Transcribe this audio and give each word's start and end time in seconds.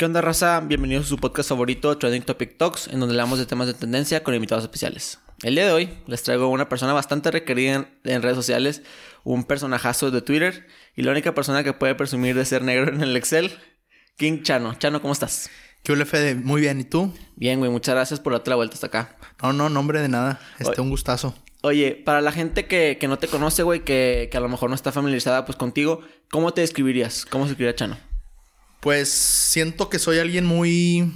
¿Qué 0.00 0.06
onda, 0.06 0.22
raza? 0.22 0.60
Bienvenidos 0.60 1.04
a 1.04 1.08
su 1.10 1.18
podcast 1.18 1.50
favorito, 1.50 1.98
Trending 1.98 2.22
Topic 2.22 2.56
Talks, 2.56 2.88
en 2.88 3.00
donde 3.00 3.12
hablamos 3.12 3.38
de 3.38 3.44
temas 3.44 3.66
de 3.66 3.74
tendencia 3.74 4.22
con 4.22 4.34
invitados 4.34 4.64
especiales. 4.64 5.18
El 5.42 5.56
día 5.56 5.66
de 5.66 5.72
hoy 5.72 5.90
les 6.06 6.22
traigo 6.22 6.46
a 6.46 6.48
una 6.48 6.70
persona 6.70 6.94
bastante 6.94 7.30
requerida 7.30 7.74
en, 7.74 7.88
en 8.04 8.22
redes 8.22 8.34
sociales, 8.34 8.80
un 9.24 9.44
personajazo 9.44 10.10
de 10.10 10.22
Twitter 10.22 10.66
y 10.96 11.02
la 11.02 11.10
única 11.10 11.34
persona 11.34 11.62
que 11.62 11.74
puede 11.74 11.94
presumir 11.96 12.34
de 12.34 12.46
ser 12.46 12.62
negro 12.62 12.90
en 12.90 13.02
el 13.02 13.14
Excel, 13.14 13.52
King 14.16 14.40
Chano. 14.42 14.74
Chano, 14.76 15.02
¿cómo 15.02 15.12
estás? 15.12 15.50
¿Qué 15.82 15.92
hola, 15.92 16.06
Fede? 16.06 16.34
Muy 16.34 16.62
bien, 16.62 16.80
¿y 16.80 16.84
tú? 16.84 17.12
Bien, 17.36 17.58
güey, 17.58 17.70
muchas 17.70 17.94
gracias 17.94 18.20
por 18.20 18.32
darte 18.32 18.48
la 18.48 18.56
vuelta 18.56 18.76
hasta 18.76 18.86
acá. 18.86 19.18
No, 19.42 19.52
no, 19.52 19.68
nombre 19.68 20.00
de 20.00 20.08
nada. 20.08 20.40
Este, 20.58 20.80
un 20.80 20.88
gustazo. 20.88 21.34
Oye, 21.60 21.92
para 21.92 22.22
la 22.22 22.32
gente 22.32 22.64
que, 22.64 22.96
que 22.98 23.06
no 23.06 23.18
te 23.18 23.28
conoce, 23.28 23.64
güey, 23.64 23.84
que, 23.84 24.30
que 24.32 24.36
a 24.38 24.40
lo 24.40 24.48
mejor 24.48 24.70
no 24.70 24.76
está 24.76 24.92
familiarizada 24.92 25.44
pues 25.44 25.58
contigo, 25.58 26.00
¿cómo 26.30 26.54
te 26.54 26.62
describirías? 26.62 27.26
¿Cómo 27.26 27.44
se 27.44 27.50
escribiría 27.50 27.76
Chano? 27.76 28.09
Pues 28.80 29.10
siento 29.10 29.88
que 29.90 29.98
soy 29.98 30.18
alguien 30.18 30.46
muy 30.46 31.12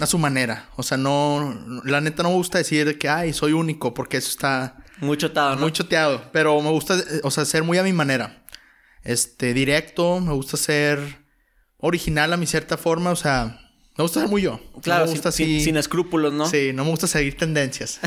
a 0.00 0.06
su 0.06 0.18
manera. 0.18 0.68
O 0.76 0.82
sea, 0.82 0.96
no, 0.98 1.58
la 1.84 2.00
neta 2.00 2.22
no 2.22 2.28
me 2.30 2.34
gusta 2.36 2.58
decir 2.58 2.98
que, 2.98 3.08
ay, 3.08 3.32
soy 3.32 3.52
único, 3.52 3.94
porque 3.94 4.18
eso 4.18 4.28
está 4.30 4.76
Muy 5.00 5.16
chotado, 5.16 5.54
¿no? 5.56 5.62
muy 5.62 5.72
choteado. 5.72 6.30
Pero 6.32 6.60
me 6.60 6.70
gusta, 6.70 6.96
o 7.22 7.30
sea, 7.30 7.44
ser 7.44 7.62
muy 7.62 7.78
a 7.78 7.82
mi 7.82 7.92
manera. 7.92 8.44
Este, 9.04 9.54
directo, 9.54 10.20
me 10.20 10.32
gusta 10.34 10.56
ser 10.56 10.98
original 11.78 12.32
a 12.32 12.36
mi 12.36 12.46
cierta 12.46 12.76
forma, 12.76 13.10
o 13.10 13.16
sea, 13.16 13.58
me 13.96 14.02
gusta 14.02 14.20
ser 14.20 14.28
muy 14.28 14.42
yo. 14.42 14.60
Claro, 14.82 15.00
no 15.00 15.06
me 15.06 15.12
gusta 15.12 15.32
sin, 15.32 15.46
sin- 15.46 15.64
sin 15.64 15.76
escrúpulos, 15.78 16.32
¿no? 16.32 16.46
Sí, 16.48 16.72
no 16.74 16.84
me 16.84 16.90
gusta 16.90 17.06
seguir 17.06 17.36
tendencias. 17.36 17.98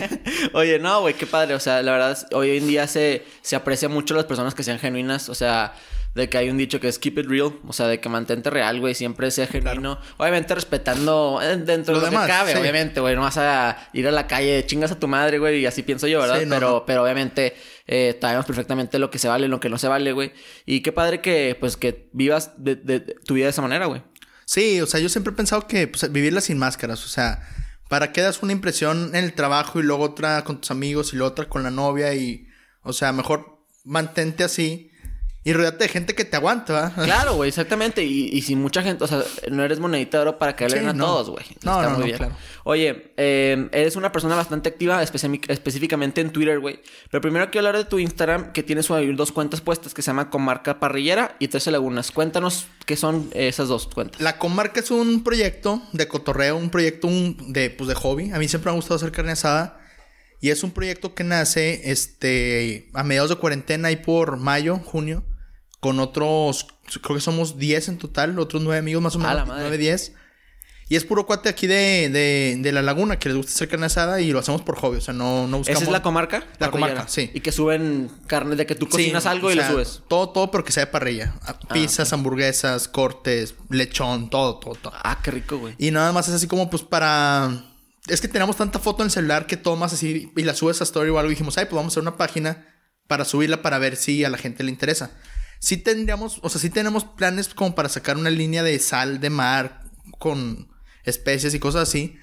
Oye, 0.52 0.78
no, 0.78 1.00
güey, 1.02 1.14
qué 1.14 1.26
padre. 1.26 1.54
O 1.54 1.60
sea, 1.60 1.80
la 1.82 1.92
verdad, 1.92 2.26
hoy 2.32 2.56
en 2.56 2.66
día 2.66 2.86
se, 2.86 3.24
se 3.42 3.56
aprecia 3.56 3.88
mucho 3.88 4.14
las 4.14 4.24
personas 4.24 4.54
que 4.54 4.62
sean 4.62 4.78
genuinas. 4.78 5.28
O 5.28 5.34
sea, 5.34 5.74
de 6.18 6.28
que 6.28 6.36
hay 6.36 6.50
un 6.50 6.58
dicho 6.58 6.78
que 6.80 6.88
es 6.88 6.98
keep 6.98 7.18
it 7.18 7.26
real. 7.26 7.54
O 7.66 7.72
sea, 7.72 7.86
de 7.86 7.98
que 8.00 8.08
mantente 8.10 8.50
real, 8.50 8.78
güey, 8.80 8.94
siempre 8.94 9.30
sea 9.30 9.46
genuino. 9.46 9.98
Obviamente 10.18 10.54
respetando 10.54 11.40
eh, 11.42 11.56
dentro 11.56 11.94
Lo 11.94 12.00
de 12.00 12.06
lo 12.06 12.10
demás, 12.10 12.26
que 12.26 12.32
cabe, 12.32 12.52
sí. 12.52 12.58
obviamente, 12.58 13.00
güey. 13.00 13.14
No 13.14 13.22
vas 13.22 13.38
a 13.38 13.88
ir 13.94 14.06
a 14.06 14.12
la 14.12 14.26
calle, 14.26 14.66
chingas 14.66 14.92
a 14.92 14.98
tu 14.98 15.08
madre, 15.08 15.38
güey, 15.38 15.60
y 15.60 15.66
así 15.66 15.82
pienso 15.82 16.06
yo, 16.06 16.20
¿verdad? 16.20 16.40
Sí, 16.40 16.44
no, 16.46 16.54
pero, 16.56 16.68
no. 16.70 16.84
pero 16.86 17.02
obviamente 17.04 17.54
eh, 17.86 18.18
sabemos 18.20 18.44
perfectamente 18.44 18.98
lo 18.98 19.10
que 19.10 19.18
se 19.18 19.28
vale 19.28 19.46
y 19.46 19.48
lo 19.48 19.60
que 19.60 19.68
no 19.70 19.78
se 19.78 19.88
vale, 19.88 20.12
güey. 20.12 20.32
Y 20.66 20.80
qué 20.82 20.92
padre 20.92 21.20
que, 21.22 21.56
pues, 21.58 21.76
que 21.78 22.10
vivas 22.12 22.52
de, 22.58 22.76
de- 22.76 23.00
de 23.00 23.14
tu 23.24 23.34
vida 23.34 23.44
de 23.46 23.50
esa 23.50 23.62
manera, 23.62 23.86
güey. 23.86 24.02
Sí, 24.44 24.80
o 24.80 24.86
sea, 24.86 24.98
yo 25.00 25.08
siempre 25.08 25.32
he 25.32 25.36
pensado 25.36 25.66
que 25.66 25.88
pues, 25.88 26.10
vivirla 26.12 26.40
sin 26.40 26.58
máscaras, 26.58 27.04
o 27.04 27.08
sea, 27.08 27.46
¿para 27.88 28.12
qué 28.12 28.22
das 28.22 28.42
una 28.42 28.52
impresión 28.52 29.10
en 29.14 29.24
el 29.24 29.32
trabajo 29.34 29.78
y 29.78 29.82
luego 29.82 30.04
otra 30.04 30.42
con 30.44 30.60
tus 30.60 30.70
amigos 30.70 31.12
y 31.12 31.16
luego 31.16 31.32
otra 31.32 31.48
con 31.48 31.62
la 31.62 31.70
novia 31.70 32.14
y, 32.14 32.46
o 32.82 32.92
sea, 32.92 33.12
mejor 33.12 33.58
mantente 33.84 34.44
así 34.44 34.87
y 35.48 35.52
rodeate 35.54 35.84
de 35.84 35.88
gente 35.88 36.14
que 36.14 36.24
te 36.24 36.36
aguanta, 36.36 36.72
¿va? 36.72 36.92
Claro, 37.04 37.34
güey, 37.36 37.48
exactamente. 37.48 38.04
Y, 38.04 38.28
y 38.32 38.42
si 38.42 38.54
mucha 38.56 38.82
gente, 38.82 39.04
o 39.04 39.06
sea, 39.06 39.22
no 39.50 39.64
eres 39.64 39.78
monedita 39.80 40.18
de 40.18 40.22
oro 40.22 40.38
para 40.38 40.54
caerle 40.56 40.76
Sí, 40.78 40.80
bien 40.80 40.90
a 40.90 40.92
no. 40.92 41.06
todos, 41.06 41.30
güey. 41.30 41.44
No, 41.62 41.80
Está 41.80 41.82
no, 41.84 41.90
muy 41.90 41.98
no, 42.00 42.04
bien. 42.04 42.16
claro. 42.18 42.34
Oye, 42.64 43.12
eh, 43.16 43.68
eres 43.72 43.96
una 43.96 44.12
persona 44.12 44.34
bastante 44.36 44.68
activa, 44.68 45.02
específicamente 45.02 46.20
en 46.20 46.30
Twitter, 46.32 46.60
güey. 46.60 46.80
Pero 47.10 47.20
primero 47.20 47.50
quiero 47.50 47.66
hablar 47.66 47.82
de 47.82 47.88
tu 47.88 47.98
Instagram, 47.98 48.52
que 48.52 48.62
tienes 48.62 48.88
dos 48.88 49.32
cuentas 49.32 49.60
puestas 49.60 49.94
que 49.94 50.02
se 50.02 50.08
llama 50.10 50.30
Comarca 50.30 50.78
Parrillera 50.80 51.36
y 51.38 51.48
Trece 51.48 51.70
Lagunas. 51.70 52.10
Cuéntanos 52.10 52.66
qué 52.86 52.96
son 52.96 53.30
esas 53.34 53.68
dos 53.68 53.86
cuentas. 53.88 54.20
La 54.20 54.38
comarca 54.38 54.80
es 54.80 54.90
un 54.90 55.24
proyecto 55.24 55.82
de 55.92 56.08
cotorreo, 56.08 56.56
un 56.56 56.70
proyecto 56.70 57.06
un- 57.06 57.52
de, 57.52 57.70
pues, 57.70 57.88
de 57.88 57.94
hobby. 57.94 58.30
A 58.32 58.38
mí 58.38 58.48
siempre 58.48 58.70
me 58.70 58.74
ha 58.74 58.76
gustado 58.76 58.96
hacer 58.96 59.12
carne 59.12 59.32
asada. 59.32 59.80
Y 60.40 60.50
es 60.50 60.62
un 60.62 60.70
proyecto 60.70 61.14
que 61.14 61.24
nace 61.24 61.90
este, 61.90 62.88
a 62.94 63.02
mediados 63.02 63.30
de 63.30 63.36
cuarentena 63.36 63.90
y 63.90 63.96
por 63.96 64.36
mayo, 64.36 64.76
junio, 64.76 65.24
con 65.80 66.00
otros, 66.00 66.66
creo 67.02 67.16
que 67.16 67.20
somos 67.22 67.58
10 67.58 67.88
en 67.88 67.98
total, 67.98 68.38
otros 68.38 68.62
9 68.62 68.78
amigos 68.78 69.02
más 69.02 69.16
o 69.16 69.18
menos, 69.18 69.34
la 69.34 69.44
madre. 69.44 69.62
9, 69.62 69.78
10. 69.78 70.12
Y 70.90 70.96
es 70.96 71.04
puro 71.04 71.26
cuate 71.26 71.50
aquí 71.50 71.66
de, 71.66 72.08
de, 72.08 72.56
de 72.58 72.72
la 72.72 72.80
laguna 72.80 73.18
que 73.18 73.28
les 73.28 73.36
gusta 73.36 73.52
hacer 73.52 73.68
carne 73.68 73.86
asada 73.86 74.22
y 74.22 74.32
lo 74.32 74.38
hacemos 74.38 74.62
por 74.62 74.76
hobby, 74.76 74.96
o 74.96 75.00
sea, 75.02 75.12
no, 75.12 75.46
no 75.46 75.58
buscamos... 75.58 75.82
¿Esa 75.82 75.90
es 75.90 75.92
la 75.92 76.02
comarca? 76.02 76.46
La 76.58 76.70
comarca, 76.70 77.06
sí. 77.08 77.30
Y 77.34 77.40
que 77.40 77.52
suben 77.52 78.10
carne 78.26 78.56
de 78.56 78.64
que 78.64 78.74
tú 78.74 78.86
Sí, 78.86 78.92
cocinas 78.92 79.26
algo 79.26 79.48
o 79.48 79.50
y 79.50 79.54
sea, 79.54 79.68
lo 79.68 79.74
subes. 79.74 80.02
Todo, 80.08 80.30
todo, 80.30 80.50
pero 80.50 80.64
que 80.64 80.72
sea 80.72 80.86
de 80.86 80.90
parrilla. 80.90 81.34
Pizzas, 81.70 82.14
hamburguesas, 82.14 82.88
cortes, 82.88 83.54
lechón, 83.68 84.30
todo, 84.30 84.56
todo, 84.56 84.76
todo. 84.76 84.94
Ah, 84.96 85.20
qué 85.22 85.30
rico, 85.30 85.58
güey. 85.58 85.74
Y 85.76 85.90
nada 85.90 86.10
más 86.12 86.26
es 86.28 86.34
así 86.34 86.46
como 86.46 86.70
pues 86.70 86.82
para... 86.82 87.64
Es 88.06 88.22
que 88.22 88.28
tenemos 88.28 88.56
tanta 88.56 88.78
foto 88.78 89.02
en 89.02 89.08
el 89.08 89.12
celular 89.12 89.46
que 89.46 89.58
tomas 89.58 89.92
así 89.92 90.32
y 90.34 90.42
la 90.42 90.54
subes 90.54 90.80
a 90.80 90.84
story 90.84 91.10
o 91.10 91.18
algo. 91.18 91.30
Y 91.30 91.34
dijimos, 91.34 91.58
ay, 91.58 91.66
pues 91.66 91.76
vamos 91.76 91.92
a 91.92 91.94
hacer 91.94 92.00
una 92.00 92.16
página 92.16 92.66
para 93.06 93.26
subirla 93.26 93.60
para 93.60 93.78
ver 93.78 93.96
si 93.96 94.24
a 94.24 94.30
la 94.30 94.38
gente 94.38 94.64
le 94.64 94.70
interesa. 94.70 95.10
Sí 95.60 95.76
tendríamos, 95.76 96.38
o 96.42 96.48
sea, 96.48 96.60
sí 96.60 96.70
tenemos 96.70 97.04
planes 97.04 97.48
como 97.54 97.74
para 97.74 97.88
sacar 97.88 98.16
una 98.16 98.30
línea 98.30 98.62
de 98.62 98.78
sal 98.78 99.20
de 99.20 99.30
mar 99.30 99.82
con 100.18 100.68
especies 101.04 101.54
y 101.54 101.58
cosas 101.58 101.88
así. 101.88 102.16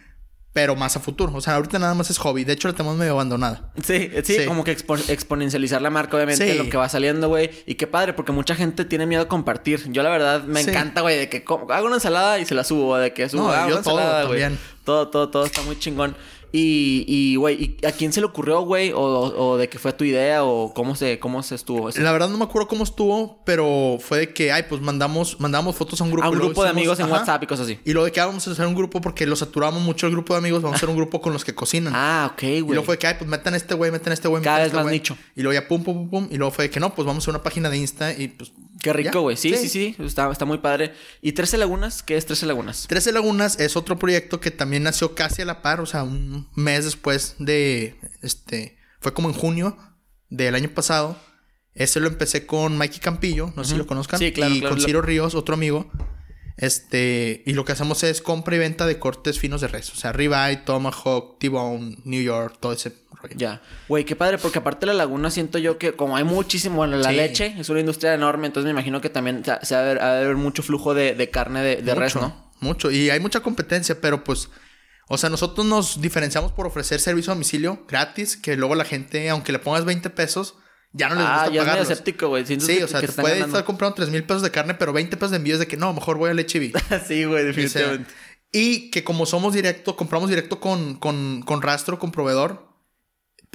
Pero 0.54 0.78
más 0.78 0.96
a 0.96 1.02
futuro. 1.02 1.34
O 1.36 1.42
sea, 1.42 1.56
ahorita 1.56 1.80
nada 1.80 1.94
más 1.96 2.10
es 2.10 2.18
hobby. 2.18 2.46
De 2.46 2.54
hecho, 2.54 2.70
la 2.70 2.74
tenemos 2.74 2.96
medio 2.98 3.12
abandonada. 3.12 3.74
Sí, 3.84 4.10
sí, 4.24 4.38
Sí. 4.40 4.46
como 4.46 4.64
que 4.64 4.72
expo- 4.78 5.10
exponencializar 5.10 5.82
la 5.82 5.90
marca, 5.90 6.16
obviamente, 6.16 6.50
Sí. 6.50 6.58
lo 6.58 6.70
que 6.70 6.78
va 6.78 6.88
saliendo, 6.88 7.28
güey. 7.28 7.50
Y 7.66 7.76
qué 7.76 7.88
padre, 7.88 8.14
porque 8.14 8.32
mucha 8.32 8.56
gente 8.56 8.86
tiene 8.86 9.06
miedo 9.06 9.24
a 9.24 9.28
compartir. 9.28 9.92
Yo, 9.92 10.02
la 10.02 10.10
verdad, 10.12 10.44
me 10.46 10.64
Sí. 10.64 10.70
encanta, 10.70 11.02
güey, 11.02 11.18
de 11.18 11.28
que 11.28 11.44
hago 11.46 11.86
una 11.88 11.96
ensalada 11.96 12.40
y 12.40 12.46
se 12.46 12.56
la 12.56 12.64
subo, 12.64 12.96
de 12.96 13.12
que 13.14 13.28
subo 13.28 13.42
No, 13.44 13.52
ah, 13.52 13.68
yo 13.68 13.74
una 13.76 13.84
todo 13.84 13.96
ensalada, 14.00 14.24
güey. 14.28 14.40
también. 14.40 14.62
Todo, 14.86 15.10
todo, 15.10 15.30
todo 15.30 15.46
está 15.46 15.62
muy 15.64 15.78
chingón. 15.78 16.16
Y, 16.58 17.04
y, 17.06 17.36
güey, 17.36 17.78
¿y 17.82 17.86
¿a 17.86 17.92
quién 17.92 18.14
se 18.14 18.22
le 18.22 18.28
ocurrió, 18.28 18.62
güey? 18.62 18.94
O, 18.94 19.02
o 19.02 19.58
de 19.58 19.68
que 19.68 19.78
fue 19.78 19.92
tu 19.92 20.06
idea? 20.06 20.46
¿O 20.46 20.74
cómo 20.74 20.96
se, 20.96 21.20
cómo 21.20 21.44
se 21.44 21.56
estuvo? 21.56 21.90
La 21.90 22.14
verdad 22.14 22.30
no 22.30 22.38
me 22.38 22.46
acuerdo 22.46 22.70
cómo 22.70 22.86
estuvo, 22.86 23.42
pero 23.44 23.98
fue 24.00 24.20
de 24.20 24.34
que, 24.34 24.54
ay, 24.54 24.64
pues 24.70 24.80
mandamos, 24.80 25.38
mandamos 25.42 25.76
fotos 25.76 26.00
a 26.00 26.06
un 26.06 26.12
grupo. 26.12 26.26
A 26.26 26.30
un 26.30 26.38
y 26.38 26.40
grupo 26.40 26.64
de 26.64 26.70
amigos 26.70 26.98
en 27.00 27.08
ajá. 27.08 27.16
WhatsApp 27.16 27.44
y 27.44 27.48
cosas 27.48 27.66
así. 27.66 27.78
Y 27.84 27.92
luego 27.92 28.06
de 28.06 28.14
que 28.14 28.22
ah, 28.22 28.28
vamos 28.28 28.48
a 28.48 28.52
hacer 28.52 28.66
un 28.66 28.74
grupo 28.74 29.02
porque 29.02 29.26
lo 29.26 29.36
saturamos 29.36 29.82
mucho 29.82 30.08
el 30.08 30.14
grupo 30.14 30.34
de 30.34 30.38
amigos, 30.38 30.62
vamos 30.62 30.76
a 30.76 30.78
hacer 30.78 30.88
un 30.88 30.96
grupo 30.96 31.20
con 31.20 31.34
los 31.34 31.44
que 31.44 31.54
cocinan. 31.54 31.92
Ah, 31.94 32.32
ok, 32.32 32.44
y 32.44 32.62
güey. 32.62 32.76
luego 32.76 32.84
fue 32.84 32.96
de 32.96 33.00
que, 33.00 33.08
ay, 33.08 33.16
pues 33.18 33.30
metan 33.30 33.54
a 33.54 33.58
este 33.58 33.74
güey, 33.74 33.92
metan 33.92 34.12
a 34.12 34.14
este 34.14 34.30
güey. 34.30 34.42
Cada 34.42 34.60
vez 34.60 34.68
este 34.68 34.78
más 34.78 34.86
güey. 34.86 34.96
nicho. 34.96 35.18
Y 35.36 35.42
luego 35.42 35.60
ya 35.60 35.68
pum, 35.68 35.84
pum, 35.84 36.10
pum, 36.10 36.10
pum. 36.10 36.28
Y 36.32 36.38
luego 36.38 36.52
fue 36.52 36.66
de 36.66 36.70
que 36.70 36.80
no, 36.80 36.96
pues 36.96 37.06
vamos 37.06 37.28
a 37.28 37.32
una 37.32 37.44
página 37.44 37.70
de 37.70 37.78
Insta 37.78 38.14
y 38.14 38.30
pues. 38.30 38.54
Qué 38.86 38.94
rico, 38.94 39.22
güey. 39.22 39.36
Sí, 39.36 39.52
sí, 39.58 39.68
sí, 39.68 39.96
Está, 39.98 40.32
está 40.32 40.46
muy 40.46 40.60
padre. 40.60 40.94
¿Y 41.20 41.32
Trece 41.32 41.58
Lagunas? 41.58 42.04
¿Qué 42.04 42.18
es 42.18 42.28
Trece 42.28 42.46
Lagunas? 42.46 42.86
13 42.88 43.14
Lagunas 43.14 43.60
es 43.60 43.76
otro 43.76 43.98
proyecto 43.98 44.40
que 44.40 44.52
también 44.52 44.84
nació 44.84 45.16
casi 45.16 45.42
a 45.42 45.46
la 45.46 45.64
par, 45.64 45.82
o 45.82 45.88
sea, 45.88 46.04
un 46.04 46.48
mes 46.54 46.86
después 46.86 47.34
de. 47.40 47.96
Este. 48.22 48.78
Fue 49.00 49.12
como 49.12 49.28
en 49.30 49.34
junio 49.34 49.76
del 50.30 50.54
año 50.54 50.70
pasado. 50.70 51.18
Ese 51.74 52.00
lo 52.00 52.08
empecé 52.10 52.46
con 52.46 52.78
Mikey 52.78 53.00
Campillo, 53.00 53.52
no 53.56 53.64
sé 53.64 53.72
si 53.72 53.78
lo 53.78 53.88
conozcan. 53.88 54.20
Sí, 54.20 54.32
claro, 54.32 54.54
Y 54.54 54.60
claro. 54.60 54.76
con 54.76 54.86
Ciro 54.86 55.02
Ríos, 55.02 55.34
otro 55.34 55.56
amigo. 55.56 55.90
Este. 56.56 57.42
Y 57.48 57.54
lo 57.54 57.66
que 57.66 57.72
hacemos 57.72 58.04
es 58.04 58.22
compra 58.22 58.56
y 58.56 58.60
venta 58.60 58.86
de 58.86 59.00
cortes 59.00 59.40
finos 59.40 59.62
de 59.62 59.68
res. 59.68 59.92
O 59.94 59.96
sea, 59.96 60.12
ribeye, 60.14 60.58
tomahawk, 60.58 61.40
T-bone, 61.40 61.98
New 62.04 62.22
York, 62.22 62.60
todo 62.60 62.74
ese 62.74 62.92
Ya. 63.36 63.62
Güey, 63.88 64.04
qué 64.06 64.16
padre, 64.16 64.38
porque 64.38 64.60
aparte 64.60 64.82
de 64.82 64.94
la 64.94 64.94
laguna 64.94 65.32
siento 65.32 65.58
yo 65.58 65.78
que 65.78 65.94
como 65.94 66.16
hay 66.18 66.24
muchísimo, 66.24 66.78
bueno, 66.78 66.98
la 66.98 67.10
Sí. 67.10 67.16
leche 67.16 67.56
es 67.58 67.70
una 67.70 67.80
industria 67.80 68.14
enorme, 68.14 68.48
entonces 68.48 68.66
me 68.66 68.72
imagino 68.72 69.02
que 69.02 69.10
también 69.10 69.44
se 69.46 69.58
se 69.66 69.76
ha 69.76 69.82
de 69.82 70.00
haber, 70.00 70.36
mucho 70.36 70.62
flujo 70.64 70.94
de, 70.94 71.16
de 71.16 71.30
carne 71.30 71.62
de, 71.62 71.82
de 71.82 71.96
res, 71.96 72.16
mucho, 72.16 72.28
¿no? 72.28 72.52
Mucho. 72.60 72.92
Y 72.92 73.10
hay 73.10 73.20
mucha 73.20 73.40
competencia, 73.42 74.00
pero 74.00 74.24
pues. 74.24 74.50
O 75.08 75.20
sea, 75.20 75.30
nosotros 75.30 75.66
nos 75.68 76.02
diferenciamos 76.02 76.52
por 76.52 76.66
ofrecer 76.66 77.00
servicio 77.00 77.32
a 77.32 77.36
domicilio 77.36 77.86
gratis, 77.88 78.36
que 78.38 78.56
luego 78.58 78.74
la 78.74 78.86
gente, 78.86 79.30
aunque 79.30 79.52
le 79.52 79.60
pongas 79.60 79.86
20 79.86 80.10
pesos, 80.10 80.56
ya 80.94 81.10
no 81.10 81.16
les 81.16 81.26
Ah, 81.28 81.44
gusta 81.50 81.64
ya 81.64 81.74
es 81.76 81.90
escéptico, 81.92 82.30
güey. 82.30 82.44
Sí, 82.44 82.58
que- 82.58 82.84
o 82.84 82.88
sea, 82.88 83.02
que 83.02 83.08
te 83.08 83.14
puede 83.22 83.36
ganando. 83.36 83.56
estar 83.58 83.66
comprando 83.66 83.94
3 83.96 84.10
mil 84.10 84.24
pesos 84.24 84.42
de 84.42 84.50
carne, 84.50 84.74
pero 84.74 84.94
20 84.94 85.16
pesos 85.16 85.30
de 85.30 85.38
envío 85.38 85.54
es 85.54 85.60
de 85.60 85.68
que 85.68 85.78
no, 85.78 85.94
mejor 85.94 86.18
voy 86.18 86.32
al 86.32 86.40
HB. 86.40 86.74
sí, 87.08 87.24
güey, 87.26 87.28
O 87.28 87.38
sea, 87.38 87.44
definitivamente. 87.44 88.12
y 88.52 88.90
que 88.90 89.04
como 89.04 89.28
somos 89.28 89.54
directo, 89.54 89.96
compramos 89.96 90.28
directo 90.30 90.60
con, 90.60 90.96
con, 90.96 91.44
con 91.44 91.62
rastro, 91.62 92.00
con 92.00 92.12
proveedor, 92.12 92.65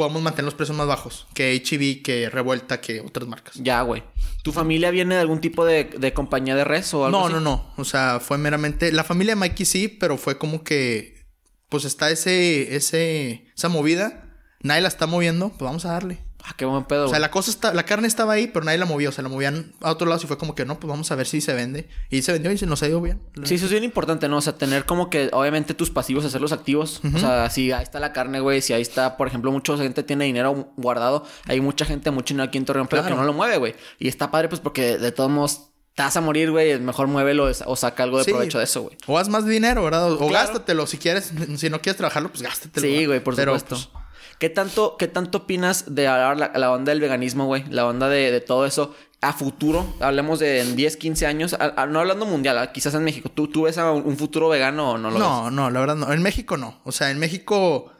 podemos 0.00 0.22
mantener 0.22 0.47
los 0.47 0.55
precios 0.55 0.77
más 0.78 0.87
bajos 0.87 1.27
que 1.34 1.55
HB, 1.62 2.03
que 2.03 2.31
Revuelta, 2.31 2.81
que 2.81 3.00
otras 3.03 3.28
marcas. 3.28 3.55
Ya, 3.56 3.83
güey. 3.83 4.03
¿Tu 4.43 4.50
familia 4.53 4.91
viene 4.91 5.16
de 5.16 5.21
algún 5.21 5.41
tipo 5.43 5.66
de, 5.66 5.84
de 5.84 6.15
compañía 6.15 6.56
de 6.56 6.65
res 6.65 6.94
o 6.94 7.05
algo 7.05 7.19
No, 7.19 7.25
así? 7.27 7.34
no, 7.34 7.41
no. 7.41 7.75
O 7.77 7.84
sea, 7.84 8.19
fue 8.19 8.39
meramente. 8.39 8.93
La 8.93 9.05
familia 9.05 9.33
de 9.33 9.41
Mikey 9.41 9.66
sí, 9.66 9.89
pero 9.89 10.16
fue 10.16 10.39
como 10.39 10.65
que. 10.65 11.27
Pues 11.69 11.84
está 11.84 12.10
ese. 12.10 12.75
ese 12.75 13.45
esa 13.54 13.69
movida. 13.69 14.25
Nadie 14.63 14.80
la 14.80 14.89
está 14.89 15.07
moviendo. 15.07 15.51
Pues 15.51 15.60
vamos 15.60 15.84
a 15.84 15.92
darle. 15.92 16.25
Ah, 16.45 16.54
qué 16.57 16.65
buen 16.65 16.84
pedo, 16.84 17.07
O 17.07 17.09
sea, 17.10 17.19
la 17.19 17.31
cosa 17.31 17.51
está. 17.51 17.75
La 17.75 17.84
carne 17.84 18.09
estaba 18.09 18.33
ahí, 18.33 18.47
pero 18.47 18.65
nadie 18.65 18.78
la 18.78 18.87
movía. 18.87 19.09
O 19.10 19.13
sea, 19.13 19.22
la 19.22 19.28
movían 19.28 19.72
a 19.83 19.91
otro 19.91 20.07
lado 20.09 20.21
y 20.22 20.27
fue 20.27 20.39
como 20.39 20.54
que 20.54 20.65
no, 20.65 20.81
pues 20.81 20.89
vamos 20.91 21.10
a 21.10 21.15
ver 21.15 21.27
si 21.27 21.41
se 21.41 21.53
vende. 21.54 21.89
Y 22.09 22.22
se 22.22 22.33
vendió 22.33 22.51
y 22.51 22.59
se 22.59 22.66
nos 22.66 22.83
ha 22.83 22.89
ido 22.89 23.01
bien. 23.01 23.21
Sí, 23.45 23.57
eso 23.57 23.66
es 23.66 23.71
bien 23.71 23.84
importante, 23.84 24.28
¿no? 24.28 24.39
O 24.39 24.41
sea, 24.41 24.57
tener 24.57 24.84
como 24.87 25.10
que, 25.10 25.28
obviamente, 25.33 25.75
tus 25.75 25.91
pasivos, 25.91 26.25
hacerlos 26.25 26.53
activos. 26.53 27.01
O 27.15 27.19
sea, 27.19 27.48
si 27.51 27.72
ahí 27.72 27.83
está 27.83 28.01
la 28.01 28.13
carne, 28.13 28.41
güey, 28.41 28.63
si 28.63 28.72
ahí 28.72 28.83
está, 28.83 29.16
por 29.16 29.28
ejemplo, 29.28 29.53
mucha 29.53 29.77
gente 29.77 30.03
tiene 30.03 30.25
dinero 30.25 30.72
guardado, 30.77 31.25
hay 31.47 31.60
mucha 31.60 31.84
gente, 31.84 32.10
mucho 32.10 32.33
dinero 32.34 32.48
aquí 32.48 32.59
en 32.59 32.65
Torreón, 32.65 32.87
pero 32.89 33.03
Claro. 33.03 33.15
que 33.16 33.21
no 33.21 33.27
lo 33.27 33.33
mueve, 33.33 33.59
güey. 33.59 33.75
Y 33.98 34.09
está 34.09 34.31
padre, 34.31 34.48
pues, 34.48 34.60
porque 34.60 34.98
de 34.98 35.13
todos 35.13 35.31
modos 35.31 35.66
te 35.95 36.03
vas 36.03 36.16
a 36.16 36.21
morir, 36.22 36.51
güey, 36.51 36.78
mejor 36.78 37.09
muévelo 37.09 37.51
o 37.66 37.77
saca 37.77 38.03
algo 38.04 38.19
de 38.19 38.25
Sí. 38.25 38.31
provecho 38.31 38.59
de 38.59 38.65
eso, 38.65 38.83
güey. 38.83 38.97
O 39.07 39.19
haz 39.19 39.28
más 39.28 39.45
dinero, 39.45 39.84
¿verdad? 39.84 40.10
O, 40.13 40.16
Claro. 40.16 40.33
gástatelo 40.33 40.87
si 40.87 40.97
quieres. 40.98 41.33
Si 41.57 41.69
no 41.69 41.81
quieres 41.83 41.97
trabajarlo, 41.98 42.31
pues 42.31 42.41
gástatelo. 42.42 42.87
Sí, 42.87 43.04
güey, 43.07 43.21
por 43.22 43.37
Pero, 43.37 43.59
supuesto. 43.59 43.91
pues, 43.92 44.04
¿Qué 44.41 44.48
tanto, 44.48 44.97
¿Qué 44.98 45.07
tanto 45.07 45.39
opinas 45.39 45.95
de 45.95 46.04
la, 46.04 46.34
la 46.34 46.72
onda 46.72 46.92
del 46.92 47.01
veganismo, 47.01 47.45
güey? 47.45 47.63
La 47.69 47.87
onda 47.87 48.09
de, 48.09 48.33
de 48.33 48.41
todo 48.41 48.65
eso. 48.65 48.97
a 49.21 49.34
futuro, 49.34 49.95
hablemos 50.01 50.39
de 50.39 50.60
en 50.60 50.77
10, 50.77 50.97
15 50.97 51.27
años, 51.27 51.57
no 51.91 52.01
hablando 52.01 52.25
mundial, 52.25 52.72
quizás 52.72 52.95
en 52.95 53.04
México, 53.04 53.28
¿tú, 53.28 53.48
¿tú 53.48 53.65
ves 53.65 53.77
a 53.77 53.92
un 53.92 54.16
futuro 54.16 54.48
vegano 54.48 54.92
o 54.92 54.98
no 54.98 55.10
lo 55.10 55.19
No, 55.19 55.51
no, 55.51 55.69
la 55.69 55.81
verdad 55.81 55.97
no. 55.97 56.10
En 56.10 56.22
México 56.22 56.57
no. 56.57 56.81
O 56.84 56.91
sea, 56.91 57.10
en 57.10 57.19
México, 57.19 57.92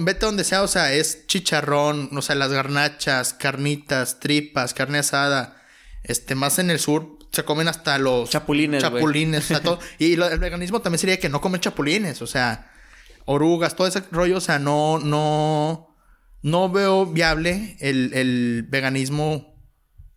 vete 0.00 0.26
donde 0.26 0.42
sea, 0.42 0.62
o 0.62 0.68
sea, 0.68 0.92
es 0.92 1.28
chicharrón, 1.28 2.10
o 2.16 2.20
sea, 2.20 2.34
las 2.34 2.50
garnachas, 2.50 3.32
carnitas, 3.32 4.18
tripas, 4.18 4.74
carne 4.74 4.98
asada. 4.98 5.62
Este, 6.02 6.34
más 6.34 6.58
en 6.58 6.70
el 6.70 6.80
sur 6.80 7.16
se 7.30 7.44
comen 7.44 7.68
hasta 7.68 7.96
los 7.98 8.28
chapulines, 8.28 8.82
chapulines, 8.82 9.46
todo. 9.62 9.78
Y 10.00 10.14
el 10.14 10.38
veganismo 10.40 10.80
también 10.80 10.98
sería 10.98 11.20
que 11.20 11.28
no 11.28 11.40
comen 11.40 11.60
chapulines, 11.60 12.22
o 12.22 12.26
sea, 12.26 12.72
orugas, 13.28 13.76
todo 13.76 13.86
ese 13.86 14.02
rollo, 14.10 14.38
o 14.38 14.40
sea, 14.40 14.58
no, 14.58 14.98
no, 14.98 15.94
no 16.40 16.70
veo 16.70 17.04
viable 17.04 17.76
el, 17.78 18.12
el 18.14 18.66
veganismo 18.68 19.54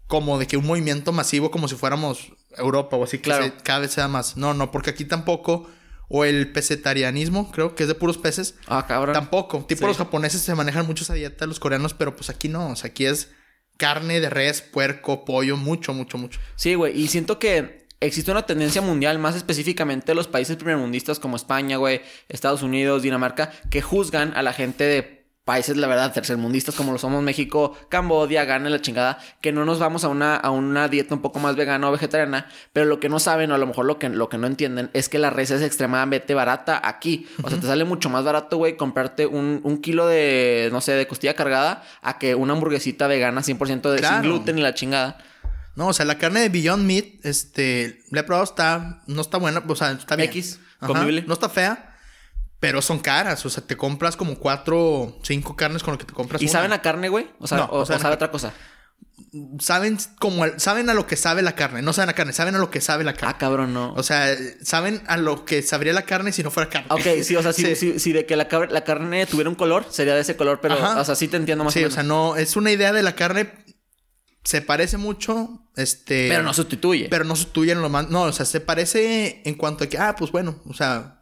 como 0.08 0.40
de 0.40 0.48
que 0.48 0.56
un 0.56 0.66
movimiento 0.66 1.12
masivo 1.12 1.52
como 1.52 1.68
si 1.68 1.76
fuéramos 1.76 2.32
Europa 2.58 2.96
o 2.96 3.04
así 3.04 3.18
que 3.18 3.24
claro. 3.24 3.54
cada 3.64 3.80
vez 3.80 3.92
sea 3.92 4.08
más. 4.08 4.38
No, 4.38 4.54
no, 4.54 4.72
porque 4.72 4.90
aquí 4.92 5.06
tampoco. 5.06 5.70
O 6.14 6.26
el 6.26 6.52
pesetarianismo, 6.52 7.52
creo 7.52 7.74
que 7.74 7.84
es 7.84 7.88
de 7.88 7.96
puros 7.96 8.18
peces. 8.18 8.56
Ah, 8.68 8.86
cabrón. 8.86 9.14
Tampoco. 9.14 9.64
Tipo 9.66 9.88
los 9.88 9.96
japoneses 9.96 10.42
se 10.42 10.54
manejan 10.56 10.86
mucho 10.86 11.06
esa 11.06 11.14
dieta, 11.14 11.46
los 11.46 11.62
coreanos, 11.62 11.94
pero 11.94 12.18
pues 12.18 12.30
aquí 12.30 12.50
no. 12.50 12.72
O 12.72 12.76
sea, 12.76 12.90
aquí 12.90 13.06
es 13.06 13.32
carne 13.78 14.20
de 14.20 14.30
res, 14.30 14.62
puerco, 14.62 15.24
pollo, 15.24 15.56
mucho, 15.56 15.94
mucho, 15.94 16.18
mucho. 16.18 16.42
Sí, 16.58 16.76
güey. 16.76 17.00
Y 17.00 17.08
siento 17.08 17.40
que 17.40 17.81
existe 18.02 18.32
una 18.32 18.46
tendencia 18.46 18.82
mundial, 18.82 19.20
más 19.20 19.36
específicamente 19.36 20.14
los 20.14 20.28
países 20.28 20.58
primermundistas 20.58 21.20
como 21.20 21.36
España, 21.36 21.78
güey, 21.78 22.02
Estados 22.28 22.64
Unidos, 22.64 23.04
Dinamarca, 23.04 23.52
que 23.70 23.82
juzgan 23.82 24.34
a 24.36 24.42
la 24.42 24.54
gente 24.54 24.84
de 24.84 25.22
países, 25.46 25.76
la 25.76 25.88
verdad, 25.88 26.14
tercermundistas 26.14 26.76
como 26.76 26.92
lo 26.92 26.98
somos 26.98 27.24
México, 27.24 27.76
Cambodia, 27.90 28.46
Ghana, 28.46 28.70
la 28.70 28.80
chingada, 28.80 29.18
que 29.42 29.52
no 29.52 29.66
nos 29.66 29.80
vamos 29.80 30.04
a 30.04 30.08
una, 30.08 30.36
a 30.36 30.52
una 30.52 30.88
dieta 30.88 31.16
un 31.16 31.22
poco 31.22 31.40
más 31.40 31.56
vegana 31.56 31.90
o 31.90 31.92
vegetariana, 31.92 32.48
pero 32.74 32.86
lo 32.86 33.00
que 33.00 33.10
no 33.10 33.20
saben 33.20 33.52
o 33.52 33.56
a 33.56 33.58
lo 33.58 33.66
mejor 33.66 33.86
lo 33.86 33.98
que, 33.98 34.10
lo 34.10 34.30
que 34.30 34.38
no 34.38 34.46
entienden 34.48 34.92
es 34.94 35.10
que 35.10 35.18
la 35.18 35.30
res 35.30 35.52
es 35.52 35.62
extremadamente 35.62 36.36
barata 36.36 36.80
aquí. 36.84 37.28
O 37.44 37.50
sea, 37.50 37.60
te 37.60 37.66
sale 37.66 37.86
mucho 37.86 38.10
más 38.10 38.24
barato, 38.24 38.58
güey, 38.58 38.78
comprarte 38.78 39.26
un, 39.26 39.62
un, 39.64 39.80
kilo 39.80 40.06
de, 40.06 40.70
no 40.72 40.80
sé, 40.80 40.94
de 40.94 41.08
costilla 41.08 41.34
cargada 41.34 41.84
a 42.02 42.20
que 42.20 42.36
una 42.36 42.54
hamburguesita 42.54 43.08
vegana 43.08 43.42
100% 43.42 43.90
de 43.90 44.08
sin 44.08 44.22
gluten 44.22 44.60
y 44.60 44.62
la 44.62 44.76
chingada. 44.76 45.18
No, 45.76 45.88
o 45.88 45.94
sea, 45.94 46.06
la 46.06 46.18
carne 46.18 46.42
de 46.42 46.50
Beyond 46.50 46.86
Meat, 46.86 47.06
este, 47.26 48.04
la 48.10 48.22
he 48.22 48.24
probado, 48.24 48.44
está, 48.44 49.02
no 49.08 49.22
está 49.22 49.38
buena, 49.38 49.64
o 49.66 49.76
sea, 49.76 49.92
está 49.92 50.16
bien. 50.16 50.30
X, 50.30 50.60
comible. 50.80 51.24
No 51.28 51.34
está 51.34 51.50
fea. 51.50 51.88
Pero 52.60 52.80
son 52.84 53.00
caras, 53.00 53.44
o 53.44 53.50
sea, 53.50 53.66
te 53.66 53.76
compras 53.76 54.16
como 54.16 54.36
cuatro, 54.36 55.18
cinco 55.24 55.56
carnes 55.56 55.82
con 55.82 55.94
lo 55.94 55.98
que 55.98 56.06
te 56.06 56.14
compras. 56.14 56.40
¿Y 56.44 56.48
saben 56.48 56.72
a 56.74 56.82
carne, 56.84 57.10
güey? 57.10 57.28
O 57.40 57.48
sea, 57.48 57.66
o, 57.66 57.88
sabe 57.88 58.14
otra 58.14 58.30
cosa. 58.30 58.54
Saben 59.60 59.98
como 60.20 60.46
saben 60.58 60.88
a 60.92 60.94
lo 60.94 61.08
que 61.08 61.16
sabe 61.16 61.42
la 61.42 61.56
carne, 61.56 61.82
no 61.82 61.92
saben 61.92 62.10
a 62.10 62.14
carne, 62.14 62.34
saben 62.34 62.54
a 62.54 62.60
lo 62.60 62.70
que 62.70 62.80
sabe 62.80 63.04
la 63.04 63.14
carne. 63.14 63.34
Ah, 63.34 63.38
cabrón, 63.40 63.74
no. 63.74 63.94
O 63.94 64.04
sea, 64.04 64.36
saben 64.62 65.02
a 65.08 65.18
lo 65.18 65.44
que 65.44 65.64
sabría 65.64 65.92
la 65.92 66.04
carne 66.04 66.32
si 66.32 66.44
no 66.44 66.52
fuera 66.52 66.70
carne. 66.70 66.88
Ok, 66.92 67.24
sí, 67.24 67.36
o 67.36 67.42
sea, 67.42 67.52
si, 67.54 68.14
de 68.14 68.26
que 68.28 68.36
la, 68.36 68.48
la, 68.70 68.84
carne 68.84 69.26
tuviera 69.26 69.50
un 69.50 69.56
color, 69.56 69.88
sería 69.90 70.14
de 70.14 70.22
ese 70.22 70.36
color, 70.36 70.60
pero, 70.62 70.76
o 70.76 71.04
sea, 71.04 71.16
sí 71.16 71.28
te 71.28 71.38
entiendo 71.38 71.64
más 71.64 71.76
o 71.76 71.80
menos. 71.80 71.94
Sí, 71.94 71.94
o 71.94 71.96
sea, 71.96 72.04
no, 72.04 72.36
es 72.36 72.56
una 72.56 72.70
idea 72.70 72.94
de 72.94 73.02
la 73.02 73.16
carne, 73.16 73.52
se 74.44 74.62
parece 74.62 74.98
mucho, 74.98 75.68
este... 75.76 76.28
Pero 76.30 76.44
no 76.44 76.54
sustituye. 76.54 77.08
Pero 77.10 77.24
no 77.26 77.36
sustituye 77.36 77.72
en 77.72 77.82
lo 77.82 77.90
más... 77.90 78.10
No, 78.10 78.24
o 78.24 78.32
sea, 78.32 78.46
se 78.46 78.60
parece 78.60 79.42
en 79.46 79.56
cuanto 79.56 79.84
a 79.84 79.88
que, 79.88 79.98
ah, 79.98 80.16
pues 80.18 80.32
bueno, 80.32 80.62
o 80.66 80.74
sea 80.74 81.22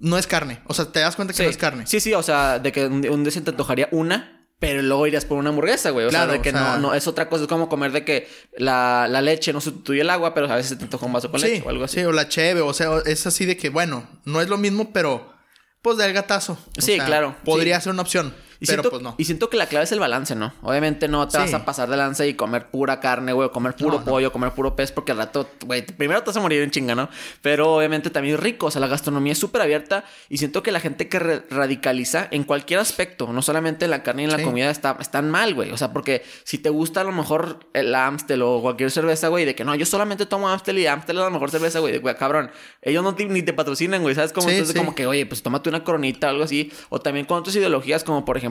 no 0.00 0.16
es 0.18 0.26
carne. 0.26 0.60
O 0.66 0.74
sea, 0.74 0.86
te 0.86 1.00
das 1.00 1.14
cuenta 1.14 1.34
que 1.34 1.42
no 1.42 1.50
es 1.50 1.56
carne. 1.56 1.86
Sí, 1.86 2.00
sí, 2.00 2.12
o 2.14 2.22
sea, 2.22 2.58
de 2.58 2.72
que 2.72 2.86
un, 2.86 3.22
día 3.22 3.30
se 3.30 3.40
te 3.42 3.50
antojaría 3.50 3.88
una, 3.92 4.48
pero 4.58 4.82
luego 4.82 5.06
irías 5.06 5.26
por 5.26 5.38
una 5.38 5.50
hamburguesa, 5.50 5.90
güey. 5.90 6.06
O 6.06 6.10
sea, 6.10 6.26
de 6.26 6.40
que 6.40 6.52
no, 6.52 6.78
no, 6.78 6.94
es 6.94 7.06
otra 7.06 7.28
cosa. 7.28 7.44
Es 7.44 7.48
como 7.48 7.68
comer 7.68 7.92
de 7.92 8.04
que 8.04 8.28
la, 8.56 9.06
leche 9.22 9.52
no 9.52 9.60
sustituye 9.60 10.00
el 10.00 10.10
agua, 10.10 10.34
pero 10.34 10.50
a 10.50 10.56
veces 10.56 10.76
te 10.78 10.84
antoja 10.84 11.06
un 11.06 11.12
vaso 11.12 11.30
con 11.30 11.40
leche 11.40 11.62
o 11.64 11.68
algo 11.68 11.84
así. 11.84 12.00
Sí, 12.00 12.04
o 12.04 12.12
la 12.12 12.28
cheve, 12.28 12.62
o 12.62 12.72
sea, 12.72 12.90
es 13.04 13.26
así 13.26 13.44
de 13.44 13.56
que, 13.56 13.68
bueno, 13.68 14.08
no 14.24 14.40
es 14.40 14.48
lo 14.48 14.56
mismo, 14.56 14.92
pero 14.92 15.34
pues 15.82 15.98
del 15.98 16.12
gatazo. 16.12 16.58
sí, 16.78 16.98
claro. 16.98 17.36
Podría 17.44 17.80
ser 17.80 17.92
una 17.92 18.02
opción. 18.02 18.34
Y 18.60 18.66
pero 18.66 18.82
siento, 18.82 18.90
pues 18.90 19.02
no. 19.02 19.14
Y 19.16 19.24
siento 19.24 19.48
que 19.48 19.56
la 19.56 19.66
clave 19.66 19.84
es 19.84 19.92
el 19.92 20.00
balance, 20.00 20.34
¿no? 20.34 20.52
Obviamente 20.62 21.08
no 21.08 21.26
te 21.26 21.38
vas 21.38 21.54
a 21.54 21.64
pasar 21.64 21.88
de 21.88 21.96
lanza 21.96 22.26
y 22.26 22.34
comer 22.34 22.70
pura 22.70 23.00
carne, 23.00 23.32
güey, 23.32 23.48
o 23.48 23.52
comer 23.52 23.74
puro 23.74 24.04
pollo, 24.04 24.32
comer 24.32 24.52
puro 24.52 24.76
pez, 24.76 24.92
porque 24.92 25.12
al 25.12 25.18
rato, 25.18 25.48
güey, 25.64 25.82
primero 25.82 26.20
te 26.22 26.26
vas 26.26 26.36
a 26.36 26.40
morir 26.40 26.62
en 26.62 26.70
chinga, 26.70 26.94
¿no? 26.94 27.08
Pero 27.40 27.74
obviamente 27.74 28.10
también 28.10 28.34
es 28.34 28.40
rico, 28.40 28.66
o 28.66 28.70
sea, 28.70 28.80
la 28.80 28.86
gastronomía 28.86 29.32
es 29.32 29.38
súper 29.38 29.62
abierta 29.62 30.04
y 30.28 30.38
siento 30.38 30.62
que 30.62 30.72
la 30.72 30.80
gente 30.80 31.08
que 31.08 31.18
radicaliza 31.18 32.28
en 32.30 32.44
cualquier 32.44 32.80
aspecto, 32.80 33.32
no 33.32 33.40
solamente 33.40 33.86
en 33.86 33.92
la 33.92 34.02
carne 34.02 34.22
y 34.22 34.24
en 34.26 34.32
la 34.32 34.42
comida, 34.42 34.70
está, 34.70 34.96
están 35.00 35.30
mal, 35.30 35.54
güey. 35.54 35.70
O 35.70 35.78
sea, 35.78 35.92
porque 35.92 36.22
si 36.44 36.58
te 36.58 36.68
gusta 36.68 37.00
a 37.00 37.04
lo 37.04 37.12
mejor 37.12 37.60
el 37.72 37.94
Amstel 37.94 38.42
o 38.42 38.60
cualquier 38.60 38.90
cerveza, 38.90 39.28
güey, 39.28 39.46
de 39.46 39.54
que 39.54 39.64
no, 39.64 39.74
yo 39.74 39.86
solamente 39.86 40.26
tomo 40.26 40.48
Amstel 40.48 40.78
y 40.78 40.86
Amstel 40.86 41.16
es 41.16 41.22
la 41.22 41.30
mejor 41.30 41.50
cerveza, 41.50 41.78
güey, 41.78 41.98
güey, 41.98 42.14
cabrón. 42.16 42.50
Ellos 42.82 43.02
no 43.02 43.16
ni 43.28 43.42
te 43.42 43.52
patrocinan, 43.52 44.02
güey, 44.02 44.14
¿sabes? 44.14 44.32
Como 44.32 44.50
entonces, 44.50 44.76
como 44.76 44.94
que, 44.94 45.06
oye, 45.06 45.24
pues 45.26 45.42
tómate 45.42 45.68
una 45.68 45.84
coronita 45.84 46.26
o 46.26 46.30
algo 46.30 46.44
así. 46.44 46.70
O 46.88 47.00
también 47.00 47.26
con 47.26 47.38
otras 47.38 47.56
ideologías, 47.56 48.04
como 48.04 48.24
por 48.24 48.36
ejemplo, 48.36 48.49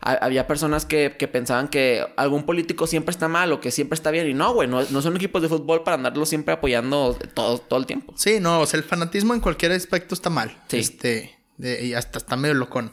había 0.00 0.46
personas 0.46 0.84
que, 0.86 1.10
pensaban 1.10 1.68
que 1.68 2.06
algún 2.16 2.44
político 2.44 2.86
siempre 2.86 3.10
está 3.10 3.28
mal 3.28 3.52
o 3.52 3.60
que 3.60 3.70
siempre 3.70 3.94
está 3.94 4.10
bien. 4.10 4.28
Y 4.28 4.34
no, 4.34 4.52
güey, 4.54 4.68
no, 4.68 4.84
son 4.84 5.16
equipos 5.16 5.42
de 5.42 5.48
fútbol 5.48 5.82
para 5.82 5.96
andarlo 5.96 6.26
siempre 6.26 6.54
apoyando 6.54 7.16
todo, 7.34 7.58
todo 7.58 7.78
el 7.78 7.86
tiempo. 7.86 8.14
Sí, 8.16 8.38
no, 8.40 8.60
o 8.60 8.66
sea, 8.66 8.78
el 8.78 8.84
fanatismo 8.84 9.34
en 9.34 9.40
cualquier 9.40 9.72
aspecto 9.72 10.14
está 10.14 10.30
mal. 10.30 10.56
Sí. 10.68 10.78
Este, 10.78 11.38
y 11.58 11.94
hasta 11.94 12.18
está 12.18 12.36
medio 12.36 12.54
locón. 12.54 12.92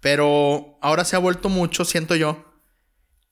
Pero 0.00 0.78
ahora 0.80 1.04
se 1.04 1.16
ha 1.16 1.18
vuelto 1.18 1.48
mucho, 1.48 1.84
siento 1.84 2.16
yo, 2.16 2.49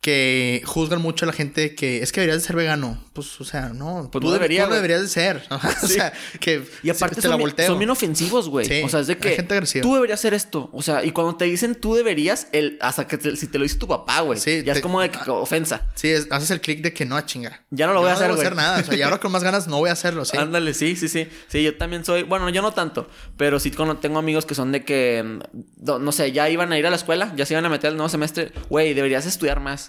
que 0.01 0.63
juzgan 0.65 1.03
mucho 1.03 1.25
a 1.25 1.27
la 1.27 1.33
gente 1.33 1.75
que 1.75 2.03
es 2.03 2.13
que 2.13 2.21
deberías 2.21 2.43
de 2.43 2.47
ser 2.47 2.55
vegano. 2.55 3.03
Pues, 3.13 3.41
o 3.41 3.45
sea, 3.45 3.71
no. 3.71 4.09
Pues 4.13 4.25
tú, 4.25 4.31
deberías, 4.31 4.71
deberías 4.71 5.03
de 5.03 5.09
ser. 5.09 5.45
o 5.83 5.87
sea, 5.87 6.13
que 6.39 6.63
y 6.85 6.91
aparte 6.91 7.21
te 7.21 7.29
la 7.29 7.35
volteo. 7.35 7.67
son 7.67 7.79
bien 7.79 7.91
ofensivos, 7.91 8.49
güey. 8.49 8.85
o 8.85 8.89
sea, 8.89 9.01
es 9.01 9.09
de 9.09 9.19
que 9.19 9.31
gente 9.31 9.61
tú 9.83 9.95
deberías 9.95 10.21
hacer 10.21 10.35
esto. 10.35 10.71
O 10.73 10.83
sea, 10.83 11.05
y 11.05 11.11
cuando 11.11 11.37
te 11.37 11.47
dicen 11.47 11.75
tú 11.75 11.95
deberías, 11.95 12.47
el, 12.53 12.79
hasta 12.81 13.09
que 13.09 13.19
si 13.37 13.49
te 13.49 13.59
lo 13.59 13.65
dice 13.65 13.77
tu 13.77 13.89
papá, 13.89 14.21
güey. 14.21 14.39
Sí, 14.39 14.63
ya 14.65 14.73
es 14.75 14.81
como 14.81 15.01
de 15.01 15.11
que, 15.11 15.19
ofensa. 15.31 15.87
Sí, 15.95 16.13
haces 16.31 16.51
el 16.53 16.61
clic 16.61 16.81
de 16.81 16.93
que 16.93 17.05
no, 17.05 17.21
chinga. 17.23 17.65
Ya 17.71 17.89
no 17.89 17.93
lo 17.93 18.01
voy 18.01 18.11
a 18.11 18.13
hacer, 18.13 18.29
No 18.29 18.37
voy 18.37 18.45
a 18.45 18.47
hacer 18.47 18.57
nada. 18.57 18.81
O 18.81 18.85
sea, 18.85 18.95
y 18.95 19.03
ahora 19.03 19.19
con 19.21 19.33
más 19.33 19.43
ganas 19.43 19.67
no 19.67 19.79
voy 19.79 19.91
a 19.91 19.95
hacerlo, 19.95 20.25
sí. 20.25 20.37
Ándale, 20.37 20.75
sí, 20.75 20.95
sí, 20.95 21.09
sí. 21.09 21.27
Sí, 21.49 21.65
yo 21.65 21.77
también 21.77 22.05
soy. 22.05 22.23
Bueno, 22.23 22.49
yo 22.51 22.63
no 22.63 22.73
tanto. 22.73 23.09
Pero 23.37 23.59
sí 23.59 23.73
tengo 24.01 24.19
amigos 24.19 24.47
que 24.47 24.55
son 24.55 24.71
de 24.71 24.85
que. 24.85 25.41
No 25.77 26.13
sé, 26.13 26.31
ya 26.31 26.49
iban 26.49 26.73
a 26.73 26.79
ir 26.79 26.87
a 26.87 26.91
la 26.91 26.97
escuela, 26.97 27.33
ya 27.37 27.45
se 27.47 27.55
iban 27.55 27.67
a 27.67 27.69
meter 27.69 27.91
el 27.91 27.97
nuevo 27.97 28.09
semestre. 28.09 28.53
Güey, 28.69 28.95
deberías 28.95 29.27
estudiar 29.27 29.59
más. 29.59 29.88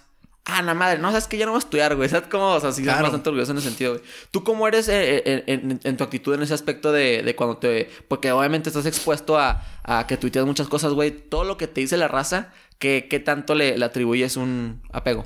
Ah, 0.51 0.61
la 0.61 0.73
madre, 0.73 0.99
no, 0.99 1.09
sabes 1.09 1.27
que 1.27 1.37
ya 1.37 1.45
no 1.45 1.51
voy 1.51 1.57
a 1.57 1.59
estudiar, 1.59 1.95
güey. 1.95 2.09
¿Sabes 2.09 2.27
cómo? 2.29 2.47
O 2.47 2.59
sea, 2.59 2.71
sí, 2.71 2.83
claro. 2.83 3.03
bastante 3.03 3.29
orgulloso 3.29 3.51
en 3.51 3.59
ese 3.59 3.67
sentido, 3.67 3.93
güey. 3.93 4.03
¿Tú 4.31 4.43
cómo 4.43 4.67
eres 4.67 4.87
eh, 4.89 5.21
eh, 5.25 5.79
en, 5.83 5.97
tu 5.97 6.03
actitud 6.03 6.33
en 6.33 6.41
ese 6.41 6.53
aspecto 6.53 6.91
de, 6.91 7.33
cuando 7.37 7.57
te. 7.57 7.89
Porque 8.07 8.31
obviamente 8.31 8.69
estás 8.69 8.85
expuesto 8.85 9.37
a, 9.37 9.63
a 9.83 10.07
que 10.07 10.17
tuiteas 10.17 10.45
muchas 10.45 10.67
cosas, 10.67 10.93
güey. 10.93 11.11
Todo 11.11 11.43
lo 11.43 11.57
que 11.57 11.67
te 11.67 11.81
dice 11.81 11.97
la 11.97 12.07
raza, 12.07 12.51
¿qué, 12.77 13.07
qué 13.09 13.19
tanto 13.19 13.55
le, 13.55 13.83
atribuyes 13.83 14.37
un 14.37 14.81
apego? 14.91 15.25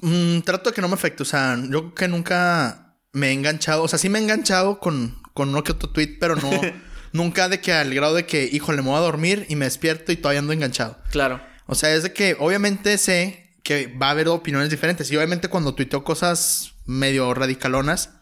Mm, 0.00 0.40
trato 0.40 0.70
de 0.70 0.74
que 0.74 0.82
no 0.82 0.88
me 0.88 0.94
afecte. 0.94 1.22
O 1.22 1.26
sea, 1.26 1.56
yo 1.56 1.80
creo 1.80 1.94
que 1.94 2.08
nunca 2.08 2.96
me 3.12 3.28
he 3.28 3.32
enganchado. 3.32 3.82
O 3.82 3.88
sea, 3.88 3.98
sí 3.98 4.08
me 4.08 4.18
he 4.18 4.22
enganchado 4.22 4.80
con, 4.80 5.16
con 5.34 5.50
uno 5.50 5.62
que 5.62 5.72
otro 5.72 5.90
tweet, 5.90 6.16
pero 6.18 6.36
no. 6.36 6.50
nunca 7.12 7.48
de 7.48 7.60
que 7.60 7.72
al 7.72 7.94
grado 7.94 8.14
de 8.14 8.26
que, 8.26 8.48
híjole, 8.50 8.82
me 8.82 8.88
voy 8.88 8.98
a 8.98 9.00
dormir 9.00 9.46
y 9.48 9.56
me 9.56 9.64
despierto 9.64 10.12
y 10.12 10.16
todavía 10.16 10.40
ando 10.40 10.52
enganchado. 10.52 10.98
Claro. 11.10 11.40
O 11.66 11.74
sea, 11.74 11.94
es 11.94 12.02
de 12.02 12.12
que 12.12 12.36
obviamente 12.38 12.96
sé 12.98 13.47
que 13.68 13.86
va 13.86 14.06
a 14.06 14.12
haber 14.12 14.28
opiniones 14.28 14.70
diferentes. 14.70 15.12
Y 15.12 15.16
obviamente 15.18 15.48
cuando 15.48 15.74
tuiteo 15.74 16.02
cosas 16.02 16.72
medio 16.86 17.34
radicalonas, 17.34 18.14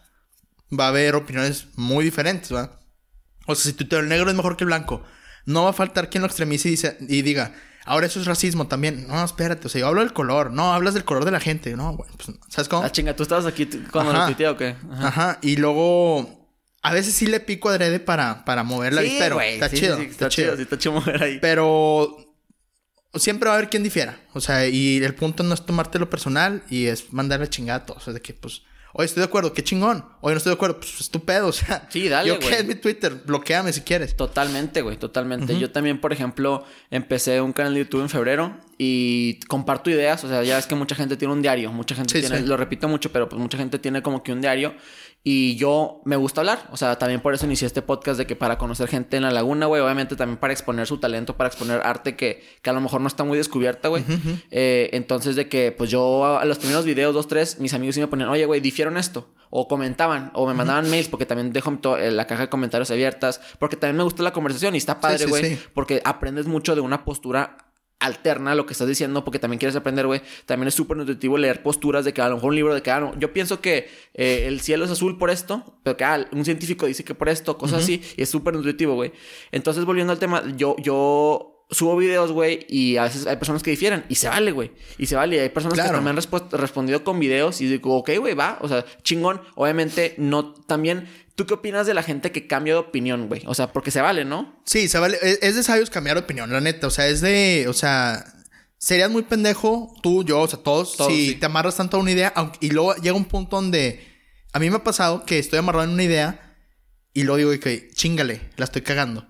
va 0.76 0.86
a 0.86 0.88
haber 0.88 1.14
opiniones 1.14 1.68
muy 1.76 2.04
diferentes, 2.04 2.52
¿va? 2.52 2.80
O 3.46 3.54
sea, 3.54 3.70
si 3.70 3.76
tuiteo 3.76 4.00
el 4.00 4.08
negro 4.08 4.28
es 4.28 4.34
mejor 4.34 4.56
que 4.56 4.64
el 4.64 4.66
blanco, 4.66 5.04
no 5.44 5.62
va 5.62 5.70
a 5.70 5.72
faltar 5.72 6.10
quien 6.10 6.22
lo 6.22 6.26
extremice 6.26 6.66
y, 6.66 6.72
dice, 6.72 6.96
y 7.00 7.22
diga, 7.22 7.54
ahora 7.84 8.06
eso 8.06 8.18
es 8.18 8.26
racismo 8.26 8.66
también. 8.66 9.06
No, 9.06 9.24
espérate, 9.24 9.68
o 9.68 9.70
sea, 9.70 9.82
yo 9.82 9.86
hablo 9.86 10.00
del 10.00 10.12
color, 10.12 10.50
no, 10.50 10.74
hablas 10.74 10.94
del 10.94 11.04
color 11.04 11.24
de 11.24 11.30
la 11.30 11.38
gente. 11.38 11.76
No, 11.76 11.96
bueno, 11.96 12.12
pues, 12.16 12.36
¿sabes 12.48 12.68
cómo? 12.68 12.82
Ah, 12.82 12.90
chinga, 12.90 13.14
¿tú 13.14 13.22
estabas 13.22 13.46
aquí 13.46 13.66
cuando 13.92 14.12
lo 14.12 14.24
tuiteé 14.24 14.48
o 14.48 14.56
qué? 14.56 14.74
Ajá. 14.98 15.38
y 15.42 15.58
luego... 15.58 16.44
A 16.82 16.92
veces 16.92 17.14
sí 17.14 17.26
le 17.26 17.40
pico 17.40 17.68
adrede 17.68 17.98
para, 17.98 18.44
para 18.44 18.62
moverla, 18.62 19.02
sí, 19.02 19.16
pero 19.18 19.40
está, 19.40 19.68
chido, 19.68 19.98
está, 19.98 20.28
chido. 20.28 20.54
Sí, 20.54 20.62
está 20.62 20.78
chido 20.78 20.94
mover 20.94 21.20
ahí. 21.20 21.38
Pero 21.40 22.25
siempre 23.18 23.48
va 23.48 23.54
a 23.54 23.58
haber 23.58 23.70
quien 23.70 23.82
difiera. 23.82 24.18
O 24.32 24.40
sea, 24.40 24.66
y 24.66 25.02
el 25.02 25.14
punto 25.14 25.42
no 25.42 25.54
es 25.54 25.64
tomártelo 25.64 26.08
personal 26.10 26.62
y 26.68 26.86
es 26.86 27.12
mandarle 27.12 27.48
chingato. 27.48 27.94
O 27.94 28.00
sea, 28.00 28.12
de 28.12 28.20
que, 28.20 28.34
pues, 28.34 28.62
oye, 28.92 29.06
estoy 29.06 29.20
de 29.20 29.26
acuerdo, 29.26 29.52
qué 29.52 29.62
chingón. 29.62 30.04
Oye, 30.20 30.34
no 30.34 30.38
estoy 30.38 30.50
de 30.50 30.54
acuerdo, 30.54 30.78
pues 30.78 31.00
estupendo. 31.00 31.48
O 31.48 31.52
sea, 31.52 31.86
sí, 31.90 32.08
dale, 32.08 32.28
yo 32.28 32.38
qué 32.38 32.58
es 32.58 32.64
mi 32.64 32.74
Twitter, 32.74 33.14
bloqueame 33.26 33.72
si 33.72 33.82
quieres. 33.82 34.16
Totalmente, 34.16 34.82
güey, 34.82 34.96
totalmente. 34.96 35.58
Yo 35.58 35.70
también, 35.70 36.00
por 36.00 36.12
ejemplo, 36.12 36.64
empecé 36.90 37.40
un 37.40 37.52
canal 37.52 37.74
de 37.74 37.80
YouTube 37.80 38.02
en 38.02 38.08
febrero 38.08 38.56
y 38.78 39.40
comparto 39.48 39.90
ideas. 39.90 40.24
O 40.24 40.28
sea, 40.28 40.42
ya 40.42 40.58
es 40.58 40.66
que 40.66 40.74
mucha 40.74 40.94
gente 40.94 41.16
tiene 41.16 41.34
un 41.34 41.42
diario. 41.42 41.72
Mucha 41.72 41.94
gente 41.94 42.20
tiene, 42.20 42.40
lo 42.40 42.56
repito 42.56 42.88
mucho, 42.88 43.12
pero 43.12 43.28
pues 43.28 43.40
mucha 43.40 43.58
gente 43.58 43.78
tiene 43.78 44.02
como 44.02 44.22
que 44.22 44.32
un 44.32 44.40
diario. 44.40 44.74
Y 45.28 45.56
yo 45.56 46.02
me 46.04 46.14
gusta 46.14 46.40
hablar. 46.40 46.68
O 46.70 46.76
sea, 46.76 47.00
también 47.00 47.20
por 47.20 47.34
eso 47.34 47.46
inicié 47.46 47.66
este 47.66 47.82
podcast 47.82 48.16
de 48.16 48.28
que 48.28 48.36
para 48.36 48.58
conocer 48.58 48.86
gente 48.86 49.16
en 49.16 49.24
la 49.24 49.32
laguna, 49.32 49.66
güey. 49.66 49.82
Obviamente 49.82 50.14
también 50.14 50.38
para 50.38 50.52
exponer 50.52 50.86
su 50.86 50.98
talento, 50.98 51.36
para 51.36 51.48
exponer 51.48 51.80
arte 51.82 52.14
que, 52.14 52.44
que 52.62 52.70
a 52.70 52.72
lo 52.72 52.80
mejor 52.80 53.00
no 53.00 53.08
está 53.08 53.24
muy 53.24 53.36
descubierta, 53.36 53.88
güey. 53.88 54.04
Eh, 54.52 54.90
entonces, 54.92 55.34
de 55.34 55.48
que 55.48 55.72
pues 55.72 55.90
yo 55.90 56.38
a 56.38 56.44
los 56.44 56.58
primeros 56.58 56.84
videos, 56.84 57.12
dos, 57.12 57.26
tres, 57.26 57.58
mis 57.58 57.74
amigos 57.74 57.96
sí 57.96 58.00
me 58.00 58.06
ponían, 58.06 58.28
oye, 58.28 58.46
güey, 58.46 58.60
difieron 58.60 58.96
esto. 58.96 59.26
O 59.50 59.66
comentaban, 59.66 60.30
o 60.32 60.46
me 60.46 60.54
mandaban 60.54 60.88
mails, 60.88 61.08
porque 61.08 61.26
también 61.26 61.52
dejo 61.52 61.76
eh, 61.98 62.12
la 62.12 62.28
caja 62.28 62.42
de 62.42 62.48
comentarios 62.48 62.92
abiertas. 62.92 63.40
Porque 63.58 63.74
también 63.74 63.96
me 63.96 64.04
gusta 64.04 64.22
la 64.22 64.32
conversación 64.32 64.76
y 64.76 64.78
está 64.78 65.00
padre, 65.00 65.26
güey. 65.26 65.58
Porque 65.74 66.02
aprendes 66.04 66.46
mucho 66.46 66.76
de 66.76 66.82
una 66.82 67.04
postura 67.04 67.65
alterna 67.98 68.54
lo 68.54 68.66
que 68.66 68.72
estás 68.72 68.88
diciendo 68.88 69.24
porque 69.24 69.38
también 69.38 69.58
quieres 69.58 69.76
aprender, 69.76 70.06
güey. 70.06 70.20
También 70.44 70.68
es 70.68 70.74
súper 70.74 70.96
nutritivo 70.96 71.38
leer 71.38 71.62
posturas 71.62 72.04
de 72.04 72.12
que 72.12 72.20
a 72.20 72.28
lo 72.28 72.36
mejor 72.36 72.50
un 72.50 72.56
libro 72.56 72.74
de 72.74 72.82
que, 72.82 72.90
ah, 72.90 73.12
yo 73.18 73.32
pienso 73.32 73.60
que 73.60 73.88
eh, 74.14 74.44
el 74.46 74.60
cielo 74.60 74.84
es 74.84 74.90
azul 74.90 75.18
por 75.18 75.30
esto, 75.30 75.78
pero 75.82 75.96
que 75.96 76.04
ah, 76.04 76.28
un 76.32 76.44
científico 76.44 76.86
dice 76.86 77.04
que 77.04 77.14
por 77.14 77.28
esto, 77.28 77.56
cosas 77.58 77.82
así, 77.82 78.02
y 78.16 78.22
es 78.22 78.28
súper 78.28 78.54
nutritivo, 78.54 78.94
güey. 78.94 79.12
Entonces, 79.52 79.84
volviendo 79.84 80.12
al 80.12 80.18
tema, 80.18 80.42
yo, 80.56 80.76
yo 80.78 81.64
subo 81.70 81.96
videos, 81.96 82.32
güey, 82.32 82.64
y 82.68 82.96
a 82.96 83.04
veces 83.04 83.26
hay 83.26 83.36
personas 83.36 83.62
que 83.62 83.70
difieren, 83.70 84.04
y 84.08 84.14
se 84.16 84.28
vale, 84.28 84.52
güey. 84.52 84.72
Y 84.98 85.06
se 85.06 85.16
vale, 85.16 85.36
y 85.36 85.38
hay 85.40 85.48
personas 85.48 85.78
que 85.80 86.00
me 86.00 86.10
han 86.10 86.16
respondido 86.16 87.02
con 87.02 87.18
videos 87.18 87.60
y 87.60 87.66
digo, 87.66 87.96
ok, 87.96 88.10
güey, 88.18 88.34
va, 88.34 88.58
o 88.60 88.68
sea, 88.68 88.84
chingón. 89.02 89.40
Obviamente, 89.54 90.14
no, 90.18 90.52
también 90.52 91.08
¿Tú 91.36 91.46
qué 91.46 91.54
opinas 91.54 91.86
de 91.86 91.94
la 91.94 92.02
gente 92.02 92.32
que 92.32 92.46
cambia 92.46 92.74
de 92.74 92.80
opinión, 92.80 93.28
güey? 93.28 93.42
O 93.46 93.54
sea, 93.54 93.72
porque 93.72 93.90
se 93.90 94.00
vale, 94.00 94.24
¿no? 94.24 94.60
Sí, 94.64 94.88
se 94.88 94.98
vale. 94.98 95.18
Es, 95.22 95.54
de 95.54 95.62
sabios 95.62 95.90
cambiar 95.90 96.16
de 96.16 96.22
opinión, 96.22 96.50
la 96.50 96.60
neta. 96.60 96.86
O 96.86 96.90
sea, 96.90 97.06
es 97.06 97.20
de. 97.20 97.66
O 97.68 97.74
sea, 97.74 98.24
serías 98.78 99.10
muy 99.10 99.22
pendejo, 99.22 99.94
tú, 100.02 100.24
yo, 100.24 100.40
o 100.40 100.48
sea, 100.48 100.58
todos, 100.58 100.96
si 101.06 101.34
te 101.34 101.46
amarras 101.46 101.76
tanto 101.76 101.98
a 101.98 102.00
una 102.00 102.10
idea. 102.10 102.32
y 102.60 102.70
luego 102.70 102.96
llega 102.96 103.14
un 103.14 103.26
punto 103.26 103.56
donde. 103.56 104.16
A 104.52 104.58
mí 104.58 104.70
me 104.70 104.76
ha 104.76 104.84
pasado 104.84 105.26
que 105.26 105.38
estoy 105.38 105.58
amarrado 105.58 105.84
en 105.84 105.90
una 105.90 106.04
idea 106.04 106.56
y 107.16 107.24
luego 107.24 107.36
digo 107.36 107.62
que 107.62 107.90
chingale, 107.94 108.40
la 108.56 108.64
estoy 108.64 108.82
cagando. 108.82 109.26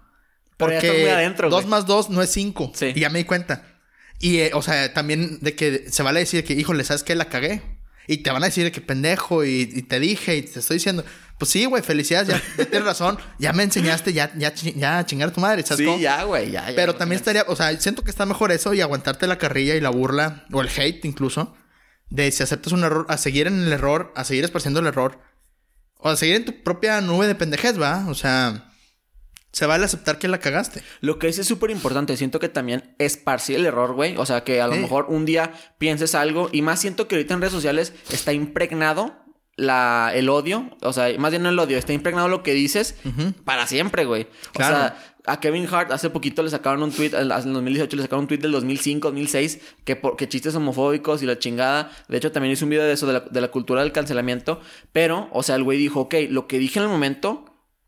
Porque 0.57 0.91
muy 0.91 1.11
adentro, 1.11 1.51
dos 1.51 1.67
más 1.67 1.87
dos 1.87 2.11
no 2.11 2.23
es 2.23 2.31
cinco. 2.31 2.73
Sí. 2.75 2.93
Y 2.95 3.01
ya 3.01 3.11
me 3.11 3.19
di 3.19 3.25
cuenta. 3.25 3.81
Y, 4.19 4.39
eh, 4.39 4.51
o 4.55 4.63
sea, 4.63 4.93
también 4.93 5.39
de 5.41 5.55
que 5.55 5.91
se 5.91 6.03
vale 6.03 6.21
decir 6.21 6.45
que, 6.45 6.55
híjole, 6.55 6.85
¿sabes 6.85 7.03
qué? 7.03 7.15
La 7.15 7.29
cagué. 7.29 7.63
Y 8.09 8.19
te 8.19 8.31
van 8.31 8.43
a 8.43 8.47
decir 8.47 8.71
que 8.73 8.81
pendejo 8.81 9.45
y, 9.45 9.83
te 9.83 10.01
dije 10.01 10.37
y 10.37 10.43
te 10.43 10.61
estoy 10.61 10.77
diciendo. 10.77 11.05
Pues 11.39 11.51
sí, 11.51 11.67
güey, 11.67 11.83
felicidades, 11.83 12.29
ya, 12.29 12.65
tienes 12.65 12.85
razón. 12.85 13.19
Ya 13.39 13.53
me 13.53 13.63
enseñaste, 13.63 14.13
ya, 14.13 14.33
ya, 14.37 14.55
ya 14.55 15.05
chingar 15.05 15.29
a 15.29 15.33
tu 15.33 15.41
madre, 15.41 15.63
¿sabes? 15.63 15.87
Sí, 15.87 16.01
ya, 16.01 16.25
güey, 16.25 16.51
ya, 16.51 16.73
Pero 16.75 16.95
también 16.95 17.19
estaría, 17.19 17.45
o 17.47 17.55
sea, 17.55 17.79
siento 17.79 18.03
que 18.03 18.11
está 18.11 18.25
mejor 18.25 18.53
eso 18.53 18.73
y 18.73 18.81
aguantarte 18.81 19.27
la 19.27 19.37
carrilla 19.37 19.75
y 19.75 19.81
la 19.81 19.91
burla, 19.91 20.47
o 20.53 20.63
el 20.63 20.69
hate 20.69 21.05
incluso, 21.05 21.55
de 22.09 22.31
si 22.33 22.43
aceptas 22.43 22.73
un 22.73 22.85
error, 22.85 23.05
a 23.11 23.19
seguir 23.19 23.47
en 23.49 23.63
el 23.63 23.73
error, 23.73 24.13
a 24.17 24.25
seguir 24.25 24.45
esparciendo 24.45 24.81
el 24.81 24.87
error, 24.87 25.21
o 25.99 26.09
a 26.09 26.17
seguir 26.17 26.37
en 26.37 26.45
tu 26.47 26.63
propia 26.63 27.01
nube 27.03 27.27
de 27.27 27.35
pendejez, 27.35 27.79
¿va? 27.79 28.07
O 28.09 28.15
sea, 28.15 28.73
se 29.53 29.67
vale 29.67 29.85
aceptar 29.85 30.19
que 30.19 30.29
la 30.29 30.39
cagaste. 30.39 30.83
Lo 31.01 31.19
que 31.19 31.29
es 31.29 31.39
es 31.39 31.47
súper 31.47 31.71
importante. 31.71 32.17
Siento 32.17 32.39
que 32.39 32.51
también 32.51 32.95
esparcir 32.99 33.57
el 33.57 33.67
error, 33.67 33.95
güey. 33.95 34.15
O 34.19 34.27
sea, 34.27 34.45
que 34.45 34.61
a 34.61 34.69
lo 34.69 34.77
mejor 34.77 35.07
un 35.09 35.25
día 35.25 35.55
pienses 35.79 36.15
algo. 36.15 36.51
Y 36.53 36.61
más 36.61 36.81
siento 36.81 37.09
que 37.09 37.15
ahorita 37.15 37.33
en 37.33 37.41
redes 37.41 37.55
sociales 37.55 37.95
está 38.11 38.35
impregnado 38.35 39.26
la, 39.57 40.13
el 40.15 40.29
odio. 40.29 40.71
O 40.83 40.93
sea, 40.93 41.17
más 41.19 41.31
bien 41.31 41.43
no 41.43 41.49
el 41.49 41.59
odio. 41.59 41.79
Está 41.79 41.93
impregnado 41.93 42.29
lo 42.29 42.43
que 42.43 42.53
dices 42.53 42.97
para 43.45 43.67
siempre, 43.67 44.05
güey. 44.05 44.29
O 44.55 44.59
sea, 44.59 44.97
a 45.27 45.41
Kevin 45.41 45.67
Hart 45.71 45.91
hace 45.91 46.11
poquito 46.11 46.43
le 46.43 46.51
sacaron 46.51 46.83
un 46.83 46.93
tweet, 46.93 47.11
en 47.15 47.29
2018 47.29 47.97
le 47.97 48.03
sacaron 48.03 48.25
un 48.25 48.29
tweet 48.29 48.39
del 48.39 48.53
2005, 48.53 49.09
2006, 49.09 49.61
que, 49.85 49.97
por, 49.97 50.17
que 50.17 50.29
chistes 50.29 50.55
homofóbicos 50.55 51.23
y 51.23 51.27
la 51.27 51.39
chingada. 51.39 51.91
De 52.09 52.17
hecho, 52.19 52.31
también 52.31 52.53
hizo 52.53 52.65
un 52.65 52.71
video 52.71 52.85
de 52.85 52.93
eso, 52.93 53.07
de 53.07 53.15
la, 53.15 53.21
de 53.21 53.41
la 53.41 53.49
cultura 53.49 53.83
del 53.83 53.93
cancelamiento. 53.93 54.61
Pero, 54.93 55.29
o 55.33 55.43
sea, 55.43 55.57
el 55.57 55.65
güey 55.65 55.79
dijo, 55.79 56.03
ok, 56.03 56.15
lo 56.29 56.47
que 56.47 56.59
dije 56.59 56.79
en 56.79 56.85
el 56.85 56.91
momento 56.91 57.46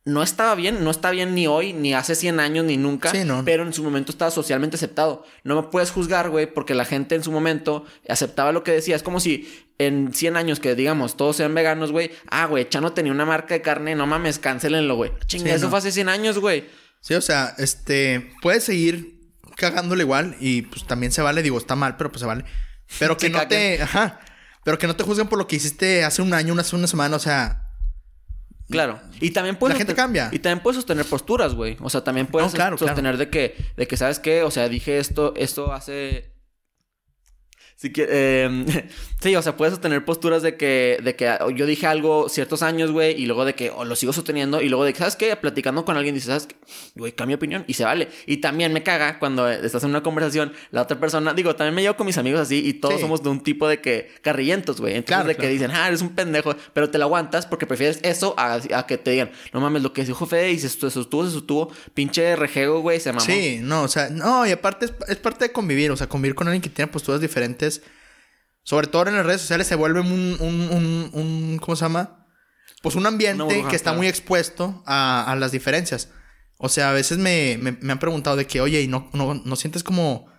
no 0.08 0.22
estaba 0.22 0.54
bien, 0.54 0.82
no 0.82 0.90
está 0.90 1.10
bien 1.10 1.34
ni 1.34 1.46
hoy, 1.46 1.74
ni 1.74 1.92
hace 1.92 2.14
100 2.14 2.40
años, 2.40 2.64
ni 2.64 2.78
nunca, 2.78 3.12
pero 3.44 3.62
en 3.62 3.74
su 3.74 3.84
momento 3.84 4.10
estaba 4.10 4.30
socialmente 4.30 4.76
aceptado. 4.76 5.22
No 5.44 5.54
me 5.54 5.68
puedes 5.68 5.90
juzgar, 5.90 6.30
güey, 6.30 6.46
porque 6.46 6.74
la 6.74 6.86
gente 6.86 7.14
en 7.14 7.22
su 7.22 7.30
momento 7.30 7.84
aceptaba 8.08 8.50
lo 8.52 8.64
que 8.64 8.72
decía. 8.72 8.96
Es 8.96 9.02
como 9.02 9.20
si 9.20 9.68
en 9.76 10.14
100 10.14 10.38
años 10.38 10.60
que, 10.60 10.74
digamos, 10.74 11.18
todos 11.18 11.36
sean 11.36 11.54
veganos, 11.54 11.92
güey, 11.92 12.10
ah, 12.30 12.46
güey, 12.46 12.66
Chano 12.70 12.94
tenía 12.94 13.12
una 13.12 13.26
marca 13.26 13.52
de 13.52 13.60
carne, 13.60 13.94
no 13.94 14.06
mames, 14.06 14.38
cancelenlo, 14.38 14.96
güey. 14.96 15.12
Chinga, 15.26 15.52
eso 15.52 15.68
fue 15.68 15.78
hace 15.78 15.92
100 15.92 16.08
años, 16.08 16.38
güey. 16.38 16.64
Sí, 17.00 17.12
o 17.12 17.20
sea, 17.20 17.54
este, 17.58 18.32
puedes 18.40 18.64
seguir 18.64 19.20
cagándole 19.56 20.04
igual 20.04 20.36
y 20.40 20.62
pues 20.62 20.86
también 20.86 21.12
se 21.12 21.20
vale, 21.20 21.42
digo, 21.42 21.58
está 21.58 21.76
mal, 21.76 21.98
pero 21.98 22.10
pues 22.10 22.20
se 22.20 22.26
vale. 22.26 22.46
Pero 22.98 23.16
que 23.18 23.28
no 23.28 23.46
te, 23.46 23.82
ajá, 23.82 24.20
pero 24.64 24.78
que 24.78 24.86
no 24.86 24.96
te 24.96 25.04
juzguen 25.04 25.28
por 25.28 25.38
lo 25.38 25.46
que 25.46 25.56
hiciste 25.56 26.02
hace 26.02 26.22
un 26.22 26.32
año, 26.32 26.54
una, 26.54 26.64
una 26.72 26.86
semana, 26.86 27.16
o 27.16 27.20
sea, 27.20 27.67
Claro. 28.70 29.00
Y 29.20 29.30
también 29.30 29.56
puedes... 29.56 29.74
La 29.74 29.78
gente 29.78 29.94
cambia. 29.94 30.28
Y 30.32 30.38
también 30.38 30.62
puedes 30.62 30.76
sostener 30.76 31.06
posturas, 31.06 31.54
güey. 31.54 31.76
O 31.80 31.90
sea, 31.90 32.04
también 32.04 32.26
puedes 32.26 32.52
sostener 32.52 33.16
de 33.16 33.30
que... 33.30 33.56
De 33.76 33.86
que, 33.86 33.96
¿sabes 33.96 34.18
qué? 34.18 34.42
O 34.42 34.50
sea, 34.50 34.68
dije 34.68 34.98
esto... 34.98 35.32
Esto 35.36 35.72
hace 35.72 36.37
Sí, 37.80 37.90
que, 37.90 38.08
eh, 38.10 38.66
sí, 39.20 39.36
o 39.36 39.40
sea, 39.40 39.56
puedes 39.56 39.72
sostener 39.72 40.04
posturas 40.04 40.42
de 40.42 40.56
que, 40.56 40.98
de 41.00 41.14
que 41.14 41.32
yo 41.54 41.64
dije 41.64 41.86
algo 41.86 42.28
ciertos 42.28 42.62
años, 42.64 42.90
güey, 42.90 43.12
y 43.12 43.26
luego 43.26 43.44
de 43.44 43.54
que 43.54 43.70
o 43.70 43.84
lo 43.84 43.94
sigo 43.94 44.12
sosteniendo, 44.12 44.60
y 44.60 44.68
luego 44.68 44.84
de 44.84 44.92
que, 44.92 44.98
¿sabes 44.98 45.14
qué? 45.14 45.36
Platicando 45.36 45.84
con 45.84 45.96
alguien, 45.96 46.12
dices, 46.12 46.26
¿sabes 46.26 46.48
qué? 46.48 46.56
Güey, 46.96 47.12
cambia 47.12 47.36
opinión, 47.36 47.62
y 47.68 47.74
se 47.74 47.84
vale. 47.84 48.08
Y 48.26 48.38
también 48.38 48.72
me 48.72 48.82
caga 48.82 49.20
cuando 49.20 49.48
estás 49.48 49.84
en 49.84 49.90
una 49.90 50.02
conversación, 50.02 50.52
la 50.72 50.82
otra 50.82 50.98
persona, 50.98 51.34
digo, 51.34 51.54
también 51.54 51.72
me 51.76 51.82
llevo 51.82 51.96
con 51.96 52.06
mis 52.06 52.18
amigos 52.18 52.40
así, 52.40 52.66
y 52.66 52.72
todos 52.74 53.00
somos 53.00 53.22
de 53.22 53.28
un 53.28 53.44
tipo 53.44 53.68
de 53.68 53.80
que 53.80 54.10
carrillentos, 54.22 54.80
güey. 54.80 54.96
Entonces, 54.96 55.28
de 55.28 55.36
que 55.36 55.48
dicen, 55.48 55.70
ah, 55.70 55.86
eres 55.86 56.02
un 56.02 56.16
pendejo, 56.16 56.56
pero 56.72 56.90
te 56.90 56.98
lo 56.98 57.04
aguantas 57.04 57.46
porque 57.46 57.64
prefieres 57.64 58.00
eso 58.02 58.34
a, 58.36 58.58
que 58.88 58.98
te 58.98 59.12
digan, 59.12 59.30
no 59.52 59.60
mames, 59.60 59.82
lo 59.82 59.92
que 59.92 60.04
dijo 60.04 60.26
Fede, 60.26 60.50
y 60.50 60.58
se 60.58 60.68
sostuvo, 60.68 61.24
se 61.24 61.30
sostuvo, 61.30 61.70
pinche 61.94 62.34
rejego, 62.34 62.80
güey, 62.80 62.98
se 62.98 63.12
mamó. 63.12 63.24
Sí, 63.24 63.60
no, 63.62 63.82
o 63.84 63.88
sea, 63.88 64.10
no, 64.10 64.44
y 64.44 64.50
aparte 64.50 64.86
es, 64.86 64.92
es 65.06 65.16
parte 65.18 65.44
de 65.44 65.52
convivir, 65.52 65.92
o 65.92 65.96
sea, 65.96 66.08
convivir 66.08 66.34
con 66.34 66.48
alguien 66.48 66.60
que 66.60 66.70
tiene 66.70 66.90
posturas 66.90 67.20
diferentes 67.20 67.67
sobre 68.68 68.86
todo 68.86 69.08
en 69.08 69.16
las 69.16 69.24
redes 69.24 69.40
sociales, 69.40 69.66
se 69.66 69.76
vuelve 69.76 70.00
un, 70.00 70.36
un, 70.40 71.10
un, 71.12 71.58
¿cómo 71.58 71.74
se 71.74 71.86
llama? 71.86 72.26
Pues 72.82 72.96
un 72.96 73.06
ambiente 73.06 73.64
que 73.68 73.74
está 73.74 73.92
muy 73.92 74.06
expuesto 74.06 74.82
a, 74.86 75.34
las 75.38 75.52
diferencias. 75.52 76.10
O 76.58 76.68
sea, 76.68 76.90
a 76.90 76.92
veces 76.92 77.18
me, 77.18 77.58
han 77.88 77.98
preguntado 77.98 78.36
de 78.36 78.46
que, 78.46 78.60
oye, 78.60 78.82
¿y 78.82 78.88
no, 78.88 79.10
no, 79.14 79.56
sientes 79.56 79.82
como 79.82 80.30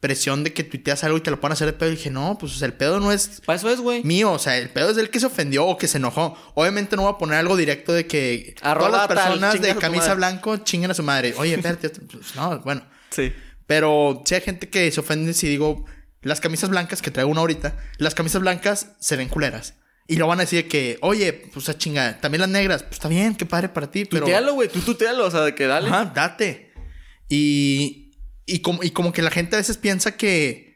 presión 0.00 0.44
de 0.44 0.52
que 0.52 0.64
tuiteas 0.64 1.04
algo 1.04 1.18
y 1.18 1.20
te 1.20 1.30
lo 1.30 1.40
puedan 1.40 1.52
hacer 1.52 1.66
de 1.66 1.72
pedo? 1.74 1.90
Y 1.90 1.96
dije, 1.96 2.10
no, 2.10 2.38
pues 2.38 2.60
el 2.62 2.72
pedo 2.72 3.00
no 3.00 3.12
es... 3.12 3.42
Para 3.44 3.58
eso 3.58 3.70
es, 3.70 3.80
güey. 3.80 4.02
Mío, 4.02 4.32
o 4.32 4.38
sea, 4.38 4.56
el 4.56 4.70
pedo 4.70 4.90
es 4.90 4.96
del 4.96 5.10
que 5.10 5.20
se 5.20 5.26
ofendió 5.26 5.66
o 5.66 5.76
que 5.76 5.86
se 5.86 5.98
enojó. 5.98 6.36
Obviamente 6.54 6.96
no 6.96 7.02
voy 7.02 7.12
a 7.12 7.18
poner 7.18 7.38
algo 7.38 7.56
directo 7.56 7.92
de 7.92 8.06
que 8.06 8.54
todas 8.62 8.90
las 8.90 9.06
personas 9.08 9.60
de 9.60 9.76
camisa 9.76 10.14
blanco 10.14 10.56
chinguen 10.58 10.90
a 10.90 10.94
su 10.94 11.02
madre. 11.02 11.34
Oye, 11.36 11.54
espérate, 11.56 11.90
pues, 11.90 12.34
no, 12.34 12.60
bueno. 12.60 12.82
Sí. 13.10 13.32
Pero 13.66 14.22
si 14.24 14.34
hay 14.34 14.40
gente 14.40 14.68
que 14.68 14.90
se 14.90 15.00
ofende 15.00 15.32
si 15.34 15.48
digo, 15.48 15.84
las 16.24 16.40
camisas 16.40 16.70
blancas 16.70 17.00
que 17.00 17.10
traigo 17.10 17.30
una 17.30 17.40
ahorita, 17.40 17.76
las 17.98 18.14
camisas 18.14 18.40
blancas 18.40 18.88
se 18.98 19.16
ven 19.16 19.28
culeras. 19.28 19.74
Y 20.06 20.16
lo 20.16 20.26
van 20.26 20.38
a 20.38 20.42
decir 20.42 20.68
que, 20.68 20.98
oye, 21.00 21.32
pues 21.32 21.68
a 21.68 21.78
chinga, 21.78 22.20
también 22.20 22.40
las 22.40 22.50
negras, 22.50 22.82
pues 22.82 22.94
está 22.94 23.08
bien, 23.08 23.34
qué 23.34 23.46
padre 23.46 23.70
para 23.70 23.90
ti, 23.90 24.04
pero. 24.04 24.26
Tutealo, 24.26 24.54
güey, 24.54 24.68
tú 24.68 24.80
tutealo, 24.80 25.26
o 25.26 25.30
sea, 25.30 25.54
que 25.54 25.66
dale. 25.66 25.88
Ajá, 25.88 26.12
date. 26.14 26.72
Y, 27.28 28.12
y, 28.44 28.58
como, 28.58 28.82
y 28.82 28.90
como 28.90 29.12
que 29.12 29.22
la 29.22 29.30
gente 29.30 29.56
a 29.56 29.58
veces 29.58 29.78
piensa 29.78 30.16
que 30.16 30.74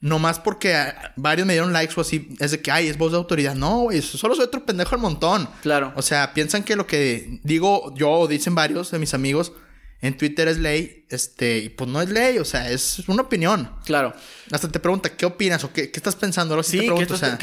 nomás 0.00 0.38
porque 0.38 0.74
varios 1.16 1.46
me 1.46 1.54
dieron 1.54 1.72
likes 1.72 1.94
o 1.96 2.00
así, 2.00 2.28
es 2.38 2.50
de 2.50 2.60
que, 2.60 2.70
ay, 2.70 2.86
es 2.86 2.96
voz 2.96 3.12
de 3.12 3.18
autoridad. 3.18 3.54
No, 3.54 3.80
güey, 3.80 4.00
solo 4.00 4.34
soy 4.34 4.44
otro 4.44 4.64
pendejo 4.64 4.94
al 4.94 5.00
montón. 5.00 5.48
Claro. 5.62 5.92
O 5.96 6.02
sea, 6.02 6.32
piensan 6.32 6.62
que 6.62 6.76
lo 6.76 6.86
que 6.86 7.40
digo 7.42 7.94
yo 7.94 8.10
o 8.10 8.28
dicen 8.28 8.54
varios 8.54 8.90
de 8.90 8.98
mis 8.98 9.12
amigos 9.12 9.52
en 10.00 10.16
Twitter 10.16 10.48
es 10.48 10.58
ley, 10.58 11.06
este, 11.08 11.58
y 11.58 11.68
pues 11.70 11.88
no 11.88 12.00
es 12.02 12.10
ley, 12.10 12.38
o 12.38 12.44
sea, 12.44 12.70
es 12.70 13.02
una 13.08 13.22
opinión. 13.22 13.70
Claro. 13.84 14.12
Hasta 14.50 14.68
te 14.68 14.78
pregunta, 14.78 15.16
¿qué 15.16 15.26
opinas? 15.26 15.64
o 15.64 15.72
qué, 15.72 15.90
qué 15.90 15.98
estás 15.98 16.16
pensando? 16.16 16.62
sí, 16.62 16.78
¿qué, 16.78 16.84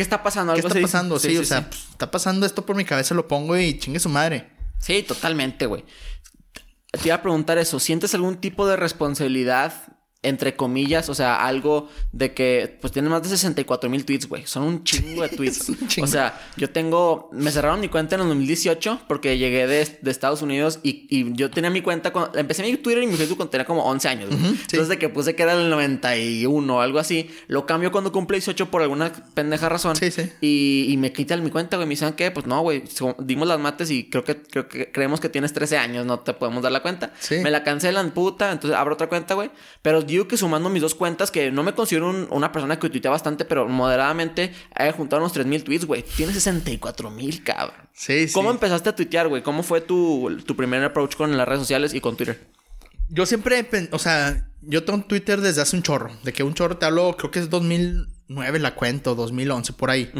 está 0.01 0.21
pasando? 0.21 0.53
¿Qué 0.53 0.59
está 0.61 0.81
pasando? 0.81 1.19
Sí, 1.19 1.37
o 1.37 1.43
sea, 1.43 1.67
pues, 1.69 1.87
está 1.91 2.11
pasando 2.11 2.45
esto 2.45 2.65
por 2.65 2.75
mi 2.75 2.85
cabeza, 2.85 3.15
lo 3.15 3.27
pongo 3.27 3.57
y 3.57 3.77
chingue 3.79 3.99
su 3.99 4.09
madre. 4.09 4.49
Sí, 4.79 5.03
totalmente, 5.03 5.65
güey. 5.65 5.83
Te 6.91 7.07
iba 7.07 7.15
a 7.15 7.21
preguntar 7.21 7.57
eso, 7.57 7.79
¿sientes 7.79 8.13
algún 8.13 8.37
tipo 8.37 8.67
de 8.67 8.75
responsabilidad 8.75 9.92
entre 10.23 10.55
comillas, 10.55 11.09
o 11.09 11.15
sea, 11.15 11.45
algo 11.45 11.89
de 12.11 12.33
que 12.33 12.77
pues 12.81 12.91
tienen 12.93 13.11
más 13.11 13.23
de 13.23 13.29
64 13.29 13.89
mil 13.89 14.05
tweets, 14.05 14.27
güey. 14.27 14.45
Son 14.47 14.63
un 14.63 14.83
chingo 14.83 15.21
de 15.21 15.29
tweets. 15.35 15.71
O 16.01 16.07
sea, 16.07 16.41
yo 16.57 16.69
tengo, 16.69 17.29
me 17.33 17.51
cerraron 17.51 17.81
mi 17.81 17.89
cuenta 17.89 18.15
en 18.15 18.21
el 18.21 18.27
2018 18.29 19.01
porque 19.07 19.37
llegué 19.37 19.67
de, 19.67 19.99
de 20.01 20.11
Estados 20.11 20.41
Unidos 20.41 20.79
y, 20.81 21.05
y, 21.09 21.33
yo 21.33 21.51
tenía 21.51 21.69
mi 21.69 21.81
cuenta, 21.81 22.11
cuando, 22.11 22.37
empecé 22.39 22.63
mi 22.63 22.75
Twitter 22.77 23.03
y 23.03 23.07
mi 23.07 23.15
Facebook 23.15 23.37
cuando 23.37 23.51
tenía 23.51 23.65
como 23.65 23.83
11 23.83 24.07
años. 24.07 24.29
Entonces 24.31 24.87
de 24.87 24.97
que 24.97 25.09
puse 25.09 25.35
que 25.35 25.43
era 25.43 25.53
el 25.53 25.69
91 25.69 26.75
o 26.75 26.79
algo 26.79 26.99
así, 26.99 27.29
lo 27.47 27.65
cambio 27.65 27.91
cuando 27.91 28.11
cumple 28.11 28.37
18 28.37 28.71
por 28.71 28.81
alguna 28.81 29.11
pendeja 29.33 29.69
razón. 29.69 29.95
Sí, 29.95 30.09
sí. 30.09 30.31
Y, 30.41 30.87
y 30.89 30.97
me 30.97 31.11
quitan 31.11 31.43
mi 31.43 31.49
cuenta, 31.49 31.75
güey. 31.77 31.87
Me 31.87 31.91
dicen 31.91 32.13
que, 32.13 32.31
pues 32.31 32.45
no, 32.45 32.61
güey, 32.61 32.83
dimos 33.19 33.47
las 33.47 33.59
mates 33.59 33.91
y 33.91 34.09
creo 34.09 34.23
que, 34.23 34.41
creo 34.41 34.67
que 34.67 34.91
creemos 34.91 35.19
que 35.19 35.29
tienes 35.29 35.53
13 35.53 35.77
años, 35.77 36.05
no 36.05 36.19
te 36.19 36.33
podemos 36.33 36.63
dar 36.63 36.71
la 36.71 36.81
cuenta. 36.81 37.13
Me 37.29 37.51
la 37.51 37.63
cancelan, 37.63 38.11
puta, 38.11 38.51
entonces 38.51 38.77
abro 38.77 38.93
otra 38.93 39.07
cuenta, 39.07 39.33
güey. 39.33 39.51
Pero 39.81 40.01
digo 40.13 40.27
que 40.27 40.37
sumando 40.37 40.69
mis 40.69 40.81
dos 40.81 40.95
cuentas, 40.95 41.29
que 41.31 41.51
no 41.51 41.63
me 41.63 41.73
considero 41.73 42.09
un- 42.09 42.27
una 42.31 42.51
persona 42.51 42.79
que 42.79 42.89
tuitea 42.89 43.11
bastante, 43.11 43.45
pero 43.45 43.67
moderadamente 43.67 44.53
he 44.77 44.91
juntado 44.91 45.21
unos 45.21 45.33
3000 45.33 45.63
tweets, 45.63 45.85
güey. 45.85 46.03
Tienes 46.03 46.35
64000, 46.35 47.43
cabrón. 47.43 47.75
Sí, 47.93 48.27
sí. 48.27 48.33
¿Cómo 48.33 48.51
empezaste 48.51 48.89
a 48.89 48.95
tuitear, 48.95 49.27
güey? 49.27 49.43
¿Cómo 49.43 49.61
fue 49.63 49.81
tu, 49.81 50.37
tu 50.45 50.55
primer 50.55 50.83
approach 50.83 51.15
con 51.15 51.35
las 51.37 51.47
redes 51.47 51.61
sociales 51.61 51.93
y 51.93 52.01
con 52.01 52.15
Twitter? 52.17 52.47
Yo 53.09 53.25
siempre, 53.25 53.67
o 53.91 53.99
sea, 53.99 54.49
yo 54.61 54.83
tengo 54.83 55.03
Twitter 55.05 55.41
desde 55.41 55.61
hace 55.61 55.75
un 55.75 55.83
chorro. 55.83 56.09
De 56.23 56.33
que 56.33 56.41
un 56.43 56.53
chorro 56.53 56.77
te 56.77 56.85
hablo, 56.85 57.15
creo 57.17 57.29
que 57.31 57.39
es 57.39 57.49
2009 57.49 58.59
la 58.59 58.75
cuento, 58.75 59.13
2011, 59.15 59.73
por 59.73 59.89
ahí. 59.91 60.11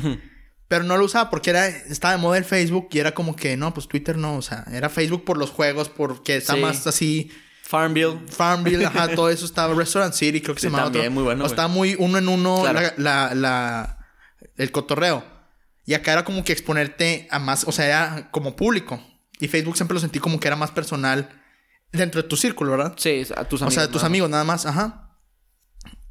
Pero 0.68 0.84
no 0.84 0.98
lo 0.98 1.06
usaba 1.06 1.30
porque 1.30 1.50
era, 1.52 1.68
estaba 1.68 2.14
de 2.16 2.20
moda 2.22 2.38
el 2.38 2.46
Facebook 2.46 2.88
y 2.92 3.00
era 3.00 3.14
como 3.14 3.36
que, 3.36 3.58
no, 3.58 3.74
pues 3.74 3.88
Twitter 3.88 4.18
no, 4.18 4.38
o 4.38 4.42
sea, 4.42 4.66
era 4.72 4.90
Facebook 4.90 5.24
por 5.24 5.38
los 5.38 5.50
juegos, 5.52 5.90
porque 5.90 6.36
está 6.38 6.56
Sí. 6.56 6.60
más 6.62 6.86
así, 6.88 7.32
Farmville. 7.78 8.20
Farmville, 8.30 8.86
ajá, 8.86 9.08
todo 9.16 9.30
eso 9.30 9.46
estaba, 9.46 9.74
Restaurant 9.74 10.14
City, 10.14 10.42
creo 10.42 10.54
que 10.56 10.62
Sí, 10.62 10.68
se 10.68 10.70
llamaba 10.72 10.86
también, 10.86 11.06
otro. 11.06 11.12
muy 11.16 11.24
bueno, 11.24 11.44
O 11.44 11.48
estaba 11.48 11.68
muy 11.68 11.96
uno 11.98 12.18
en 12.20 12.28
uno 12.28 12.62
Claro. 12.62 12.80
la, 12.80 12.94
la, 12.98 13.36
la- 13.36 13.98
el 14.58 14.72
cotorreo. 14.72 15.26
Y 15.86 15.96
acá 15.96 16.14
era 16.14 16.24
como 16.24 16.44
que 16.44 16.54
exponerte 16.54 17.28
a 17.32 17.40
más, 17.40 17.64
o 17.68 17.72
sea, 17.72 17.86
era 17.88 18.30
como 18.32 18.56
público. 18.56 19.04
Y 19.40 19.48
Facebook 19.48 19.76
siempre 19.76 19.96
lo 19.96 20.00
sentí 20.00 20.20
como 20.20 20.40
que 20.40 20.48
era 20.48 20.56
más 20.56 20.72
personal 20.72 21.28
dentro 21.92 22.22
de 22.22 22.28
tu 22.30 22.38
círculo, 22.38 22.72
¿verdad? 22.72 22.94
Sí, 22.98 23.24
a 23.36 23.44
tus 23.46 23.62
O 23.62 23.66
amigos. 23.66 23.74
sea, 23.74 23.88
tus 23.88 23.96
nada 23.96 24.06
amigos 24.08 24.30
nada 24.30 24.44
más, 24.44 24.66
ajá. 24.66 25.10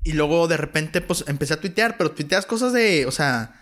Y 0.05 0.13
luego 0.13 0.49
de 0.49 0.57
repente, 0.57 1.01
pues 1.01 1.25
empecé 1.29 1.55
a 1.55 1.61
tuitear, 1.61 1.97
pero 1.97 2.11
tuiteas 2.11 2.45
cosas 2.45 2.73
de, 2.73 3.07
o 3.07 3.13
sea, 3.13 3.61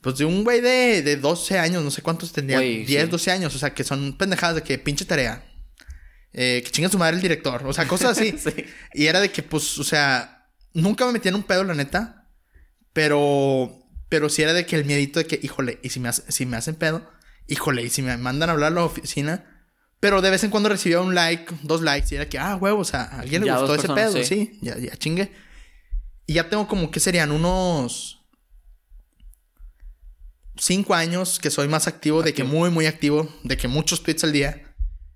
pues 0.00 0.16
de 0.18 0.24
un 0.24 0.44
güey 0.44 0.60
de, 0.60 1.02
de 1.02 1.16
12 1.16 1.58
años, 1.58 1.82
no 1.82 1.90
sé 1.90 2.00
cuántos 2.02 2.32
tendría, 2.32 2.58
Güey, 2.58 2.84
10, 2.84 3.04
sí. 3.06 3.10
12 3.10 3.30
años, 3.32 3.54
o 3.54 3.58
sea, 3.58 3.74
que 3.74 3.82
son 3.82 4.16
pendejadas 4.16 4.54
de 4.54 4.62
que 4.62 4.78
pinche 4.78 5.04
tarea, 5.04 5.44
eh, 6.32 6.62
que 6.64 6.70
chinga 6.70 6.88
su 6.88 6.98
madre 6.98 7.16
el 7.16 7.22
director, 7.22 7.66
o 7.66 7.72
sea, 7.72 7.86
cosas 7.88 8.18
así. 8.18 8.32
Sí. 8.38 8.64
Y 8.94 9.06
era 9.06 9.20
de 9.20 9.30
que, 9.30 9.42
pues, 9.42 9.78
o 9.78 9.84
sea, 9.84 10.46
nunca 10.74 11.06
me 11.06 11.12
metía 11.12 11.30
en 11.30 11.36
un 11.36 11.42
pedo, 11.42 11.64
la 11.64 11.74
neta, 11.74 12.28
pero, 12.92 13.78
pero 14.08 14.28
sí 14.28 14.42
era 14.42 14.52
de 14.52 14.66
que 14.66 14.76
el 14.76 14.84
miedito 14.84 15.18
de 15.20 15.26
que, 15.26 15.38
híjole, 15.42 15.78
y 15.82 15.90
si 15.90 16.00
me, 16.00 16.08
hace- 16.08 16.30
si 16.30 16.46
me 16.46 16.56
hacen 16.56 16.74
pedo, 16.74 17.08
híjole, 17.46 17.82
y 17.82 17.90
si 17.90 18.02
me 18.02 18.16
mandan 18.16 18.48
a 18.50 18.52
hablar 18.52 18.72
a 18.72 18.74
la 18.74 18.84
oficina. 18.84 19.54
Pero 20.00 20.20
de 20.22 20.30
vez 20.30 20.44
en 20.44 20.50
cuando 20.50 20.68
recibía 20.68 21.00
un 21.00 21.14
like, 21.14 21.52
dos 21.62 21.82
likes, 21.82 22.08
y 22.12 22.16
era 22.16 22.28
que, 22.28 22.38
ah, 22.38 22.54
huevo, 22.56 22.80
o 22.80 22.84
sea, 22.84 23.02
a 23.02 23.20
alguien 23.20 23.40
le 23.42 23.48
Ya 23.48 23.58
gustó 23.58 23.74
ese 23.74 23.88
personas, 23.88 24.12
pedo, 24.12 24.24
sí. 24.24 24.28
sí, 24.52 24.58
ya, 24.62 24.78
ya 24.78 24.96
chingue. 24.96 25.32
Y 26.26 26.34
ya 26.34 26.48
tengo 26.48 26.68
como 26.68 26.90
que 26.92 27.00
serían 27.00 27.32
unos 27.32 28.20
cinco 30.56 30.94
años 30.94 31.38
que 31.38 31.50
soy 31.50 31.68
más 31.68 31.86
activo, 31.88 32.22
de 32.22 32.34
que 32.34 32.44
muy, 32.44 32.70
muy 32.70 32.86
activo, 32.86 33.28
de 33.44 33.56
que 33.56 33.68
muchos 33.68 34.02
tweets 34.02 34.24
al 34.24 34.32
día. 34.32 34.67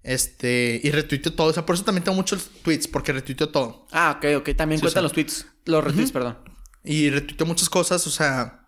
Este, 0.02 0.80
y 0.82 0.90
retuiteo 0.90 1.32
todo. 1.32 1.48
O 1.48 1.52
sea, 1.52 1.64
por 1.64 1.74
eso 1.76 1.84
también 1.84 2.02
tengo 2.04 2.16
muchos 2.16 2.50
tweets, 2.62 2.88
porque 2.88 3.12
retuiteo 3.12 3.48
todo. 3.50 3.86
Ah, 3.92 4.16
ok, 4.18 4.38
ok. 4.38 4.56
También 4.56 4.78
Sí, 4.80 4.82
cuentan 4.82 5.02
los 5.04 5.12
tweets. 5.12 5.46
Los 5.64 5.84
retweets, 5.84 6.10
perdón. 6.12 6.38
Y 6.84 7.10
retuiteo 7.10 7.46
muchas 7.46 7.68
cosas, 7.68 8.06
o 8.06 8.10
sea. 8.10 8.66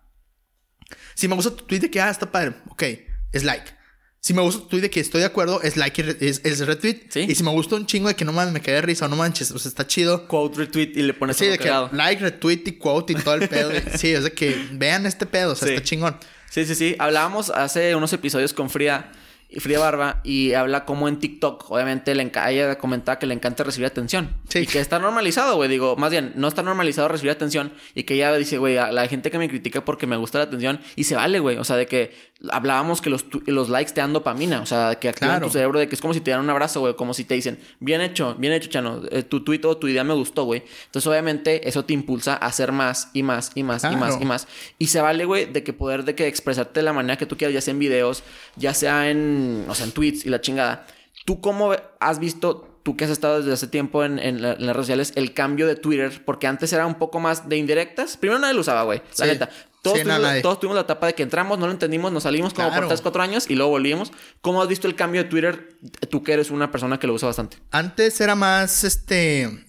Si 1.15 1.27
me 1.27 1.35
gusta 1.35 1.51
tu 1.51 1.63
tweet 1.65 1.79
de 1.79 1.91
que, 1.91 1.99
ah, 2.01 2.09
está 2.09 2.31
padre, 2.31 2.53
ok, 2.69 2.83
es 3.31 3.43
like. 3.43 3.71
Si 4.19 4.33
me 4.33 4.41
gusta 4.41 4.61
tu 4.61 4.67
tweet 4.69 4.81
de 4.81 4.89
que 4.89 4.99
estoy 4.99 5.19
de 5.21 5.27
acuerdo, 5.27 5.61
es 5.61 5.77
like 5.77 6.01
y 6.01 6.05
re- 6.05 6.17
es, 6.19 6.41
es 6.43 6.65
retweet. 6.65 7.07
Sí. 7.09 7.25
Y 7.29 7.35
si 7.35 7.43
me 7.43 7.51
gusta 7.51 7.75
un 7.75 7.85
chingo 7.85 8.07
de 8.07 8.15
que 8.15 8.25
no 8.25 8.31
mames, 8.33 8.53
me 8.53 8.61
quedé 8.61 8.75
de 8.75 8.81
risa 8.81 9.05
o 9.05 9.07
no 9.07 9.15
manches, 9.15 9.51
o 9.51 9.59
sea, 9.59 9.69
está 9.69 9.85
chido. 9.85 10.27
Quote, 10.27 10.57
retweet 10.57 10.93
y 10.95 11.03
le 11.03 11.13
pones 11.13 11.37
Sí, 11.37 11.45
de 11.45 11.57
que 11.59 11.69
like, 11.91 12.21
retweet 12.21 12.63
y 12.65 12.71
quote 12.73 13.13
y 13.13 13.15
todo 13.17 13.35
el 13.35 13.47
pedo. 13.47 13.71
sí, 13.97 14.11
es 14.13 14.23
de 14.23 14.31
que 14.31 14.67
vean 14.73 15.05
este 15.05 15.25
pedo, 15.25 15.51
o 15.51 15.55
sea, 15.55 15.67
Sí. 15.67 15.73
está 15.75 15.83
chingón. 15.85 16.17
Sí, 16.49 16.65
sí, 16.65 16.73
sí. 16.75 16.95
Hablábamos 16.97 17.49
hace 17.51 17.93
unos 17.95 18.13
episodios 18.13 18.53
con 18.53 18.69
Frida 18.69 19.11
y 19.49 19.59
Frida 19.59 19.79
Barba 19.79 20.21
y 20.23 20.53
habla 20.53 20.85
como 20.85 21.07
en 21.07 21.19
TikTok, 21.19 21.69
obviamente 21.71 22.13
le 22.15 22.31
ella 22.49 22.77
comentaba 22.77 23.19
que 23.19 23.25
le 23.25 23.33
encanta 23.33 23.63
recibir 23.63 23.85
atención. 23.87 24.35
Sí. 24.49 24.59
Y 24.59 24.67
que 24.67 24.79
está 24.79 24.99
normalizado, 24.99 25.55
güey. 25.55 25.69
Digo, 25.69 25.95
más 25.95 26.11
bien, 26.11 26.33
no 26.35 26.47
está 26.47 26.63
normalizado 26.63 27.07
recibir 27.07 27.31
atención 27.31 27.71
y 27.93 28.03
que 28.03 28.15
ella 28.15 28.35
dice, 28.35 28.57
güey, 28.57 28.77
a 28.77 28.91
la 28.91 29.07
gente 29.07 29.31
que 29.31 29.37
me 29.37 29.47
critica 29.47 29.85
porque 29.85 30.07
me 30.07 30.17
gusta 30.17 30.39
la 30.39 30.45
atención 30.45 30.79
y 30.95 31.05
se 31.05 31.15
vale, 31.15 31.39
güey. 31.39 31.57
O 31.57 31.63
sea, 31.63 31.75
de 31.75 31.85
que 31.85 32.13
hablábamos 32.51 33.01
que 33.01 33.09
los, 33.09 33.25
los 33.45 33.69
likes 33.69 33.93
te 33.93 34.01
dan 34.01 34.13
dopamina, 34.13 34.61
o 34.61 34.65
sea, 34.65 34.95
que 34.95 35.09
activan 35.09 35.35
Claro. 35.35 35.47
tu 35.47 35.53
cerebro 35.53 35.79
de 35.79 35.87
que 35.87 35.95
es 35.95 36.01
como 36.01 36.13
si 36.13 36.19
te 36.19 36.25
dieran 36.25 36.43
un 36.43 36.49
abrazo, 36.49 36.81
güey, 36.81 36.95
como 36.95 37.13
si 37.13 37.23
te 37.23 37.33
dicen, 37.33 37.59
bien 37.79 38.01
hecho, 38.01 38.35
bien 38.35 38.53
hecho, 38.53 38.69
Chano, 38.69 39.01
eh, 39.09 39.23
tu 39.23 39.43
tweet 39.43 39.61
o 39.65 39.77
tu 39.77 39.87
idea 39.87 40.03
me 40.03 40.13
gustó, 40.13 40.43
güey. 40.43 40.63
Entonces, 40.85 41.07
obviamente, 41.07 41.67
eso 41.67 41.85
te 41.85 41.93
impulsa 41.93 42.33
a 42.33 42.47
hacer 42.47 42.71
más 42.71 43.09
y 43.13 43.23
más 43.23 43.51
y 43.55 43.63
más 43.63 43.83
y 43.83 43.95
más 43.95 44.21
y 44.21 44.25
más. 44.25 44.47
Y 44.79 44.87
se 44.87 45.01
vale, 45.01 45.25
güey, 45.25 45.45
de 45.45 45.63
que 45.63 45.73
poder 45.73 46.03
de 46.03 46.15
que 46.15 46.27
expresarte 46.27 46.79
de 46.81 46.83
la 46.83 46.93
manera 46.93 47.17
que 47.17 47.25
tú 47.25 47.37
quieras, 47.37 47.53
ya 47.53 47.61
sea 47.61 47.71
en 47.71 47.79
videos, 47.79 48.23
ya 48.55 48.73
sea 48.73 49.09
en, 49.09 49.34
o 49.67 49.75
sea, 49.75 49.85
en 49.85 49.91
tweets 49.91 50.25
y 50.25 50.29
la 50.29 50.41
chingada. 50.41 50.85
¿Tú 51.25 51.41
cómo 51.41 51.73
has 51.99 52.19
visto, 52.19 52.79
tú 52.83 52.95
que 52.95 53.05
has 53.05 53.11
estado 53.11 53.39
desde 53.39 53.53
hace 53.53 53.67
tiempo 53.67 54.03
en, 54.03 54.19
en 54.19 54.41
la- 54.41 54.53
en 54.53 54.65
las 54.65 54.75
redes 54.75 54.85
sociales, 54.87 55.13
el 55.15 55.33
cambio 55.33 55.65
de 55.67 55.75
Twitter? 55.75 56.23
Porque 56.25 56.47
antes 56.47 56.71
era 56.73 56.85
un 56.85 56.95
poco 56.95 57.19
más 57.19 57.49
de 57.49 57.57
indirectas. 57.57 58.17
Primero 58.17 58.39
nadie 58.39 58.53
lo 58.53 58.61
usaba, 58.61 58.83
güey. 58.83 58.99
La 59.17 59.25
Sí. 59.25 59.31
neta. 59.31 59.49
Todos, 59.81 59.99
Sí, 59.99 60.03
tuvimos, 60.03 60.41
todos 60.41 60.59
tuvimos 60.59 60.75
la 60.75 60.81
etapa 60.81 61.05
de 61.07 61.13
que 61.13 61.21
entramos, 61.21 61.59
no 61.59 61.67
lo 61.67 61.71
entendimos, 61.71 62.11
nos 62.11 62.23
salimos 62.23 62.53
como 62.55 62.67
por 62.69 62.73
Claro. 62.73 62.87
3, 62.87 63.01
4 63.01 63.21
años 63.21 63.45
y 63.49 63.53
luego 63.55 63.69
volvimos. 63.71 64.11
¿Cómo 64.41 64.59
has 64.61 64.67
visto 64.67 64.87
el 64.87 64.95
cambio 64.95 65.23
de 65.23 65.29
Twitter? 65.29 65.77
Tú 66.09 66.23
que 66.23 66.33
eres 66.33 66.49
una 66.49 66.71
persona 66.71 66.97
que 66.99 67.05
lo 67.05 67.13
usa 67.13 67.27
bastante. 67.27 67.57
Antes 67.71 68.19
era 68.19 68.33
más, 68.35 68.83
este... 68.83 69.63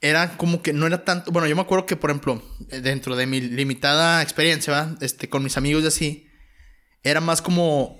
Era 0.00 0.36
como 0.36 0.62
que 0.62 0.72
no 0.72 0.86
era 0.86 1.04
tanto... 1.04 1.32
Bueno, 1.32 1.48
yo 1.48 1.56
me 1.56 1.62
acuerdo 1.62 1.84
que, 1.84 1.96
por 1.96 2.10
ejemplo, 2.10 2.40
dentro 2.82 3.16
de 3.16 3.26
mi 3.26 3.40
limitada 3.40 4.22
experiencia, 4.22 4.72
¿va? 4.72 4.94
Este, 5.00 5.28
con 5.28 5.42
mis 5.42 5.56
amigos 5.56 5.82
y 5.82 5.86
así, 5.88 6.28
era 7.02 7.20
más 7.20 7.42
como 7.42 7.98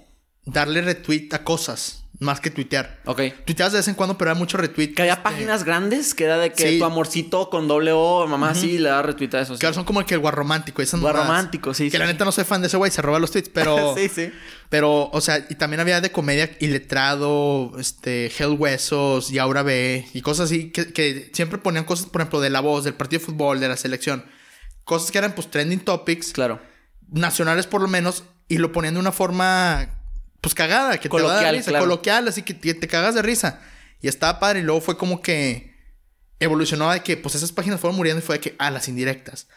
darle 0.50 0.82
retweet 0.82 1.28
a 1.32 1.44
cosas, 1.44 2.04
más 2.20 2.40
que 2.40 2.50
tuitear. 2.50 2.98
Ok. 3.04 3.20
Tuiteabas 3.44 3.72
de 3.72 3.78
vez 3.78 3.88
en 3.88 3.94
cuando, 3.94 4.18
pero 4.18 4.30
era 4.32 4.38
mucho 4.38 4.56
retweet. 4.56 4.94
Que 4.94 5.02
había 5.02 5.12
este, 5.14 5.22
páginas 5.22 5.62
grandes 5.64 6.14
que 6.14 6.24
era 6.24 6.36
de 6.38 6.52
que 6.52 6.68
Sí. 6.72 6.78
tu 6.78 6.84
amorcito 6.84 7.48
con 7.50 7.68
doble 7.68 7.92
O, 7.92 8.26
mamá, 8.26 8.54
sí, 8.54 8.78
le 8.78 8.88
da 8.88 9.02
retweet 9.02 9.34
a 9.34 9.40
eso. 9.42 9.54
sí. 9.54 9.60
Que 9.60 9.66
ahora 9.66 9.74
son 9.74 9.84
como 9.84 10.00
el 10.00 10.06
que 10.06 10.14
el 10.14 10.20
guarromántico. 10.20 10.82
Esas 10.82 11.00
Guau, 11.00 11.12
mamadas. 11.12 11.28
romántico, 11.28 11.74
sí. 11.74 11.84
Que 11.84 11.90
sí. 11.92 11.98
la 11.98 12.06
neta 12.06 12.24
no 12.24 12.32
soy 12.32 12.44
fan 12.44 12.60
de 12.60 12.66
ese 12.66 12.76
güey, 12.76 12.90
se 12.90 13.02
roba 13.02 13.18
los 13.20 13.30
tweets, 13.30 13.50
pero... 13.50 13.94
sí, 13.96 14.08
sí. 14.08 14.32
Pero, 14.68 15.08
o 15.12 15.20
sea, 15.20 15.46
y 15.48 15.54
también 15.54 15.80
había 15.80 16.00
de 16.00 16.10
comedia 16.12 16.50
iletrado, 16.60 17.72
este, 17.78 18.26
Hell 18.36 18.56
Huesos 18.58 19.30
y 19.30 19.38
Aura 19.38 19.62
B 19.62 20.06
y 20.12 20.20
cosas 20.22 20.46
así 20.46 20.70
que, 20.72 20.92
que 20.92 21.30
siempre 21.32 21.58
ponían 21.58 21.84
cosas, 21.84 22.06
por 22.06 22.20
ejemplo, 22.20 22.40
de 22.40 22.50
la 22.50 22.60
voz, 22.60 22.84
del 22.84 22.94
partido 22.94 23.20
de 23.20 23.26
fútbol, 23.26 23.60
de 23.60 23.68
la 23.68 23.76
selección. 23.76 24.24
Cosas 24.84 25.10
que 25.10 25.18
eran, 25.18 25.34
pues, 25.34 25.50
trending 25.50 25.80
topics, 25.80 26.32
Claro. 26.32 26.60
nacionales 27.10 27.66
por 27.66 27.80
lo 27.80 27.88
menos, 27.88 28.24
y 28.48 28.58
lo 28.58 28.72
ponían 28.72 28.94
de 28.94 29.00
una 29.00 29.12
forma, 29.12 29.97
pues, 30.40 30.54
cagada, 30.54 30.98
que 30.98 31.08
te 31.08 31.22
va 31.22 31.38
a 31.38 31.42
dar 31.42 31.54
risa, 31.54 31.70
claro. 31.70 31.84
coloquial, 31.84 32.28
así 32.28 32.42
que 32.42 32.54
te, 32.54 32.74
te 32.74 32.88
cagas 32.88 33.14
de 33.14 33.22
risa. 33.22 33.60
Y 34.00 34.08
estaba 34.08 34.38
padre, 34.38 34.60
y 34.60 34.62
luego 34.62 34.80
fue 34.80 34.96
como 34.96 35.20
que 35.22 35.74
evolucionaba 36.40 36.94
de 36.94 37.02
que, 37.02 37.16
pues, 37.16 37.34
esas 37.34 37.52
páginas 37.52 37.80
fueron 37.80 37.96
muriendo 37.96 38.22
y 38.22 38.26
fue 38.26 38.36
de 38.36 38.40
que, 38.40 38.56
ah, 38.58 38.70
las 38.70 38.88
indirectas. 38.88 39.48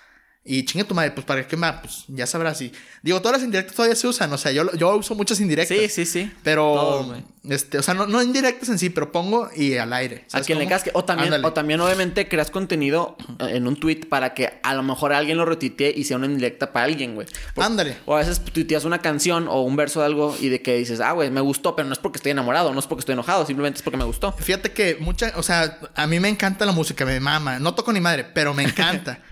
Y 0.43 0.65
chinga 0.65 0.83
tu 0.85 0.95
madre, 0.95 1.11
pues 1.11 1.23
para 1.23 1.47
qué 1.47 1.55
más, 1.55 1.81
pues 1.81 2.03
ya 2.07 2.25
sabrás. 2.25 2.59
Y 2.63 2.71
digo, 3.03 3.21
todas 3.21 3.37
las 3.37 3.45
indirectas 3.45 3.75
todavía 3.75 3.95
se 3.95 4.07
usan. 4.07 4.33
O 4.33 4.39
sea, 4.39 4.51
yo, 4.51 4.73
yo 4.73 4.95
uso 4.97 5.13
muchas 5.13 5.39
indirectas. 5.39 5.77
Sí, 5.77 5.87
sí, 5.87 6.05
sí. 6.07 6.31
Pero, 6.41 7.13
este, 7.47 7.77
o 7.77 7.83
sea, 7.83 7.93
no, 7.93 8.07
no 8.07 8.23
indirectas 8.23 8.69
en 8.69 8.79
sí, 8.79 8.89
pero 8.89 9.11
pongo 9.11 9.49
y 9.55 9.77
al 9.77 9.93
aire. 9.93 10.23
A 10.29 10.31
¿sabes 10.31 10.47
quien 10.47 10.57
le 10.57 10.65
casque. 10.67 10.89
O 10.95 11.05
también, 11.05 11.27
Ándale. 11.27 11.45
o 11.47 11.53
también, 11.53 11.79
obviamente, 11.79 12.27
creas 12.27 12.49
contenido 12.49 13.17
en 13.39 13.67
un 13.67 13.79
tweet 13.79 14.07
para 14.09 14.33
que 14.33 14.59
a 14.63 14.73
lo 14.73 14.81
mejor 14.81 15.13
alguien 15.13 15.37
lo 15.37 15.45
retuitee 15.45 15.93
y 15.95 16.05
sea 16.05 16.17
una 16.17 16.25
indirecta 16.25 16.73
para 16.73 16.85
alguien, 16.85 17.13
güey. 17.13 17.27
Por- 17.53 17.63
Ándale. 17.63 17.97
O 18.07 18.15
a 18.15 18.19
veces 18.19 18.39
tuiteas 18.43 18.83
una 18.83 18.97
canción 18.97 19.47
o 19.47 19.61
un 19.61 19.75
verso 19.75 19.99
de 19.99 20.07
algo 20.07 20.35
y 20.39 20.49
de 20.49 20.63
que 20.63 20.75
dices, 20.75 21.01
ah, 21.01 21.11
güey, 21.11 21.29
me 21.29 21.41
gustó, 21.41 21.75
pero 21.75 21.87
no 21.87 21.93
es 21.93 21.99
porque 21.99 22.17
estoy 22.17 22.31
enamorado, 22.31 22.73
no 22.73 22.79
es 22.79 22.87
porque 22.87 23.01
estoy 23.01 23.13
enojado, 23.13 23.45
simplemente 23.45 23.77
es 23.77 23.83
porque 23.83 23.97
me 23.97 24.05
gustó. 24.05 24.31
Fíjate 24.33 24.71
que 24.71 24.97
mucha, 24.99 25.33
o 25.35 25.43
sea, 25.43 25.77
a 25.93 26.07
mí 26.07 26.19
me 26.19 26.29
encanta 26.29 26.65
la 26.65 26.71
música, 26.71 27.05
me 27.05 27.19
mama. 27.19 27.59
No 27.59 27.75
toco 27.75 27.93
ni 27.93 28.01
madre, 28.01 28.23
pero 28.23 28.55
me 28.55 28.63
encanta. 28.63 29.19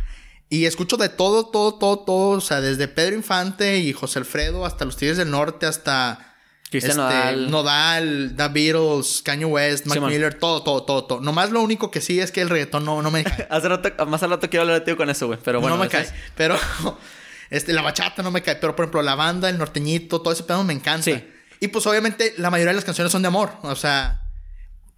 y 0.49 0.65
escucho 0.65 0.97
de 0.97 1.09
todo, 1.09 1.45
todo, 1.47 1.75
todo, 1.75 1.99
todo. 1.99 2.29
O 2.37 2.41
sea, 2.41 2.61
desde 2.61 2.87
Pedro 2.87 3.15
Infante 3.15 3.77
y 3.79 3.93
José 3.93 4.19
Alfredo 4.19 4.65
hasta 4.65 4.85
los 4.85 4.97
Tigres 4.97 5.17
del 5.17 5.29
Norte, 5.31 5.65
hasta 5.65 6.35
Cristian 6.71 6.91
este, 6.99 7.01
Nodal. 7.01 7.51
Nodal, 7.51 8.33
The 8.35 8.47
Beatles, 8.47 9.21
Kanye 9.23 9.45
West, 9.45 9.85
Mac. 9.85 9.99
Miller, 10.01 10.33
todo, 10.35 10.61
todo, 10.63 10.83
todo, 10.83 11.03
todo. 11.05 11.21
Nomás 11.21 11.51
lo 11.51 11.61
único 11.61 11.89
que 11.91 12.01
sí 12.01 12.19
es 12.19 12.31
que 12.31 12.41
el 12.41 12.49
reggaetón 12.49 12.85
no, 12.85 13.01
no 13.01 13.09
me 13.11 13.23
cae. 13.23 13.47
Hace 13.49 13.69
rato, 13.69 14.05
más 14.07 14.21
al 14.23 14.31
rato 14.31 14.49
quiero 14.49 14.61
hablar 14.63 14.79
de 14.83 14.91
ti 14.91 14.97
con 14.97 15.09
eso, 15.09 15.27
güey. 15.27 15.39
Pero 15.43 15.61
bueno, 15.61 15.77
no 15.77 15.83
me 15.83 15.89
cae. 15.89 16.03
es- 16.03 16.13
Pero 16.35 16.57
este, 17.49 17.73
la 17.73 17.81
bachata 17.81 18.21
no 18.23 18.31
me 18.31 18.41
cae. 18.41 18.55
Pero 18.55 18.75
por 18.75 18.85
ejemplo, 18.85 19.01
la 19.01 19.15
banda, 19.15 19.49
el 19.49 19.57
norteñito, 19.57 20.21
todo 20.21 20.33
ese 20.33 20.43
pedo 20.43 20.63
me 20.63 20.73
encanta. 20.73 21.03
Sí. 21.03 21.23
Y 21.59 21.67
pues 21.69 21.85
obviamente 21.87 22.33
la 22.37 22.49
mayoría 22.49 22.71
de 22.71 22.75
las 22.75 22.85
canciones 22.85 23.11
son 23.11 23.21
de 23.21 23.27
amor. 23.27 23.51
O 23.63 23.75
sea, 23.75 24.21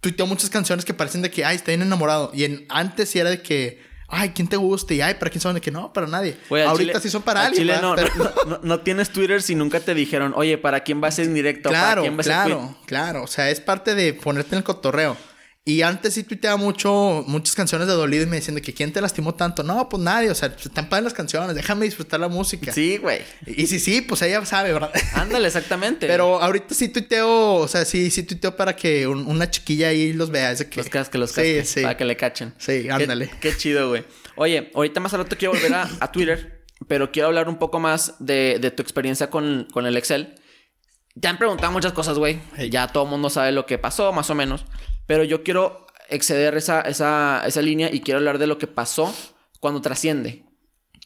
tuiteo 0.00 0.26
muchas 0.26 0.50
canciones 0.50 0.84
que 0.84 0.94
parecen 0.94 1.22
de 1.22 1.30
que, 1.30 1.44
ay, 1.44 1.56
estoy 1.56 1.74
enamorado. 1.74 2.30
Y 2.34 2.44
en, 2.44 2.66
antes 2.68 3.10
sí 3.10 3.18
era 3.18 3.30
de 3.30 3.40
que, 3.42 3.82
ay, 4.12 4.28
¿quién 4.30 4.46
te 4.46 4.56
gusta? 4.56 4.94
Y 4.94 5.00
ay, 5.00 5.14
¿para 5.14 5.30
quién 5.30 5.40
son? 5.40 5.54
De 5.54 5.60
que 5.60 5.70
no, 5.72 5.92
para 5.92 6.06
nadie. 6.06 6.36
Ahorita 6.50 6.76
chile- 6.76 7.00
sí 7.00 7.10
son 7.10 7.22
para 7.22 7.40
al 7.40 7.46
alguien. 7.46 7.62
chile 7.66 7.78
no, 7.82 7.94
Pero- 7.96 8.10
no, 8.16 8.30
no- 8.46 8.60
no 8.62 8.80
tienes 8.80 9.10
Twitter 9.10 9.42
si 9.42 9.54
nunca 9.54 9.80
te 9.80 9.94
dijeron, 9.94 10.32
oye, 10.36 10.58
¿para 10.58 10.80
quién 10.84 11.02
va 11.02 11.08
a 11.08 11.10
ser 11.10 11.24
indirecto? 11.26 11.70
¿Para 11.70 11.80
Claro, 11.82 12.02
quién 12.02 12.16
va 12.16 12.20
a 12.20 12.24
ser 12.24 12.34
tweet?" 12.44 12.54
claro, 12.54 12.76
claro. 12.86 13.22
O 13.24 13.26
sea, 13.26 13.50
es 13.50 13.60
parte 13.60 13.94
de 13.94 14.12
ponerte 14.14 14.54
en 14.54 14.58
el 14.58 14.64
cotorreo. 14.64 15.16
Y 15.64 15.82
antes 15.82 16.14
sí 16.14 16.24
tuiteaba 16.24 16.56
mucho, 16.56 17.22
muchas 17.28 17.54
canciones 17.54 17.86
de 17.86 17.94
dolido 17.94 18.24
y 18.24 18.26
me 18.26 18.34
decían 18.34 18.56
de 18.56 18.62
que 18.62 18.74
quién 18.74 18.92
te 18.92 19.00
lastimó 19.00 19.34
tanto. 19.36 19.62
No, 19.62 19.88
pues 19.88 20.02
nadie, 20.02 20.28
o 20.28 20.34
sea, 20.34 20.48
están 20.48 20.88
padres 20.88 21.04
las 21.04 21.14
canciones, 21.14 21.54
déjame 21.54 21.84
disfrutar 21.84 22.18
la 22.18 22.26
música. 22.26 22.72
Sí, 22.72 22.96
güey. 22.96 23.20
Y 23.46 23.68
sí, 23.68 23.78
sí, 23.78 24.00
pues 24.00 24.22
ella 24.22 24.44
sabe, 24.44 24.72
¿verdad? 24.72 24.90
Ándale, 25.14 25.46
exactamente. 25.46 26.08
Pero 26.08 26.42
ahorita 26.42 26.74
sí 26.74 26.88
tuiteo, 26.88 27.54
o 27.54 27.68
sea, 27.68 27.84
sí, 27.84 28.10
sí 28.10 28.24
tuiteo 28.24 28.56
para 28.56 28.74
que 28.74 29.06
un- 29.06 29.24
una 29.28 29.48
chiquilla 29.50 29.88
ahí 29.88 30.12
los 30.12 30.30
vea. 30.30 30.50
Es 30.50 30.58
de 30.58 30.68
que... 30.68 30.78
Los 30.80 30.88
casques, 30.88 31.20
los 31.20 31.30
Sí, 31.30 31.60
sí. 31.64 31.82
Para 31.82 31.96
que 31.96 32.06
le 32.06 32.16
cachen. 32.16 32.52
Sí, 32.58 32.88
ándale. 32.90 33.30
Qué, 33.40 33.56
chido, 33.56 33.88
güey. 33.88 34.04
Oye, 34.34 34.72
ahorita 34.74 34.98
más 34.98 35.14
al 35.14 35.20
rato 35.20 35.36
quiero 35.38 35.52
volver 35.54 35.72
a, 35.74 35.88
a 36.00 36.10
Twitter, 36.10 36.64
pero 36.88 37.12
quiero 37.12 37.28
hablar 37.28 37.48
un 37.48 37.58
poco 37.60 37.78
más 37.78 38.16
de, 38.18 38.58
de 38.60 38.72
tu 38.72 38.82
experiencia 38.82 39.30
con, 39.30 39.68
con 39.72 39.86
el 39.86 39.96
Excel. 39.96 40.34
Te 41.20 41.28
han 41.28 41.38
preguntado 41.38 41.70
muchas 41.70 41.92
cosas, 41.92 42.18
güey. 42.18 42.40
Ya 42.68 42.88
todo 42.88 43.04
el 43.04 43.10
mundo 43.10 43.30
sabe 43.30 43.52
lo 43.52 43.64
que 43.64 43.78
pasó, 43.78 44.12
más 44.12 44.28
o 44.30 44.34
menos. 44.34 44.64
Pero 45.06 45.24
yo 45.24 45.42
quiero 45.42 45.86
exceder 46.08 46.56
esa, 46.56 46.80
esa, 46.82 47.42
esa 47.46 47.62
línea 47.62 47.90
y 47.92 48.00
quiero 48.00 48.18
hablar 48.18 48.38
de 48.38 48.46
lo 48.46 48.58
que 48.58 48.66
pasó 48.66 49.14
cuando 49.60 49.80
trasciende. 49.80 50.44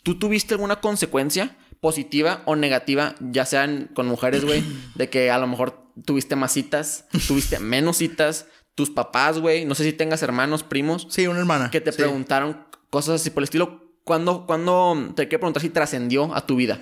¿Tú 0.02 0.18
tuviste 0.18 0.54
alguna 0.54 0.80
consecuencia 0.80 1.56
positiva 1.80 2.42
o 2.46 2.56
negativa, 2.56 3.14
ya 3.20 3.44
sean 3.44 3.90
con 3.94 4.06
mujeres, 4.06 4.44
güey, 4.44 4.64
de 4.94 5.08
que 5.10 5.30
a 5.30 5.38
lo 5.38 5.46
mejor 5.46 5.90
tuviste 6.04 6.34
más 6.36 6.52
citas, 6.52 7.06
tuviste 7.28 7.58
menos 7.58 7.98
citas, 7.98 8.46
tus 8.74 8.90
papás, 8.90 9.38
güey, 9.38 9.64
no 9.64 9.74
sé 9.74 9.84
si 9.84 9.92
tengas 9.92 10.22
hermanos, 10.22 10.62
primos, 10.62 11.06
Sí, 11.10 11.26
una 11.26 11.38
hermana. 11.38 11.70
que 11.70 11.80
te 11.80 11.92
Sí. 11.92 11.98
preguntaron 11.98 12.66
cosas 12.90 13.20
así 13.20 13.30
por 13.30 13.42
el 13.42 13.44
estilo? 13.44 13.94
¿Cuándo, 14.04 14.46
cuándo 14.46 15.12
te 15.16 15.28
quiero 15.28 15.40
preguntar 15.40 15.62
si 15.62 15.68
trascendió 15.70 16.34
a 16.34 16.46
tu 16.46 16.56
vida? 16.56 16.78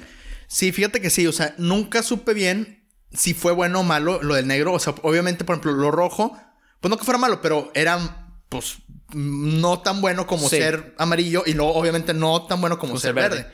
Sí, 0.46 0.72
fíjate 0.72 1.00
que 1.00 1.11
sí, 1.11 1.27
o 1.27 1.33
sea, 1.33 1.55
nunca 1.59 2.03
supe 2.03 2.35
bien 2.35 2.87
si 3.12 3.33
fue 3.35 3.53
bueno 3.53 3.81
o 3.81 3.83
malo 3.83 4.22
lo 4.22 4.35
del 4.35 4.46
negro. 4.46 4.72
O 4.74 4.79
sea, 4.79 4.94
obviamente, 5.03 5.44
por 5.44 5.55
ejemplo, 5.55 5.72
lo 5.72 5.90
rojo, 5.90 6.37
pues 6.85 6.90
no 6.90 6.99
que 6.99 7.05
fuera 7.07 7.16
malo, 7.16 7.40
pero 7.40 7.70
era, 7.75 8.27
pues, 8.51 8.77
no 9.14 9.81
tan 9.81 10.03
bueno 10.03 10.27
como 10.27 10.51
Sí. 10.51 10.59
ser 10.59 10.94
amarillo 10.99 11.42
y 11.47 11.55
luego, 11.55 11.73
obviamente, 11.73 12.12
no 12.12 12.42
tan 12.44 12.61
bueno 12.61 12.79
como 12.79 12.90
Como 12.90 13.01
ser 13.01 13.09
ser 13.09 13.14
verde. 13.14 13.37
verde. 13.37 13.51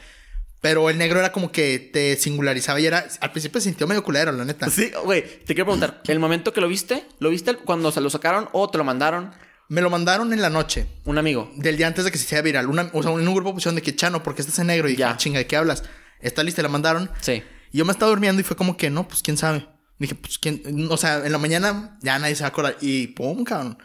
Pero 0.61 0.91
el 0.91 0.99
negro 0.99 1.21
era 1.21 1.31
como 1.31 1.53
que 1.53 1.79
te 1.93 2.17
singularizaba 2.17 2.81
y 2.81 2.87
era, 2.87 3.07
al 3.21 3.31
principio 3.31 3.61
se 3.61 3.69
sintió 3.69 3.87
medio 3.87 4.03
culero, 4.03 4.33
la 4.33 4.45
neta. 4.45 4.69
Sí, 4.69 4.91
güey, 5.05 5.23
te 5.23 5.55
quiero 5.55 5.67
preguntar, 5.67 6.03
¿el 6.09 6.19
momento 6.19 6.53
que 6.53 6.61
lo 6.61 6.67
viste? 6.67 7.07
¿Lo 7.21 7.31
viste 7.31 7.55
cuando 7.55 7.93
se 7.93 8.01
lo 8.01 8.11
sacaron 8.11 8.49
o 8.51 8.69
te 8.69 8.79
lo 8.79 8.83
mandaron 8.85 9.31
Me 9.69 9.81
lo 9.81 9.91
mandaron 9.91 10.33
en 10.33 10.43
la 10.43 10.51
noche. 10.51 10.87
un 11.05 11.17
amigo? 11.19 11.53
Del 11.55 11.77
día 11.77 11.87
antes 11.87 12.05
de 12.05 12.11
que 12.11 12.19
se 12.19 12.25
hiciera 12.25 12.43
viral. 12.43 12.67
Una, 12.67 12.91
o 12.93 13.01
sea, 13.05 13.13
en 13.13 13.29
un 13.29 13.33
grupo 13.37 13.55
pusieron 13.55 13.77
de 13.77 13.83
que 13.83 13.95
Chano, 13.95 14.25
porque 14.25 14.43
estás 14.43 14.59
en 14.59 14.67
negro? 14.67 14.89
Y 14.89 14.97
Ya. 14.97 15.13
"Ah, 15.13 15.17
chinga, 15.17 15.39
¿de 15.39 15.47
qué 15.47 15.57
hablas? 15.57 15.85
Está 16.21 16.43
lista, 16.43 16.61
la 16.63 16.69
mandaron. 16.69 17.09
Sí. 17.21 17.45
Y 17.71 17.79
yo 17.79 17.85
me 17.85 17.93
estaba 17.93 18.11
durmiendo 18.11 18.41
y 18.41 18.45
fue 18.45 18.57
como 18.57 18.77
que, 18.77 18.91
no, 18.91 19.07
pues 19.07 19.23
quién 19.23 19.37
sabe. 19.37 19.69
Dije, 20.01 20.15
pues 20.17 20.39
quién. 20.39 20.89
O 20.91 20.97
sea, 20.97 21.25
en 21.25 21.31
la 21.31 21.39
mañana 21.39 21.99
ya 22.01 22.19
nadie 22.19 22.35
se 22.35 22.43
va 22.43 22.47
a 22.47 22.49
acordar. 22.49 22.77
Y 22.81 23.09
pum, 23.09 23.45
cabrón. 23.45 23.79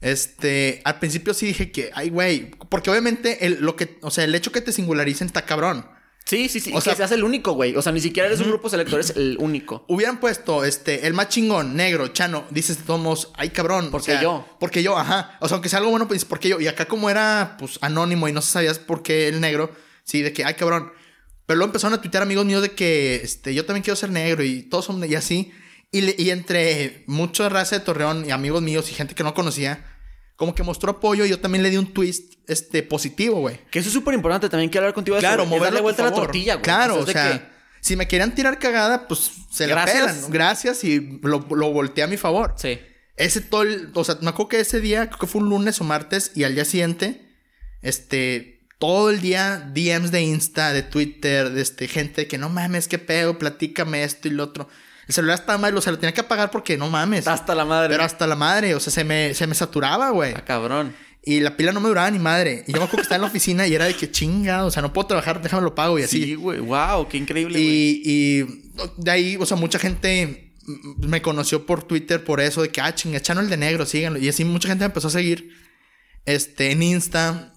Este, 0.00 0.82
al 0.84 0.98
principio 0.98 1.32
sí 1.32 1.46
dije 1.46 1.70
que, 1.70 1.90
ay, 1.94 2.10
güey. 2.10 2.50
Porque 2.68 2.90
obviamente 2.90 3.46
el, 3.46 3.60
lo 3.60 3.76
que, 3.76 3.98
o 4.02 4.10
sea, 4.10 4.24
el 4.24 4.34
hecho 4.34 4.50
que 4.50 4.60
te 4.60 4.72
singularicen 4.72 5.28
está 5.28 5.46
cabrón. 5.46 5.86
Sí, 6.24 6.48
sí, 6.48 6.58
sí. 6.58 6.72
O 6.74 6.80
sea, 6.80 6.94
que 6.94 6.96
seas 6.98 7.12
el 7.12 7.22
único, 7.22 7.52
güey. 7.52 7.76
O 7.76 7.82
sea, 7.82 7.92
ni 7.92 8.00
siquiera 8.00 8.26
eres 8.26 8.40
un 8.40 8.48
grupo 8.48 8.68
selector, 8.68 8.94
eres 8.94 9.16
el 9.16 9.36
único. 9.38 9.84
Hubieran 9.88 10.18
puesto, 10.18 10.64
este, 10.64 11.06
el 11.06 11.14
más 11.14 11.28
chingón, 11.28 11.76
negro, 11.76 12.08
chano. 12.08 12.44
Dices 12.50 12.78
de 12.78 12.82
todos 12.84 13.00
modos, 13.00 13.30
ay, 13.36 13.50
cabrón. 13.50 13.92
¿Por 13.92 14.00
o 14.00 14.04
qué 14.04 14.12
sea, 14.12 14.22
yo? 14.22 14.48
Porque 14.58 14.82
yo, 14.82 14.98
ajá. 14.98 15.36
O 15.40 15.46
sea, 15.46 15.56
aunque 15.56 15.68
sea 15.68 15.78
algo 15.78 15.90
bueno, 15.90 16.08
pues 16.08 16.16
dices, 16.16 16.28
¿por 16.28 16.40
qué 16.40 16.48
yo? 16.48 16.60
Y 16.60 16.66
acá 16.66 16.86
como 16.86 17.08
era, 17.08 17.56
pues, 17.58 17.78
anónimo 17.82 18.28
y 18.28 18.32
no 18.32 18.42
sabías 18.42 18.80
por 18.80 19.04
qué 19.04 19.28
el 19.28 19.40
negro. 19.40 19.72
Sí, 20.02 20.22
de 20.22 20.32
que, 20.32 20.44
ay, 20.44 20.54
cabrón. 20.54 20.92
Pero 21.52 21.58
luego 21.58 21.68
empezaron 21.68 21.92
a 21.92 22.00
tuitear 22.00 22.22
amigos 22.22 22.46
míos 22.46 22.62
de 22.62 22.70
que, 22.72 23.16
este, 23.16 23.52
yo 23.52 23.66
también 23.66 23.82
quiero 23.84 23.94
ser 23.94 24.08
negro 24.08 24.42
y 24.42 24.62
todos 24.62 24.86
son, 24.86 25.04
y 25.04 25.14
así. 25.14 25.52
Y, 25.90 26.22
y 26.22 26.30
entre 26.30 27.04
mucha 27.06 27.50
raza 27.50 27.78
de 27.78 27.84
Torreón 27.84 28.24
y 28.26 28.30
amigos 28.30 28.62
míos 28.62 28.90
y 28.90 28.94
gente 28.94 29.14
que 29.14 29.22
no 29.22 29.34
conocía, 29.34 29.84
como 30.36 30.54
que 30.54 30.62
mostró 30.62 30.92
apoyo 30.92 31.26
y 31.26 31.28
yo 31.28 31.40
también 31.40 31.62
le 31.62 31.68
di 31.68 31.76
un 31.76 31.92
twist, 31.92 32.36
este, 32.48 32.82
positivo, 32.82 33.40
güey. 33.40 33.60
Que 33.70 33.80
eso 33.80 33.88
es 33.90 33.92
súper 33.92 34.14
importante. 34.14 34.48
También 34.48 34.70
quiero 34.70 34.86
hablar 34.86 34.94
contigo 34.94 35.16
de 35.16 35.20
Claro, 35.20 35.42
eso. 35.42 35.54
a 35.54 35.68
tu 35.76 35.82
vuelta 35.82 36.02
a 36.06 36.10
la 36.10 36.16
tortilla, 36.16 36.54
güey. 36.54 36.62
Claro, 36.64 36.94
O 36.94 37.00
o 37.00 37.06
sea, 37.06 37.32
que- 37.32 37.42
si 37.82 37.96
me 37.96 38.08
querían 38.08 38.34
tirar 38.34 38.58
cagada, 38.58 39.06
pues 39.06 39.30
se 39.50 39.66
la 39.66 39.84
pelan. 39.84 40.16
Gracias 40.30 40.84
y 40.84 41.18
lo, 41.22 41.46
lo 41.54 41.70
volteé 41.70 42.04
a 42.04 42.06
mi 42.06 42.16
favor. 42.16 42.54
Sí. 42.56 42.78
Ese 43.18 43.42
todo 43.42 43.60
el, 43.60 43.90
o 43.92 44.04
sea, 44.04 44.16
me 44.22 44.30
acuerdo 44.30 44.48
que 44.48 44.60
ese 44.60 44.80
día, 44.80 45.06
creo 45.08 45.18
que 45.18 45.26
fue 45.26 45.42
un 45.42 45.50
lunes 45.50 45.78
o 45.82 45.84
martes, 45.84 46.32
y 46.34 46.44
al 46.44 46.54
día 46.54 46.64
siguiente, 46.64 47.28
este, 47.82 48.61
todo 48.82 49.10
el 49.10 49.20
día 49.20 49.70
DMs 49.72 50.10
de 50.10 50.22
Insta, 50.22 50.72
de 50.72 50.82
Twitter, 50.82 51.50
de 51.50 51.62
este, 51.62 51.86
gente 51.86 52.26
que 52.26 52.36
no 52.36 52.48
mames, 52.48 52.88
qué 52.88 52.98
pedo, 52.98 53.38
platícame 53.38 54.02
esto 54.02 54.26
y 54.26 54.32
lo 54.32 54.42
otro. 54.42 54.68
El 55.06 55.14
celular 55.14 55.38
estaba 55.38 55.56
mal, 55.56 55.76
o 55.76 55.80
sea, 55.80 55.92
lo 55.92 56.00
tenía 56.00 56.12
que 56.12 56.22
apagar 56.22 56.50
porque 56.50 56.76
no 56.76 56.90
mames. 56.90 57.28
Hasta 57.28 57.54
la 57.54 57.64
madre. 57.64 57.90
Pero 57.90 58.02
hasta 58.02 58.26
la 58.26 58.34
madre, 58.34 58.74
o 58.74 58.80
sea, 58.80 58.92
se 58.92 59.04
me, 59.04 59.34
se 59.34 59.46
me 59.46 59.54
saturaba, 59.54 60.10
güey. 60.10 60.34
Ah, 60.36 60.44
cabrón. 60.44 60.96
Y 61.22 61.38
la 61.38 61.56
pila 61.56 61.70
no 61.70 61.78
me 61.78 61.86
duraba 61.86 62.10
ni 62.10 62.18
madre. 62.18 62.64
Y 62.66 62.72
yo 62.72 62.78
me 62.78 62.84
acuerdo 62.86 62.96
que 62.96 63.02
estaba 63.02 63.18
en 63.18 63.22
la 63.22 63.28
oficina 63.28 63.68
y 63.68 63.74
era 63.76 63.84
de 63.84 63.94
que 63.94 64.10
chinga, 64.10 64.64
o 64.64 64.70
sea, 64.72 64.82
no 64.82 64.92
puedo 64.92 65.06
trabajar, 65.06 65.40
déjame 65.40 65.62
lo 65.62 65.76
pago 65.76 66.00
y 66.00 66.02
así. 66.02 66.24
Sí, 66.24 66.34
güey. 66.34 66.58
Wow, 66.58 67.06
qué 67.06 67.18
increíble. 67.18 67.60
Y, 67.60 68.02
y 68.04 68.72
de 68.96 69.10
ahí, 69.12 69.36
o 69.38 69.46
sea, 69.46 69.56
mucha 69.56 69.78
gente 69.78 70.56
me 70.98 71.22
conoció 71.22 71.66
por 71.66 71.84
Twitter 71.84 72.24
por 72.24 72.40
eso, 72.40 72.62
de 72.62 72.70
que, 72.70 72.80
ah, 72.80 72.92
chinga, 72.92 73.18
el 73.18 73.48
de 73.48 73.56
negro, 73.56 73.86
síganlo. 73.86 74.18
Y 74.18 74.28
así 74.28 74.44
mucha 74.44 74.66
gente 74.66 74.82
me 74.82 74.86
empezó 74.86 75.06
a 75.06 75.12
seguir 75.12 75.52
este, 76.24 76.72
en 76.72 76.82
Insta. 76.82 77.51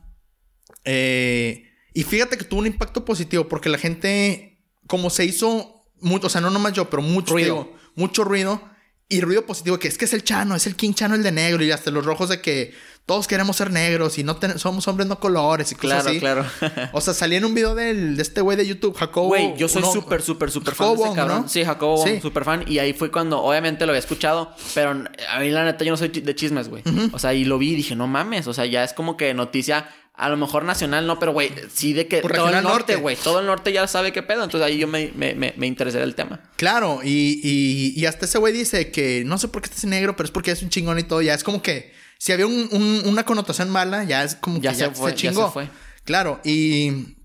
Eh, 0.86 1.66
y 1.94 2.04
fíjate 2.04 2.38
que 2.38 2.44
tuvo 2.44 2.60
un 2.62 2.68
impacto 2.68 3.06
positivo 3.06 3.48
porque 3.48 3.70
la 3.70 3.78
gente, 3.78 4.60
como 4.88 5.10
se 5.10 5.26
hizo 5.26 5.84
mucho, 6.02 6.28
o 6.28 6.30
sea, 6.30 6.42
no 6.42 6.50
nomás 6.50 6.74
yo, 6.74 6.90
pero 6.90 7.02
mucho 7.02 7.34
Ruido. 7.34 7.46
digo, 7.56 7.74
mucho 7.96 8.24
ruido. 8.24 8.62
Y 9.08 9.22
ruido 9.22 9.46
positivo, 9.46 9.78
que 9.78 9.88
es 9.88 10.00
que 10.00 10.06
es 10.06 10.14
el 10.14 10.24
Chano, 10.24 10.56
es 10.56 10.66
el 10.66 10.76
King 10.76 10.94
Chano 10.94 11.14
el 11.14 11.22
de 11.22 11.32
negro. 11.32 11.64
Y 11.64 11.70
hasta 11.72 11.92
los 11.92 12.04
rojos 12.06 12.28
de 12.30 12.42
que 12.42 12.74
todos 13.06 13.28
queremos 13.28 13.56
ser 13.56 13.70
negros 13.70 14.18
y 14.18 14.24
no 14.24 14.40
somos 14.58 14.88
hombres 14.88 15.08
no 15.08 15.20
colores 15.20 15.72
y 15.72 15.76
cosas 15.76 16.06
Claro, 16.06 16.10
así. 16.10 16.20
claro. 16.20 16.90
O 16.92 17.02
sea, 17.02 17.14
salía 17.14 17.38
en 17.38 17.46
un 17.46 17.54
video 17.54 17.76
del, 17.76 18.16
de 18.16 18.24
este 18.24 18.42
güey 18.42 18.58
de 18.58 18.66
YouTube, 18.66 18.96
Jacobo. 18.98 19.28
Güey, 19.28 19.56
yo 19.58 19.68
soy 19.70 19.84
súper, 19.84 20.24
súper, 20.24 20.50
súper 20.50 20.74
fan 20.74 20.96
de 20.98 21.04
ese 21.04 21.14
cabrón. 21.14 21.42
¿no? 21.44 21.48
Sí, 21.48 21.64
Jacobo, 21.64 22.04
Sí. 22.04 22.20
súper 22.20 22.46
fan. 22.46 22.66
Y 22.68 22.80
ahí 22.80 22.94
fue 22.94 23.12
cuando, 23.12 23.44
obviamente, 23.44 23.86
lo 23.86 23.92
había 23.92 24.00
escuchado. 24.00 24.52
Pero 24.74 24.90
a 25.30 25.40
mí, 25.40 25.52
la 25.52 25.66
neta, 25.66 25.86
yo 25.86 25.92
no 25.92 25.98
soy 25.98 26.08
de 26.10 26.34
chismes, 26.36 26.68
güey. 26.70 26.82
O 27.14 27.20
sea, 27.20 27.36
y 27.36 27.46
lo 27.46 27.60
vi 27.60 27.74
y 27.74 27.76
dije, 27.76 27.96
no 27.96 28.08
mames. 28.08 28.48
O 28.48 28.54
sea, 28.56 28.66
ya 28.66 28.84
es 28.84 28.94
como 28.94 29.18
que 29.18 29.36
noticia, 29.36 29.88
a 30.18 30.30
lo 30.30 30.38
mejor 30.38 30.64
nacional, 30.64 31.06
no, 31.08 31.20
pero 31.20 31.34
güey, 31.34 31.52
sí 31.74 31.94
de 31.94 32.08
que 32.08 32.22
todo 32.22 32.50
el 32.50 32.64
norte, 32.64 32.96
güey. 32.96 33.16
Todo 33.16 33.40
el 33.42 33.46
norte 33.46 33.74
ya 33.74 33.86
sabe 33.88 34.14
qué 34.14 34.24
pedo. 34.24 34.44
Entonces 34.44 34.66
ahí 34.66 34.78
yo 34.78 34.88
me, 34.88 35.12
me, 35.16 35.36
me, 35.36 35.54
me 35.58 35.68
interesé 35.68 36.00
del 36.00 36.16
tema. 36.16 36.42
Claro, 36.56 37.02
y, 37.04 37.40
y, 37.44 37.94
y 38.00 38.06
hasta 38.06 38.26
ese 38.26 38.38
güey 38.38 38.54
dice 38.54 38.92
que 38.92 39.24
no 39.26 39.38
sé 39.38 39.48
por 39.50 39.62
qué 39.62 39.68
estás 39.68 39.84
en 39.84 39.90
negro, 39.92 40.16
pero 40.16 40.26
es 40.26 40.32
porque 40.32 40.52
es 40.52 40.62
un 40.64 40.70
chingón 40.70 40.98
y 41.00 41.04
todo. 41.04 41.22
Ya 41.22 41.34
es 41.34 41.44
como 41.44 41.62
que 41.62 41.92
si 42.18 42.32
había 42.32 42.48
un- 42.48 42.70
un- 42.72 43.02
una 43.06 43.26
connotación 43.26 43.70
mala, 43.70 44.04
ya 44.06 44.24
es 44.24 44.36
como 44.36 44.62
Ya 44.62 44.70
que 44.72 44.76
se 44.78 44.82
ya 44.84 44.92
fue, 44.92 45.12
se 45.12 45.18
ya 45.18 45.30
chingó. 45.32 45.48
se 45.48 45.52
fue. 45.54 45.70
Claro, 46.06 46.40
y 46.46 47.18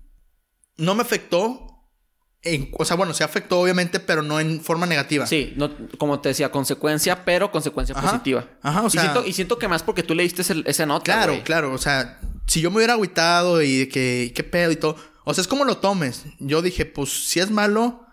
no 0.77 0.93
me 0.95 1.01
afectó. 1.03 1.70
En, 2.43 2.69
o 2.73 2.85
sea, 2.85 2.95
bueno, 2.97 3.13
se 3.13 3.23
afectó 3.23 3.59
obviamente, 3.59 3.99
pero 3.99 4.23
no 4.23 4.39
en 4.39 4.61
forma 4.61 4.87
negativa. 4.87 5.27
Sí, 5.27 5.53
no, 5.57 5.69
como 5.99 6.19
te 6.21 6.29
decía, 6.29 6.49
consecuencia, 6.49 7.23
pero 7.23 7.51
consecuencia 7.51 7.95
Ajá. 7.95 8.07
positiva. 8.09 8.45
Ajá, 8.63 8.81
o 8.81 8.89
sea- 8.89 9.01
Y 9.01 9.05
siento, 9.05 9.27
y 9.29 9.33
siento 9.33 9.59
que 9.59 9.67
más 9.67 9.83
porque 9.83 10.01
tú 10.01 10.15
le 10.15 10.23
diste 10.23 10.41
ese, 10.41 10.63
ese 10.65 10.85
nota, 10.87 11.03
Claro, 11.03 11.39
claro. 11.43 11.71
O 11.73 11.77
sea, 11.77 12.19
si 12.47 12.59
yo 12.61 12.71
me 12.71 12.77
hubiera 12.77 12.93
agüitado 12.93 13.61
y 13.61 13.79
de 13.79 13.87
que 13.89 14.31
qué 14.35 14.43
pedo 14.43 14.71
y 14.71 14.75
todo. 14.75 14.95
O 15.23 15.35
sea, 15.35 15.43
es 15.43 15.47
como 15.47 15.65
lo 15.65 15.77
tomes. 15.77 16.23
Yo 16.39 16.63
dije, 16.63 16.87
pues 16.87 17.11
si 17.27 17.39
es 17.39 17.51
malo, 17.51 18.07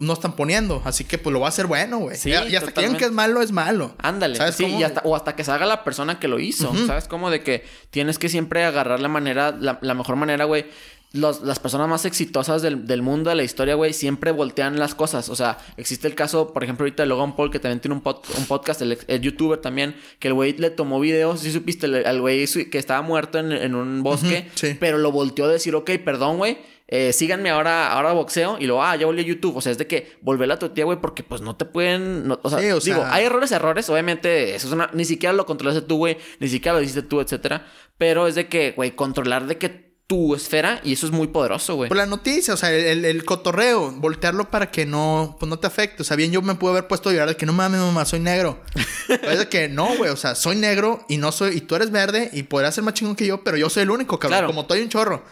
no 0.00 0.12
están 0.14 0.34
poniendo. 0.34 0.82
Así 0.84 1.04
que 1.04 1.16
pues 1.18 1.32
lo 1.32 1.38
va 1.38 1.46
a 1.46 1.50
hacer 1.50 1.66
bueno, 1.68 1.98
güey. 1.98 2.16
Sí, 2.16 2.30
y 2.30 2.56
hasta 2.56 2.72
que 2.72 2.80
digan 2.80 2.96
que 2.96 3.04
es 3.04 3.12
malo, 3.12 3.40
es 3.42 3.52
malo. 3.52 3.94
Ándale. 3.98 4.34
¿Sabes 4.34 4.56
sí, 4.56 4.64
cómo? 4.64 4.80
y 4.80 4.82
hasta, 4.82 5.02
o 5.04 5.14
hasta 5.14 5.36
que 5.36 5.44
salga 5.44 5.66
la 5.66 5.84
persona 5.84 6.18
que 6.18 6.26
lo 6.26 6.40
hizo. 6.40 6.74
¿Sabes? 6.88 7.06
Como 7.06 7.30
de 7.30 7.44
que 7.44 7.64
tienes 7.90 8.18
que 8.18 8.28
siempre 8.28 8.64
agarrar 8.64 8.98
la 8.98 9.06
manera, 9.06 9.52
la, 9.52 9.78
la 9.82 9.94
mejor 9.94 10.16
manera, 10.16 10.46
güey. 10.46 10.66
Los- 11.14 11.42
las 11.42 11.58
personas 11.58 11.88
más 11.88 12.04
exitosas 12.06 12.62
del, 12.62 12.86
del 12.86 13.02
mundo, 13.02 13.28
de 13.30 13.36
la 13.36 13.42
historia, 13.42 13.74
güey, 13.74 13.92
siempre 13.92 14.30
voltean 14.32 14.78
las 14.78 14.94
cosas. 14.94 15.28
O 15.28 15.36
sea, 15.36 15.58
existe 15.76 16.08
el 16.08 16.14
caso, 16.14 16.52
por 16.54 16.64
ejemplo, 16.64 16.84
ahorita 16.84 17.02
de 17.02 17.08
Logan 17.08 17.36
Paul, 17.36 17.50
que 17.50 17.58
también 17.58 17.80
tiene 17.80 17.94
un, 17.94 18.02
pod- 18.02 18.22
un 18.38 18.46
podcast, 18.46 18.80
el, 18.80 18.96
el 19.06 19.20
youtuber 19.20 19.58
también, 19.60 19.94
que 20.18 20.28
el 20.28 20.34
güey 20.34 20.56
le 20.56 20.70
tomó 20.70 20.98
videos, 21.00 21.40
si 21.40 21.52
supiste, 21.52 21.84
el- 21.86 22.06
al 22.06 22.20
güey 22.22 22.46
que 22.70 22.78
estaba 22.78 23.02
muerto 23.02 23.38
en, 23.38 23.52
en 23.52 23.74
un 23.74 24.02
bosque, 24.02 24.48
sí. 24.54 24.76
pero 24.80 24.96
lo 24.96 25.12
volteó 25.12 25.44
a 25.44 25.48
decir, 25.48 25.74
ok, 25.74 25.90
perdón, 26.04 26.38
güey. 26.38 26.58
eh, 26.94 27.12
síganme 27.14 27.48
ahora, 27.48 27.90
ahora 27.92 28.12
boxeo 28.12 28.56
y 28.60 28.66
luego, 28.66 28.82
ah, 28.82 28.94
ya 28.96 29.06
volví 29.06 29.22
a 29.22 29.24
YouTube. 29.24 29.56
O 29.56 29.60
sea, 29.62 29.72
es 29.72 29.78
de 29.78 29.86
que 29.86 30.12
volver 30.20 30.50
a 30.52 30.58
tu 30.58 30.68
tía, 30.70 30.84
güey, 30.84 30.98
porque 31.00 31.22
pues 31.22 31.40
no 31.40 31.56
te 31.56 31.64
pueden. 31.64 32.26
no- 32.28 32.38
o 32.42 32.50
sea, 32.50 32.58
Sí, 32.58 32.70
o 32.70 32.80
digo, 32.80 32.96
sea- 33.02 33.14
hay 33.14 33.24
errores, 33.24 33.50
errores, 33.52 33.88
obviamente, 33.90 34.54
eso 34.54 34.66
es 34.66 34.72
una, 34.74 34.90
ni 34.92 35.04
siquiera 35.06 35.32
lo 35.34 35.46
controlaste 35.46 35.82
tú, 35.82 35.96
güey, 35.96 36.16
ni 36.38 36.48
siquiera 36.48 36.76
lo 36.76 36.82
hiciste 36.82 37.02
tú, 37.02 37.20
etcétera. 37.22 37.66
Pero 37.98 38.26
es 38.26 38.34
de 38.34 38.48
que, 38.48 38.72
güey, 38.72 38.90
controlar 38.94 39.46
de 39.46 39.56
que 39.58 39.91
tu 40.12 40.34
esfera, 40.34 40.78
y 40.84 40.92
eso 40.92 41.06
es 41.06 41.12
muy 41.12 41.28
poderoso, 41.28 41.74
güey. 41.76 41.88
Por 41.88 41.96
la 41.96 42.04
noticia, 42.04 42.52
o 42.52 42.56
sea, 42.58 42.70
el, 42.70 43.06
el 43.06 43.24
cotorreo, 43.24 43.92
voltearlo 43.92 44.50
para 44.50 44.70
que 44.70 44.84
no, 44.84 45.36
pues 45.40 45.48
no 45.48 45.58
te 45.58 45.66
afecte. 45.66 46.02
O 46.02 46.04
sea, 46.04 46.18
bien 46.18 46.30
yo 46.32 46.42
me 46.42 46.54
pude 46.54 46.72
haber 46.72 46.86
puesto 46.86 47.08
a 47.08 47.12
llorar 47.12 47.28
de 47.30 47.36
que 47.36 47.46
no 47.46 47.54
mames, 47.54 47.80
mamá, 47.80 48.04
soy 48.04 48.20
negro. 48.20 48.60
Es 49.08 49.38
de 49.38 49.48
que 49.48 49.68
no, 49.70 49.96
güey, 49.96 50.10
o 50.10 50.16
sea, 50.16 50.34
soy 50.34 50.56
negro 50.56 51.04
y 51.08 51.16
no 51.16 51.32
soy, 51.32 51.56
y 51.56 51.60
tú 51.62 51.76
eres 51.76 51.90
verde 51.90 52.28
y 52.34 52.42
podrás 52.42 52.74
ser 52.74 52.84
más 52.84 52.92
chingón 52.92 53.16
que 53.16 53.26
yo, 53.26 53.42
pero 53.42 53.56
yo 53.56 53.70
soy 53.70 53.84
el 53.84 53.90
único, 53.90 54.18
cabrón. 54.18 54.38
Claro. 54.40 54.46
Como 54.48 54.60
estoy 54.62 54.80
un 54.82 54.90
chorro. 54.90 55.24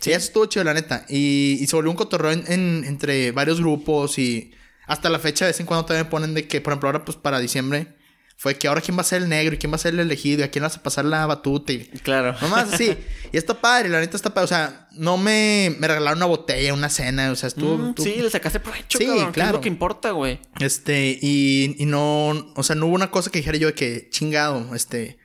Sí. 0.00 0.10
Y 0.10 0.12
eso 0.12 0.26
estuvo 0.26 0.44
chido, 0.46 0.64
la 0.64 0.74
neta. 0.74 1.06
Y, 1.08 1.56
y 1.60 1.66
se 1.66 1.74
volvió 1.74 1.90
un 1.90 1.96
cotorreo 1.96 2.32
en- 2.32 2.44
en- 2.52 2.84
entre 2.84 3.32
varios 3.32 3.58
grupos 3.60 4.18
y 4.18 4.52
hasta 4.86 5.08
la 5.08 5.18
fecha 5.18 5.46
de 5.46 5.52
vez 5.52 5.60
en 5.60 5.66
cuando 5.66 5.86
también 5.86 6.10
ponen 6.10 6.34
de 6.34 6.46
que, 6.46 6.60
por 6.60 6.72
ejemplo, 6.74 6.88
ahora 6.90 7.04
pues 7.06 7.16
para 7.16 7.38
diciembre 7.38 7.95
fue 8.38 8.54
que 8.56 8.68
ahora 8.68 8.82
quién 8.82 8.96
va 8.96 9.00
a 9.00 9.04
ser 9.04 9.22
el 9.22 9.28
negro 9.30 9.54
y 9.54 9.58
quién 9.58 9.72
va 9.72 9.76
a 9.76 9.78
ser 9.78 9.94
el 9.94 10.00
elegido 10.00 10.40
y 10.40 10.44
a 10.44 10.50
quién 10.50 10.62
vas 10.62 10.76
a 10.76 10.82
pasar 10.82 11.06
la 11.06 11.24
batuta 11.26 11.72
y... 11.72 11.78
Claro. 12.02 12.36
Nomás 12.42 12.72
así. 12.74 12.94
y 13.32 13.36
está 13.36 13.54
padre, 13.60 13.88
la 13.88 13.98
neta 13.98 14.14
está 14.16 14.34
padre. 14.34 14.44
O 14.44 14.48
sea, 14.48 14.88
no 14.92 15.16
me, 15.16 15.74
me 15.78 15.88
regalaron 15.88 16.18
una 16.18 16.26
botella, 16.26 16.74
una 16.74 16.90
cena, 16.90 17.30
o 17.32 17.36
sea, 17.36 17.46
estuvo... 17.48 17.78
Mm, 17.78 17.88
estuvo- 17.90 18.04
sí, 18.04 18.16
le 18.20 18.28
sacaste 18.30 18.60
provecho, 18.60 18.98
Sí, 18.98 19.06
cabrón, 19.06 19.24
que 19.24 19.28
Es 19.30 19.34
claro. 19.34 19.52
lo 19.52 19.60
que 19.62 19.68
importa, 19.68 20.10
güey. 20.10 20.38
Este, 20.60 21.18
y, 21.20 21.76
y 21.78 21.86
no, 21.86 22.52
o 22.54 22.62
sea, 22.62 22.76
no 22.76 22.86
hubo 22.86 22.94
una 22.94 23.10
cosa 23.10 23.30
que 23.30 23.38
dijera 23.38 23.56
yo 23.56 23.68
de 23.68 23.74
que 23.74 24.08
chingado, 24.10 24.74
este, 24.74 25.18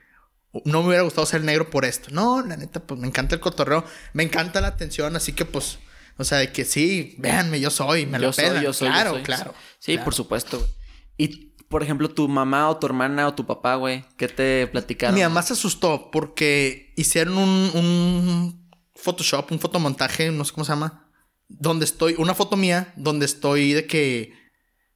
no 0.66 0.82
me 0.82 0.88
hubiera 0.88 1.04
gustado 1.04 1.26
ser 1.28 1.44
negro 1.44 1.70
por 1.70 1.84
esto. 1.84 2.10
No, 2.12 2.42
la 2.46 2.56
neta, 2.56 2.80
pues 2.82 2.98
me 3.00 3.08
encanta 3.08 3.36
el 3.36 3.42
cotorreo, 3.42 3.84
me 4.14 4.24
encanta 4.24 4.62
la 4.62 4.68
atención, 4.68 5.18
así 5.18 5.34
que 5.34 5.44
pues, 5.44 5.80
o 6.18 6.24
sea, 6.24 6.38
de 6.38 6.54
que 6.54 6.64
sí, 6.64 7.16
véanme, 7.18 7.60
yo 7.60 7.70
soy, 7.72 8.06
me 8.06 8.20
yo 8.20 8.28
la 8.28 8.34
soy, 8.34 8.46
pelan. 8.46 8.64
yo 8.64 8.72
soy, 8.74 8.88
yo 8.88 8.94
claro, 8.94 9.12
soy. 9.12 9.24
claro. 9.24 9.54
Sí, 9.80 9.92
claro. 9.94 10.06
por 10.06 10.14
supuesto, 10.14 10.60
güey. 10.60 10.70
Y, 11.18 11.51
por 11.72 11.82
ejemplo, 11.82 12.08
tu 12.12 12.28
mamá 12.28 12.70
o 12.70 12.78
tu 12.78 12.86
hermana 12.86 13.28
o 13.28 13.34
tu 13.34 13.48
papá, 13.48 13.74
güey, 13.76 14.06
¿qué 14.18 14.28
te 14.28 14.68
platicaron? 14.68 15.16
Mi 15.16 15.22
mamá 15.24 15.42
se 15.42 15.54
asustó 15.54 16.12
porque 16.12 16.94
hicieron 16.96 17.40
un, 17.40 17.72
un 17.74 18.70
Photoshop, 18.94 19.52
un 19.52 19.60
fotomontaje, 19.60 20.30
no 20.32 20.46
sé 20.46 20.54
cómo 20.54 20.66
se 20.66 20.74
llama, 20.74 21.08
donde 21.48 21.86
estoy, 21.86 22.14
una 22.20 22.36
foto 22.36 22.56
mía, 22.58 22.94
donde 22.96 23.26
estoy 23.26 23.74
de 23.74 23.88
que 23.88 24.34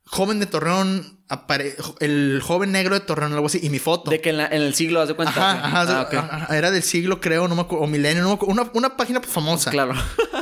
joven 0.06 0.40
de 0.40 0.46
Torreón, 0.46 1.24
apare- 1.28 1.76
el 2.00 2.40
joven 2.44 2.72
negro 2.72 2.94
de 2.94 3.02
Torreón, 3.02 3.34
algo 3.34 3.48
así, 3.48 3.60
y 3.64 3.70
mi 3.72 3.80
foto. 3.80 4.12
De 4.12 4.22
que 4.22 4.30
en, 4.30 4.38
la- 4.38 4.46
en 4.46 4.62
el 4.62 4.76
siglo, 4.76 5.02
haz 5.02 5.08
de 5.08 5.16
cuenta. 5.16 5.32
Ajá, 5.32 5.82
Ah, 5.82 6.08
ajá, 6.12 6.56
era 6.56 6.70
del 6.70 6.84
siglo, 6.84 7.20
creo, 7.20 7.48
no 7.48 7.56
me 7.56 7.62
acuerdo, 7.62 7.86
o 7.86 7.88
milenio, 7.88 8.22
no 8.22 8.30
me 8.30 8.36
acuerdo, 8.36 8.54
una, 8.54 8.70
una 8.76 8.96
página 8.98 9.20
famosa, 9.22 9.72
Claro. 9.72 9.94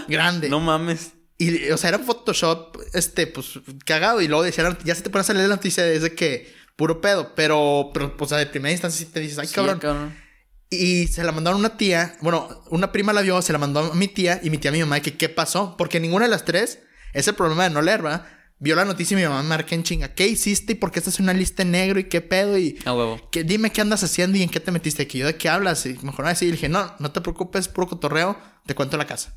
grande. 0.09 0.49
no 0.49 0.59
mames. 0.59 1.13
Y, 1.37 1.69
o 1.71 1.77
sea, 1.77 1.89
era 1.89 1.97
un 1.97 2.05
Photoshop, 2.05 2.77
este, 2.93 3.27
pues, 3.27 3.59
cagado. 3.85 4.21
Y 4.21 4.27
luego 4.27 4.43
decían, 4.43 4.77
ya 4.85 4.95
se 4.95 5.01
te 5.01 5.09
puede 5.09 5.25
salir 5.25 5.41
la 5.43 5.47
noticia 5.55 5.83
de 5.83 5.95
ese 5.95 6.13
que 6.13 6.53
puro 6.75 7.01
pedo. 7.01 7.33
Pero, 7.35 7.91
pero, 7.93 8.15
pues, 8.17 8.31
o 8.31 8.35
sea, 8.35 8.37
de 8.37 8.45
primera 8.47 8.71
instancia 8.71 9.05
sí 9.05 9.11
te 9.11 9.19
dices, 9.19 9.39
ay, 9.39 9.47
Sí, 9.47 9.55
cabrón. 9.55 9.79
cabrón. 9.79 10.15
Y 10.69 11.07
se 11.07 11.23
la 11.23 11.31
mandaron 11.31 11.57
a 11.57 11.67
una 11.67 11.77
tía, 11.77 12.15
bueno, 12.21 12.63
una 12.71 12.91
prima 12.91 13.13
la 13.13 13.21
vio, 13.21 13.41
se 13.43 13.53
la 13.53 13.59
mandó 13.59 13.79
a 13.91 13.93
mi 13.95 14.07
tía 14.07 14.39
y 14.43 14.49
mi 14.49 14.57
tía 14.57 14.69
a 14.69 14.73
mi 14.73 14.79
mamá, 14.79 14.99
que 15.01 15.15
qué 15.15 15.29
pasó, 15.29 15.75
porque 15.77 15.99
ninguna 15.99 16.25
de 16.25 16.31
las 16.31 16.45
tres, 16.45 16.79
es 17.13 17.27
el 17.27 17.35
problema 17.35 17.65
de 17.65 17.69
no 17.69 17.81
leer, 17.83 18.01
¿verdad? 18.01 18.25
Vio 18.57 18.75
la 18.75 18.83
noticia 18.85 19.13
y 19.13 19.21
mi 19.21 19.27
mamá 19.27 19.43
me 19.43 19.49
marca 19.49 19.75
en 19.75 19.83
chinga, 19.83 20.15
¿qué 20.15 20.25
hiciste 20.27 20.71
y 20.73 20.75
por 20.75 20.91
qué 20.91 20.97
estás 20.97 21.19
en 21.19 21.25
una 21.25 21.33
lista 21.33 21.61
en 21.61 21.69
negro 21.71 21.99
y 21.99 22.05
qué 22.05 22.21
pedo? 22.21 22.57
Y 22.57 22.79
A 22.85 22.93
huevo. 22.95 23.21
que 23.31 23.43
dime 23.43 23.71
qué 23.71 23.81
andas 23.81 24.03
haciendo 24.03 24.35
y 24.37 24.41
en 24.41 24.49
qué 24.49 24.59
te 24.59 24.71
metiste 24.71 25.03
aquí, 25.03 25.19
yo 25.19 25.27
de 25.27 25.35
qué 25.35 25.47
hablas 25.47 25.85
y 25.85 25.93
mejor 26.01 26.25
así, 26.25 26.45
y 26.47 26.51
dije, 26.51 26.69
no, 26.69 26.95
no 26.97 27.11
te 27.11 27.21
preocupes, 27.21 27.67
puro 27.67 27.85
cotorreo, 27.87 28.35
te 28.65 28.73
cuento 28.73 28.97
la 28.97 29.05
casa. 29.05 29.35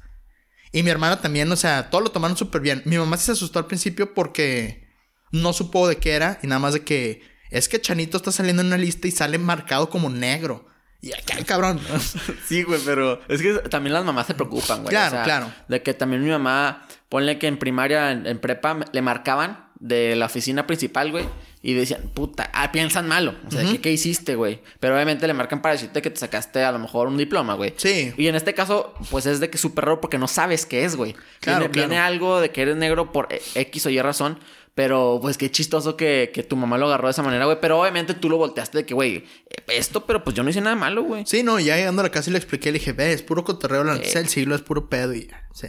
Y 0.76 0.82
mi 0.82 0.90
hermana 0.90 1.22
también, 1.22 1.50
o 1.50 1.56
sea, 1.56 1.88
todo 1.88 2.02
lo 2.02 2.10
tomaron 2.10 2.36
súper 2.36 2.60
bien. 2.60 2.82
Mi 2.84 2.98
mamá 2.98 3.16
se 3.16 3.32
asustó 3.32 3.58
al 3.58 3.64
principio 3.64 4.12
porque 4.12 4.86
no 5.32 5.54
supo 5.54 5.88
de 5.88 5.96
qué 5.96 6.12
era 6.12 6.38
y 6.42 6.48
nada 6.48 6.58
más 6.58 6.74
de 6.74 6.84
que 6.84 7.22
es 7.50 7.70
que 7.70 7.80
Chanito 7.80 8.18
está 8.18 8.30
saliendo 8.30 8.60
en 8.60 8.66
una 8.66 8.76
lista 8.76 9.08
y 9.08 9.10
sale 9.10 9.38
marcado 9.38 9.88
como 9.88 10.10
negro. 10.10 10.66
Y 11.00 11.14
acá, 11.14 11.42
cabrón. 11.46 11.80
Sí, 12.46 12.62
güey, 12.62 12.78
pero 12.84 13.22
es 13.26 13.40
que 13.40 13.54
también 13.70 13.94
las 13.94 14.04
mamás 14.04 14.26
se 14.26 14.34
preocupan, 14.34 14.82
güey. 14.82 14.90
Claro, 14.90 15.22
claro. 15.24 15.50
De 15.66 15.80
que 15.82 15.94
también 15.94 16.22
mi 16.22 16.28
mamá, 16.28 16.86
ponle 17.08 17.38
que 17.38 17.46
en 17.46 17.58
primaria, 17.58 18.12
en, 18.12 18.26
en 18.26 18.38
prepa, 18.38 18.78
le 18.92 19.00
marcaban 19.00 19.65
de 19.78 20.16
la 20.16 20.26
oficina 20.26 20.66
principal, 20.66 21.10
güey. 21.10 21.26
Y 21.62 21.74
decían, 21.74 22.10
puta, 22.14 22.50
ah, 22.52 22.70
piensan 22.70 23.08
malo. 23.08 23.34
O 23.46 23.50
sea, 23.50 23.68
¿qué, 23.68 23.80
¿qué 23.80 23.90
hiciste, 23.90 24.36
güey? 24.36 24.60
Pero 24.78 24.94
obviamente 24.94 25.26
le 25.26 25.34
marcan 25.34 25.62
para 25.62 25.74
decirte 25.74 26.00
que 26.00 26.10
te 26.10 26.20
sacaste 26.20 26.62
a 26.62 26.70
lo 26.70 26.78
mejor 26.78 27.08
un 27.08 27.16
diploma, 27.16 27.54
güey. 27.54 27.74
Sí. 27.76 28.12
Y 28.16 28.28
en 28.28 28.36
este 28.36 28.54
caso, 28.54 28.94
pues 29.10 29.26
es 29.26 29.40
de 29.40 29.50
que 29.50 29.56
es 29.56 29.60
súper 29.60 29.86
raro 29.86 30.00
porque 30.00 30.18
no 30.18 30.28
sabes 30.28 30.64
qué 30.64 30.84
es, 30.84 30.94
güey. 30.94 31.14
Claro, 31.40 31.60
viene, 31.60 31.72
claro. 31.72 31.88
viene 31.88 31.98
algo 32.00 32.40
de 32.40 32.50
que 32.50 32.62
eres 32.62 32.76
negro 32.76 33.10
por 33.10 33.26
e- 33.32 33.42
X 33.54 33.86
o 33.86 33.90
Y 33.90 34.00
razón. 34.00 34.38
Pero 34.76 35.18
pues 35.22 35.38
qué 35.38 35.50
chistoso 35.50 35.96
que, 35.96 36.30
que 36.34 36.42
tu 36.42 36.54
mamá 36.54 36.76
lo 36.76 36.84
agarró 36.86 37.08
de 37.08 37.12
esa 37.12 37.22
manera, 37.22 37.46
güey. 37.46 37.56
Pero 37.62 37.80
obviamente 37.80 38.12
tú 38.12 38.28
lo 38.28 38.36
volteaste 38.36 38.76
de 38.76 38.86
que, 38.86 38.92
güey, 38.92 39.24
esto, 39.68 40.04
pero 40.04 40.22
pues 40.22 40.36
yo 40.36 40.42
no 40.42 40.50
hice 40.50 40.60
nada 40.60 40.76
malo, 40.76 41.02
güey. 41.02 41.24
Sí, 41.26 41.42
no, 41.42 41.58
ya 41.58 41.76
llegando 41.76 42.02
a 42.02 42.04
la 42.04 42.10
casa 42.10 42.28
y 42.28 42.32
le 42.32 42.38
expliqué, 42.38 42.70
le 42.70 42.78
dije, 42.78 42.92
ve, 42.92 43.12
es 43.12 43.22
puro 43.22 43.42
cotorreo, 43.42 43.82
la 43.84 43.94
noticia 43.94 44.20
del 44.20 44.28
siglo 44.28 44.54
es 44.54 44.60
puro 44.60 44.90
pedo 44.90 45.14
y 45.14 45.28
ya. 45.28 45.48
Sí. 45.54 45.68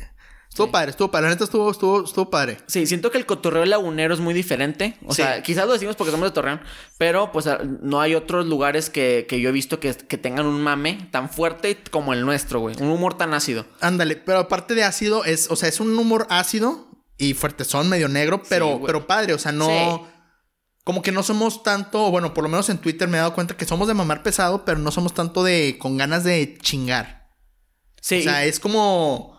Estuvo 0.57 0.71
padre, 0.71 0.89
estuvo 0.89 1.11
padre. 1.11 1.27
La 1.27 1.33
neta 1.33 1.43
estuvo, 1.43 1.69
estuvo, 1.69 2.03
estuvo 2.03 2.29
padre. 2.31 2.57
Sí, 2.65 2.87
siento 2.87 3.11
que 3.11 3.19
el 3.19 3.27
cotorreo 3.27 3.63
lagunero 3.65 4.11
es 4.15 4.19
muy 4.19 4.33
diferente. 4.33 4.97
O 5.05 5.13
Sí. 5.13 5.21
sea, 5.21 5.43
quizás 5.43 5.67
lo 5.67 5.73
decimos 5.73 5.95
porque 5.95 6.09
somos 6.09 6.27
de 6.29 6.33
Torreón, 6.33 6.61
pero 6.97 7.31
pues 7.31 7.47
no 7.83 8.01
hay 8.01 8.15
otros 8.15 8.47
lugares 8.47 8.89
que, 8.89 9.27
que 9.29 9.39
yo 9.39 9.49
he 9.49 9.51
visto 9.51 9.79
que, 9.79 9.93
que 9.95 10.17
tengan 10.17 10.47
un 10.47 10.59
mame 10.63 11.09
tan 11.11 11.29
fuerte 11.29 11.77
como 11.91 12.11
el 12.13 12.25
nuestro, 12.25 12.59
güey. 12.59 12.75
Un 12.81 12.89
humor 12.89 13.15
tan 13.17 13.35
ácido. 13.35 13.67
Ándale, 13.81 14.15
pero 14.15 14.39
aparte 14.39 14.73
de 14.73 14.83
ácido, 14.83 15.25
es, 15.25 15.51
o 15.51 15.55
sea, 15.55 15.69
es 15.69 15.79
un 15.79 15.95
humor 15.95 16.25
ácido 16.31 16.87
y 17.19 17.35
fuertezón, 17.35 17.87
medio 17.87 18.07
negro, 18.09 18.41
pero, 18.49 18.81
pero 18.83 19.05
padre, 19.05 19.35
o 19.35 19.37
sea, 19.39 19.51
no. 19.51 20.07
Como 20.83 21.03
que 21.03 21.11
no 21.11 21.21
somos 21.21 21.61
tanto, 21.61 22.09
bueno, 22.09 22.33
por 22.33 22.43
lo 22.43 22.49
menos 22.49 22.69
en 22.69 22.79
Twitter 22.79 23.07
me 23.07 23.17
he 23.17 23.19
dado 23.19 23.35
cuenta 23.35 23.55
que 23.57 23.65
somos 23.65 23.87
de 23.87 23.93
mamar 23.93 24.23
pesado, 24.23 24.65
pero 24.65 24.79
no 24.79 24.89
somos 24.89 25.13
tanto 25.13 25.43
de 25.43 25.77
con 25.79 25.97
ganas 25.97 26.23
de 26.23 26.57
chingar. 26.61 27.29
Sí, 28.01 28.21
O 28.21 28.23
sea, 28.23 28.45
es 28.45 28.59
como 28.59 29.36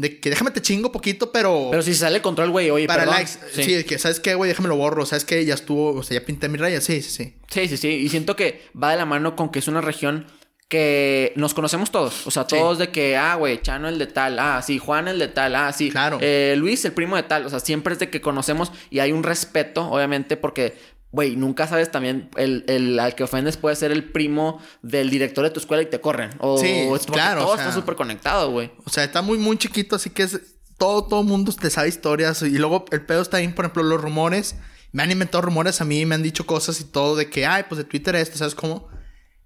de 0.00 0.18
que 0.18 0.30
déjame 0.30 0.50
te 0.50 0.62
chingo 0.62 0.90
poquito, 0.92 1.30
pero, 1.32 1.68
pero 1.70 1.82
si 1.82 1.94
sale 1.94 2.16
de 2.16 2.22
control, 2.22 2.50
güey, 2.50 2.70
oye, 2.70 2.86
para 2.86 3.02
perdón. 3.04 3.16
likes. 3.16 3.32
Sí. 3.52 3.74
de 3.74 3.84
que 3.84 3.98
sabes 3.98 4.18
qué, 4.20 4.34
güey, 4.34 4.48
déjame 4.48 4.68
lo 4.68 4.76
borro, 4.76 5.04
sabes 5.06 5.24
que 5.24 5.44
ya 5.44 5.54
estuvo, 5.54 5.94
o 5.94 6.02
sea, 6.02 6.18
ya 6.18 6.24
pinté 6.26 6.48
mi 6.48 6.56
raya, 6.58 6.80
sí, 6.80 7.02
sí, 7.02 7.10
sí. 7.10 7.34
Sí, 7.48 7.68
sí, 7.68 7.76
sí. 7.76 7.88
Y 7.88 8.08
siento 8.08 8.34
que 8.36 8.62
va 8.80 8.90
de 8.92 8.96
la 8.96 9.04
mano 9.06 9.36
con 9.36 9.50
que 9.50 9.58
es 9.58 9.68
una 9.68 9.80
región 9.80 10.26
que 10.68 11.32
nos 11.36 11.52
conocemos 11.52 11.90
todos. 11.90 12.26
O 12.26 12.30
sea, 12.30 12.44
Sí. 12.48 12.56
todos 12.56 12.78
de 12.78 12.90
que, 12.90 13.16
ah, 13.16 13.34
güey, 13.34 13.60
Chano 13.60 13.88
el 13.88 13.98
de 13.98 14.06
tal, 14.06 14.38
ah, 14.38 14.62
sí, 14.64 14.78
Juan 14.78 15.08
el 15.08 15.18
de 15.18 15.28
tal, 15.28 15.54
ah, 15.56 15.72
sí. 15.72 15.90
Claro. 15.90 16.18
eh, 16.20 16.54
Luis 16.56 16.84
el 16.84 16.92
primo 16.92 17.16
de 17.16 17.24
tal. 17.24 17.44
O 17.44 17.50
sea, 17.50 17.58
siempre 17.58 17.92
es 17.92 17.98
de 17.98 18.08
que 18.08 18.20
conocemos 18.20 18.70
y 18.88 19.00
hay 19.00 19.10
un 19.12 19.24
respeto, 19.24 19.90
obviamente, 19.90 20.36
porque, 20.36 20.74
güey, 21.12 21.34
nunca 21.36 21.66
sabes 21.66 21.90
también, 21.90 22.30
el, 22.36 22.64
el 22.68 22.98
al 23.00 23.14
que 23.14 23.24
ofendes 23.24 23.56
puede 23.56 23.74
ser 23.76 23.90
el 23.90 24.12
primo 24.12 24.60
del 24.82 25.10
director 25.10 25.42
de 25.44 25.50
tu 25.50 25.58
escuela 25.60 25.82
y 25.82 25.86
te 25.86 26.00
corren. 26.00 26.30
O 26.38 26.58
Sí, 26.58 26.68
es 26.68 27.06
claro, 27.06 27.42
Todo 27.42 27.52
o 27.52 27.56
sea- 27.56 27.64
está 27.66 27.74
súper 27.74 27.96
conectado, 27.96 28.50
güey. 28.52 28.70
O 28.84 28.90
sea, 28.90 29.04
está 29.04 29.20
muy, 29.22 29.36
muy 29.38 29.58
chiquito, 29.58 29.96
así 29.96 30.10
que 30.10 30.22
es 30.22 30.40
todo, 30.78 31.06
todo 31.08 31.22
mundo 31.24 31.52
te 31.52 31.68
sabe 31.68 31.88
historias. 31.88 32.42
Y 32.42 32.56
luego 32.58 32.84
el 32.92 33.04
pedo 33.04 33.22
está 33.22 33.38
bien, 33.38 33.54
por 33.54 33.64
ejemplo, 33.64 33.82
los 33.82 34.00
rumores. 34.00 34.54
Me 34.92 35.02
han 35.02 35.10
inventado 35.10 35.42
rumores 35.42 35.80
a 35.80 35.84
mí, 35.84 36.06
me 36.06 36.14
han 36.14 36.22
dicho 36.22 36.46
cosas 36.46 36.80
y 36.80 36.84
todo 36.84 37.16
de 37.16 37.28
que, 37.28 37.44
ay, 37.46 37.64
pues 37.68 37.78
de 37.78 37.84
Twitter 37.84 38.14
esto, 38.16 38.38
¿sabes 38.38 38.54
cómo? 38.54 38.88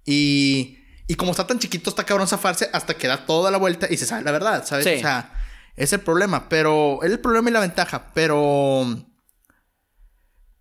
Y, 0.05 0.77
y 1.07 1.15
como 1.15 1.31
está 1.31 1.45
tan 1.45 1.59
chiquito, 1.59 1.89
está 1.89 2.03
cabrón 2.05 2.27
zafarse 2.27 2.69
hasta 2.73 2.95
que 2.95 3.07
da 3.07 3.25
toda 3.25 3.51
la 3.51 3.57
vuelta 3.57 3.87
y 3.89 3.97
se 3.97 4.05
sabe 4.05 4.23
la 4.23 4.31
verdad, 4.31 4.65
¿sabes? 4.65 4.85
Sí. 4.85 4.93
O 4.95 4.99
sea, 4.99 5.33
es 5.75 5.91
el 5.93 5.99
problema, 5.99 6.47
pero 6.47 6.99
es 7.03 7.11
el 7.11 7.19
problema 7.19 7.49
y 7.49 7.53
la 7.53 7.59
ventaja, 7.59 8.11
pero 8.13 8.85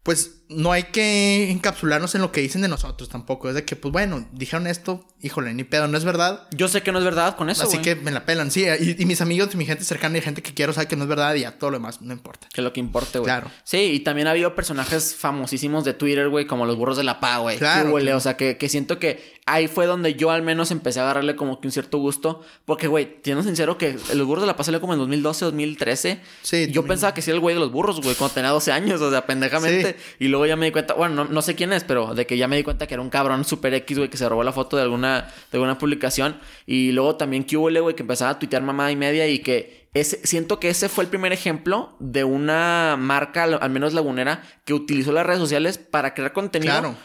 pues 0.03 0.34
no 0.49 0.73
hay 0.73 0.85
que 0.85 1.51
encapsularnos 1.51 2.15
en 2.15 2.21
lo 2.21 2.31
que 2.31 2.41
dicen 2.41 2.63
de 2.63 2.69
nosotros 2.69 3.09
tampoco. 3.09 3.49
Es 3.49 3.55
de 3.55 3.65
que, 3.65 3.77
pues 3.77 3.93
bueno, 3.93 4.29
dijeron 4.33 4.67
esto, 4.67 5.07
híjole, 5.21 5.55
ni 5.55 5.65
pedo, 5.65 5.89
no 5.89 5.97
es 5.97 6.05
verdad. 6.05 6.47
Yo 6.53 6.69
sé 6.69 6.83
que 6.83 6.93
no 6.93 6.99
es 6.99 7.05
verdad 7.05 7.37
con 7.37 7.49
eso, 7.51 7.65
Así 7.65 7.79
que 7.79 7.95
me 7.95 8.11
la 8.11 8.25
pelan, 8.25 8.51
sí. 8.51 8.67
Y, 8.81 9.03
y 9.03 9.07
mis 9.07 9.21
amigos 9.21 9.51
y 9.55 9.57
mi 9.57 9.65
gente 9.67 9.85
cercana 9.85 10.19
y 10.19 10.21
gente 10.21 10.43
que 10.43 10.53
quiero 10.53 10.73
sabe 10.73 10.87
que 10.87 10.97
no 10.97 11.05
es 11.05 11.09
verdad 11.09 11.35
y 11.35 11.41
ya 11.41 11.59
todo 11.59 11.71
lo 11.71 11.79
demás 11.79 12.03
no 12.03 12.13
importa. 12.13 12.49
Que 12.53 12.63
lo 12.63 12.73
que 12.73 12.81
importe, 12.81 13.19
güey. 13.19 13.27
Claro. 13.27 13.51
Sí, 13.65 13.79
y 13.79 14.01
también 14.01 14.29
ha 14.29 14.33
habido 14.33 14.55
personajes 14.55 15.15
famosísimos 15.15 15.85
de 15.85 15.95
Twitter, 15.95 16.29
güey, 16.29 16.47
como 16.47 16.67
los 16.67 16.77
burros 16.77 16.97
de 16.97 17.05
la 17.05 17.21
PA, 17.21 17.39
güey. 17.39 17.59
Claro. 17.59 17.95
O 17.95 18.21
sea, 18.21 18.37
que, 18.37 18.59
que 18.59 18.69
siento 18.69 18.99
que 18.99 19.41
ahí 19.47 19.69
fue 19.69 19.87
donde 19.87 20.15
yo 20.15 20.31
al 20.31 20.43
menos 20.43 20.71
empecé 20.71 21.01
a 21.01 21.05
agarrarle 21.05 21.37
como 21.37 21.61
que 21.61 21.69
un 21.69 21.73
cierto 21.73 21.99
gusto. 21.99 22.43
Porque, 22.65 22.87
güey, 22.87 23.17
siendo 23.23 23.43
sincero 23.43 23.77
que 23.77 23.97
los 24.15 24.27
burros 24.27 24.43
de 24.43 24.47
la 24.47 24.57
PA 24.57 24.65
salió 24.65 24.81
como 24.81 24.95
en 24.95 24.99
2012, 25.01 25.45
2013. 25.45 26.21
Sí, 26.43 26.71
Yo 26.71 26.85
pensaba 26.85 27.13
que 27.15 27.23
sí 27.23 27.31
era 27.31 27.37
el 27.37 27.41
güey 27.41 27.55
de 27.55 27.61
los 27.61 27.71
burros, 27.71 28.01
güey, 28.01 28.15
cuando 28.15 28.35
tenía 28.35 28.51
12 28.51 28.73
años, 28.73 29.01
o 29.01 29.11
sea, 29.11 29.27
pendejamente. 29.27 29.97
Y 30.19 30.29
luego 30.29 30.47
ya 30.47 30.57
me 30.57 30.67
di 30.67 30.73
cuenta, 30.73 30.95
bueno, 30.95 31.25
no, 31.25 31.25
no 31.31 31.43
sé 31.43 31.55
quién 31.55 31.73
es, 31.73 31.85
pero 31.85 32.15
de 32.15 32.27
que 32.27 32.37
ya 32.37 32.49
me 32.49 32.57
di 32.57 32.63
cuenta 32.63 32.87
que 32.87 32.95
era 32.95 33.03
un 33.03 33.11
cabrón 33.11 33.45
super 33.45 33.75
X, 33.75 33.99
güey, 33.99 34.11
que 34.11 34.17
se 34.17 34.29
robó 34.29 34.45
la 34.45 34.53
foto 34.53 34.77
de 34.77 34.83
alguna, 34.83 35.33
de 35.51 35.59
alguna 35.59 35.79
publicación. 35.79 36.39
Y 36.67 36.93
luego 36.93 37.17
también 37.17 37.45
que 37.45 37.57
hubo, 37.57 37.71
güey, 37.83 37.95
que 37.95 38.03
empezaba 38.03 38.33
a 38.33 38.39
tuitear 38.39 38.63
mamá 38.63 38.91
y 38.91 38.97
media 38.97 39.27
y 39.29 39.41
que 39.41 39.85
ese, 39.95 40.27
siento 40.27 40.59
que 40.59 40.71
ese 40.71 40.89
fue 40.89 41.05
el 41.05 41.11
primer 41.11 41.33
ejemplo 41.33 41.97
de 42.01 42.25
una 42.25 42.97
marca, 42.99 43.45
al 43.45 43.59
al 43.61 43.71
menos 43.71 43.95
lagunera, 43.95 44.43
que 44.65 44.75
utilizó 44.75 45.13
las 45.13 45.25
redes 45.25 45.41
sociales 45.41 45.79
para 45.79 46.15
crear 46.15 46.33
contenido. 46.33 46.73
Claro. 46.73 46.97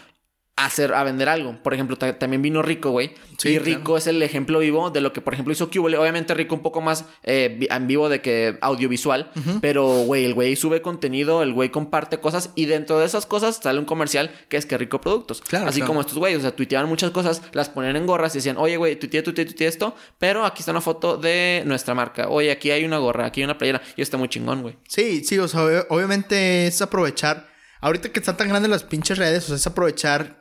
A, 0.59 0.65
hacer, 0.65 0.93
a 0.93 1.03
vender 1.03 1.29
algo. 1.29 1.57
Por 1.63 1.73
ejemplo, 1.73 1.95
ta- 1.97 2.19
también 2.19 2.41
vino 2.41 2.61
Rico, 2.61 2.91
güey. 2.91 3.13
Sí, 3.37 3.49
y 3.49 3.59
Rico 3.59 3.81
claro. 3.83 3.97
es 3.97 4.07
el 4.07 4.21
ejemplo 4.21 4.59
vivo 4.59 4.89
de 4.89 4.99
lo 4.99 5.13
que, 5.13 5.21
por 5.21 5.33
ejemplo, 5.33 5.53
hizo 5.53 5.69
Cubole. 5.71 5.97
Obviamente, 5.97 6.33
Rico 6.33 6.53
un 6.55 6.61
poco 6.61 6.81
más 6.81 7.05
eh, 7.23 7.65
en 7.69 7.87
vivo 7.87 8.09
de 8.09 8.21
que 8.21 8.57
audiovisual. 8.61 9.31
Pero, 9.61 9.85
güey, 10.03 10.25
el 10.25 10.33
güey 10.33 10.55
sube 10.55 10.81
contenido, 10.81 11.41
el 11.43 11.53
güey 11.53 11.69
comparte 11.69 12.19
cosas. 12.19 12.51
Y 12.55 12.65
dentro 12.65 12.99
de 12.99 13.05
esas 13.05 13.25
cosas 13.25 13.59
sale 13.63 13.79
un 13.79 13.85
comercial 13.85 14.31
que 14.49 14.57
es 14.57 14.65
que 14.65 14.77
Rico 14.77 14.99
Productos. 14.99 15.41
Claro, 15.41 15.67
Así 15.67 15.79
claro. 15.79 15.87
como 15.87 16.01
estos 16.01 16.17
güeyes. 16.17 16.39
O 16.39 16.41
sea, 16.41 16.51
tuiteaban 16.55 16.89
muchas 16.89 17.11
cosas, 17.11 17.41
las 17.53 17.69
ponían 17.69 17.95
en 17.95 18.05
gorras 18.05 18.35
y 18.35 18.39
decían, 18.39 18.57
oye, 18.57 18.75
güey, 18.77 18.97
tuiteé, 18.99 19.21
tuiteé, 19.21 19.45
tuiteé 19.45 19.67
esto. 19.67 19.95
Pero 20.17 20.43
aquí 20.45 20.59
está 20.61 20.71
una 20.71 20.81
foto 20.81 21.17
de 21.17 21.63
nuestra 21.65 21.93
marca. 21.95 22.27
Oye, 22.27 22.51
aquí 22.51 22.71
hay 22.71 22.83
una 22.83 22.97
gorra, 22.97 23.25
aquí 23.27 23.39
hay 23.41 23.45
una 23.45 23.57
playera. 23.57 23.81
Y 23.95 24.01
está 24.01 24.17
muy 24.17 24.27
chingón, 24.27 24.61
güey. 24.61 24.75
Sí, 24.87 25.23
sí, 25.23 25.39
o 25.39 25.47
sea, 25.47 25.61
ob- 25.61 25.85
obviamente 25.89 26.67
es 26.67 26.81
aprovechar. 26.81 27.47
Ahorita 27.81 28.09
que 28.11 28.19
están 28.19 28.35
tan 28.35 28.49
grandes 28.49 28.69
las 28.69 28.83
pinches 28.83 29.17
redes, 29.17 29.45
o 29.45 29.47
sea, 29.47 29.55
es 29.55 29.65
aprovechar 29.65 30.38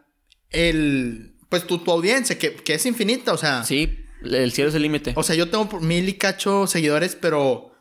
el. 0.50 1.34
Pues 1.48 1.66
tu, 1.66 1.78
tu 1.78 1.90
audiencia, 1.90 2.38
que, 2.38 2.54
que 2.54 2.74
es 2.74 2.86
infinita, 2.86 3.32
o 3.32 3.38
sea. 3.38 3.64
Sí, 3.64 4.04
el 4.22 4.52
cielo 4.52 4.68
es 4.70 4.74
el 4.76 4.82
límite. 4.82 5.12
O 5.16 5.22
sea, 5.22 5.34
yo 5.36 5.48
tengo 5.48 5.80
mil 5.80 6.08
y 6.08 6.14
cacho 6.14 6.66
seguidores, 6.66 7.16
pero 7.16 7.72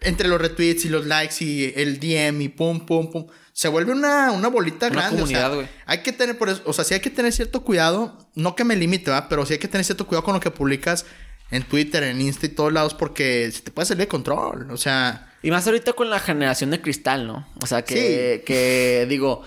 entre 0.00 0.28
los 0.28 0.40
retweets 0.40 0.84
y 0.84 0.88
los 0.88 1.06
likes 1.06 1.44
y 1.44 1.72
el 1.74 1.98
DM 1.98 2.40
y 2.42 2.48
pum, 2.48 2.86
pum, 2.86 3.10
pum, 3.10 3.26
se 3.52 3.66
vuelve 3.66 3.90
una, 3.90 4.30
una 4.30 4.46
bolita 4.46 4.86
Una 4.86 4.94
grande. 5.00 5.16
comunidad, 5.16 5.52
o 5.58 5.60
sea, 5.62 5.70
hay 5.86 6.02
que 6.02 6.12
tener 6.12 6.38
por 6.38 6.48
eso, 6.48 6.62
o 6.66 6.72
sea, 6.72 6.84
sí 6.84 6.94
hay 6.94 7.00
que 7.00 7.10
tener 7.10 7.32
cierto 7.32 7.64
cuidado, 7.64 8.30
no 8.36 8.54
que 8.54 8.62
me 8.62 8.76
limite, 8.76 9.10
¿va? 9.10 9.28
Pero 9.28 9.44
sí 9.44 9.54
hay 9.54 9.58
que 9.58 9.66
tener 9.66 9.84
cierto 9.84 10.06
cuidado 10.06 10.22
con 10.24 10.34
lo 10.34 10.40
que 10.40 10.52
publicas 10.52 11.04
en 11.50 11.64
Twitter, 11.64 12.04
en 12.04 12.20
Insta 12.20 12.46
y 12.46 12.50
todos 12.50 12.72
lados, 12.72 12.94
porque 12.94 13.50
se 13.50 13.62
te 13.62 13.72
puede 13.72 13.86
salir 13.86 14.02
de 14.02 14.08
control. 14.08 14.70
O 14.70 14.76
sea, 14.76 15.32
Y 15.42 15.50
más 15.50 15.66
ahorita 15.66 15.94
con 15.94 16.10
la 16.10 16.20
generación 16.20 16.70
de 16.70 16.80
cristal, 16.80 17.26
¿no? 17.26 17.48
O 17.60 17.66
sea, 17.66 17.82
que, 17.82 18.44
que 18.46 19.06
digo, 19.08 19.42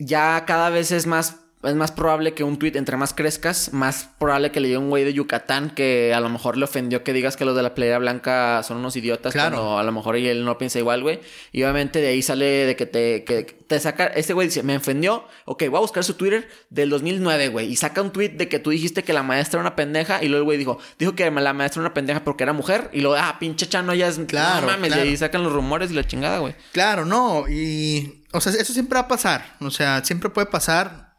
ya 0.00 0.44
cada 0.44 0.70
vez 0.70 0.90
es 0.90 1.06
más, 1.06 1.36
es 1.64 1.74
más 1.74 1.92
probable 1.92 2.34
que 2.34 2.44
un 2.44 2.58
tweet, 2.58 2.72
entre 2.76 2.96
más 2.96 3.14
crezcas, 3.14 3.72
más 3.72 4.08
probable 4.18 4.50
que 4.50 4.60
le 4.60 4.68
llegue 4.68 4.78
un 4.78 4.90
güey 4.90 5.04
de 5.04 5.12
Yucatán 5.12 5.70
que 5.70 6.12
a 6.14 6.20
lo 6.20 6.28
mejor 6.28 6.56
le 6.56 6.64
ofendió 6.64 7.02
que 7.04 7.12
digas 7.12 7.36
que 7.36 7.44
los 7.44 7.56
de 7.56 7.62
la 7.62 7.74
playera 7.74 7.98
blanca 7.98 8.62
son 8.62 8.78
unos 8.78 8.96
idiotas. 8.96 9.32
Claro. 9.32 9.56
Cuando 9.56 9.78
a 9.78 9.82
lo 9.82 9.92
mejor 9.92 10.16
y 10.18 10.28
él 10.28 10.44
no 10.44 10.58
piensa 10.58 10.78
igual, 10.78 11.02
güey. 11.02 11.20
Y 11.52 11.62
obviamente 11.62 12.00
de 12.00 12.08
ahí 12.08 12.22
sale 12.22 12.44
de 12.66 12.76
que 12.76 12.86
te, 12.86 13.24
que 13.24 13.42
te 13.44 13.80
saca. 13.80 14.06
Este 14.06 14.32
güey 14.32 14.48
dice, 14.48 14.62
me 14.62 14.76
ofendió. 14.76 15.24
Ok, 15.44 15.64
voy 15.68 15.78
a 15.78 15.80
buscar 15.80 16.04
su 16.04 16.14
Twitter 16.14 16.48
del 16.70 16.90
2009, 16.90 17.48
güey. 17.48 17.66
Y 17.72 17.76
saca 17.76 18.02
un 18.02 18.12
tweet 18.12 18.30
de 18.30 18.48
que 18.48 18.58
tú 18.58 18.70
dijiste 18.70 19.02
que 19.02 19.12
la 19.12 19.22
maestra 19.22 19.58
era 19.60 19.68
una 19.68 19.76
pendeja. 19.76 20.22
Y 20.22 20.28
luego 20.28 20.42
el 20.42 20.44
güey 20.44 20.58
dijo, 20.58 20.78
dijo 20.98 21.14
que 21.14 21.30
la 21.30 21.52
maestra 21.52 21.80
era 21.80 21.88
una 21.88 21.94
pendeja 21.94 22.24
porque 22.24 22.42
era 22.44 22.52
mujer. 22.52 22.90
Y 22.92 23.00
luego, 23.00 23.16
ah, 23.18 23.36
pinche 23.38 23.68
chano, 23.68 23.94
ya 23.94 24.08
es. 24.08 24.18
Claro, 24.26 24.66
No 24.66 24.72
mames, 24.72 24.88
claro. 24.92 25.04
y 25.04 25.08
ahí 25.08 25.16
sacan 25.16 25.42
los 25.42 25.52
rumores 25.52 25.90
y 25.90 25.94
la 25.94 26.06
chingada, 26.06 26.38
güey. 26.38 26.54
claro, 26.72 27.04
no, 27.04 27.48
y, 27.48 28.24
o 28.32 28.40
sea, 28.40 28.52
eso 28.52 28.72
siempre 28.72 28.94
va 28.96 29.02
a 29.04 29.08
pasar. 29.08 29.56
O 29.60 29.70
sea, 29.70 30.04
siempre 30.04 30.30
puede 30.30 30.46
pasar. 30.46 31.13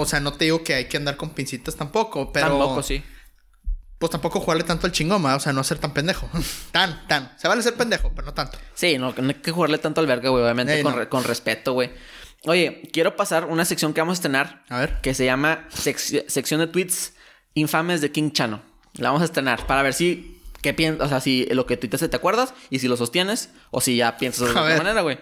O 0.00 0.06
sea, 0.06 0.20
no 0.20 0.32
te 0.32 0.44
digo 0.44 0.62
que 0.62 0.74
hay 0.74 0.84
que 0.86 0.96
andar 0.96 1.16
con 1.16 1.30
pincitas 1.30 1.76
tampoco, 1.76 2.32
pero. 2.32 2.48
Tampoco, 2.48 2.82
sí. 2.82 3.02
Pues 3.98 4.10
tampoco 4.12 4.38
jugarle 4.40 4.62
tanto 4.62 4.86
al 4.86 4.92
chingoma, 4.92 5.34
o 5.34 5.40
sea, 5.40 5.52
no 5.52 5.64
ser 5.64 5.78
tan 5.78 5.92
pendejo. 5.92 6.28
tan, 6.72 7.06
tan. 7.08 7.32
Se 7.36 7.48
vale 7.48 7.62
ser 7.62 7.74
pendejo, 7.74 8.12
pero 8.14 8.26
no 8.26 8.34
tanto. 8.34 8.56
Sí, 8.74 8.96
no, 8.96 9.12
no 9.12 9.28
hay 9.28 9.34
que 9.34 9.50
jugarle 9.50 9.78
tanto 9.78 10.00
al 10.00 10.06
verga, 10.06 10.30
güey. 10.30 10.44
Obviamente 10.44 10.74
Ey, 10.76 10.82
con, 10.82 10.92
no. 10.92 10.98
re- 11.00 11.08
con 11.08 11.24
respeto, 11.24 11.72
güey. 11.72 11.90
Oye, 12.44 12.82
quiero 12.92 13.16
pasar 13.16 13.46
una 13.46 13.64
sección 13.64 13.92
que 13.92 14.00
vamos 14.00 14.12
a 14.12 14.18
estrenar. 14.18 14.62
A 14.68 14.78
ver. 14.78 15.00
Que 15.00 15.14
se 15.14 15.24
llama 15.24 15.66
sec- 15.70 16.24
sección 16.28 16.60
de 16.60 16.68
tweets 16.68 17.14
infames 17.54 18.00
de 18.00 18.12
King 18.12 18.30
Chano. 18.30 18.62
La 18.94 19.08
vamos 19.08 19.22
a 19.22 19.24
estrenar 19.24 19.66
para 19.66 19.82
ver 19.82 19.94
si... 19.94 20.36
¿Qué 20.62 20.74
piensas? 20.74 21.06
O 21.06 21.08
sea, 21.08 21.20
si 21.20 21.46
lo 21.46 21.66
que 21.66 21.76
tuiteaste 21.76 22.08
te 22.08 22.16
acuerdas 22.16 22.52
y 22.70 22.78
si 22.80 22.88
lo 22.88 22.96
sostienes 22.96 23.50
o 23.70 23.80
si 23.80 23.96
ya 23.96 24.16
piensas 24.16 24.44
de 24.44 24.50
otra 24.50 24.76
manera, 24.78 25.02
güey. 25.02 25.18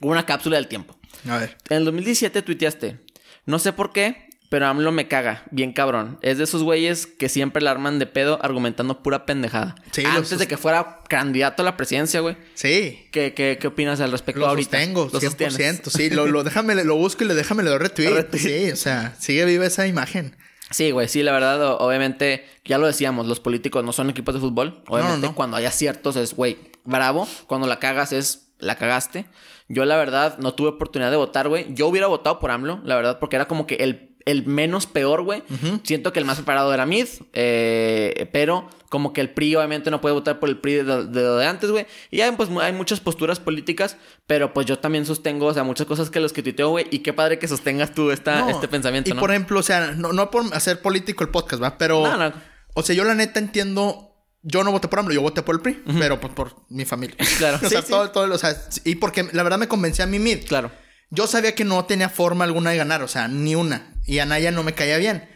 Una 0.00 0.26
cápsula 0.26 0.56
del 0.56 0.68
tiempo. 0.68 0.96
A 1.28 1.38
ver. 1.38 1.56
En 1.68 1.78
el 1.78 1.84
2017 1.84 2.42
tuiteaste. 2.42 3.00
No 3.46 3.58
sé 3.58 3.72
por 3.72 3.92
qué, 3.92 4.28
pero 4.48 4.66
AMLO 4.66 4.90
me 4.92 5.06
caga. 5.08 5.44
Bien 5.50 5.72
cabrón. 5.72 6.18
Es 6.22 6.38
de 6.38 6.44
esos 6.44 6.62
güeyes 6.62 7.06
que 7.06 7.28
siempre 7.28 7.62
la 7.62 7.70
arman 7.70 7.98
de 7.98 8.06
pedo 8.06 8.38
argumentando 8.42 9.02
pura 9.02 9.24
pendejada. 9.26 9.76
Sí, 9.92 10.02
Antes 10.04 10.38
de 10.38 10.48
que 10.48 10.56
fuera 10.56 11.00
candidato 11.08 11.62
a 11.62 11.64
la 11.64 11.76
presidencia, 11.76 12.20
güey. 12.20 12.36
Sí. 12.54 13.08
¿Qué, 13.12 13.32
qué, 13.32 13.58
qué 13.60 13.66
opinas 13.68 14.00
al 14.00 14.10
respecto 14.12 14.40
Lo 14.40 14.48
ahorita? 14.48 14.78
sostengo, 14.78 15.08
Lo 15.12 15.20
100%. 15.20 15.22
sostienes. 15.22 15.80
Sí, 15.88 16.10
lo, 16.10 16.26
lo, 16.26 16.42
déjame, 16.42 16.74
lo 16.84 16.96
busco 16.96 17.24
y 17.24 17.28
le 17.28 17.34
déjame 17.34 17.62
le 17.62 17.70
doy 17.70 17.78
retweet. 17.78 18.10
Retweet. 18.14 18.40
Sí, 18.40 18.70
o 18.72 18.76
sea, 18.76 19.14
sigue 19.18 19.44
viva 19.44 19.66
esa 19.66 19.86
imagen. 19.86 20.36
Sí, 20.72 20.92
güey, 20.92 21.08
sí, 21.08 21.24
la 21.24 21.32
verdad, 21.32 21.76
obviamente, 21.80 22.44
ya 22.64 22.78
lo 22.78 22.86
decíamos, 22.86 23.26
los 23.26 23.40
políticos 23.40 23.82
no 23.84 23.92
son 23.92 24.08
equipos 24.08 24.34
de 24.34 24.40
fútbol. 24.40 24.84
Obviamente, 24.86 25.26
no. 25.26 25.34
cuando 25.34 25.56
hay 25.56 25.64
aciertos 25.64 26.14
es, 26.14 26.34
güey, 26.34 26.58
bravo. 26.84 27.26
Cuando 27.48 27.66
la 27.66 27.80
cagas 27.80 28.12
es, 28.12 28.52
la 28.58 28.76
cagaste. 28.76 29.26
Yo, 29.72 29.84
la 29.84 29.96
verdad, 29.96 30.36
no 30.38 30.52
tuve 30.54 30.70
oportunidad 30.70 31.12
de 31.12 31.16
votar, 31.16 31.48
güey. 31.48 31.66
Yo 31.74 31.86
hubiera 31.86 32.08
votado 32.08 32.40
por 32.40 32.50
AMLO, 32.50 32.80
la 32.84 32.96
verdad, 32.96 33.20
porque 33.20 33.36
era 33.36 33.46
como 33.46 33.68
que 33.68 33.76
el, 33.76 34.16
el 34.26 34.44
menos 34.44 34.86
peor, 34.86 35.22
güey. 35.22 35.44
Siento 35.84 36.12
que 36.12 36.18
el 36.18 36.24
más 36.24 36.38
preparado 36.38 36.74
era 36.74 36.86
Mid, 36.86 37.06
eh, 37.32 38.28
pero 38.32 38.68
como 38.88 39.12
que 39.12 39.20
el 39.20 39.30
PRI, 39.30 39.54
obviamente, 39.54 39.92
no 39.92 40.00
puede 40.00 40.14
votar 40.14 40.40
por 40.40 40.48
el 40.48 40.58
PRI 40.58 40.74
de, 40.74 40.82
de, 40.82 41.04
de, 41.06 41.22
de 41.22 41.46
antes, 41.46 41.70
güey. 41.70 41.86
Y 42.10 42.16
ya, 42.16 42.36
pues, 42.36 42.48
hay 42.60 42.72
muchas 42.72 42.98
posturas 42.98 43.38
políticas, 43.38 43.96
pero 44.26 44.52
pues 44.52 44.66
yo 44.66 44.80
también 44.80 45.06
sostengo, 45.06 45.46
o 45.46 45.54
sea, 45.54 45.62
muchas 45.62 45.86
cosas 45.86 46.10
que 46.10 46.18
los 46.18 46.32
que 46.32 46.42
tuiteo, 46.42 46.70
güey. 46.70 46.86
Y 46.90 46.98
qué 46.98 47.12
padre 47.12 47.38
que 47.38 47.46
sostengas 47.46 47.94
tú 47.94 48.10
esta, 48.10 48.40
No, 48.40 48.50
este 48.50 48.66
pensamiento, 48.66 49.08
Y 49.10 49.12
¿no? 49.12 49.20
por 49.20 49.30
ejemplo, 49.30 49.60
o 49.60 49.62
sea, 49.62 49.92
no, 49.92 50.12
no 50.12 50.32
por 50.32 50.52
hacer 50.52 50.82
político 50.82 51.22
el 51.22 51.30
podcast, 51.30 51.62
¿va? 51.62 51.78
Pero. 51.78 52.02
No, 52.02 52.16
no. 52.16 52.32
O 52.74 52.82
sea, 52.82 52.96
yo 52.96 53.04
la 53.04 53.14
neta 53.14 53.38
entiendo. 53.38 54.09
Yo 54.42 54.64
no 54.64 54.72
voté 54.72 54.88
por 54.88 54.98
AMLO, 55.00 55.12
yo 55.14 55.20
voté 55.22 55.42
por 55.42 55.54
el 55.56 55.60
PRI, 55.60 55.82
pero 55.98 56.18
pues 56.20 56.32
por 56.32 56.56
mi 56.70 56.84
familia. 56.84 57.16
Claro. 57.38 57.56
o 57.58 57.60
Sí, 57.60 57.68
sea, 57.68 57.82
sí. 57.82 57.88
todo, 57.90 58.10
todo, 58.10 58.34
o 58.34 58.38
sea, 58.38 58.56
y 58.84 58.94
porque 58.96 59.28
la 59.32 59.42
verdad 59.42 59.58
me 59.58 59.68
convencí 59.68 60.00
a 60.02 60.06
mí 60.06 60.18
mid. 60.18 60.46
Claro. 60.46 60.70
Yo 61.10 61.26
sabía 61.26 61.54
que 61.54 61.64
no 61.64 61.84
tenía 61.84 62.08
forma 62.08 62.44
alguna 62.44 62.70
de 62.70 62.76
ganar, 62.78 63.02
o 63.02 63.08
sea, 63.08 63.28
ni 63.28 63.54
una. 63.54 63.94
Y 64.06 64.18
a 64.20 64.26
Naya 64.26 64.50
no 64.50 64.62
me 64.62 64.72
caía 64.74 64.96
bien. 64.96 65.28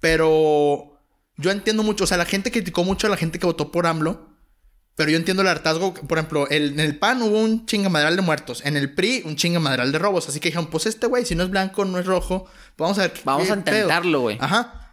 Pero 0.00 1.00
yo 1.38 1.50
entiendo 1.50 1.82
mucho, 1.82 2.04
o 2.04 2.06
sea, 2.06 2.16
la 2.18 2.26
gente 2.26 2.52
criticó 2.52 2.84
mucho 2.84 3.06
a 3.06 3.10
la 3.10 3.16
gente 3.16 3.38
que 3.38 3.46
votó 3.46 3.72
por 3.72 3.86
AMLO. 3.86 4.28
Pero 4.96 5.10
yo 5.10 5.16
entiendo 5.16 5.42
el 5.42 5.48
hartazgo. 5.48 5.92
Por 5.94 6.18
ejemplo, 6.18 6.46
el- 6.50 6.74
en 6.74 6.80
el 6.80 6.96
PAN 6.98 7.20
hubo 7.22 7.40
un 7.40 7.66
chingamadral 7.66 8.14
de 8.14 8.22
muertos. 8.22 8.64
En 8.64 8.76
el 8.76 8.94
PRI, 8.94 9.22
un 9.24 9.34
chingamadral 9.34 9.90
de 9.90 9.98
robos. 9.98 10.28
Así 10.28 10.38
que 10.38 10.50
dijeron, 10.50 10.68
pues 10.68 10.86
este 10.86 11.08
güey, 11.08 11.24
si 11.24 11.34
no 11.34 11.42
es 11.42 11.50
blanco, 11.50 11.84
no 11.84 11.98
es 11.98 12.06
rojo. 12.06 12.46
Vamos 12.76 12.98
a 12.98 13.02
ver. 13.02 13.14
Vamos 13.24 13.46
qué 13.46 13.52
a 13.52 13.56
intentarlo, 13.56 14.10
pedo". 14.18 14.20
güey. 14.20 14.38
Ajá. 14.40 14.83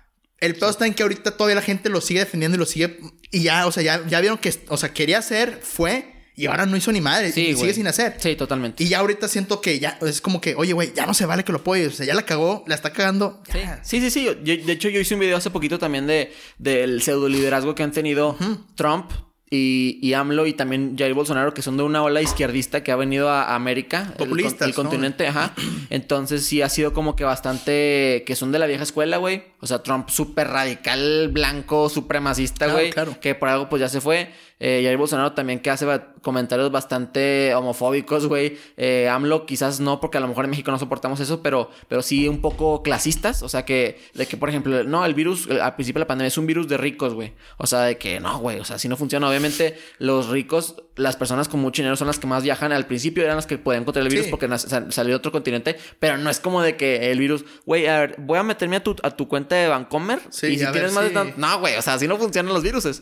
El 0.42 0.56
pedo 0.56 0.70
está 0.72 0.86
en 0.88 0.94
que 0.94 1.04
ahorita 1.04 1.32
todavía 1.38 1.56
la 1.56 1.62
gente 1.62 1.88
lo 1.90 2.02
sigue 2.02 2.20
defendiendo 2.20 2.56
y 2.58 2.60
lo 2.60 2.66
sigue. 2.66 3.00
Y 3.32 3.44
ya, 3.44 3.66
o 3.68 3.72
sea, 3.72 3.82
ya, 3.84 4.06
ya 4.08 4.20
vieron 4.20 4.38
que, 4.38 4.54
o 4.68 4.76
sea, 4.76 4.92
quería 4.94 5.20
hacer, 5.20 5.60
fue. 5.64 6.12
Y 6.36 6.48
ahora 6.48 6.66
no 6.66 6.76
hizo 6.76 6.92
ni 6.92 7.02
madre. 7.02 7.32
Sí, 7.32 7.48
y 7.50 7.56
sigue 7.56 7.74
sin 7.74 7.86
hacer. 7.88 8.16
Sí, 8.18 8.36
totalmente. 8.36 8.84
Y 8.84 8.88
ya 8.88 9.00
ahorita 9.00 9.28
siento 9.28 9.62
que 9.62 9.80
ya 9.80 10.00
es 10.02 10.20
como 10.22 10.42
que, 10.42 10.56
oye, 10.56 10.74
güey, 10.74 10.92
ya 10.96 11.06
no 11.06 11.14
se 11.14 11.26
vale 11.26 11.44
que 11.44 11.52
lo 11.52 11.60
apoyes. 11.60 11.90
O 11.90 11.96
sea, 11.98 12.06
ya 12.06 12.16
la 12.16 12.24
cagó, 12.26 12.64
la 12.68 12.74
está 12.76 12.92
cagando. 12.92 13.44
Sí, 13.52 13.60
sí, 13.84 14.00
sí. 14.02 14.10
sí. 14.12 14.24
Yo- 14.26 14.34
yo- 14.42 14.66
de 14.66 14.72
hecho, 14.74 14.90
yo 14.90 15.00
hice 15.00 15.14
un 15.14 15.20
video 15.20 15.38
hace 15.38 15.52
poquito 15.52 15.78
también 15.78 16.08
de, 16.08 16.34
del 16.58 17.02
pseudo 17.04 17.30
liderazgo 17.30 17.76
que 17.76 17.84
han 17.84 17.92
tenido 17.92 18.38
Trump 18.76 19.12
y, 19.54 20.00
y 20.02 20.14
AMLO 20.14 20.48
y 20.48 20.54
también 20.54 20.96
Jair 20.98 21.14
Bolsonaro, 21.14 21.54
que 21.54 21.62
son 21.62 21.76
de 21.76 21.84
una 21.84 22.02
ola 22.02 22.22
izquierdista 22.22 22.84
que 22.84 22.92
ha 22.94 22.96
venido 22.96 23.30
a 23.30 23.54
América, 23.54 24.04
el 24.12 24.18
con- 24.18 24.28
Populistas, 24.30 24.62
el, 24.62 24.70
¿no? 24.70 24.76
continente, 24.76 25.28
ajá. 25.28 25.54
Entonces 25.90 26.46
sí 26.46 26.62
ha 26.62 26.70
sido 26.70 26.94
como 26.94 27.16
que 27.18 27.26
bastante 27.26 28.24
que 28.26 28.36
son 28.36 28.52
de 28.54 28.60
la 28.60 28.66
vieja 28.66 28.84
escuela, 28.84 29.18
güey. 29.18 29.44
O 29.60 29.68
sea, 29.68 29.84
Trump 29.84 30.10
súper 30.10 30.48
radical, 30.48 31.30
blanco, 31.34 31.90
supremacista, 31.90 32.66
Claro, 32.66 32.74
güey. 32.74 32.92
claro. 32.92 33.18
Que 33.20 33.36
por 33.36 33.50
algo 33.50 33.68
pues 33.70 33.82
ya 33.82 33.90
se 33.90 34.00
fue. 34.02 34.32
Eh, 34.64 34.82
Jair 34.84 34.96
Bolsonaro 34.96 35.34
también 35.34 35.60
que 35.60 35.72
hace 35.72 35.86
ba- 35.86 36.14
comentarios 36.22 36.72
bastante 36.72 37.56
homofóbicos, 37.56 38.28
güey. 38.28 38.60
Eh, 38.78 39.10
AMLO 39.10 39.48
quizás 39.48 39.80
no, 39.80 40.00
porque 40.00 40.20
a 40.20 40.22
lo 40.22 40.28
mejor 40.28 40.46
en 40.46 40.52
México 40.52 40.70
no 40.70 40.78
soportamos 40.78 41.20
eso, 41.20 41.42
pero, 41.42 41.72
pero 41.88 42.04
sí 42.04 42.28
un 42.28 42.42
poco 42.42 42.84
clasistas. 42.84 43.42
O 43.42 43.50
sea, 43.50 43.66
que, 43.66 44.00
de 44.14 44.28
que, 44.28 44.38
por 44.38 44.50
ejemplo, 44.50 44.84
no, 44.84 45.04
el 45.04 45.16
virus, 45.16 45.50
al 45.50 45.74
principio 45.76 46.00
de 46.00 46.04
la 46.04 46.08
pandemia 46.08 46.28
es 46.28 46.38
un 46.38 46.46
virus 46.46 46.68
de 46.68 46.78
ricos, 46.78 47.16
güey. 47.16 47.34
O 47.58 47.66
sea, 47.66 47.82
de 47.82 47.98
que 47.98 48.20
no, 48.20 48.38
güey, 48.38 48.60
o 48.60 48.64
sea, 48.64 48.78
si 48.78 48.88
no 48.88 48.98
funciona. 48.98 49.28
Obviamente, 49.28 49.78
los 49.98 50.30
ricos, 50.30 50.76
las 50.96 51.16
personas 51.16 51.48
con 51.50 51.60
mucho 51.60 51.82
dinero 51.82 51.96
son 51.96 52.06
las 52.06 52.20
que 52.20 52.28
más 52.28 52.44
viajan. 52.44 52.72
Al 52.72 52.86
principio 52.86 53.24
eran 53.24 53.38
las 53.38 53.48
que 53.48 53.58
podían 53.58 53.82
encontrar 53.82 54.04
el 54.04 54.10
virus 54.10 54.26
Sí. 54.26 54.32
porque 54.32 54.48
salió 54.58 55.10
de 55.14 55.16
otro 55.16 55.32
continente, 55.32 55.76
pero 56.00 56.18
no 56.20 56.30
es 56.30 56.40
como 56.40 56.62
de 56.62 56.78
que 56.78 57.12
el 57.12 57.18
virus, 57.18 57.46
güey, 57.66 57.88
a 57.88 58.00
ver, 58.02 58.16
voy 58.20 58.38
a 58.38 58.44
meterme 58.44 58.76
a 58.76 58.84
tu, 58.84 58.96
a 59.02 59.10
tu 59.12 59.28
cuenta 59.28 59.56
de 59.56 59.68
Vancomer 59.70 60.20
Sí, 60.30 60.48
y 60.48 60.58
si 60.60 60.64
ver 60.66 60.74
tienes 60.74 60.94
más 60.94 61.04
de 61.06 61.10
si- 61.10 61.16
tan- 61.16 61.34
No, 61.38 61.60
güey, 61.60 61.76
o 61.78 61.82
sea, 61.82 61.96
así 61.96 62.08
no 62.08 62.18
funcionan 62.18 62.54
los 62.54 62.62
viruses. 62.62 63.02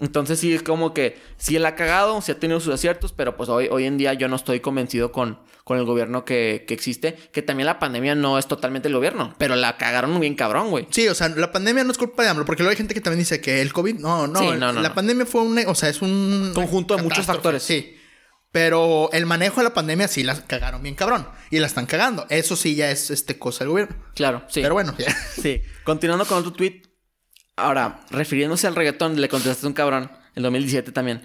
Entonces 0.00 0.38
sí 0.38 0.54
es 0.54 0.62
como 0.62 0.94
que 0.94 1.18
sí 1.36 1.56
él 1.56 1.66
ha 1.66 1.74
cagado, 1.74 2.20
sí 2.20 2.32
ha 2.32 2.38
tenido 2.38 2.60
sus 2.60 2.72
aciertos, 2.74 3.12
pero 3.12 3.36
pues 3.36 3.48
hoy, 3.48 3.68
hoy 3.70 3.84
en 3.84 3.98
día 3.98 4.14
yo 4.14 4.28
no 4.28 4.36
estoy 4.36 4.60
convencido 4.60 5.12
con, 5.12 5.40
con 5.64 5.78
el 5.78 5.84
gobierno 5.84 6.24
que, 6.24 6.64
que 6.66 6.74
existe. 6.74 7.14
Que 7.32 7.42
también 7.42 7.66
la 7.66 7.78
pandemia 7.78 8.14
no 8.14 8.38
es 8.38 8.46
totalmente 8.46 8.88
el 8.88 8.94
gobierno, 8.94 9.34
pero 9.38 9.56
la 9.56 9.76
cagaron 9.76 10.18
bien 10.20 10.34
cabrón, 10.34 10.70
güey. 10.70 10.86
Sí, 10.90 11.08
o 11.08 11.14
sea, 11.14 11.28
la 11.28 11.52
pandemia 11.52 11.84
no 11.84 11.92
es 11.92 11.98
culpa 11.98 12.22
de 12.22 12.28
AMLO, 12.28 12.44
porque 12.44 12.62
luego 12.62 12.70
hay 12.70 12.76
gente 12.76 12.94
que 12.94 13.00
también 13.00 13.20
dice 13.20 13.40
que 13.40 13.60
el 13.60 13.72
COVID, 13.72 13.96
no, 13.96 14.26
no, 14.26 14.38
Sí, 14.40 14.46
no, 14.46 14.72
no, 14.72 14.80
la 14.80 14.88
no. 14.90 14.94
pandemia 14.94 15.26
fue 15.26 15.42
un, 15.42 15.58
o 15.66 15.74
sea, 15.74 15.88
es 15.88 16.00
un 16.02 16.52
Conjunto 16.54 16.96
de 16.96 17.02
muchos 17.02 17.26
factores. 17.26 17.62
Sí. 17.62 17.94
Pero 18.50 19.10
el 19.12 19.26
manejo 19.26 19.60
de 19.60 19.64
la 19.64 19.74
pandemia 19.74 20.08
sí 20.08 20.22
la 20.22 20.34
cagaron 20.46 20.82
bien 20.82 20.94
cabrón. 20.94 21.28
Y 21.50 21.58
la 21.58 21.66
están 21.66 21.84
cagando. 21.84 22.24
Eso 22.30 22.56
sí 22.56 22.74
ya 22.74 22.90
es 22.90 23.10
este 23.10 23.38
cosa 23.38 23.60
del 23.60 23.68
gobierno. 23.68 23.96
Claro, 24.14 24.42
sí. 24.48 24.62
Pero 24.62 24.72
bueno, 24.74 24.94
ya. 24.96 25.14
Sí. 25.42 25.60
Continuando 25.84 26.24
con 26.24 26.38
otro 26.38 26.52
tweet. 26.54 26.82
Ahora, 27.58 28.00
refiriéndose 28.10 28.66
al 28.66 28.74
reggaetón, 28.76 29.20
le 29.20 29.28
contestaste 29.28 29.66
a 29.66 29.68
un 29.68 29.74
cabrón 29.74 30.10
en 30.34 30.42
2017 30.42 30.92
también. 30.92 31.22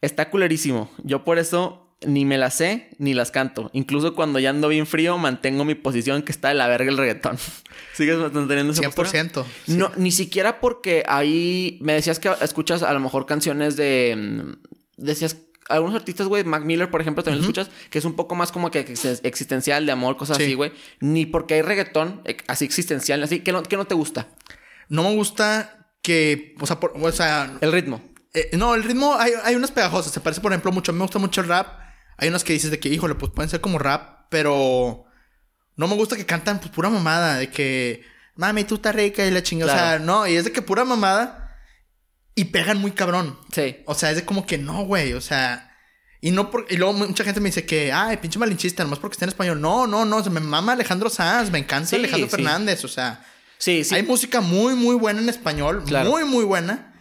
Está 0.00 0.30
culerísimo. 0.30 0.90
Yo 1.02 1.24
por 1.24 1.38
eso 1.38 1.80
ni 2.06 2.24
me 2.26 2.36
las 2.36 2.54
sé 2.54 2.90
ni 2.98 3.14
las 3.14 3.30
canto. 3.30 3.70
Incluso 3.72 4.14
cuando 4.14 4.38
ya 4.38 4.50
ando 4.50 4.68
bien 4.68 4.86
frío, 4.86 5.16
mantengo 5.16 5.64
mi 5.64 5.74
posición 5.74 6.22
que 6.22 6.32
está 6.32 6.48
de 6.48 6.54
la 6.54 6.66
verga 6.68 6.90
el 6.90 6.98
reggaetón. 6.98 7.38
¿Sigues 7.94 8.16
manteniendo 8.32 8.72
esa 8.72 8.82
postura? 8.90 9.08
100%. 9.10 9.44
No, 9.68 9.90
ni 9.96 10.10
siquiera 10.10 10.60
porque 10.60 11.04
ahí 11.06 11.78
me 11.80 11.94
decías 11.94 12.18
que 12.18 12.30
escuchas 12.42 12.82
a 12.82 12.92
lo 12.92 13.00
mejor 13.00 13.26
canciones 13.26 13.76
de. 13.76 14.14
mm, 14.16 14.52
Decías. 14.96 15.36
Algunos 15.70 15.94
artistas, 15.96 16.26
güey, 16.26 16.44
Mac 16.44 16.62
Miller, 16.62 16.90
por 16.90 17.00
ejemplo, 17.00 17.22
también 17.24 17.38
lo 17.40 17.44
escuchas, 17.48 17.70
que 17.88 17.96
es 17.98 18.04
un 18.04 18.12
poco 18.16 18.34
más 18.34 18.52
como 18.52 18.70
que 18.70 18.80
ex- 18.80 19.20
existencial, 19.24 19.86
de 19.86 19.92
amor, 19.92 20.18
cosas 20.18 20.36
Sí. 20.36 20.42
así, 20.42 20.52
güey. 20.54 20.72
Ni 21.00 21.24
porque 21.24 21.54
hay 21.54 21.62
reggaetón 21.62 22.20
eh, 22.26 22.36
así 22.48 22.66
existencial, 22.66 23.22
así, 23.22 23.40
que 23.40 23.50
no, 23.50 23.62
que 23.62 23.78
no 23.78 23.86
te 23.86 23.94
gusta. 23.94 24.28
No 24.88 25.02
me 25.04 25.14
gusta 25.14 25.88
que, 26.02 26.54
o 26.60 26.66
sea, 26.66 26.80
por- 26.80 26.92
o 27.00 27.12
sea, 27.12 27.58
El 27.60 27.72
ritmo. 27.72 28.02
eh, 28.34 28.50
no, 28.56 28.74
el 28.74 28.82
ritmo, 28.84 29.16
hay, 29.18 29.32
hay 29.44 29.54
unas 29.54 29.70
pegajosas. 29.70 30.12
Se 30.12 30.20
parece, 30.20 30.40
por 30.40 30.52
ejemplo, 30.52 30.72
mucho, 30.72 30.92
me 30.92 31.00
gusta 31.02 31.18
mucho 31.18 31.40
el 31.40 31.48
rap. 31.48 31.78
Hay 32.16 32.28
unas 32.28 32.44
que 32.44 32.52
dices 32.52 32.70
de 32.70 32.78
que, 32.78 32.88
híjole, 32.88 33.14
pues 33.14 33.32
pueden 33.32 33.48
ser 33.50 33.60
como 33.60 33.78
rap, 33.78 34.26
pero 34.30 35.04
no 35.76 35.88
me 35.88 35.94
gusta 35.96 36.16
que 36.16 36.26
cantan 36.26 36.58
pues, 36.60 36.70
pura 36.70 36.90
mamada, 36.90 37.36
de 37.38 37.50
que, 37.50 38.04
mami, 38.36 38.64
tú 38.64 38.76
estás 38.76 38.94
rica 38.94 39.24
y 39.24 39.30
la 39.30 39.42
chingada. 39.42 39.72
O 39.72 39.76
sea, 39.76 39.98
no, 39.98 40.26
y 40.26 40.36
es 40.36 40.44
de 40.44 40.52
que 40.52 40.62
pura 40.62 40.84
mamada 40.84 41.56
y 42.34 42.46
pegan 42.46 42.78
muy 42.78 42.92
cabrón. 42.92 43.38
Sí. 43.52 43.76
O 43.86 43.94
sea, 43.94 44.10
es 44.10 44.16
de 44.16 44.24
como 44.24 44.46
que 44.46 44.58
no, 44.58 44.84
güey. 44.84 45.12
O 45.14 45.20
sea, 45.20 45.70
Y 46.20 46.30
no 46.30 46.50
por, 46.50 46.66
y 46.70 46.76
luego 46.76 46.92
mucha 46.94 47.22
gente 47.24 47.40
me 47.40 47.50
dice 47.50 47.66
que, 47.66 47.92
ay, 47.92 48.16
pinche 48.16 48.38
malinchista, 48.38 48.82
nomás 48.82 48.98
porque 48.98 49.14
está 49.14 49.24
en 49.26 49.28
español. 49.30 49.60
No, 49.60 49.86
no, 49.86 50.04
no, 50.04 50.22
me 50.30 50.40
mama 50.40 50.72
Alejandro 50.72 51.10
Sanz, 51.10 51.50
me 51.50 51.58
encanta 51.58 51.90
Sí, 51.90 51.96
Alejandro 51.96 52.28
sí. 52.28 52.36
Fernández, 52.36 52.82
o 52.84 52.88
sea, 52.88 53.24
Sí, 53.58 53.84
sí. 53.84 53.94
hay 53.94 54.02
música 54.02 54.40
muy, 54.40 54.74
muy 54.74 54.94
buena 54.96 55.20
en 55.20 55.28
español, 55.28 55.82
Claro. 55.86 56.10
muy, 56.10 56.24
muy 56.24 56.44
buena, 56.44 56.94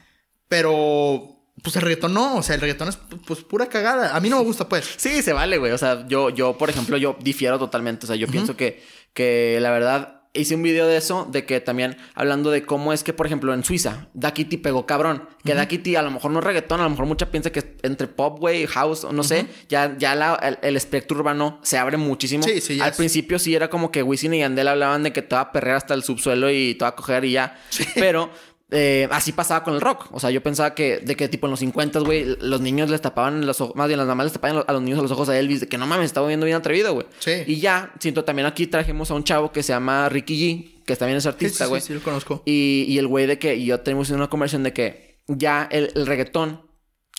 pero 0.47 1.29
pues 1.61 1.75
el 1.75 1.81
reggaetón 1.83 2.13
no, 2.13 2.35
o 2.37 2.43
sea, 2.43 2.55
el 2.55 2.61
reggaetón 2.61 2.89
es 2.89 2.97
pues 3.25 3.41
pura 3.41 3.67
cagada. 3.67 4.15
A 4.15 4.19
mí 4.19 4.29
no 4.29 4.37
me 4.39 4.43
gusta, 4.43 4.67
pues. 4.67 4.85
Sí, 4.97 5.21
se 5.21 5.33
vale, 5.33 5.57
güey. 5.57 5.71
O 5.71 5.77
sea, 5.77 6.05
yo, 6.07 6.29
yo, 6.29 6.57
por 6.57 6.69
ejemplo, 6.69 6.97
yo 6.97 7.15
difiero 7.21 7.57
totalmente. 7.59 8.05
O 8.05 8.07
sea, 8.07 8.15
yo 8.15 8.27
pienso 8.27 8.57
que, 8.57 8.83
que 9.13 9.57
la 9.61 9.71
verdad 9.71 10.22
hice 10.33 10.55
un 10.55 10.63
video 10.63 10.87
de 10.87 10.97
eso, 10.97 11.27
de 11.31 11.45
que 11.45 11.59
también 11.61 11.95
hablando 12.15 12.49
de 12.49 12.65
cómo 12.65 12.91
es 12.91 13.03
que, 13.03 13.13
por 13.13 13.25
ejemplo, 13.27 13.53
en 13.53 13.63
Suiza, 13.63 14.07
Da 14.13 14.33
Kitty 14.33 14.57
pegó 14.57 14.85
cabrón. 14.85 15.27
Que 15.45 15.53
Da 15.53 15.67
Kitty 15.67 15.95
a 15.95 16.01
lo 16.01 16.09
mejor 16.11 16.31
no 16.31 16.39
es 16.39 16.45
reggaetón, 16.45 16.79
a 16.79 16.83
lo 16.85 16.89
mejor 16.89 17.05
mucha 17.05 17.29
piensa 17.29 17.51
que 17.51 17.59
es 17.59 17.65
entre 17.83 18.07
pop, 18.07 18.39
güey, 18.39 18.65
house, 18.67 19.03
o 19.03 19.11
no 19.13 19.23
sé. 19.23 19.45
Ya, 19.69 19.95
ya 19.97 20.15
la- 20.15 20.35
el, 20.35 20.57
el 20.61 20.75
espectro 20.75 21.17
urbano 21.17 21.59
se 21.61 21.77
abre 21.77 21.97
muchísimo. 21.97 22.43
Sí, 22.43 22.61
sí, 22.61 22.79
Al 22.81 22.89
es- 22.91 22.97
principio 22.97 23.37
sí 23.37 23.53
era 23.55 23.69
como 23.69 23.91
que 23.91 24.01
Wisin 24.01 24.33
y 24.33 24.39
Yandel 24.39 24.67
hablaban 24.69 25.03
de 25.03 25.13
que 25.13 25.21
te 25.21 25.35
va 25.35 25.41
a 25.41 25.51
perrear 25.51 25.77
hasta 25.77 25.93
el 25.93 26.03
subsuelo 26.03 26.49
y 26.51 26.73
te 26.75 26.83
va 26.85 26.89
a 26.89 26.95
coger 26.95 27.25
y 27.25 27.33
ya. 27.33 27.59
Pero 27.95 28.31
eh, 28.73 29.07
así 29.11 29.31
pasaba 29.31 29.63
con 29.63 29.75
el 29.75 29.81
rock. 29.81 30.07
O 30.11 30.19
sea, 30.19 30.29
yo 30.31 30.43
pensaba 30.43 30.73
que, 30.75 30.97
de 30.97 31.15
que 31.15 31.29
tipo 31.29 31.47
en 31.47 31.51
los 31.51 31.59
50, 31.61 31.99
güey, 31.99 32.35
los 32.41 32.59
niños 32.59 32.89
les 32.89 32.99
tapaban 33.01 33.45
los 33.45 33.61
ojos, 33.61 33.75
más 33.75 33.87
bien 33.87 33.97
las 33.99 34.07
mamás 34.07 34.25
les 34.25 34.33
tapaban 34.33 34.63
a 34.67 34.73
los 34.73 34.81
niños 34.81 34.99
a 34.99 35.03
los 35.03 35.11
ojos 35.11 35.29
a 35.29 35.37
Elvis, 35.39 35.61
de 35.61 35.67
que 35.67 35.77
no 35.77 35.87
mames, 35.87 36.07
estaba 36.07 36.27
viendo 36.27 36.45
bien 36.45 36.57
atrevido, 36.57 36.93
güey. 36.93 37.05
Sí. 37.19 37.43
Y 37.47 37.59
ya, 37.61 37.93
siento 37.99 38.25
también 38.25 38.45
aquí 38.47 38.67
trajimos 38.67 39.09
a 39.11 39.13
un 39.13 39.23
chavo 39.23 39.51
que 39.51 39.63
se 39.63 39.71
llama 39.73 40.09
Ricky 40.09 40.35
G, 40.35 40.83
que 40.85 40.95
también 40.95 41.17
es 41.17 41.23
Sí, 41.23 41.29
artista, 41.29 41.63
sí, 41.65 41.69
güey. 41.69 41.81
sí, 41.81 41.87
sí, 41.87 41.93
lo 41.93 42.01
conozco. 42.01 42.41
Y, 42.45 42.85
y 42.89 42.97
el 42.97 43.07
güey 43.07 43.25
de 43.27 43.39
que, 43.39 43.55
y 43.55 43.65
yo 43.65 43.79
tenemos 43.79 44.09
una 44.09 44.27
conversación 44.29 44.63
de 44.63 44.73
que 44.73 45.21
ya 45.27 45.67
el, 45.71 45.91
el 45.95 46.05
reggaetón 46.05 46.61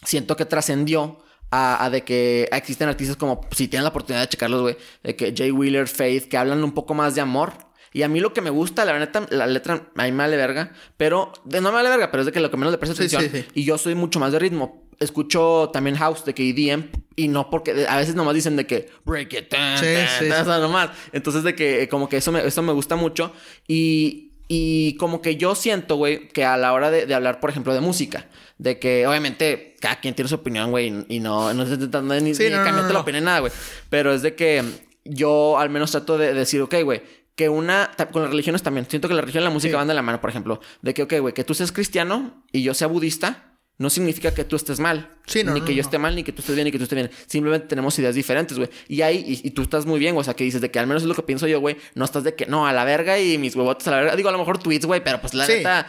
siento 0.04 0.36
que 0.36 0.44
trascendió 0.44 1.18
a, 1.50 1.84
a 1.84 1.88
de 1.90 2.02
que 2.02 2.48
existen 2.52 2.88
artistas 2.88 3.16
como, 3.16 3.40
si 3.52 3.68
tienen 3.68 3.84
la 3.84 3.90
oportunidad 3.90 4.22
de 4.22 4.28
checarlos, 4.28 4.60
güey, 4.62 4.76
de 5.02 5.14
que 5.16 5.32
Jay 5.36 5.50
Wheeler, 5.52 5.86
Faith, 5.88 6.28
que 6.28 6.36
hablan 6.36 6.64
un 6.64 6.72
poco 6.72 6.94
más 6.94 7.14
de 7.14 7.20
amor. 7.20 7.52
Y 7.94 8.02
a 8.02 8.08
mí 8.08 8.18
lo 8.18 8.34
que 8.34 8.40
me 8.40 8.50
gusta, 8.50 8.84
la 8.84 8.98
neta, 8.98 9.24
la 9.30 9.46
letra 9.46 9.86
a 9.94 10.02
mí 10.02 10.10
me 10.10 10.18
vale 10.18 10.36
verga, 10.36 10.72
pero 10.96 11.32
de 11.44 11.60
no 11.60 11.70
me 11.70 11.76
vale 11.76 11.88
verga, 11.88 12.10
pero 12.10 12.22
es 12.22 12.26
de 12.26 12.32
que 12.32 12.40
lo 12.40 12.50
que 12.50 12.56
menos 12.56 12.72
le 12.72 12.78
presto 12.78 12.94
atención. 12.94 13.22
sí, 13.22 13.28
sí. 13.32 13.44
Y 13.54 13.64
yo 13.64 13.78
soy 13.78 13.94
mucho 13.94 14.18
más 14.18 14.32
de 14.32 14.40
ritmo. 14.40 14.82
Escucho 14.98 15.70
también 15.72 15.94
house 15.96 16.24
de 16.24 16.34
que 16.34 16.50
EDM 16.50 16.86
y 17.14 17.28
no 17.28 17.50
porque 17.50 17.86
a 17.88 17.96
veces 17.96 18.16
nomás 18.16 18.34
dicen 18.34 18.56
de 18.56 18.66
que 18.66 18.90
break 19.04 19.32
it 19.34 19.54
sí. 19.78 20.28
o 20.28 20.44
sea, 20.44 20.58
nomás. 20.58 20.90
Entonces 21.12 21.44
de 21.44 21.54
que 21.54 21.88
como 21.88 22.08
que 22.08 22.16
eso 22.16 22.32
me, 22.32 22.44
eso 22.44 22.62
me 22.62 22.72
gusta 22.72 22.96
mucho 22.96 23.32
y, 23.68 24.32
y 24.48 24.96
como 24.96 25.22
que 25.22 25.36
yo 25.36 25.54
siento, 25.54 25.94
güey, 25.94 26.26
que 26.28 26.44
a 26.44 26.56
la 26.56 26.72
hora 26.72 26.90
de, 26.90 27.06
de 27.06 27.14
hablar, 27.14 27.38
por 27.38 27.50
ejemplo, 27.50 27.72
de 27.72 27.80
música, 27.80 28.26
de 28.58 28.80
que 28.80 29.06
obviamente 29.06 29.76
cada 29.80 30.00
quien 30.00 30.14
tiene 30.14 30.28
su 30.28 30.34
opinión, 30.34 30.72
güey, 30.72 30.92
y 31.08 31.20
no, 31.20 31.54
no 31.54 31.62
estoy 31.62 31.76
intentando 31.76 32.18
ni, 32.20 32.34
Sí, 32.34 32.44
ni 32.44 32.50
no, 32.50 32.64
cambiarte 32.64 32.88
no, 32.88 32.94
la 32.94 33.00
opinión, 33.00 33.22
nada, 33.22 33.38
güey. 33.38 33.52
Pero 33.88 34.12
es 34.12 34.22
de 34.22 34.34
que 34.34 34.64
yo 35.04 35.58
al 35.58 35.70
menos 35.70 35.92
trato 35.92 36.18
de 36.18 36.34
decir, 36.34 36.60
ok, 36.60 36.74
güey, 36.82 37.02
que 37.34 37.48
una, 37.48 37.90
con 38.12 38.22
las 38.22 38.30
religiones 38.30 38.62
también, 38.62 38.86
siento 38.88 39.08
que 39.08 39.14
la 39.14 39.20
religión 39.20 39.42
y 39.42 39.44
la 39.46 39.50
música 39.50 39.72
Sí. 39.72 39.76
van 39.76 39.88
de 39.88 39.94
la 39.94 40.02
mano, 40.02 40.20
por 40.20 40.30
ejemplo, 40.30 40.60
de 40.82 40.94
que, 40.94 41.02
ok, 41.02 41.14
güey, 41.20 41.34
que 41.34 41.44
tú 41.44 41.54
seas 41.54 41.72
cristiano 41.72 42.44
y 42.52 42.62
yo 42.62 42.74
sea 42.74 42.86
budista. 42.86 43.50
No 43.76 43.90
significa 43.90 44.32
que 44.32 44.44
tú 44.44 44.54
estés 44.54 44.78
mal. 44.78 45.10
Sí, 45.26 45.42
no, 45.42 45.52
ni 45.52 45.58
no, 45.58 45.66
que 45.66 45.74
yo 45.74 45.80
esté 45.80 45.98
mal, 45.98 46.14
ni 46.14 46.22
que 46.22 46.30
tú 46.30 46.42
estés 46.42 46.54
bien, 46.54 46.64
ni 46.66 46.70
que 46.70 46.78
tú 46.78 46.84
estés 46.84 46.94
bien. 46.96 47.10
Simplemente 47.26 47.66
tenemos 47.66 47.98
ideas 47.98 48.14
diferentes, 48.14 48.56
güey. 48.56 48.70
Y 48.86 49.02
ahí, 49.02 49.24
y, 49.42 49.48
y 49.48 49.50
tú 49.50 49.62
estás 49.62 49.84
muy 49.84 49.98
bien, 49.98 50.14
güey. 50.14 50.20
O 50.20 50.24
sea, 50.24 50.34
que 50.34 50.44
dices 50.44 50.60
de 50.60 50.70
que 50.70 50.78
al 50.78 50.86
menos 50.86 51.02
es 51.02 51.08
lo 51.08 51.14
que 51.16 51.22
pienso 51.24 51.48
yo, 51.48 51.58
güey. 51.58 51.76
No 51.96 52.04
estás 52.04 52.22
de 52.22 52.36
que, 52.36 52.46
no, 52.46 52.68
a 52.68 52.72
la 52.72 52.84
verga 52.84 53.18
y 53.18 53.36
mis 53.36 53.56
huevotes 53.56 53.88
a 53.88 53.90
la 53.90 53.96
verga. 53.96 54.14
Digo, 54.14 54.28
a 54.28 54.32
lo 54.32 54.38
mejor 54.38 54.58
tweets, 54.58 54.86
güey, 54.86 55.02
pero 55.02 55.20
pues 55.20 55.34
la 55.34 55.44
Sí. 55.46 55.54
neta. 55.54 55.88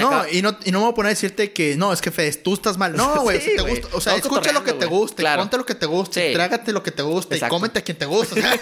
No, 0.00 0.08
acaba- 0.08 0.30
y 0.30 0.42
no, 0.42 0.56
y 0.64 0.72
no 0.72 0.78
me 0.78 0.84
voy 0.84 0.92
a 0.92 0.94
poner 0.94 1.08
a 1.08 1.10
decirte 1.10 1.52
que 1.52 1.76
no, 1.76 1.92
es 1.92 2.00
que 2.00 2.10
Fez, 2.10 2.42
tú 2.42 2.54
estás 2.54 2.78
mal. 2.78 2.96
No, 2.96 3.20
güey, 3.22 3.40
Sí, 3.40 3.50
si 3.50 3.56
te 3.56 3.62
gusta. 3.62 3.88
O 3.92 4.00
sea, 4.00 4.16
Estamos 4.16 4.38
escucha 4.38 4.52
lo 4.52 4.64
que 4.64 4.72
te 4.72 4.86
guste, 4.86 5.16
Claro. 5.16 5.42
ponte 5.42 5.56
lo 5.58 5.66
que 5.66 5.74
te 5.74 5.86
guste, 5.86 6.28
Sí. 6.28 6.34
trágate 6.34 6.72
lo 6.72 6.82
que 6.82 6.90
te 6.90 7.02
guste 7.02 7.34
Exacto. 7.34 7.54
y 7.54 7.58
cómete 7.58 7.78
a 7.80 7.82
quien 7.82 7.98
te 7.98 8.06
guste. 8.06 8.40
O 8.40 8.42
sea, 8.42 8.54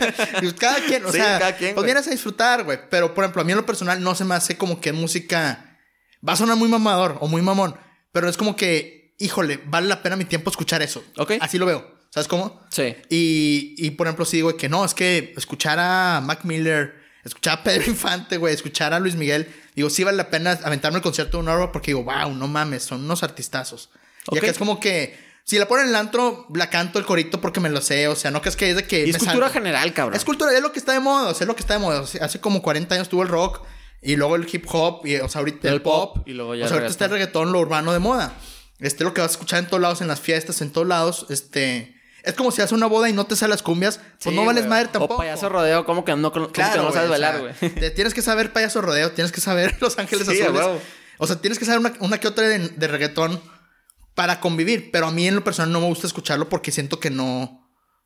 y 0.43 0.53
cada 0.59 0.85
quien, 0.85 1.05
o 1.05 1.12
Sí, 1.12 1.18
sea, 1.18 1.39
cada 1.39 1.57
quien, 1.57 1.74
pues 1.74 1.85
vienes 1.85 2.07
a 2.07 2.11
disfrutar, 2.11 2.64
güey. 2.64 2.78
Pero, 2.91 3.14
por 3.14 3.24
ejemplo, 3.24 3.43
a 3.43 3.45
mí 3.45 3.53
en 3.53 3.59
lo 3.59 3.66
personal 3.66 4.03
no 4.03 4.14
se 4.14 4.24
me 4.24 4.35
hace 4.35 4.57
como 4.57 4.81
que 4.81 4.93
música 4.93 5.78
va 6.26 6.33
a 6.33 6.37
sonar 6.37 6.57
muy 6.57 6.68
mamador 6.68 7.16
o 7.20 7.28
muy 7.28 7.43
mamón, 7.43 7.76
pero 8.12 8.28
es 8.28 8.37
como 8.37 8.57
que, 8.57 9.14
híjole, 9.18 9.61
vale 9.66 9.87
la 9.89 10.03
pena 10.03 10.16
mi 10.16 10.24
tiempo 10.24 10.51
escuchar 10.51 10.83
eso. 10.83 11.03
Ok. 11.16 11.33
Así 11.41 11.59
lo 11.59 11.66
veo. 11.66 11.99
¿Sabes 12.12 12.26
cómo? 12.26 12.61
Sí. 12.72 12.97
Y, 13.09 13.74
y 13.78 13.93
por 13.93 14.07
ejemplo, 14.09 14.24
sí 14.24 14.39
digo 14.39 14.57
que 14.57 14.68
no, 14.68 14.85
es 14.85 14.95
que 14.95 15.33
escuchar 15.37 15.78
a 15.78 16.20
Mac 16.20 16.41
Miller, 16.45 17.00
escuchar 17.25 17.59
a 17.59 17.62
Pedro 17.62 17.85
Infante, 17.87 18.37
güey, 18.37 18.55
escuchar 18.55 18.95
a 18.95 19.01
Luis 19.01 19.16
Miguel, 19.16 19.53
digo, 19.75 19.91
sí 19.91 20.05
vale 20.05 20.16
la 20.16 20.31
pena 20.31 20.59
aventarme 20.62 20.99
el 20.99 21.03
concierto 21.03 21.37
de 21.37 21.43
una 21.43 21.55
hora 21.55 21.73
porque 21.73 21.93
digo, 21.93 22.05
wow, 22.05 22.35
no 22.35 22.49
mames, 22.49 22.83
son 22.83 23.05
unos 23.05 23.23
artistazos. 23.23 23.91
Ok. 24.27 24.37
Ya 24.37 24.41
que 24.41 24.51
es 24.51 24.59
como 24.59 24.81
que, 24.81 25.18
si 25.45 25.59
la 25.59 25.66
ponen 25.66 25.87
en 25.87 25.91
el 25.91 25.97
antro, 25.97 26.47
la 26.55 26.71
canto 26.71 26.99
el 26.99 27.05
corito 27.05 27.41
porque 27.41 27.61
me 27.61 27.71
lo 27.71 27.81
sé, 27.81 28.09
o 28.09 28.16
sea, 28.16 28.31
no 28.31 28.43
que 28.43 28.49
es 28.49 28.57
que 28.57 28.71
es 28.71 28.77
de 28.77 28.85
que. 28.85 29.07
Y 29.07 29.11
es 29.11 29.18
cultura 29.18 29.47
salgo. 29.47 29.53
general, 29.53 29.93
cabrón. 29.93 30.16
Es 30.16 30.25
cultura, 30.25 30.53
es 30.55 30.62
lo 30.62 30.73
que 30.73 30.79
está 30.79 30.93
de 30.93 31.01
moda, 31.01 31.31
o 31.31 31.35
sea, 31.35 31.45
es 31.45 31.49
lo 31.49 31.57
que 31.57 31.62
está 31.62 31.75
de 31.75 31.81
moda. 31.81 32.03
O 32.03 32.07
sea, 32.07 32.25
hace 32.25 32.41
como 32.41 32.62
40 32.62 32.95
años 32.95 33.09
tuvo 33.09 33.23
el 33.23 33.29
rock 33.29 33.62
y 34.03 34.16
luego 34.16 34.37
el 34.37 34.47
hip 34.51 34.66
hop 34.68 35.07
y, 35.07 35.16
o 35.16 35.29
sea, 35.29 35.41
ahorita 35.41 35.68
el, 35.68 35.75
El 35.75 35.83
pop. 35.83 36.14
pop, 36.14 36.29
y 36.29 36.33
luego 36.33 36.55
ya 36.55 36.64
o 36.64 36.68
sea, 36.68 36.77
ahorita 36.77 36.91
está 36.91 37.07
el 37.07 37.11
reggaetón, 37.12 37.53
lo 37.53 37.61
urbano 37.61 37.93
de 37.93 37.99
moda. 37.99 38.35
Este, 38.79 39.05
lo 39.05 39.12
que 39.12 39.21
vas 39.21 39.31
a 39.31 39.33
escuchar 39.33 39.59
en 39.59 39.66
todos 39.66 39.81
lados, 39.81 40.01
en 40.01 40.09
las 40.09 40.21
fiestas, 40.21 40.62
en 40.62 40.71
todos 40.71 40.87
lados, 40.87 41.27
este... 41.29 42.00
Es 42.23 42.35
como 42.35 42.51
si 42.51 42.61
haces 42.62 42.73
una 42.73 42.87
boda 42.87 43.09
y 43.09 43.12
no 43.12 43.25
te 43.27 43.37
salen 43.37 43.51
las 43.51 43.62
cumbias, 43.62 43.99
pues 43.99 44.09
Sí, 44.18 44.31
no 44.35 44.45
vales 44.45 44.66
madre 44.66 44.89
tampoco. 44.89 45.14
O 45.14 45.18
payaso 45.18 45.49
rodeo, 45.49 45.85
como 45.85 46.05
que 46.05 46.14
no, 46.16 46.33
como 46.33 46.49
que 46.49 46.53
Claro, 46.55 46.83
no 46.83 46.93
sabes 46.93 47.09
güey, 47.09 47.21
o 47.21 47.23
sea, 47.25 47.33
bailar, 47.33 47.57
güey. 47.71 47.91
Tienes 47.95 48.14
que 48.14 48.23
saber 48.23 48.53
payaso 48.53 48.81
rodeo, 48.81 49.12
tienes 49.12 49.33
que 49.33 49.41
saber 49.41 49.77
Los 49.81 49.99
Ángeles 49.99 50.27
Sí, 50.27 50.41
Azules. 50.43 50.66
O 51.18 51.27
sea, 51.27 51.37
tienes 51.37 51.59
que 51.59 51.64
saber 51.64 51.81
una, 51.81 51.93
una 52.01 52.18
que 52.18 52.29
otra 52.29 52.49
de, 52.49 52.59
de 52.71 52.89
reggaetón 52.89 53.41
para 54.14 54.41
convivir. 54.41 54.91
Pero 54.91 55.07
a 55.07 55.11
mí 55.12 55.27
en 55.27 55.35
lo 55.35 55.45
personal 55.45 55.73
no 55.73 55.81
me 55.81 55.87
gusta 55.87 56.07
escucharlo 56.07 56.49
porque 56.49 56.73
siento 56.73 56.99
que 57.01 57.11
no... 57.11 57.59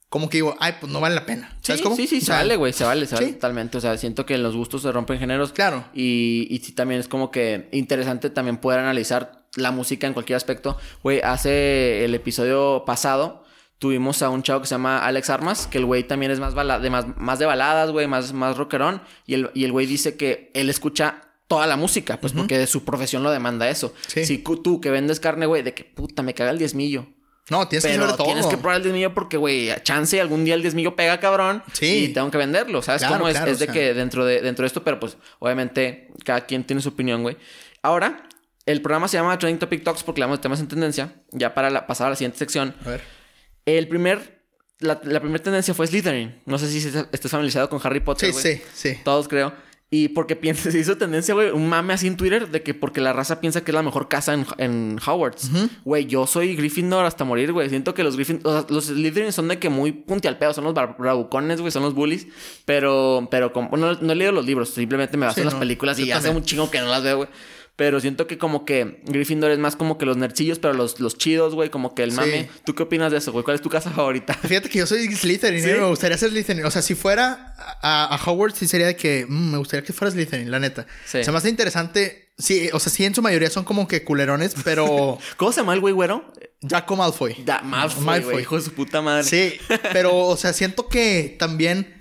Como 0.09 0.29
que 0.29 0.37
digo, 0.37 0.55
ay, 0.61 0.75
pues 0.81 0.93
no 0.93 1.01
vale 1.01 1.15
la 1.17 1.27
pena. 1.27 1.57
¿Sabes 1.61 1.79
Sí, 1.81 1.83
cómo? 1.83 1.97
sí, 1.97 2.07
sí, 2.07 2.21
se 2.21 2.31
vale, 2.31 2.55
güey, 2.55 2.73
se 2.73 2.85
vale, 2.85 3.05
se 3.07 3.17
vale 3.17 3.27
sí. 3.29 3.33
totalmente. 3.33 3.79
O 3.79 3.81
sea, 3.81 3.97
siento 3.99 4.25
que 4.27 4.39
los 4.39 4.55
gustos 4.55 4.83
se 4.83 4.93
rompen 4.93 5.19
géneros. 5.19 5.53
Claro. 5.53 5.87
Y, 5.93 6.47
y 6.51 6.59
sí, 6.61 6.71
también 6.73 7.01
es 7.01 7.09
como 7.09 7.33
que 7.33 7.69
interesante 7.73 8.31
también 8.31 8.59
poder 8.59 8.79
analizar 8.79 9.45
la 9.57 9.73
música 9.73 10.07
en 10.07 10.13
cualquier 10.13 10.37
aspecto. 10.37 10.77
Güey, 11.03 11.21
hace 11.21 12.05
el 12.05 12.15
episodio 12.15 12.85
pasado 12.87 13.44
tuvimos 13.85 14.23
a 14.23 14.31
un 14.31 14.43
chavo 14.43 14.63
que 14.63 14.67
se 14.67 14.75
llama 14.77 15.05
Alex 15.05 15.29
Armas, 15.29 15.67
que 15.67 15.77
el 15.77 15.85
güey 15.85 16.05
también 16.05 16.33
es 16.33 16.41
más, 16.41 16.55
de, 16.55 16.89
más, 16.89 17.05
más 17.19 17.39
de 17.39 17.45
baladas, 17.45 17.91
güey, 17.91 18.07
más, 18.07 18.33
más 18.33 18.57
rockerón. 18.57 19.03
Y 19.27 19.35
el, 19.35 19.51
y 19.53 19.65
el 19.65 19.73
güey 19.73 19.85
dice 19.85 20.17
que 20.17 20.51
él 20.55 20.71
escucha 20.71 21.21
toda 21.49 21.67
la 21.67 21.77
música, 21.77 22.19
pues 22.19 22.33
porque 22.33 22.57
de 22.57 22.67
su 22.67 22.83
profesión 22.87 23.23
lo 23.23 23.31
demanda 23.31 23.69
eso. 23.69 23.93
Sí. 24.07 24.25
Si 24.25 24.39
tú 24.39 24.81
que 24.81 24.89
vendes 24.91 25.21
carne, 25.21 25.45
güey, 25.45 25.61
de 25.63 25.75
que 25.75 25.85
puta, 25.85 26.23
me 26.23 26.33
caga 26.33 26.51
el 26.51 26.57
diezmillo. 26.59 27.07
No, 27.51 27.69
tienes 27.69 27.85
que 27.85 27.91
Pero 27.91 28.05
saber 28.05 28.17
todo. 28.17 28.27
tienes 28.27 28.47
que 28.47 28.57
probar 28.57 28.79
el 28.79 28.83
diezmillo 28.85 29.13
porque, 29.13 29.37
güey, 29.37 29.69
a 29.69 29.83
chance 29.83 30.19
algún 30.19 30.47
día 30.47 30.55
el 30.55 30.63
diezmillo 30.63 30.97
pega 30.97 31.21
cabrón. 31.21 31.63
Sí. 31.75 32.07
Y 32.07 32.09
tengo 32.15 32.31
que 32.31 32.39
venderlo, 32.39 32.81
¿sabes 32.81 33.03
Claro, 33.03 33.17
cómo 33.19 33.29
es? 33.29 33.35
claro, 33.37 33.51
es 33.51 33.59
de 33.59 33.67
o 33.67 33.67
sea. 33.67 33.75
que 33.75 33.93
dentro 33.93 34.25
de, 34.25 34.41
dentro 34.41 34.63
de 34.63 34.69
esto, 34.69 34.83
pero 34.83 34.99
pues 34.99 35.19
obviamente 35.41 36.09
cada 36.25 36.47
quien 36.47 36.65
tiene 36.65 36.81
su 36.81 36.89
opinión, 36.89 37.21
güey. 37.23 37.37
Ahora, 37.83 38.27
el 38.65 38.81
programa 38.81 39.09
se 39.09 39.19
llama 39.19 39.39
Trending 39.39 39.59
Topic 39.59 39.85
Talks 39.85 40.03
porque 40.05 40.23
hablamos 40.23 40.39
de 40.39 40.43
temas 40.43 40.61
en 40.61 40.69
tendencia. 40.69 41.13
Ya 41.33 41.53
para 41.53 41.69
la- 41.69 41.87
pasar 41.87 42.07
a 42.07 42.11
la 42.11 42.17
siguiente 42.17 42.39
sección. 42.39 42.75
A 42.87 42.89
ver. 42.89 43.24
El 43.67 43.89
primer... 43.89 44.43
La, 44.81 45.01
la 45.05 45.21
primera 45.21 45.43
tendencia 45.43 45.73
fue 45.73 45.87
Slytherin. 45.87 46.43
No 46.47 46.59
sé 46.59 46.69
si 46.69 46.79
estés 46.87 47.31
familiarizado 47.31 47.69
con 47.69 47.81
Harry 47.85 48.01
Potter, 48.01 48.33
Sí, 48.33 48.57
sí, 48.57 48.63
sí. 48.75 48.99
Todos 49.05 49.29
creo. 49.29 49.53
Y 49.95 50.09
porque 50.09 50.35
piensa, 50.35 50.71
se 50.73 50.79
hizo 50.79 50.97
tendencia, 50.97 51.35
güey, 51.35 51.51
un 51.51 51.69
mame 51.69 51.95
así 51.95 52.09
en 52.09 52.17
Twitter 52.17 52.51
de 52.51 52.63
que 52.65 52.75
porque 52.75 53.01
la 53.01 53.13
raza 53.13 53.41
piensa 53.41 53.63
que 53.63 53.71
es 53.71 53.75
la 53.75 53.83
mejor 53.83 54.09
casa 54.09 54.35
en, 54.35 54.45
en 54.59 54.99
Hogwarts. 55.07 55.51
Güey, 55.85 56.07
yo 56.07 56.27
soy 56.27 56.57
Gryffindor 56.57 57.05
hasta 57.05 57.25
morir, 57.25 57.53
güey. 57.53 57.69
Siento 57.69 57.95
que 57.95 58.03
los 58.03 58.17
Gryffindor, 58.17 58.53
o 58.53 58.61
sea, 58.61 58.67
los 58.75 58.87
Slytherin 58.87 59.33
son 59.33 59.47
de 59.47 59.61
que 59.61 59.69
muy 59.69 59.93
puntialpeos, 59.93 60.57
son 60.57 60.65
los 60.65 60.75
bravucones, 60.75 61.61
güey, 61.61 61.71
son 61.71 61.85
los 61.85 61.95
bullies. 61.95 62.27
Pero, 62.65 63.29
pero, 63.31 63.53
como, 63.53 63.69
bueno, 63.69 63.97
no, 64.01 64.13
he 64.13 64.17
leído 64.17 64.33
los 64.33 64.45
libros, 64.45 64.71
simplemente 64.71 65.17
me 65.17 65.27
baso 65.27 65.37
Sí, 65.37 65.41
en 65.43 65.47
las 65.47 65.55
no, 65.55 65.61
películas 65.61 65.97
y 66.01 66.11
hace 66.11 66.31
un 66.31 66.43
chingo 66.43 66.71
que 66.73 66.81
no 66.81 66.87
las 66.87 67.05
veo, 67.05 67.19
güey. 67.19 67.29
Pero 67.77 67.99
siento 67.99 68.29
que 68.29 68.39
como 68.39 68.65
que 68.65 69.01
Gryffindor 69.05 69.51
es 69.51 69.59
más 69.59 69.75
como 69.75 69.99
que 69.99 70.07
los 70.07 70.17
nercillos, 70.17 70.61
pero 70.61 70.75
los, 70.75 71.01
los 71.01 71.19
chidos, 71.19 71.57
güey, 71.57 71.71
como 71.71 71.93
que 71.95 72.05
el 72.05 72.13
Sí. 72.13 72.17
mame. 72.19 72.49
¿Tú 72.65 72.75
qué 72.77 72.85
opinas 72.85 73.11
de 73.11 73.19
eso, 73.19 73.33
güey? 73.33 73.45
¿Cuál 73.45 73.57
es 73.57 73.63
tu 73.63 73.69
casa 73.69 73.91
favorita? 73.91 74.33
Fíjate 74.49 74.69
que 74.69 74.79
yo 74.79 74.87
soy 74.87 75.13
Slytherin, 75.13 75.61
¿Sí? 75.63 75.71
¿eh? 75.71 75.79
me 75.81 75.87
gustaría 75.89 76.17
ser 76.17 76.31
Slytherin. 76.31 76.65
O 76.65 76.71
sea, 76.71 76.83
si 76.83 76.95
fuera 76.95 77.53
a, 77.83 78.15
a 78.15 78.31
Hogwarts, 78.31 78.59
sí 78.59 78.69
sería 78.69 78.87
de 78.87 78.95
que 78.95 79.27
mm, 79.29 79.51
me 79.51 79.59
gustaría 79.59 79.85
que 79.85 79.93
fuera 79.93 80.13
Slytherin, 80.13 80.53
la 80.53 80.61
neta. 80.61 80.87
Sí. 81.05 81.25
Se 81.25 81.33
me 81.33 81.39
hace 81.39 81.49
interesante. 81.49 82.33
Sí, 82.39 82.69
o 82.73 82.79
sea, 82.79 82.93
sí, 82.93 83.05
en 83.05 83.15
su 83.15 83.23
mayoría 83.23 83.51
son 83.51 83.65
como 83.65 83.89
que 83.89 84.05
culerones, 84.05 84.55
pero 84.65 85.19
¿Cómo 85.37 85.51
se 85.51 85.61
llama 85.61 85.75
el 85.75 85.81
güey 85.81 85.95
güero? 85.95 86.33
Draco 86.61 86.95
Malfoy. 86.95 87.43
Da, 87.45 87.61
Malfoy, 87.63 88.05
Malfoy. 88.05 88.33
güey, 88.35 88.43
hijo 88.43 88.57
de 88.57 88.63
su 88.63 88.73
puta 88.73 89.03
madre. 89.03 89.25
Sí, 89.25 89.55
pero, 89.93 90.17
o 90.17 90.37
sea, 90.37 90.53
siento 90.53 90.89
que 90.89 91.35
también 91.41 91.93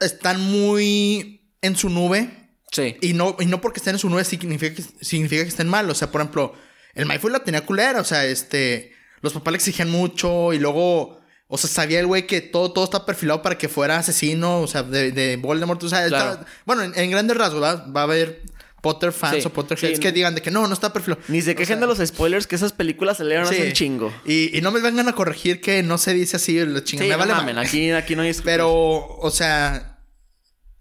están 0.00 0.40
muy 0.40 1.52
en 1.62 1.76
su 1.76 1.88
nube. 1.90 2.37
Sí. 2.70 2.96
Y 3.00 3.12
no, 3.14 3.36
y 3.40 3.46
no 3.46 3.60
porque 3.60 3.78
estén 3.78 3.94
en 3.94 3.98
su 3.98 4.10
nube 4.10 4.24
significa 4.24 4.74
que, 4.74 4.82
significa 5.04 5.42
que 5.42 5.48
estén 5.48 5.68
mal. 5.68 5.88
O 5.90 5.94
sea, 5.94 6.10
por 6.10 6.20
ejemplo, 6.20 6.54
el 6.94 7.06
Malfoy 7.06 7.32
la 7.32 7.40
tenía 7.44 7.64
culera. 7.64 8.00
O 8.00 8.04
sea, 8.04 8.24
este. 8.26 8.92
Los 9.20 9.32
papás 9.32 9.52
le 9.52 9.56
exigían 9.56 9.90
mucho. 9.90 10.52
Y 10.52 10.58
luego. 10.58 11.18
O 11.50 11.56
sea, 11.56 11.70
sabía 11.70 11.98
el 12.00 12.06
güey 12.06 12.26
que 12.26 12.42
todo, 12.42 12.72
todo 12.72 12.84
está 12.84 13.06
perfilado 13.06 13.40
para 13.40 13.56
que 13.56 13.68
fuera 13.68 13.96
asino. 13.98 14.60
O 14.60 14.66
sea, 14.66 14.82
de, 14.82 15.12
de 15.12 15.36
Voldemort. 15.36 15.82
O 15.82 15.88
sea, 15.88 16.06
Claro. 16.08 16.32
está- 16.32 16.46
bueno, 16.66 16.82
en, 16.82 16.92
en 16.98 17.10
grandes 17.10 17.36
rasgos, 17.36 17.60
¿verdad? 17.60 17.86
Va 17.94 18.00
a 18.00 18.04
haber 18.04 18.42
Potter 18.82 19.10
fans 19.12 19.42
Sí, 19.42 19.46
o 19.46 19.50
Potter 19.52 19.76
sí. 19.78 19.94
que 19.98 20.12
digan 20.12 20.34
de 20.36 20.42
que 20.42 20.50
no, 20.52 20.66
no 20.68 20.72
está 20.74 20.92
perfil. 20.92 21.16
Ni 21.28 21.40
se 21.42 21.54
quejen 21.56 21.80
de 21.80 21.86
los 21.86 21.98
spoilers 21.98 22.46
que 22.46 22.54
esas 22.54 22.72
películas 22.72 23.16
se 23.16 23.24
leyeron 23.24 23.46
hace 23.48 23.66
un 23.66 23.72
chingo. 23.72 24.12
Y, 24.24 24.56
y 24.56 24.60
no 24.60 24.70
me 24.70 24.80
vengan 24.80 25.08
a 25.08 25.14
corregir 25.14 25.60
que 25.60 25.82
no 25.82 25.98
se 25.98 26.12
dice 26.14 26.36
así, 26.36 26.64
la 26.64 26.84
chingada. 26.84 27.06
Sí, 27.06 27.10
me 27.10 27.12
no 27.14 27.18
vale 27.18 27.32
mamen, 27.32 27.58
aquí, 27.58 27.90
aquí 27.90 28.14
no 28.14 28.22
hay... 28.22 28.32
Pero, 28.44 28.70
o 28.70 29.30
sea, 29.32 29.97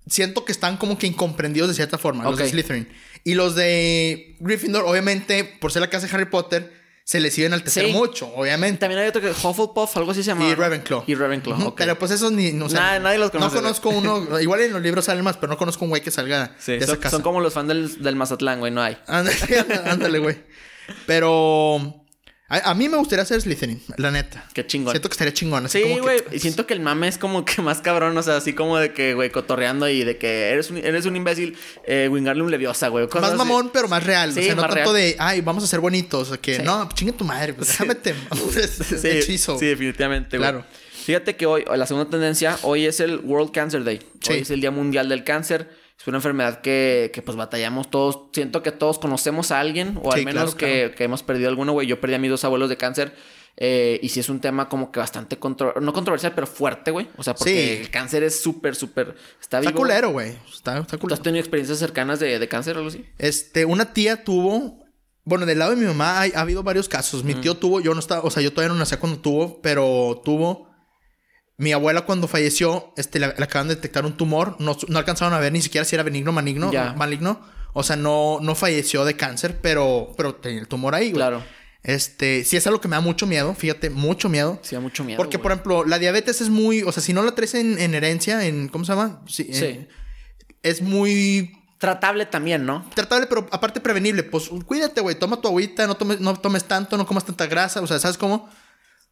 siento 0.10 0.46
que 0.46 0.52
están 0.52 0.78
como 0.78 0.98
que 0.98 1.08
incomprendidos 1.08 1.70
de 1.70 1.76
cierta 1.76 1.98
forma, 1.98 2.24
los 2.24 2.38
de. 2.38 2.48
Slytherin. 2.50 2.88
Y 3.24 3.34
los 3.36 3.56
de 3.56 4.36
Gryffindor, 4.40 4.86
obviamente, 4.86 5.44
por 5.44 5.72
ser 5.72 5.82
la 5.82 5.90
casa 5.90 6.08
de 6.08 6.14
Harry 6.14 6.26
Potter, 6.26 6.74
se 7.04 7.20
les 7.22 7.38
iban 7.38 7.54
al 7.54 7.64
tercer 7.64 7.86
Sí. 7.86 7.92
mucho, 7.94 8.28
obviamente. 8.36 8.80
También 8.80 9.00
hay 9.02 9.08
otro 9.08 9.22
que 9.22 9.30
Hufflepuff, 9.30 9.96
algo 9.98 10.12
así 10.12 10.24
se 10.24 10.28
llama. 10.28 10.48
Y. 10.50 10.54
Ravenclaw. 10.56 11.04
Y 11.08 11.16
Ravenclaw. 11.16 11.74
Pero 11.76 11.98
pues 11.98 12.12
esos 12.12 12.32
ni... 12.34 12.52
No, 12.52 12.66
o 12.66 12.70
sea, 12.70 12.82
Nadie- 12.82 13.00
nadie 13.02 13.18
los 13.18 13.32
conoce, 13.32 13.56
No 13.56 13.62
conozco 13.62 13.90
uno... 13.90 14.40
igual 14.42 14.62
en 14.62 14.74
los 14.74 14.82
libros 14.82 15.06
salen 15.06 15.24
más, 15.24 15.38
pero 15.38 15.50
no 15.52 15.58
conozco 15.58 15.86
un 15.86 15.90
güey 15.90 16.02
que 16.02 16.12
salga 16.12 16.56
Sí, 16.60 16.74
de 16.74 16.80
esa 16.80 16.88
son, 16.88 16.98
casa. 16.98 17.16
son 17.16 17.22
como 17.22 17.40
los 17.40 17.54
fans 17.54 17.70
del, 17.70 18.04
del 18.04 18.16
Mazatlán, 18.18 18.60
güey, 18.60 18.74
no 18.74 18.82
hay. 18.82 18.98
Ándale, 19.08 19.38
ándale, 19.86 20.20
güey. 20.20 20.38
Pero... 21.06 22.04
A, 22.50 22.70
a 22.72 22.74
mí 22.76 22.88
me 22.88 22.96
gustaría 22.98 23.26
ser 23.26 23.42
Slytherin, 23.42 23.82
la 23.98 24.10
neta. 24.10 24.48
Qué 24.54 24.66
chingón. 24.66 24.94
Siento 24.94 25.10
que 25.10 25.14
estaría 25.14 25.34
chingón. 25.34 25.66
así 25.66 25.80
Sí, 25.80 25.84
que- 25.84 26.00
güey. 26.00 26.20
Y 26.32 26.40
siento 26.40 26.66
que 26.66 26.74
el 26.74 26.80
mame 26.80 27.10
es 27.10 27.18
como 27.18 27.44
que 27.44 27.62
más 27.62 27.82
cabrón. 27.82 28.18
O 28.18 28.24
sea, 28.24 28.38
así 28.38 28.54
como 28.54 28.78
de 28.78 28.94
que, 28.94 29.14
güey, 29.16 29.30
cotorreando 29.32 29.90
y 29.90 30.06
de 30.06 30.18
que 30.18 30.50
eres 30.50 30.70
un, 30.70 30.78
eres 30.78 31.06
un 31.06 31.18
imbécil. 31.18 31.58
Eh, 31.86 32.08
Wingardium 32.10 32.48
Leviosa, 32.48 32.88
güey. 32.88 33.06
Más 33.14 33.24
así. 33.24 33.36
mamón, 33.38 33.70
pero 33.74 33.90
más 33.90 34.04
real. 34.06 34.32
Sí, 34.34 34.40
o 34.40 34.44
sea, 34.44 34.56
no 34.56 34.62
tanto 34.62 34.76
real. 34.76 34.94
de, 34.94 35.16
ay, 35.20 35.42
vamos 35.42 35.64
a 35.66 35.68
ser 35.68 35.82
bonitos. 35.82 36.28
O 36.30 36.32
sea, 36.34 36.38
que, 36.42 36.56
Sí. 36.56 36.62
no, 36.64 36.88
chingue 36.94 37.12
tu 37.14 37.26
madre, 37.26 37.54
pues 37.54 37.68
déjame 37.68 37.96
te... 37.96 38.14
Sí, 39.02 39.08
hechizo. 39.08 39.60
sí, 39.60 39.66
definitivamente, 39.66 40.38
güey. 40.38 40.50
Claro. 40.50 40.66
Fíjate 41.06 41.36
que 41.36 41.46
hoy, 41.46 41.66
la 41.74 41.86
segunda 41.86 42.10
tendencia, 42.10 42.58
hoy 42.64 42.86
es 42.86 43.00
el 43.02 43.18
World 43.20 43.52
Cancer 43.52 43.84
Day. 43.84 44.00
Sí. 44.22 44.32
Hoy 44.34 44.40
es 44.40 44.50
el 44.52 44.62
Día 44.62 44.72
Mundial 44.72 45.10
del 45.10 45.24
Cáncer. 45.26 45.70
Es 46.00 46.08
una 46.08 46.18
enfermedad 46.18 46.62
que, 46.62 47.12
que, 47.14 47.22
pues 47.22 47.36
batallamos 47.36 47.90
todos. 47.90 48.30
Siento 48.32 48.62
que 48.64 48.72
todos 48.72 49.00
conocemos 49.00 49.52
a 49.52 49.60
alguien, 49.60 50.00
o 50.04 50.12
Sí, 50.12 50.20
al 50.20 50.26
menos 50.26 50.56
claro, 50.56 50.58
que, 50.58 50.80
claro. 50.84 50.96
que 50.96 51.04
hemos 51.06 51.24
perdido 51.24 51.50
alguno, 51.50 51.74
güey. 51.74 51.88
Yo 51.88 52.00
perdí 52.00 52.16
a 52.16 52.20
mis 52.20 52.30
dos 52.30 52.44
abuelos 52.46 52.70
de 52.70 52.78
cáncer. 52.78 53.16
eh, 53.60 54.00
y 54.04 54.10
sí 54.10 54.20
es 54.20 54.30
un 54.30 54.40
tema 54.40 54.70
como 54.70 54.92
que 54.92 55.00
bastante 55.00 55.40
contro 55.40 55.74
no 55.82 55.92
controversial, 55.92 56.34
pero 56.36 56.46
fuerte, 56.46 56.92
güey. 56.92 57.08
O 57.18 57.24
sea, 57.24 57.34
porque 57.34 57.76
Sí. 57.78 57.82
el 57.82 57.90
cáncer 57.90 58.22
es 58.22 58.40
súper, 58.40 58.76
súper. 58.76 59.16
Está 59.42 59.58
Está 59.58 59.72
vivo. 59.72 59.80
culero, 59.82 60.12
güey. 60.12 60.34
Está, 60.54 60.78
está 60.78 60.92
¿Tú 60.98 61.00
culero. 61.00 61.16
has 61.16 61.24
tenido 61.24 61.40
experiencias 61.40 61.80
cercanas 61.80 62.20
de, 62.20 62.38
de 62.38 62.48
cáncer 62.48 62.76
o 62.76 62.80
algo 62.80 62.90
así? 62.90 63.04
Este, 63.18 63.66
una 63.66 63.94
tía 63.94 64.24
tuvo... 64.24 64.86
Bueno, 65.24 65.48
del 65.48 65.58
lado 65.58 65.72
de 65.72 65.78
mi 65.78 65.86
mamá 65.88 66.22
hay- 66.22 66.32
ha 66.36 66.42
habido 66.42 66.62
varios 66.62 66.88
casos. 66.88 67.24
Mi 67.24 67.34
tío 67.34 67.56
tuvo... 67.56 67.80
Yo 67.82 67.96
no 67.96 68.00
estaba... 68.00 68.22
O 68.22 68.30
sea, 68.30 68.44
yo 68.44 68.54
todavía 68.54 68.72
no 68.74 68.80
nacía 68.80 69.00
cuando 69.00 69.18
tuvo, 69.20 69.60
pero 69.64 70.22
tuvo... 70.24 70.67
Mi 71.58 71.74
abuela 71.74 72.02
cuando 72.02 72.28
falleció, 72.28 72.94
este, 72.98 73.20
le, 73.20 73.28
le 73.36 73.44
acaban 73.44 73.68
de 73.68 73.76
detectar 73.76 74.06
un 74.06 74.16
tumor. 74.16 74.56
No, 74.60 74.78
no 74.88 75.00
alcanzaron 75.00 75.34
a 75.34 75.40
ver 75.40 75.52
ni 75.52 75.62
siquiera 75.62 75.86
si 75.86 75.96
era 75.96 76.04
benigno 76.04 76.30
o 76.30 76.34
maligno. 76.34 76.72
Maligno. 76.96 77.42
O 77.74 77.84
sea, 77.84 77.96
no, 77.96 78.40
no 78.42 78.56
falleció 78.56 79.06
de 79.06 79.16
cáncer, 79.16 79.60
pero, 79.62 80.14
pero 80.16 80.36
tenía 80.36 80.60
el 80.60 80.68
tumor 80.68 80.96
ahí, 80.96 81.06
güey. 81.06 81.16
Claro. 81.16 81.44
Este, 81.84 82.44
sí 82.44 82.58
es 82.58 82.68
algo 82.68 82.82
que 82.82 82.88
me 82.88 82.96
da 82.96 83.02
mucho 83.02 83.26
miedo, 83.26 83.54
fíjate, 83.54 83.90
mucho 83.90 84.30
miedo. 84.30 84.60
Sí, 84.62 84.76
da 84.76 84.82
mucho 84.82 85.04
miedo. 85.04 85.18
Porque, 85.18 85.40
por 85.40 85.52
ejemplo, 85.52 85.86
la 85.86 86.00
diabetes 86.00 86.42
es 86.42 86.50
muy, 86.50 86.84
o 86.84 86.92
sea, 86.92 87.02
si 87.02 87.14
no 87.14 87.24
la 87.24 87.34
traes 87.34 87.56
en, 87.56 87.80
en 87.80 87.96
herencia, 87.96 88.46
en, 88.46 88.68
¿cómo 88.68 88.84
se 88.84 88.92
llama? 88.92 89.22
Sí. 89.28 89.50
Sí. 89.52 89.88
es 90.64 90.82
muy 90.82 91.54
Tratable 91.78 92.26
también, 92.26 92.66
¿no? 92.66 92.90
tratable, 92.96 93.28
pero 93.28 93.48
aparte 93.52 93.80
prevenible. 93.80 94.24
Pues 94.24 94.50
cuídate, 94.66 95.00
güey, 95.00 95.16
toma 95.16 95.40
tu 95.40 95.48
agüita, 95.48 95.86
no 95.86 95.96
tomes, 95.96 96.20
no 96.20 96.36
tomes 96.36 96.64
tanto, 96.64 96.98
no 96.98 97.06
comas 97.06 97.26
tanta 97.26 97.46
grasa, 97.46 97.82
o 97.82 97.88
sea, 97.88 98.00
¿sabes 98.00 98.18
cómo? 98.18 98.50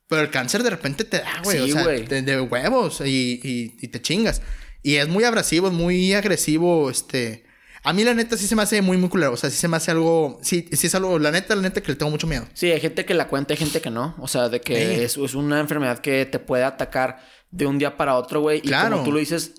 Pero 0.08 0.22
el 0.22 0.30
cáncer 0.30 0.62
de 0.64 0.70
repente 0.70 1.03
te 1.03 1.18
da, 1.20 1.41
güey, 1.43 1.58
Sí, 1.66 1.72
o 1.72 1.74
sea, 1.74 1.88
de, 1.88 2.22
de 2.22 2.41
huevos 2.41 3.01
y, 3.03 3.39
y- 3.43 3.74
y 3.82 3.88
te 3.88 4.01
chingas. 4.01 4.41
Y 4.84 4.95
es 4.95 5.08
muy 5.08 5.24
abrasivo, 5.24 5.68
es 5.68 5.74
muy 5.74 6.14
agresivo, 6.14 6.89
este... 6.91 7.43
A 7.84 7.93
mí 7.93 8.03
la 8.03 8.16
neta 8.16 8.36
sí 8.36 8.47
se 8.47 8.56
me 8.56 8.64
hace 8.64 8.82
muy, 8.82 8.97
muy 8.97 9.10
culero. 9.10 9.34
O 9.34 9.38
sea, 9.38 9.49
sí 9.51 9.58
se 9.58 9.68
me 9.68 9.78
hace 9.78 9.91
algo... 9.91 10.39
Sí, 10.41 10.68
sí 10.72 10.88
es 10.88 10.95
algo... 10.95 11.20
La 11.20 11.30
neta, 11.32 11.56
la 11.56 11.62
neta 11.62 11.82
que 11.82 11.91
le 11.91 11.95
tengo 11.95 12.10
mucho 12.10 12.26
miedo. 12.26 12.47
Sí, 12.56 12.72
hay 12.72 12.80
gente 12.80 13.06
que 13.06 13.14
la 13.14 13.28
cuenta, 13.28 13.53
hay 13.53 13.58
gente 13.60 13.80
que 13.80 13.91
no. 13.91 14.16
O 14.20 14.28
sea, 14.28 14.49
de 14.49 14.60
que 14.62 14.76
Sí. 14.76 15.01
es, 15.03 15.18
es 15.18 15.36
una 15.36 15.60
enfermedad 15.60 15.99
que 15.99 16.26
te 16.26 16.39
puede 16.39 16.64
atacar 16.64 17.20
de 17.51 17.68
un 17.68 17.78
día 17.78 17.95
para 17.95 18.16
otro, 18.16 18.41
güey. 18.41 18.58
Y 18.60 18.62
Claro. 18.70 18.91
como 18.93 19.03
tú 19.03 19.12
lo 19.12 19.20
dices, 19.20 19.53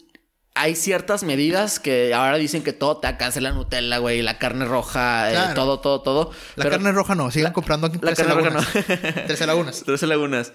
hay 0.57 0.75
ciertas 0.75 1.23
medidas 1.23 1.79
que 1.79 2.15
ahora 2.15 2.37
dicen 2.39 2.63
que 2.63 2.73
todo 2.73 2.97
te 2.97 3.17
cáncer, 3.17 3.43
la 3.43 3.53
Nutella, 3.53 3.99
güey, 3.99 4.23
la 4.23 4.39
carne 4.39 4.65
roja, 4.65 5.31
eh, 5.31 5.55
todo, 5.55 5.81
todo, 5.81 6.01
todo. 6.03 6.31
La 6.57 6.65
Pero- 6.65 6.77
carne 6.77 6.93
roja 6.93 7.15
no. 7.15 7.31
Sigan 7.31 7.53
comprando 7.53 7.87
aquí 7.89 7.99
la 8.01 8.15
carne 8.15 8.35
roja 8.35 8.51
Lagunas. 8.51 9.27
Trece 9.27 9.47
Lagunas. 9.47 9.83
Trece 9.87 10.07
lagunas. 10.07 10.53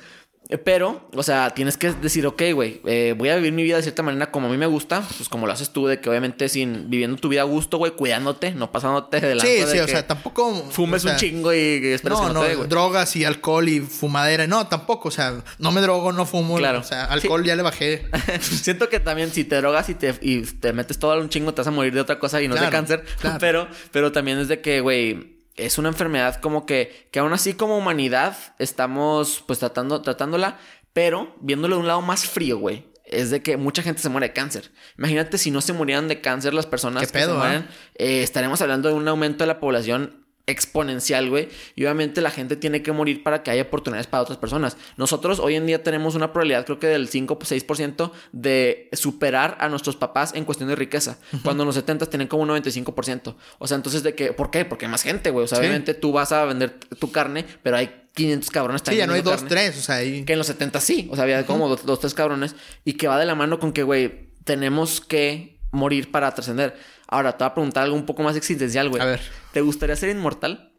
Eh, 0.52 0.58
Pero, 0.58 1.08
o 1.16 1.24
sea, 1.24 1.52
tienes 1.52 1.78
que 1.78 1.94
decir, 1.94 2.28
ok, 2.28 2.42
güey, 2.54 2.82
eh, 2.86 3.16
voy 3.18 3.30
a 3.30 3.38
vivir 3.38 3.54
mi 3.54 3.64
vida 3.64 3.78
de 3.78 3.84
cierta 3.84 4.04
manera 4.04 4.32
como 4.32 4.48
a 4.48 4.50
mí 4.50 4.58
me 4.58 4.66
gusta, 4.66 5.02
pues 5.18 5.30
como 5.30 5.48
lo 5.48 5.54
haces 5.54 5.70
tú, 5.70 5.88
de 5.88 6.02
que 6.02 6.10
obviamente 6.10 6.50
sin 6.50 6.90
viviendo 6.90 7.16
tu 7.16 7.30
vida 7.30 7.42
a 7.42 7.46
gusto, 7.46 7.78
güey, 7.78 7.94
cuidándote, 7.94 8.52
no 8.52 8.70
pasándote 8.70 9.22
de 9.22 9.36
la 9.36 9.42
Sí, 9.42 9.64
sí, 9.66 9.80
o 9.80 9.88
sea, 9.88 10.06
tampoco... 10.06 10.54
fumes 10.70 11.04
o 11.04 11.08
sea, 11.08 11.14
un 11.14 11.20
chingo 11.20 11.54
y 11.54 11.88
esperes 11.88 12.20
No, 12.20 12.28
que 12.28 12.34
no, 12.34 12.42
no, 12.42 12.64
te 12.64 12.68
drogas 12.68 13.16
y 13.16 13.24
alcohol 13.24 13.70
y 13.70 13.80
fumadera. 13.80 14.46
No, 14.46 14.68
tampoco. 14.68 15.08
O 15.08 15.12
sea, 15.12 15.42
no 15.58 15.72
me 15.72 15.80
drogo, 15.80 16.12
no 16.12 16.26
fumo. 16.26 16.58
Claro. 16.58 16.80
O 16.80 16.84
sea, 16.84 17.06
alcohol 17.06 17.46
ya 17.46 17.56
le 17.56 17.64
bajé. 17.64 18.06
Siento 18.42 18.90
que 18.90 19.00
también 19.00 19.32
si 19.32 19.46
te 19.46 19.56
drogas 19.56 19.88
y 19.88 19.96
te, 19.96 20.16
y 20.22 20.42
te 20.42 20.74
metes 20.74 21.00
todo 21.00 21.14
a 21.14 21.18
un 21.18 21.30
chingo, 21.30 21.54
te 21.54 21.62
vas 21.62 21.68
a 21.68 21.72
morir 21.72 21.94
de 21.94 22.02
otra 22.02 22.20
cosa 22.20 22.42
y 22.42 22.50
no 22.50 22.56
Claro, 22.56 22.68
de 22.68 22.72
cáncer. 22.72 23.06
claro. 23.22 23.38
Pero, 23.40 23.68
pero 23.92 24.12
también 24.12 24.38
es 24.38 24.50
de 24.50 24.60
que, 24.60 24.82
güey, 24.82 25.41
es 25.58 25.78
una 25.78 25.90
enfermedad 25.90 26.40
como 26.42 26.66
que, 26.66 27.10
que 27.12 27.20
aún 27.20 27.34
así 27.34 27.54
como 27.54 27.78
humanidad 27.78 28.36
estamos 28.60 29.44
pues 29.46 29.60
tratando, 29.60 30.02
tratándola, 30.02 30.58
pero 30.94 31.36
viéndolo 31.42 31.76
de 31.76 31.82
un 31.82 31.88
lado 31.88 32.02
más 32.02 32.26
frío, 32.26 32.58
güey. 32.58 32.90
Es 33.06 33.30
de 33.30 33.44
que 33.44 33.58
mucha 33.58 33.82
gente 33.82 34.02
se 34.02 34.08
muere 34.10 34.28
de 34.30 34.34
cáncer. 34.34 34.72
Imagínate 34.98 35.38
si 35.38 35.52
no 35.52 35.60
se 35.60 35.74
murieran 35.74 36.08
de 36.08 36.22
cáncer 36.22 36.54
las 36.54 36.66
personas 36.66 37.02
¿Qué 37.02 37.08
que 37.08 37.14
pedo, 37.14 37.34
se 37.34 37.36
ah? 37.36 37.40
mueren. 37.40 37.68
eh, 37.96 38.24
estaremos 38.24 38.62
hablando 38.62 38.88
de 38.88 38.96
un 38.96 39.08
aumento 39.08 39.44
de 39.44 39.48
la 39.48 39.60
población 39.60 40.21
exponencial, 40.52 41.30
güey. 41.30 41.50
Y 41.76 41.84
obviamente 41.84 42.22
la 42.22 42.32
gente 42.32 42.56
tiene 42.56 42.82
que 42.84 42.92
morir 42.92 43.24
para 43.24 43.44
que 43.44 43.52
haya 43.52 43.64
oportunidades 43.64 44.08
para 44.08 44.24
otras 44.24 44.38
personas. 44.38 44.78
Nosotros 44.98 45.40
hoy 45.40 45.56
en 45.56 45.66
día 45.66 45.84
tenemos 45.84 46.16
una 46.16 46.32
probabilidad, 46.34 46.66
creo 46.66 46.80
que 46.80 46.88
del 46.88 47.08
5 47.08 47.40
6% 47.40 48.12
de 48.32 48.90
superar 48.94 49.58
a 49.60 49.70
nuestros 49.70 49.96
papás 49.96 50.34
en 50.36 50.46
cuestión 50.46 50.70
de 50.70 50.76
riqueza. 50.76 51.18
Cuando 51.44 51.64
en 51.64 51.68
los 51.68 51.76
70 51.76 52.06
tienen 52.08 52.28
como 52.28 52.44
un 52.44 52.50
95%. 52.50 53.36
O 53.60 53.68
sea, 53.68 53.76
entonces 53.78 54.04
de 54.04 54.16
que, 54.16 54.34
¿por 54.34 54.52
qué? 54.52 54.66
Porque 54.66 54.86
hay 54.86 54.92
más 54.92 55.04
gente, 55.04 55.30
güey. 55.32 55.46
O 55.46 55.48
sea, 55.48 55.58
Sí. 55.58 55.62
obviamente 55.62 55.94
tú 55.94 56.12
vas 56.12 56.32
a 56.32 56.46
vender 56.46 56.78
tu 57.00 57.12
carne, 57.12 57.46
pero 57.64 57.78
hay 57.78 57.90
500 58.14 58.50
cabrones 58.52 58.82
Sí, 58.86 58.96
ya 58.96 59.08
no 59.08 59.14
hay 59.14 59.20
vendiendo 59.22 59.32
dos, 59.32 59.42
carne. 59.42 59.50
tres. 59.50 59.78
O 59.78 59.82
sea, 59.82 59.96
ahí... 59.96 60.24
Que 60.26 60.34
en 60.34 60.38
los 60.40 60.48
70 60.48 60.80
sí. 60.82 61.08
O 61.12 61.16
sea, 61.16 61.24
había 61.24 61.46
como 61.46 61.70
dos, 61.70 61.86
dos, 61.86 62.00
tres 62.00 62.14
cabrones. 62.14 62.56
Y 62.84 62.94
que 62.94 63.08
va 63.08 63.18
de 63.18 63.26
la 63.26 63.36
mano 63.36 63.60
con 63.60 63.72
que, 63.74 63.84
güey, 63.84 64.30
tenemos 64.44 65.00
que 65.02 65.60
morir 65.72 66.12
para 66.12 66.34
trascender. 66.34 66.76
Ahora, 67.12 67.38
te 67.38 67.44
voy 67.44 67.52
a 67.52 67.54
preguntar 67.54 67.84
algo 67.84 67.96
un 67.98 68.06
poco 68.06 68.24
más 68.24 68.38
existencial, 68.38 68.90
güey. 68.90 69.02
A 69.02 69.06
ver. 69.06 69.22
¿Te 69.52 69.60
gustaría 69.60 69.96
ser 69.98 70.10
inmortal? 70.10 70.72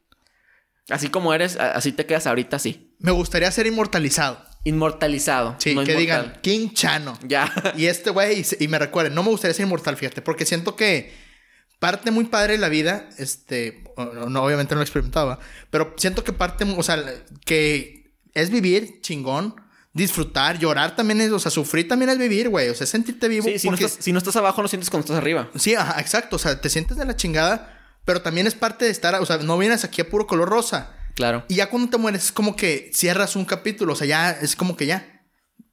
Así 0.89 1.09
como 1.09 1.33
eres, 1.35 1.57
así 1.57 1.93
te 1.93 2.07
quedas 2.07 2.27
ahorita, 2.27 2.59
sí. 2.59 2.97
Me 2.99 3.13
gustaría 3.13 3.51
ser 3.53 3.67
inmortalizado. 3.67 4.43
Inmortalizado. 4.65 5.57
Sí, 5.59 5.75
no 5.75 5.85
que 5.85 5.93
inmortal. 5.93 5.99
digan 6.01 6.41
King 6.41 6.71
Chano. 6.73 7.19
Ya. 7.27 7.53
Y 7.77 7.87
este 7.87 8.11
güey, 8.11 8.45
y, 8.59 8.69
me 8.69 8.79
recuerden, 8.79 9.15
no 9.15 9.23
me 9.23 9.29
gustaría 9.29 9.55
ser 9.55 9.67
inmortal, 9.67 9.97
fíjate, 9.97 10.23
porque 10.23 10.47
siento 10.47 10.75
que 10.75 11.13
parte 11.79 12.11
muy 12.11 12.25
padre 12.25 12.55
de 12.55 12.59
la 12.61 12.71
vida, 12.71 13.11
este, 13.19 13.85
no, 14.29 14.43
obviamente 14.43 14.75
no 14.75 14.79
lo 14.79 14.85
experimentaba, 14.85 15.39
pero 15.69 15.95
siento 15.99 16.25
que 16.25 16.33
parte, 16.33 16.65
o 16.65 16.83
sea, 16.83 17.05
que 17.45 18.15
es 18.33 18.51
vivir 18.51 19.01
chingón, 19.03 19.55
disfrutar, 19.95 20.59
llorar 20.59 20.97
también 20.97 21.21
es, 21.21 21.31
o 21.33 21.39
sea, 21.39 21.51
sufrir 21.51 21.87
también 21.89 22.11
es 22.11 22.19
vivir, 22.19 22.49
güey, 22.49 22.69
o 22.69 22.75
sea, 22.75 22.87
sentirte 22.87 23.29
vivo. 23.29 23.45
Sí, 23.49 23.59
si 23.59 23.67
no, 23.69 23.73
porque- 23.73 23.85
estás, 23.87 24.05
si 24.05 24.13
no 24.13 24.19
estás 24.19 24.37
abajo, 24.37 24.63
no 24.63 24.69
sientes 24.69 24.89
cuando 24.91 25.05
estás 25.05 25.19
arriba. 25.19 25.51
Sí, 25.57 25.75
ajá, 25.75 26.01
exacto, 26.01 26.37
o 26.37 26.39
sea, 26.39 26.61
te 26.61 26.71
sientes 26.71 26.97
de 26.97 27.05
la 27.05 27.15
chingada, 27.17 27.79
pero 28.05 28.23
también 28.23 28.47
es 28.47 28.55
parte 28.55 28.85
de 28.87 28.91
estar, 28.91 29.15
o 29.17 29.27
sea, 29.27 29.39
no 29.39 29.59
vienes 29.59 29.85
aquí 29.85 30.01
a 30.01 30.09
puro 30.09 30.27
color 30.27 30.49
rosa. 30.49 30.97
Claro. 31.15 31.45
Y 31.49 31.57
ya 31.57 31.69
cuando 31.69 31.91
te 31.91 31.99
mueres 31.99 32.25
es 32.27 32.33
como 32.33 32.57
que 32.57 32.91
cierras 32.95 33.37
un 33.37 33.45
capítulo, 33.45 33.93
o 33.93 33.97
sea, 33.97 34.07
ya 34.07 34.31
es 34.31 34.57
como 34.57 34.77
que 34.77 34.87
ya. 34.87 35.09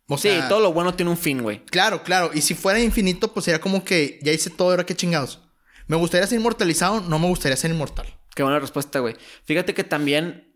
O 0.10 0.18
Sí, 0.18 0.24
sea, 0.30 0.50
todo 0.50 0.60
lo 0.60 0.74
bueno 0.74 0.96
tiene 0.96 1.12
un 1.12 1.18
fin, 1.18 1.42
güey. 1.42 1.64
Claro, 1.66 2.04
claro. 2.04 2.32
Y 2.34 2.42
si 2.42 2.56
fuera 2.56 2.80
infinito, 2.80 3.32
pues 3.34 3.46
sería 3.46 3.62
como 3.62 3.86
que 3.86 4.20
ya 4.24 4.32
hice 4.34 4.50
todo, 4.50 4.72
ahora 4.72 4.86
qué 4.86 4.96
chingados. 4.96 5.40
¿Me 5.88 5.96
gustaría 5.96 6.28
ser 6.28 6.40
inmortalizado? 6.40 7.00
No 7.02 7.20
me 7.20 7.28
gustaría 7.28 7.56
ser 7.56 7.72
inmortal. 7.72 8.08
Qué 8.36 8.44
buena 8.44 8.60
respuesta, 8.60 9.00
güey. 9.00 9.16
Fíjate 9.46 9.74
que 9.74 9.84
también 9.84 10.49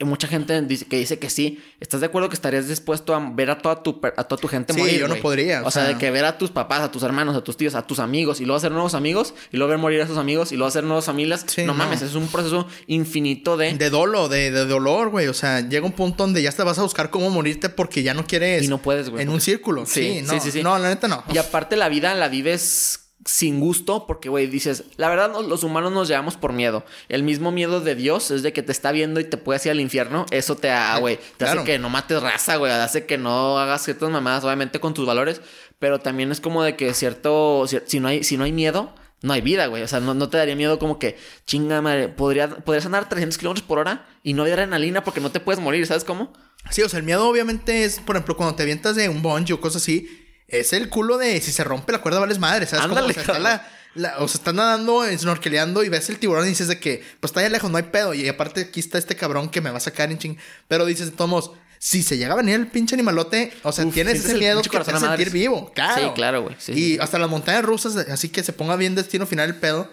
mucha 0.00 0.26
gente 0.26 0.60
dice 0.62 0.86
que 0.86 0.98
dice 0.98 1.18
que 1.18 1.30
sí. 1.30 1.62
¿Estás 1.80 2.00
de 2.00 2.06
acuerdo 2.06 2.28
que 2.28 2.34
estarías 2.34 2.66
dispuesto 2.68 3.14
a 3.14 3.30
ver 3.32 3.48
a 3.50 3.58
toda 3.58 3.82
tu, 3.82 4.00
a 4.16 4.24
toda 4.24 4.40
tu 4.40 4.48
gente 4.48 4.72
Sí, 4.74 4.80
morir? 4.80 4.98
yo 4.98 5.08
no 5.08 5.14
podría, 5.16 5.62
O, 5.62 5.68
o 5.68 5.70
sea, 5.70 5.84
sea- 5.84 5.92
de 5.94 5.98
que 5.98 6.10
ver 6.10 6.24
a 6.24 6.36
tus 6.36 6.50
papás, 6.50 6.80
a 6.80 6.90
tus 6.90 7.02
hermanos, 7.04 7.36
a 7.36 7.44
tus 7.44 7.56
tíos, 7.56 7.74
a 7.76 7.86
tus 7.86 8.00
amigos 8.00 8.40
y 8.40 8.44
luego 8.44 8.56
hacer 8.56 8.72
nuevos 8.72 8.94
amigos 8.94 9.34
y 9.52 9.56
luego 9.56 9.70
ver 9.70 9.78
morir 9.78 10.02
a 10.02 10.06
sus 10.06 10.18
amigos 10.18 10.50
y 10.50 10.56
luego 10.56 10.68
hacer 10.68 10.82
nuevas 10.84 11.04
familias. 11.04 11.44
Sí, 11.46 11.60
no, 11.62 11.68
no. 11.68 11.74
mames, 11.74 12.02
es 12.02 12.14
un 12.16 12.26
proceso 12.26 12.66
infinito 12.88 13.56
de. 13.56 13.74
De 13.74 13.88
dolo, 13.90 14.28
de, 14.28 14.50
de 14.50 14.64
dolor, 14.66 15.10
güey. 15.10 15.28
O 15.28 15.34
sea, 15.34 15.60
llega 15.60 15.86
un 15.86 15.92
punto 15.92 16.24
donde 16.24 16.42
ya 16.42 16.50
te 16.50 16.62
vas 16.64 16.78
a 16.78 16.82
buscar 16.82 17.10
cómo 17.10 17.30
morirte 17.30 17.68
porque 17.68 18.02
ya 18.02 18.14
no 18.14 18.26
quieres. 18.26 18.64
Y 18.64 18.68
no 18.68 18.78
puedes, 18.78 19.10
güey. 19.10 19.22
En 19.22 19.28
un 19.28 19.40
círculo. 19.40 19.86
Sí, 19.86 20.18
Sí, 20.18 20.22
no, 20.22 20.32
sí, 20.32 20.40
sí, 20.40 20.50
sí. 20.50 20.62
No, 20.62 20.78
la 20.78 20.88
neta 20.88 21.06
no. 21.08 21.22
Y 21.32 21.38
aparte 21.38 21.76
la 21.76 21.88
vida 21.88 22.14
la 22.14 22.28
vives 22.28 23.00
sin 23.24 23.58
gusto 23.60 24.06
porque, 24.06 24.28
güey, 24.28 24.46
dices, 24.46 24.84
la 24.96 25.08
verdad 25.08 25.30
no- 25.32 25.42
los 25.42 25.62
humanos 25.64 25.92
nos 25.92 26.08
llevamos 26.08 26.36
por 26.36 26.52
miedo. 26.52 26.84
El 27.08 27.22
mismo 27.22 27.52
miedo 27.52 27.80
de 27.80 27.94
Dios 27.94 28.30
es 28.30 28.42
de 28.42 28.52
que 28.52 28.62
te 28.62 28.72
está 28.72 28.92
viendo 28.92 29.18
y 29.20 29.24
te 29.24 29.36
puede 29.36 29.60
ir 29.64 29.70
al 29.70 29.80
infierno. 29.80 30.26
Eso 30.30 30.56
te, 30.56 30.70
güey, 31.00 31.16
te 31.16 31.44
Claro. 31.44 31.60
hace 31.62 31.72
que 31.72 31.78
no 31.78 31.88
mates 31.88 32.22
raza, 32.22 32.56
güey, 32.56 32.70
hace 32.72 33.06
que 33.06 33.16
no 33.18 33.58
hagas 33.58 33.82
ciertas 33.84 34.10
mamadas, 34.10 34.44
obviamente 34.44 34.78
con 34.80 34.92
tus 34.94 35.06
valores, 35.06 35.40
pero 35.78 36.00
también 36.00 36.30
es 36.32 36.40
como 36.40 36.62
de 36.62 36.76
que 36.76 36.92
cierto, 36.94 37.62
cier- 37.66 37.84
si 37.86 37.98
no 38.00 38.08
hay, 38.08 38.24
si 38.24 38.36
no 38.36 38.44
hay 38.44 38.52
miedo, 38.52 38.94
no 39.22 39.32
hay 39.32 39.40
vida, 39.40 39.66
güey. 39.68 39.82
O 39.82 39.88
sea, 39.88 40.00
no, 40.00 40.12
no 40.12 40.28
te 40.28 40.36
daría 40.36 40.54
miedo 40.54 40.78
como 40.78 40.98
que, 40.98 41.16
chinga 41.46 41.80
madre, 41.80 42.08
podría, 42.08 42.48
podrías 42.48 42.84
andar 42.84 43.08
300 43.08 43.38
kilómetros 43.38 43.66
por 43.66 43.78
hora 43.78 44.06
y 44.22 44.34
no 44.34 44.42
hay 44.44 44.52
adrenalina 44.52 45.02
porque 45.02 45.20
no 45.20 45.30
te 45.30 45.40
puedes 45.40 45.60
morir, 45.62 45.86
¿sabes 45.86 46.04
cómo? 46.04 46.30
Sí, 46.70 46.82
o 46.82 46.88
sea, 46.90 46.98
el 46.98 47.06
miedo 47.06 47.26
obviamente 47.26 47.84
es, 47.84 48.00
por 48.00 48.16
ejemplo, 48.16 48.36
cuando 48.36 48.54
te 48.54 48.62
avientas 48.64 48.96
de 48.96 49.08
un 49.08 49.22
bungee 49.22 49.54
o 49.54 49.60
cosas 49.62 49.80
así, 49.82 50.23
es 50.48 50.72
el 50.72 50.88
culo 50.88 51.18
de 51.18 51.40
si 51.40 51.52
se 51.52 51.64
rompe 51.64 51.92
la 51.92 52.00
cuerda, 52.00 52.20
vales 52.20 52.38
madre, 52.38 52.66
¿sabes? 52.66 52.84
Ándale, 52.84 53.10
o, 53.10 53.12
sea, 53.12 53.22
está 53.22 53.38
la- 53.38 53.68
la- 53.94 54.18
o 54.18 54.28
sea, 54.28 54.38
estás 54.38 54.54
nadando, 54.54 55.04
snorkeleando 55.16 55.84
y 55.84 55.88
ves 55.88 56.08
el 56.10 56.18
tiburón 56.18 56.46
y 56.46 56.50
dices 56.50 56.68
de 56.68 56.78
que, 56.80 57.02
pues 57.20 57.30
está 57.30 57.40
allá 57.40 57.48
lejos, 57.50 57.70
no 57.70 57.76
hay 57.76 57.84
pedo. 57.84 58.12
Y 58.14 58.28
aparte 58.28 58.62
aquí 58.62 58.80
está 58.80 58.98
este 58.98 59.16
cabrón 59.16 59.48
que 59.48 59.60
me 59.60 59.70
va 59.70 59.76
a 59.78 59.80
sacar 59.80 60.10
en 60.10 60.18
ching. 60.18 60.36
Pero 60.68 60.84
dices, 60.84 61.06
de 61.10 61.16
todos 61.16 61.30
modos, 61.30 61.50
si 61.78 62.02
se 62.02 62.16
llega 62.16 62.32
a 62.32 62.36
venir 62.36 62.54
el 62.56 62.66
pinche 62.66 62.94
animalote, 62.94 63.52
o 63.62 63.70
sea, 63.70 63.84
Uf, 63.84 63.94
tienes 63.94 64.24
ese 64.24 64.34
miedo 64.34 64.62
que 64.62 64.70
te 64.70 64.78
hace 64.78 64.92
a 64.92 65.00
sentir 65.00 65.30
vivo. 65.30 65.70
Claro. 65.74 66.02
Sí, 66.08 66.10
claro, 66.14 66.42
güey. 66.42 66.56
Sí, 66.58 66.72
y 66.72 66.74
sí, 66.76 66.98
hasta 67.00 67.18
las 67.18 67.28
montañas 67.30 67.64
rusas, 67.64 67.94
así 67.96 68.30
que 68.30 68.42
se 68.42 68.52
ponga 68.52 68.76
bien 68.76 68.94
destino 68.94 69.26
final 69.26 69.50
el 69.50 69.56
pedo. 69.56 69.90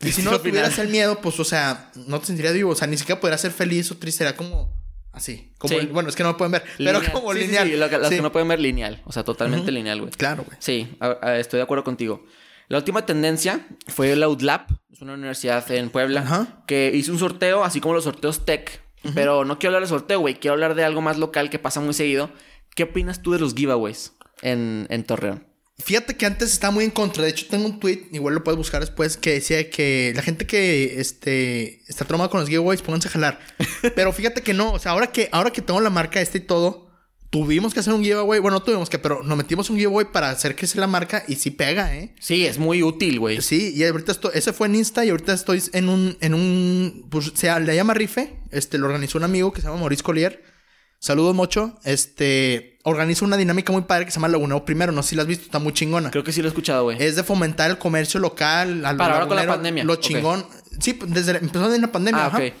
Y 0.00 0.12
si 0.12 0.20
no 0.22 0.38
tuvieras 0.38 0.78
el 0.78 0.88
miedo, 0.88 1.20
pues, 1.22 1.40
o 1.40 1.44
sea, 1.44 1.90
no 1.94 2.20
te 2.20 2.26
sentirías 2.26 2.52
vivo. 2.52 2.70
O 2.72 2.76
sea, 2.76 2.86
ni 2.86 2.98
siquiera 2.98 3.18
podrías 3.18 3.40
ser 3.40 3.50
feliz 3.50 3.90
o 3.90 3.96
triste. 3.96 4.18
Sería 4.18 4.36
como 4.36 4.75
así. 5.16 5.50
Como, 5.58 5.78
Sí. 5.80 5.86
bueno, 5.86 6.08
es 6.08 6.14
que 6.14 6.22
no 6.22 6.30
me 6.30 6.34
pueden 6.38 6.52
ver. 6.52 6.62
Pero 6.78 7.00
como 7.12 7.32
Sí, 7.32 7.40
lineal. 7.40 7.68
sí, 7.68 7.76
lo 7.76 7.88
que- 7.90 8.04
Sí. 8.04 8.16
que 8.16 8.22
no 8.22 8.30
pueden 8.30 8.46
ver 8.48 8.60
lineal. 8.60 9.02
O 9.04 9.12
sea, 9.12 9.24
totalmente 9.24 9.72
lineal, 9.72 10.00
güey. 10.00 10.12
Claro, 10.12 10.44
güey. 10.44 10.56
Sí, 10.60 10.96
a- 11.00 11.18
a- 11.20 11.38
estoy 11.38 11.56
de 11.58 11.64
acuerdo 11.64 11.82
contigo. 11.82 12.24
La 12.68 12.78
última 12.78 13.06
tendencia 13.06 13.66
fue 13.88 14.14
la 14.16 14.28
UDLAP, 14.28 14.70
es 14.92 15.00
una 15.00 15.14
universidad 15.14 15.68
en 15.70 15.90
Puebla, 15.90 16.62
que 16.66 16.90
hizo 16.94 17.12
un 17.12 17.18
sorteo, 17.18 17.64
así 17.64 17.80
como 17.80 17.94
los 17.94 18.04
sorteos 18.04 18.44
tech. 18.44 18.82
Pero 19.14 19.44
no 19.44 19.58
quiero 19.58 19.70
hablar 19.76 19.82
de 19.82 19.88
sorteo, 19.88 20.18
güey. 20.20 20.34
Quiero 20.34 20.54
hablar 20.54 20.74
de 20.74 20.84
algo 20.84 21.00
más 21.00 21.16
local 21.16 21.48
que 21.48 21.58
pasa 21.60 21.80
muy 21.80 21.94
seguido. 21.94 22.30
¿Qué 22.74 22.82
opinas 22.84 23.22
tú 23.22 23.32
de 23.32 23.38
los 23.38 23.54
giveaways 23.54 24.14
en, 24.42 24.86
en 24.90 25.04
Torreón? 25.04 25.46
Fíjate 25.78 26.16
que 26.16 26.24
antes 26.24 26.52
estaba 26.52 26.70
muy 26.70 26.84
en 26.84 26.90
contra. 26.90 27.22
De 27.22 27.30
hecho, 27.30 27.46
tengo 27.48 27.66
un 27.66 27.78
tweet, 27.78 28.08
igual 28.12 28.34
lo 28.34 28.42
puedes 28.42 28.56
buscar 28.56 28.80
después, 28.80 29.16
que 29.16 29.34
decía 29.34 29.68
que 29.68 30.12
la 30.16 30.22
gente 30.22 30.46
que 30.46 30.98
este, 31.00 31.82
está 31.86 32.06
traumada 32.06 32.30
con 32.30 32.40
los 32.40 32.48
giveaways, 32.48 32.80
pónganse 32.80 33.08
a 33.08 33.10
jalar. 33.10 33.40
pero 33.94 34.12
fíjate 34.12 34.42
que 34.42 34.54
no. 34.54 34.72
O 34.72 34.78
sea, 34.78 34.92
ahora 34.92 35.08
que, 35.08 35.28
ahora 35.32 35.50
que 35.50 35.60
tengo 35.60 35.80
la 35.80 35.90
marca 35.90 36.20
este 36.20 36.38
y 36.38 36.40
todo, 36.40 36.86
tuvimos 37.28 37.74
que 37.74 37.80
hacer 37.80 37.92
un 37.92 38.02
giveaway. 38.02 38.40
Bueno, 38.40 38.56
no 38.56 38.62
tuvimos 38.62 38.88
que, 38.88 38.98
pero 38.98 39.22
nos 39.22 39.36
metimos 39.36 39.68
un 39.68 39.76
giveaway 39.76 40.06
para 40.10 40.30
hacer 40.30 40.56
crecer 40.56 40.78
la 40.78 40.86
marca 40.86 41.24
y 41.28 41.34
sí 41.34 41.50
pega, 41.50 41.94
¿eh? 41.94 42.14
Sí, 42.20 42.46
es 42.46 42.58
muy 42.58 42.82
útil, 42.82 43.20
güey. 43.20 43.42
Sí, 43.42 43.74
y 43.76 43.84
ahorita 43.84 44.12
estoy, 44.12 44.30
ese 44.34 44.54
fue 44.54 44.68
en 44.68 44.76
Insta 44.76 45.04
y 45.04 45.10
ahorita 45.10 45.34
estoy 45.34 45.62
en 45.74 45.90
un, 45.90 46.16
en 46.22 46.32
un, 46.32 47.06
pues 47.10 47.32
se 47.34 47.60
le 47.60 47.76
llama 47.76 47.92
Rife, 47.92 48.40
este, 48.50 48.78
lo 48.78 48.86
organizó 48.86 49.18
un 49.18 49.24
amigo 49.24 49.52
que 49.52 49.60
se 49.60 49.66
llama 49.66 49.80
Maurice 49.80 50.02
Collier. 50.02 50.55
Saludos, 50.98 51.34
Mocho. 51.34 51.78
Este, 51.84 52.78
organiza 52.84 53.24
una 53.24 53.36
dinámica 53.36 53.72
muy 53.72 53.82
padre 53.82 54.04
que 54.06 54.10
se 54.10 54.16
llama 54.16 54.28
Laguneo 54.28 54.64
Primero. 54.64 54.92
No 54.92 55.02
sé 55.02 55.10
si 55.10 55.16
la 55.16 55.22
has 55.22 55.28
visto, 55.28 55.44
está 55.44 55.58
muy 55.58 55.72
chingona. 55.72 56.10
Creo 56.10 56.24
que 56.24 56.32
sí 56.32 56.40
lo 56.42 56.48
he 56.48 56.50
escuchado, 56.50 56.84
güey. 56.84 57.02
Es 57.02 57.16
de 57.16 57.22
fomentar 57.22 57.70
el 57.70 57.78
comercio 57.78 58.18
local. 58.20 58.84
Al 58.84 58.96
Para 58.96 59.14
ahora 59.14 59.26
con 59.26 59.36
la 59.36 59.42
lagunero, 59.42 59.52
pandemia, 59.54 59.84
Lo 59.84 59.96
chingón. 59.96 60.46
Sí, 60.80 60.94
pues, 60.94 61.12
desde 61.12 61.34
la- 61.34 61.38
empezó 61.40 61.68
desde 61.68 61.80
la 61.80 61.92
pandemia. 61.92 62.24
Ah, 62.24 62.26
ajá. 62.28 62.38
ok. 62.38 62.52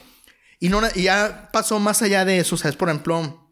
Y, 0.60 0.68
no, 0.68 0.80
y 0.94 1.02
ya 1.02 1.48
pasó 1.52 1.78
más 1.80 2.02
allá 2.02 2.24
de 2.24 2.38
eso. 2.38 2.56
¿Sabes? 2.56 2.76
Por 2.76 2.88
ejemplo, 2.88 3.50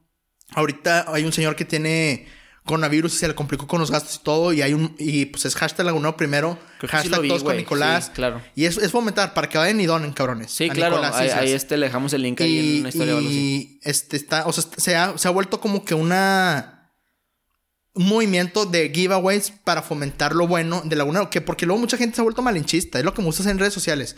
ahorita 0.53 1.07
hay 1.09 1.25
un 1.25 1.33
señor 1.33 1.57
que 1.57 1.65
tiene 1.65 2.27
coronavirus 2.65 3.15
y 3.15 3.17
se 3.19 3.29
le 3.29 3.35
complicó 3.35 3.67
con 3.67 3.81
los 3.81 3.91
gastos 3.91 4.17
y 4.17 4.25
todo. 4.25 4.53
Y 4.53 4.63
hay 4.63 4.73
un. 4.75 4.95
Y 4.99 5.27
pues 5.27 5.45
es 5.45 5.55
hashtag 5.55 5.87
Laguneo 5.87 6.17
primero. 6.17 6.59
Creo 6.79 6.91
sí 6.91 6.97
hashtag 6.97 7.17
lo 7.17 7.23
vi, 7.23 7.29
todos 7.29 7.45
con. 7.45 7.57
Nicolás. 7.57 8.07
Sí, 8.07 8.11
claro. 8.15 8.43
Y 8.55 8.65
es, 8.65 8.77
es 8.79 8.91
fomentar 8.91 9.35
para 9.35 9.49
que 9.49 9.59
vayan 9.59 9.81
y 9.81 9.87
donen, 9.87 10.13
cabrones. 10.13 10.51
Sí, 10.51 10.69
a 10.69 10.73
claro. 10.73 10.97
Nicolás 10.97 11.17
ahí, 11.17 11.53
este 11.53 11.77
le 11.77 11.87
dejamos 11.87 12.13
el 12.13 12.23
link 12.23 12.41
ahí 12.41 12.59
en 12.59 12.65
Y, 12.65 12.81
una 12.81 12.89
historia 12.89 13.15
o 13.15 13.19
algo 13.19 13.29
así. 13.29 13.39
y, 13.39 13.81
este 13.83 14.17
está, 14.17 14.47
o 14.47 14.53
sea, 14.53 14.65
se 14.77 14.97
ha, 14.97 15.19
se 15.19 15.29
ha 15.29 15.31
vuelto 15.31 15.61
como 15.61 15.85
que 15.85 15.95
una 15.95 16.75
un 17.95 18.09
movimiento 18.09 18.67
de 18.67 18.91
giveaways 18.93 19.53
para 19.63 19.81
fomentar 19.81 20.35
lo 20.35 20.49
bueno 20.49 20.83
de 20.85 20.97
Lagunero, 20.97 21.31
que 21.31 21.41
porque 21.41 21.65
luego 21.65 21.81
mucha 21.81 21.97
gente 21.97 22.17
se 22.17 22.23
ha 22.23 22.25
vuelto 22.25 22.43
malinchista, 22.43 22.99
es 22.99 23.05
lo 23.05 23.15
que 23.15 23.23
me 23.23 23.27
gusta 23.27 23.43
hacer 23.43 23.53
en 23.53 23.61
redes 23.61 23.75
sociales. 23.75 24.17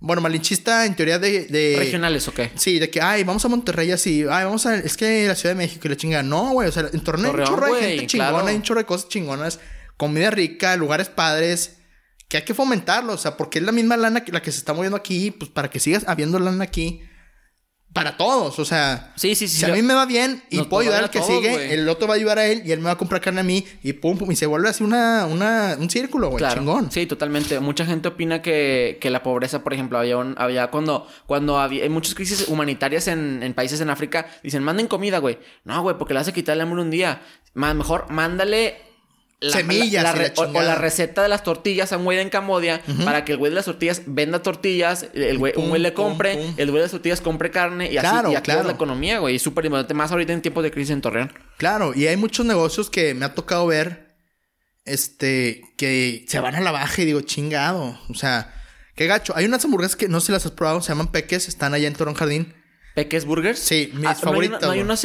Bueno, 0.00 0.22
malinchista 0.22 0.86
en 0.86 0.96
teoría 0.96 1.18
de, 1.18 1.44
de 1.44 1.76
¿Regionales 1.78 2.26
o 2.26 2.32
qué? 2.32 2.50
Sí, 2.54 2.78
de 2.78 2.88
que, 2.88 3.02
ay, 3.02 3.22
vamos 3.22 3.44
a 3.44 3.48
Monterrey 3.48 3.92
así, 3.92 4.24
ay, 4.30 4.44
vamos 4.44 4.64
a, 4.64 4.76
es 4.76 4.96
que 4.96 5.28
la 5.28 5.34
Ciudad 5.34 5.54
de 5.54 5.58
México 5.58 5.82
y 5.84 5.90
la 5.90 5.96
chingada. 5.96 6.22
No, 6.22 6.52
güey, 6.52 6.68
o 6.68 6.72
sea, 6.72 6.88
en 6.90 7.00
Torreón 7.00 7.26
hay 7.26 7.32
un 7.32 7.44
chorro 7.44 7.74
de 7.74 7.80
gente 7.82 8.06
chingona, 8.06 8.30
claro. 8.30 8.46
hay 8.46 8.56
un 8.56 8.62
chorro 8.62 8.80
de 8.80 8.86
cosas 8.86 9.08
chingonas, 9.08 9.60
comida 9.98 10.30
rica, 10.30 10.74
lugares 10.76 11.10
padres, 11.10 11.76
que 12.28 12.38
hay 12.38 12.44
que 12.44 12.54
fomentarlo, 12.54 13.12
o 13.12 13.18
sea, 13.18 13.36
porque 13.36 13.58
es 13.58 13.64
la 13.64 13.72
misma 13.72 13.98
lana 13.98 14.24
que 14.24 14.32
la 14.32 14.40
que 14.40 14.50
se 14.50 14.58
está 14.58 14.72
moviendo 14.72 14.96
aquí, 14.96 15.32
pues 15.32 15.50
para 15.50 15.68
que 15.68 15.78
sigas 15.80 16.04
habiendo 16.06 16.38
lana 16.38 16.64
aquí, 16.64 17.02
para 17.92 18.16
todos, 18.16 18.56
o 18.60 18.64
sea, 18.64 19.12
Sí, 19.16 19.34
sí, 19.34 19.48
sí. 19.48 19.58
si 19.58 19.64
a 19.64 19.74
mí 19.74 19.82
me 19.82 19.94
va 19.94 20.06
bien 20.06 20.42
y 20.48 20.62
puedo 20.62 20.82
ayudar 20.82 21.02
al 21.04 21.10
que 21.10 21.18
todos, 21.18 21.32
sigue, 21.34 21.74
el 21.74 21.88
otro 21.88 22.06
va 22.06 22.14
a 22.14 22.16
ayudar 22.16 22.38
a 22.38 22.46
él 22.46 22.62
y 22.64 22.70
él 22.70 22.78
me 22.78 22.84
va 22.84 22.92
a 22.92 22.96
comprar 22.96 23.20
carne 23.20 23.40
a 23.40 23.42
mí 23.42 23.66
y 23.82 23.92
pum, 23.94 24.16
pum, 24.16 24.30
y 24.30 24.36
se 24.36 24.46
vuelve 24.46 24.68
así 24.68 24.84
una, 24.84 25.26
una, 25.26 25.76
un 25.78 25.90
círculo, 25.90 26.28
güey, 26.28 26.38
Claro. 26.38 26.60
chingón. 26.60 26.92
Sí, 26.92 27.06
totalmente. 27.06 27.58
Mucha 27.58 27.84
gente 27.84 28.06
opina 28.06 28.42
que, 28.42 28.98
que 29.00 29.10
la 29.10 29.24
pobreza, 29.24 29.64
por 29.64 29.74
ejemplo, 29.74 29.98
había, 29.98 30.16
un- 30.18 30.36
había 30.38 30.68
cuando, 30.70 31.08
cuando 31.26 31.58
había 31.58 31.82
hay 31.82 31.88
muchas 31.88 32.14
crisis 32.14 32.46
humanitarias 32.46 33.08
en, 33.08 33.42
en 33.42 33.54
países 33.54 33.80
en 33.80 33.90
África, 33.90 34.26
dicen, 34.44 34.62
manden 34.62 34.86
comida, 34.86 35.18
güey. 35.18 35.38
No, 35.64 35.82
güey, 35.82 35.98
porque 35.98 36.14
le 36.14 36.20
vas 36.20 36.28
a 36.28 36.32
quitar 36.32 36.54
el 36.54 36.60
hambre 36.60 36.80
un 36.82 36.90
día. 36.90 37.22
Más 37.54 37.74
mejor, 37.74 38.08
mándale 38.10 38.76
la- 39.40 39.52
Semillas 39.52 40.02
la- 40.04 40.10
y 40.10 40.12
la 40.12 40.12
re- 40.12 40.32
o- 40.36 40.46
la 40.62 40.74
receta 40.74 41.22
de 41.22 41.28
las 41.28 41.42
tortillas 41.42 41.92
a 41.92 41.96
un 41.96 42.04
güey 42.04 42.18
en 42.18 42.28
Cambodia 42.28 42.82
para 43.04 43.24
que 43.24 43.32
el 43.32 43.38
güey 43.38 43.50
de 43.50 43.54
las 43.56 43.64
tortillas 43.64 44.02
venda 44.06 44.42
tortillas, 44.42 45.06
el 45.14 45.38
güey, 45.38 45.54
pum, 45.54 45.64
un 45.64 45.70
güey 45.70 45.80
le 45.80 45.94
compre, 45.94 46.36
pum. 46.36 46.54
el 46.58 46.70
güey 46.70 46.80
de 46.80 46.84
las 46.84 46.90
tortillas 46.90 47.20
compre 47.22 47.50
carne 47.50 47.90
y 47.90 47.96
así 47.96 48.06
Claro, 48.08 48.30
y 48.32 48.34
activas 48.34 48.56
claro. 48.58 48.68
la 48.68 48.74
economía, 48.74 49.18
güey. 49.18 49.36
Es 49.36 49.42
súper 49.42 49.64
importante, 49.64 49.94
más 49.94 50.10
ahorita 50.12 50.32
en 50.34 50.42
tiempos 50.42 50.62
de 50.62 50.70
crisis 50.70 50.90
en 50.90 51.00
Torreón. 51.00 51.32
Claro, 51.56 51.92
y 51.94 52.06
hay 52.06 52.16
muchos 52.18 52.44
negocios 52.44 52.90
que 52.90 53.14
me 53.14 53.24
ha 53.24 53.34
tocado 53.34 53.66
ver, 53.66 54.14
este, 54.84 55.62
que 55.76 56.24
se 56.28 56.40
van 56.40 56.54
a 56.54 56.60
la 56.60 56.70
baja 56.72 57.00
y 57.02 57.04
digo, 57.04 57.20
chingado, 57.22 57.98
o 58.08 58.14
sea, 58.14 58.54
qué 58.94 59.06
gacho. 59.06 59.32
Hay 59.36 59.44
unas 59.46 59.64
hamburguesas 59.64 59.96
que 59.96 60.08
no 60.08 60.20
sé 60.20 60.26
si 60.26 60.32
las 60.32 60.44
has 60.46 60.52
probado, 60.52 60.82
se 60.82 60.88
llaman 60.90 61.12
Peques, 61.12 61.48
están 61.48 61.74
allá 61.74 61.86
en 61.88 61.94
Torón 61.94 62.14
Jardín. 62.14 62.54
Peques 62.94 63.24
Burgers. 63.24 63.58
Sí, 63.60 63.90
mis 63.94 64.06
Ah, 64.06 64.16
¿no 64.24 64.32
hay 64.40 64.48
No 64.48 64.56
hay, 64.56 64.66
güey. 64.66 64.80
unos 64.80 65.04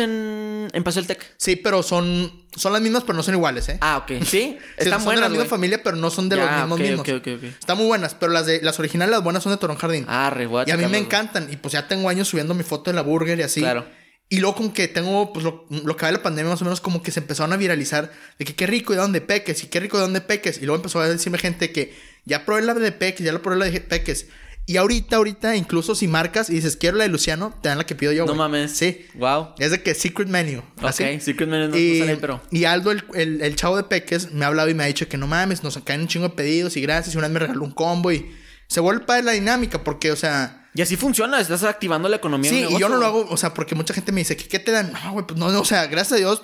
en, 0.66 0.72
en 0.74 0.84
Paseo 0.84 1.02
del 1.02 1.08
Tec. 1.08 1.34
Sí, 1.38 1.56
pero 1.56 1.82
son, 1.84 2.46
son 2.56 2.74
las 2.74 2.82
mismas, 2.82 3.04
pero 3.04 3.16
no 3.16 3.24
son 3.24 3.36
iguales, 3.36 3.70
¿eh? 3.70 3.78
Ah, 3.82 3.98
ok. 3.98 4.12
Sí, 4.26 4.26
Sí, 4.26 4.58
están 4.78 4.92
son 4.94 5.00
de 5.00 5.06
buenas, 5.06 5.22
la 5.24 5.30
misma 5.30 5.46
familia, 5.46 5.82
pero 5.84 5.96
no 5.98 6.10
son 6.10 6.30
de 6.30 6.36
los 6.38 6.50
mismos 6.52 6.80
mismos. 6.80 7.00
ok, 7.02 7.10
ok, 7.18 7.28
ok. 7.38 7.44
Están 7.44 7.78
muy 7.78 7.86
buenas, 7.88 8.16
pero 8.16 8.32
las 8.32 8.46
de 8.46 8.62
las 8.62 8.80
originales, 8.80 9.12
las 9.12 9.24
buenas 9.24 9.44
son 9.44 9.52
de 9.52 9.58
Torón 9.58 9.78
Jardín. 9.78 10.06
Ah, 10.08 10.30
re, 10.30 10.50
y 10.66 10.72
a 10.72 10.78
mí 10.78 10.86
me 10.88 10.98
encantan. 10.98 11.48
Y 11.52 11.58
pues 11.58 11.74
ya 11.74 11.88
tengo 11.88 12.10
años 12.10 12.28
subiendo 12.28 12.54
mi 12.54 12.64
foto 12.64 12.92
de 12.92 12.96
la 12.96 13.02
burger 13.02 13.40
y 13.40 13.44
así. 13.44 13.62
Claro. 13.62 13.86
Y 14.28 14.40
luego 14.40 14.56
como 14.56 14.74
que 14.74 14.88
tengo, 14.88 15.32
pues 15.32 15.46
lo, 15.46 15.66
lo 15.70 15.96
que 15.96 16.02
va 16.02 16.08
de 16.08 16.18
la 16.18 16.24
pandemia 16.24 16.50
más 16.50 16.62
o 16.62 16.66
menos 16.66 16.82
como 16.82 17.04
que 17.04 17.12
se 17.12 17.20
empezaron 17.20 17.54
a 17.54 17.58
viralizar 17.58 18.12
de 18.40 18.46
que 18.46 18.56
qué 18.56 18.66
rico 18.66 18.92
y 18.92 18.96
de 18.96 19.04
dónde 19.04 19.22
peques 19.22 19.64
y 19.64 19.68
qué 19.68 19.80
rico 19.80 19.98
de 19.98 20.02
dónde 20.04 20.20
peques. 20.22 20.58
Y 20.58 20.62
luego 20.62 20.78
empezó 20.78 21.00
a 21.00 21.08
decirme 21.08 21.38
gente 21.38 21.72
que 21.72 21.96
ya 22.26 22.44
probé 22.44 22.64
la 22.64 22.74
de 22.74 22.92
peques, 22.92 23.24
ya 23.24 23.32
la 23.32 23.40
probé 23.40 23.58
la 23.58 23.66
de 23.70 23.82
peques. 23.82 24.28
Y 24.68 24.78
ahorita, 24.78 25.18
ahorita, 25.18 25.56
incluso 25.56 25.94
si 25.94 26.08
marcas 26.08 26.50
y 26.50 26.54
dices 26.56 26.76
quiero 26.76 26.98
la 26.98 27.04
de 27.04 27.10
Luciano, 27.10 27.54
te 27.62 27.70
dan 27.70 27.78
la 27.78 27.86
que 27.86 27.94
pido 27.94 28.12
yo. 28.12 28.26
No 28.26 28.34
mames. 28.34 28.72
Sí. 28.72 29.06
Wow. 29.14 29.50
Es 29.60 29.70
de 29.72 29.84
que 29.84 29.94
Secret 29.94 30.28
Menu. 30.28 30.60
Ok, 30.78 30.86
así. 30.86 31.20
Secret 31.20 31.48
Menu 31.48 31.68
no, 31.70 31.78
y, 31.78 32.00
no 32.00 32.06
sale, 32.06 32.18
pero... 32.18 32.42
y 32.52 32.64
Aldo, 32.66 32.92
el, 32.92 33.04
el, 33.14 33.42
el 33.42 33.56
chavo 33.56 33.78
de 33.78 33.84
Peques, 33.84 34.32
me 34.32 34.44
ha 34.44 34.48
hablado 34.48 34.68
y 34.70 34.74
me 34.74 34.84
ha 34.84 34.88
dicho 34.88 35.08
que 35.08 35.18
no 35.18 35.28
mames, 35.28 35.64
nos 35.64 35.78
caen 35.80 36.02
un 36.02 36.08
chingo 36.08 36.30
de 36.30 36.34
pedidos 36.36 36.78
y 36.78 36.82
gracias. 36.82 37.14
Y 37.14 37.18
una 37.20 37.28
vez 37.28 37.34
me 37.34 37.40
regaló 37.42 37.64
un 37.64 37.72
combo 37.72 38.12
y 38.12 38.34
se 38.68 38.80
vuelve 38.80 39.06
padre 39.06 39.22
la 39.24 39.32
dinámica 39.34 39.84
porque, 39.84 40.12
o 40.12 40.16
sea, 40.16 40.68
Y 40.74 40.82
así 40.82 40.96
funciona, 40.96 41.40
estás 41.40 41.64
activando 41.64 42.10
la 42.10 42.16
economía. 42.16 42.50
Sí, 42.50 42.66
y 42.68 42.80
yo 42.80 42.90
no 42.90 42.98
lo 42.98 43.06
hago, 43.06 43.28
o 43.30 43.38
sea, 43.38 43.54
porque 43.54 43.76
mucha 43.76 43.94
gente 43.94 44.12
me 44.12 44.22
dice, 44.22 44.36
¿qué, 44.36 44.48
qué 44.48 44.58
te 44.58 44.72
dan? 44.72 44.92
No, 44.94 45.12
güey, 45.14 45.28
pues 45.28 45.40
no, 45.40 45.52
no, 45.52 45.62
o 45.62 45.66
sea, 45.66 45.86
gracias 45.86 46.14
a 46.14 46.16
Dios, 46.16 46.42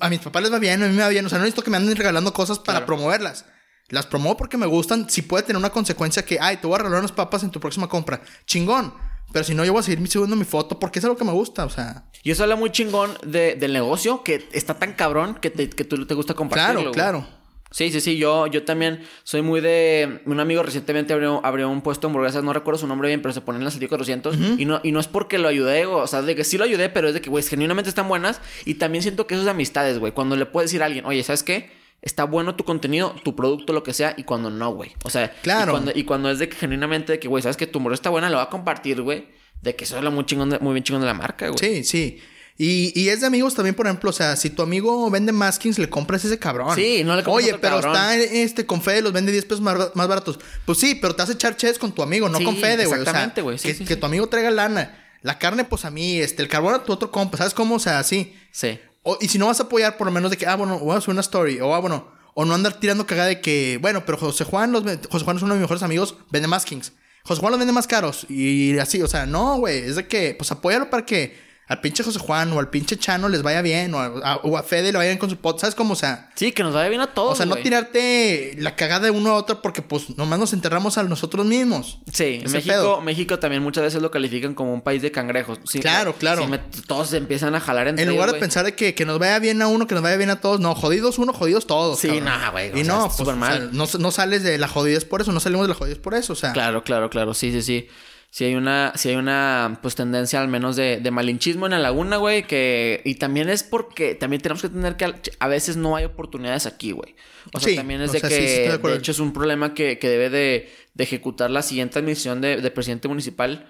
a 0.00 0.10
mis 0.10 0.18
papás 0.18 0.42
les 0.42 0.52
va 0.52 0.58
bien, 0.58 0.82
a 0.82 0.88
mí 0.88 0.96
me 0.96 1.02
va 1.02 1.08
bien, 1.10 1.24
o 1.24 1.28
sea, 1.28 1.38
no 1.38 1.44
necesito 1.44 1.62
que 1.62 1.70
me 1.70 1.76
anden 1.76 1.94
regalando 1.94 2.32
cosas 2.32 2.58
para 2.58 2.78
Claro. 2.80 2.86
promoverlas. 2.86 3.44
Las 3.90 4.06
promuevo 4.06 4.36
porque 4.36 4.56
me 4.56 4.66
gustan, 4.66 5.08
si 5.08 5.22
puede 5.22 5.44
tener 5.44 5.58
una 5.58 5.70
consecuencia 5.70 6.24
que, 6.24 6.38
ay, 6.40 6.56
te 6.56 6.66
voy 6.66 6.74
a 6.74 6.78
regalar 6.78 6.98
unas 7.00 7.12
papas 7.12 7.42
en 7.44 7.50
tu 7.50 7.60
próxima 7.60 7.88
compra, 7.88 8.20
chingón. 8.46 8.92
Pero 9.32 9.44
si 9.44 9.54
no, 9.54 9.64
yo 9.64 9.72
voy 9.72 9.80
a 9.80 9.82
seguir 9.82 10.08
subiendo 10.08 10.36
mi 10.36 10.44
foto 10.44 10.78
porque 10.78 10.98
es 11.00 11.04
algo 11.04 11.16
que 11.16 11.24
me 11.24 11.32
gusta, 11.32 11.64
o 11.64 11.70
sea. 11.70 12.04
Y 12.22 12.30
eso 12.30 12.42
habla 12.44 12.56
muy 12.56 12.70
chingón 12.70 13.12
de- 13.24 13.54
del 13.56 13.72
negocio 13.72 14.22
que 14.22 14.48
está 14.52 14.74
tan 14.74 14.92
cabrón 14.94 15.36
que, 15.40 15.50
te, 15.50 15.68
que 15.68 15.84
tú 15.84 16.06
te 16.06 16.14
gusta 16.14 16.34
compartirlo. 16.34 16.74
Claro, 16.74 16.90
güey. 16.90 16.94
claro. 17.24 17.36
Sí, 17.72 17.90
sí, 17.90 18.00
sí. 18.00 18.16
Yo, 18.16 18.46
yo 18.46 18.64
también 18.64 19.02
soy 19.24 19.42
muy 19.42 19.60
de. 19.60 20.22
Un 20.26 20.38
amigo 20.38 20.62
recientemente 20.62 21.12
abrió, 21.12 21.44
abrió 21.44 21.68
un 21.68 21.82
puesto 21.82 22.06
de 22.06 22.12
hamburguesas, 22.12 22.44
no 22.44 22.52
recuerdo 22.52 22.78
su 22.78 22.86
nombre 22.86 23.08
bien, 23.08 23.20
pero 23.20 23.34
se 23.34 23.40
ponen 23.40 23.64
las 23.64 23.76
400 23.76 24.36
y, 24.56 24.64
no, 24.64 24.80
y 24.84 24.92
no 24.92 25.00
es 25.00 25.08
porque 25.08 25.36
lo 25.38 25.48
ayudé, 25.48 25.84
o 25.86 26.06
sea, 26.06 26.22
de 26.22 26.36
que 26.36 26.44
sí 26.44 26.56
lo 26.56 26.64
ayudé, 26.64 26.88
pero 26.88 27.08
es 27.08 27.14
de 27.14 27.20
que, 27.20 27.28
güey, 27.28 27.42
genuinamente 27.44 27.88
están 27.90 28.08
buenas. 28.08 28.40
Y 28.64 28.74
también 28.74 29.02
siento 29.02 29.26
que 29.26 29.34
eso 29.34 29.40
es 29.42 29.44
de 29.46 29.50
amistades, 29.50 29.98
güey. 29.98 30.12
Cuando 30.12 30.36
le 30.36 30.46
puedes 30.46 30.70
decir 30.70 30.82
a 30.82 30.86
alguien, 30.86 31.04
oye, 31.04 31.22
¿sabes 31.24 31.42
qué? 31.42 31.75
Está 32.02 32.24
bueno 32.24 32.54
tu 32.54 32.64
contenido, 32.64 33.14
tu 33.24 33.34
producto, 33.34 33.72
lo 33.72 33.82
que 33.82 33.92
sea, 33.92 34.14
y 34.16 34.22
cuando 34.24 34.48
no, 34.50 34.70
güey. 34.72 34.92
O 35.02 35.10
sea, 35.10 35.32
Claro. 35.42 35.72
Y 35.72 35.74
cuando, 35.74 35.92
y 35.94 36.04
cuando 36.04 36.30
es 36.30 36.38
de 36.38 36.48
que 36.48 36.56
genuinamente 36.56 37.12
de 37.12 37.18
que, 37.18 37.26
güey, 37.28 37.42
¿sabes 37.42 37.56
que 37.56 37.66
tu 37.66 37.78
hamburguesa 37.78 38.00
está 38.00 38.10
buena? 38.10 38.30
Lo 38.30 38.36
va 38.36 38.44
a 38.44 38.50
compartir, 38.50 39.02
güey. 39.02 39.26
De 39.62 39.74
que 39.74 39.84
eso 39.84 39.96
habla 39.96 40.10
muy 40.10 40.24
chingón, 40.26 40.50
de- 40.50 40.58
muy 40.60 40.74
bien 40.74 40.84
chingón 40.84 41.00
de 41.02 41.06
la 41.08 41.14
marca, 41.14 41.48
güey. 41.48 41.58
Sí, 41.58 41.82
sí. 41.84 42.20
Y, 42.58 42.92
y 42.98 43.08
es 43.10 43.20
de 43.20 43.26
amigos 43.26 43.54
también, 43.54 43.74
por 43.74 43.86
ejemplo, 43.86 44.08
o 44.10 44.12
sea, 44.12 44.34
si 44.36 44.48
tu 44.50 44.62
amigo 44.62 45.10
vende 45.10 45.30
maskings, 45.32 45.78
le 45.78 45.90
compras 45.90 46.24
ese 46.24 46.38
cabrón. 46.38 46.74
Sí, 46.74 47.02
no 47.04 47.14
le 47.16 47.22
compras 47.22 47.44
Oye, 47.44 47.58
pero 47.58 47.80
cabrón. 47.80 47.92
está 47.94 48.16
este 48.16 48.64
con 48.64 48.80
Fede, 48.80 49.02
los 49.02 49.12
vende 49.12 49.30
10 49.32 49.44
pesos 49.44 49.60
más, 49.60 49.76
bar- 49.76 49.92
más 49.94 50.08
baratos. 50.08 50.38
Pues 50.64 50.78
sí, 50.78 50.94
pero 50.94 51.14
te 51.14 51.22
a 51.22 51.26
echar 51.26 51.56
ches 51.56 51.78
con 51.78 51.92
tu 51.92 52.02
amigo, 52.02 52.28
no 52.28 52.38
Sí, 52.38 52.44
con 52.44 52.56
Fede, 52.56 52.86
güey. 52.86 52.86
O 52.86 52.88
sea, 52.88 52.98
exactamente, 52.98 53.42
güey. 53.42 53.58
Sí, 53.58 53.68
que, 53.68 53.74
sí, 53.74 53.84
que 53.84 53.94
sí. 53.94 54.00
tu 54.00 54.06
amigo 54.06 54.26
traiga 54.28 54.50
lana. 54.50 55.02
La 55.22 55.38
carne, 55.38 55.64
pues 55.64 55.84
a 55.84 55.90
mí, 55.90 56.18
este, 56.18 56.42
el 56.42 56.48
carbón 56.48 56.74
a 56.74 56.84
tu 56.84 56.92
otro 56.92 57.10
compa, 57.10 57.36
¿sabes 57.36 57.52
cómo? 57.52 57.74
O 57.74 57.78
sea, 57.80 57.98
así. 57.98 58.34
Sí. 58.52 58.78
O- 59.08 59.18
y 59.20 59.28
si 59.28 59.38
no 59.38 59.46
vas 59.46 59.60
a 59.60 59.64
apoyar, 59.64 59.96
por 59.96 60.06
lo 60.06 60.12
menos 60.12 60.30
de 60.30 60.36
que, 60.36 60.46
ah, 60.46 60.56
bueno, 60.56 60.78
voy 60.80 60.94
a 60.94 60.98
hacer 60.98 61.10
una 61.10 61.20
story. 61.20 61.60
O, 61.60 61.74
ah, 61.74 61.78
bueno, 61.80 62.08
O 62.38 62.44
no 62.44 62.52
andar 62.54 62.74
tirando 62.78 63.06
cagada 63.06 63.28
de 63.28 63.40
que, 63.40 63.78
bueno, 63.80 64.04
pero 64.04 64.18
José 64.18 64.44
Juan, 64.44 64.70
los, 64.70 64.82
José 65.10 65.24
Juan 65.24 65.38
es 65.38 65.42
uno 65.42 65.54
de 65.54 65.58
mis 65.60 65.62
mejores 65.64 65.82
amigos, 65.82 66.16
vende 66.30 66.46
más 66.48 66.66
Kings. 66.66 66.92
José 67.24 67.40
Juan 67.40 67.50
los 67.52 67.58
vende 67.58 67.72
más 67.72 67.86
caros. 67.86 68.26
Y 68.28 68.76
así, 68.78 69.00
o 69.00 69.06
sea, 69.08 69.24
no, 69.24 69.56
güey. 69.56 69.78
Es 69.78 69.96
de 69.96 70.06
que, 70.06 70.34
pues 70.36 70.52
apóyalo 70.52 70.90
para 70.90 71.06
que 71.06 71.34
al 71.68 71.80
pinche 71.80 72.04
José 72.04 72.18
Juan 72.20 72.52
o 72.52 72.60
al 72.60 72.70
pinche 72.70 72.96
Chano 72.96 73.28
les 73.28 73.42
vaya 73.42 73.60
bien. 73.62 73.92
O 73.94 73.98
a, 74.00 74.36
o 74.36 74.56
a 74.56 74.62
Fede 74.62 74.92
le 74.92 74.98
vaya 74.98 75.08
bien 75.10 75.18
con 75.18 75.28
su 75.30 75.36
pod. 75.36 75.58
¿Sabes 75.58 75.74
cómo? 75.74 75.94
O 75.94 75.96
sea, 75.96 76.30
Sí, 76.36 76.52
que 76.52 76.62
nos 76.62 76.72
vaya 76.74 76.88
bien 76.88 77.00
a 77.00 77.08
todos. 77.08 77.32
o 77.32 77.36
sea, 77.36 77.46
no 77.46 77.56
tirarte 77.56 78.54
la 78.58 78.76
cagada 78.76 79.06
de 79.06 79.10
uno 79.10 79.30
a 79.30 79.34
otro 79.34 79.62
porque, 79.62 79.82
pues, 79.82 80.16
nomás 80.16 80.38
nos 80.38 80.52
enterramos 80.52 80.98
a 80.98 81.02
nosotros 81.02 81.44
mismos. 81.46 81.98
Sí, 82.12 82.40
Ese 82.44 82.48
México, 82.56 82.72
pedo. 82.74 83.00
México 83.00 83.38
también 83.38 83.62
muchas 83.62 83.84
veces 83.84 84.00
lo 84.02 84.10
califican 84.10 84.54
como 84.54 84.72
un 84.72 84.80
país 84.82 85.02
de 85.02 85.10
cangrejos. 85.10 85.58
Claro, 85.80 86.14
claro. 86.14 86.46
me- 86.46 86.58
todos 86.58 87.08
se 87.10 87.16
empiezan 87.16 87.54
a 87.54 87.60
jalar 87.60 87.88
entre 87.88 88.04
En 88.04 88.10
lugar 88.10 88.28
ellos, 88.28 88.34
de 88.34 88.40
pensar 88.40 88.64
de 88.64 88.74
que, 88.74 88.94
que 88.94 89.04
nos 89.04 89.18
vaya 89.18 89.38
bien 89.38 89.60
a 89.62 89.66
uno, 89.66 89.86
que 89.86 89.94
nos 89.94 90.02
vaya 90.04 90.16
bien 90.16 90.30
a 90.30 90.40
todos, 90.40 90.60
no, 90.60 90.74
jodidos 90.74 91.18
uno, 91.18 91.32
jodidos 91.32 91.66
todos. 91.66 91.98
Sí, 91.98 92.20
no, 92.20 92.52
güey, 92.52 92.78
Y 92.78 92.84
no, 92.84 93.10
pues, 93.16 93.28
o 93.28 93.36
mal. 93.36 93.58
sea, 93.58 93.68
no, 93.72 93.86
no 93.98 94.10
sales 94.10 94.42
de 94.42 94.58
la 94.58 94.68
jodidez 94.68 95.04
por 95.04 95.20
eso, 95.20 95.32
no 95.32 95.40
salimos 95.40 95.66
de 95.66 95.70
la 95.70 95.74
jodidez 95.74 95.98
por 95.98 96.14
eso, 96.14 96.32
o 96.32 96.36
sea. 96.36 96.52
Claro, 96.52 96.84
claro, 96.84 97.10
claro. 97.10 97.34
Sí, 97.34 97.50
sí, 97.52 97.62
sí. 97.62 97.88
Sí 98.30 98.44
hay 98.44 98.54
una, 98.54 98.92
sí 98.96 99.08
hay 99.08 99.16
una 99.16 99.78
pues 99.80 99.94
tendencia 99.94 100.40
al 100.40 100.48
menos 100.48 100.76
de, 100.76 101.00
de 101.00 101.10
malinchismo 101.10 101.66
en 101.66 101.72
la 101.72 101.78
laguna, 101.78 102.18
güey, 102.18 102.46
que... 102.46 103.00
Y 103.04 103.14
también 103.14 103.48
es 103.48 103.62
porque 103.62 104.14
también 104.14 104.42
tenemos 104.42 104.60
que 104.60 104.66
entender 104.66 104.96
que 104.96 105.14
a, 105.38 105.48
veces 105.48 105.76
no 105.76 105.96
hay 105.96 106.04
oportunidades 106.04 106.66
aquí, 106.66 106.92
güey. 106.92 107.14
O 107.54 107.60
sea, 107.60 107.70
Sí, 107.70 107.76
también 107.76 108.02
es 108.02 108.12
de 108.12 108.20
sea, 108.20 108.28
que, 108.28 108.36
sí, 108.36 108.46
sí 108.46 108.60
estoy 108.62 108.90
de 108.90 108.98
hecho, 108.98 109.12
es 109.12 109.20
un 109.20 109.32
problema 109.32 109.72
que, 109.72 109.98
que 109.98 110.08
debe 110.08 110.28
de, 110.28 110.70
de 110.92 111.04
ejecutar 111.04 111.50
la 111.50 111.62
siguiente 111.62 111.98
admisión 111.98 112.40
de, 112.40 112.60
de 112.60 112.70
presidente 112.70 113.08
municipal. 113.08 113.66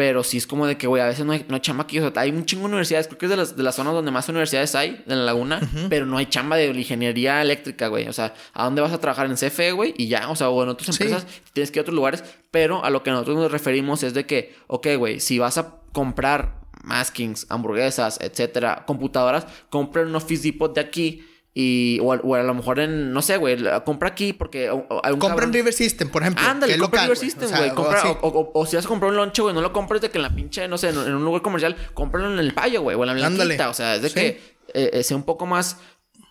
Pero 0.00 0.24
sí 0.24 0.38
es 0.38 0.46
como 0.46 0.66
de 0.66 0.78
que, 0.78 0.86
güey, 0.86 1.02
a 1.02 1.06
veces 1.08 1.26
no 1.26 1.32
hay, 1.32 1.44
no 1.46 1.56
hay 1.56 1.60
chamba 1.60 1.82
aquí. 1.82 1.98
O 1.98 2.10
sea, 2.10 2.22
hay 2.22 2.30
un 2.30 2.46
chingo 2.46 2.62
de 2.62 2.68
universidades. 2.68 3.06
Creo 3.06 3.18
que 3.18 3.26
es 3.26 3.30
de 3.30 3.36
las, 3.36 3.54
de 3.54 3.62
las 3.62 3.74
zonas 3.74 3.92
donde 3.92 4.10
más 4.10 4.26
universidades 4.30 4.74
hay 4.74 5.04
en 5.06 5.18
la 5.18 5.24
laguna. 5.26 5.60
Pero 5.90 6.06
no 6.06 6.16
hay 6.16 6.24
chamba 6.24 6.56
de 6.56 6.68
ingeniería 6.68 7.42
eléctrica, 7.42 7.88
güey. 7.88 8.08
O 8.08 8.12
sea, 8.14 8.32
¿a 8.54 8.64
dónde 8.64 8.80
vas 8.80 8.94
a 8.94 8.98
trabajar? 8.98 9.26
En 9.26 9.34
CFE, 9.36 9.72
güey. 9.72 9.92
Y 9.98 10.08
ya, 10.08 10.30
o 10.30 10.36
sea, 10.36 10.48
o 10.48 10.62
en 10.62 10.70
otras 10.70 10.96
Sí. 10.96 11.02
empresas 11.02 11.26
tienes 11.52 11.70
que 11.70 11.78
ir 11.78 11.80
a 11.80 11.82
otros 11.82 11.94
lugares. 11.94 12.24
Pero 12.50 12.82
a 12.82 12.88
lo 12.88 13.02
que 13.02 13.10
nosotros 13.10 13.36
nos 13.36 13.52
referimos 13.52 14.02
es 14.02 14.14
de 14.14 14.24
que, 14.24 14.56
ok, 14.68 14.86
güey, 14.96 15.20
si 15.20 15.38
vas 15.38 15.58
a 15.58 15.74
comprar 15.92 16.54
maskings, 16.82 17.44
hamburguesas, 17.50 18.18
etcétera, 18.22 18.84
computadoras, 18.86 19.46
compra 19.68 20.00
un 20.00 20.14
Office 20.16 20.42
Depot 20.44 20.74
de 20.74 20.80
aquí. 20.80 21.26
Y, 21.52 21.98
o, 22.00 22.12
a- 22.12 22.20
o 22.22 22.34
a 22.36 22.42
lo 22.44 22.54
mejor 22.54 22.78
en, 22.78 23.12
no 23.12 23.22
sé, 23.22 23.36
güey, 23.36 23.58
compra 23.84 24.10
aquí 24.10 24.32
porque 24.32 24.70
o- 24.70 24.86
o 24.88 25.18
Compra 25.18 25.44
en 25.44 25.52
River 25.52 25.72
System, 25.74 26.08
por 26.08 26.22
ejemplo. 26.22 26.44
Ándale, 26.46 26.78
compra 26.78 27.02
local, 27.02 27.16
River 27.16 27.18
System, 27.18 27.50
güey. 27.50 27.70
o 27.70 27.74
compra- 27.74 27.98
así. 27.98 28.08
o, 28.20 28.28
o- 28.28 28.50
o 28.60 28.66
si 28.66 28.76
vas 28.76 28.84
a 28.84 28.88
comprar 28.88 29.10
un 29.10 29.16
lonche, 29.16 29.42
güey, 29.42 29.52
no 29.54 29.60
lo 29.60 29.72
compres 29.72 30.00
de 30.00 30.10
que 30.10 30.18
en 30.18 30.22
la 30.22 30.34
pinche, 30.34 30.68
no 30.68 30.78
sé, 30.78 30.90
en, 30.90 30.96
en 30.98 31.14
un 31.14 31.24
lugar 31.24 31.42
comercial, 31.42 31.74
cómpralo 31.92 32.32
en 32.32 32.38
el 32.38 32.54
payo, 32.54 32.82
güey, 32.82 32.96
o 32.96 33.00
en 33.02 33.06
la 33.08 33.14
blanquita. 33.14 33.42
Ándale. 33.42 33.64
O 33.66 33.74
sea, 33.74 33.96
es 33.96 34.02
de 34.02 34.08
Sí. 34.10 34.14
que 34.14 34.26
eh, 34.74 34.90
eh, 34.92 35.02
sea 35.02 35.16
un 35.16 35.24
poco 35.24 35.44
más 35.46 35.78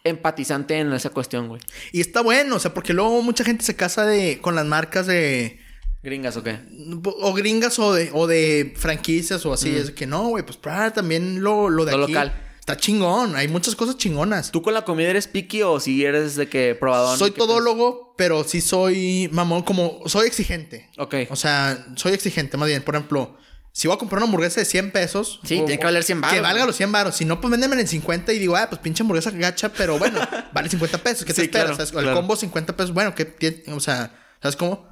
empatizante 0.06 0.80
en 0.80 0.94
esa 0.94 1.10
cuestión, 1.10 1.50
güey. 1.50 1.62
Y 1.92 2.00
está 2.02 2.22
bueno, 2.22 2.56
o 2.56 2.60
sea, 2.60 2.74
porque 2.74 2.94
luego 2.94 3.22
mucha 3.22 3.44
gente 3.44 3.66
se 3.66 3.76
casa 3.76 4.06
de 4.06 4.40
con 4.42 4.56
las 4.56 4.66
marcas 4.66 5.06
de. 5.08 5.60
Gringas 6.02 6.38
o 6.38 6.44
qué. 6.44 6.60
O 7.04 7.34
gringas 7.34 7.78
o 7.80 7.94
de, 7.94 8.10
o 8.14 8.26
de 8.26 8.74
franquicias 8.78 9.46
o 9.46 9.52
así. 9.52 9.76
Es 9.76 9.92
que 9.92 10.08
no, 10.08 10.30
güey, 10.30 10.46
pues 10.46 10.56
para 10.58 10.94
también 10.94 11.44
lo, 11.44 11.70
lo 11.70 11.84
de. 11.84 11.98
Lo 11.98 12.04
aquí. 12.06 12.14
local. 12.14 12.46
Está 12.72 12.80
chingón. 12.82 13.36
Hay 13.36 13.48
muchas 13.48 13.76
cosas 13.76 13.98
chingonas. 13.98 14.52
¿Tú 14.52 14.62
con 14.62 14.74
la 14.76 14.84
comida 14.84 15.10
eres 15.10 15.28
picky 15.28 15.64
o 15.64 15.80
si 15.80 16.06
eres 16.06 16.36
de 16.36 16.48
que 16.48 16.76
probadón? 16.76 17.18
soy 17.18 17.32
¿Qué 17.32 17.40
todólogo, 17.40 18.14
pero 18.16 18.44
sí 18.44 18.62
soy 18.62 19.28
mamón, 19.32 19.64
como 19.64 20.02
soy 20.06 20.28
exigente. 20.28 20.88
Ok. 20.98 21.16
O 21.32 21.36
sea, 21.36 21.88
soy 21.96 22.14
exigente, 22.14 22.58
más 22.58 22.68
bien. 22.68 22.84
Por 22.84 22.96
ejemplo, 22.96 23.36
si 23.72 23.88
voy 23.88 23.96
a 23.96 23.98
comprar 23.98 24.20
una 24.20 24.26
hamburguesa 24.28 24.60
de 24.60 24.66
100 24.66 24.92
pesos. 24.92 25.40
Sí, 25.44 25.56
o- 25.56 25.66
tiene 25.66 25.80
que 25.80 25.86
valer 25.86 26.04
100 26.04 26.22
varos, 26.22 26.36
Que 26.36 26.42
valga 26.42 26.66
los 26.68 26.76
100 26.76 26.92
baros. 26.92 27.16
Si 27.16 27.26
no, 27.26 27.42
pues 27.42 27.50
véndeme 27.50 27.80
en 27.82 27.88
50 27.88 28.34
y 28.34 28.40
digo, 28.40 28.56
ah, 28.56 28.68
pues 28.70 28.80
pinche 28.82 29.02
hamburguesa 29.02 29.32
gacha, 29.32 29.70
pero 29.70 29.98
bueno, 29.98 30.20
vale 30.54 30.70
50 30.70 31.00
pesos. 31.00 31.26
¿Qué 31.26 31.34
te 31.34 31.42
Sí, 31.42 31.46
esperas? 31.48 31.70
claro, 31.72 31.76
¿Sabes? 31.78 31.92
El 31.94 32.00
claro. 32.04 32.18
combo 32.18 32.36
50 32.36 32.78
pesos, 32.78 32.94
bueno, 32.94 33.16
que 33.16 33.26
tiene- 33.26 33.64
o 33.74 33.80
sea, 33.80 34.12
¿sabes 34.44 34.56
cómo? 34.56 34.88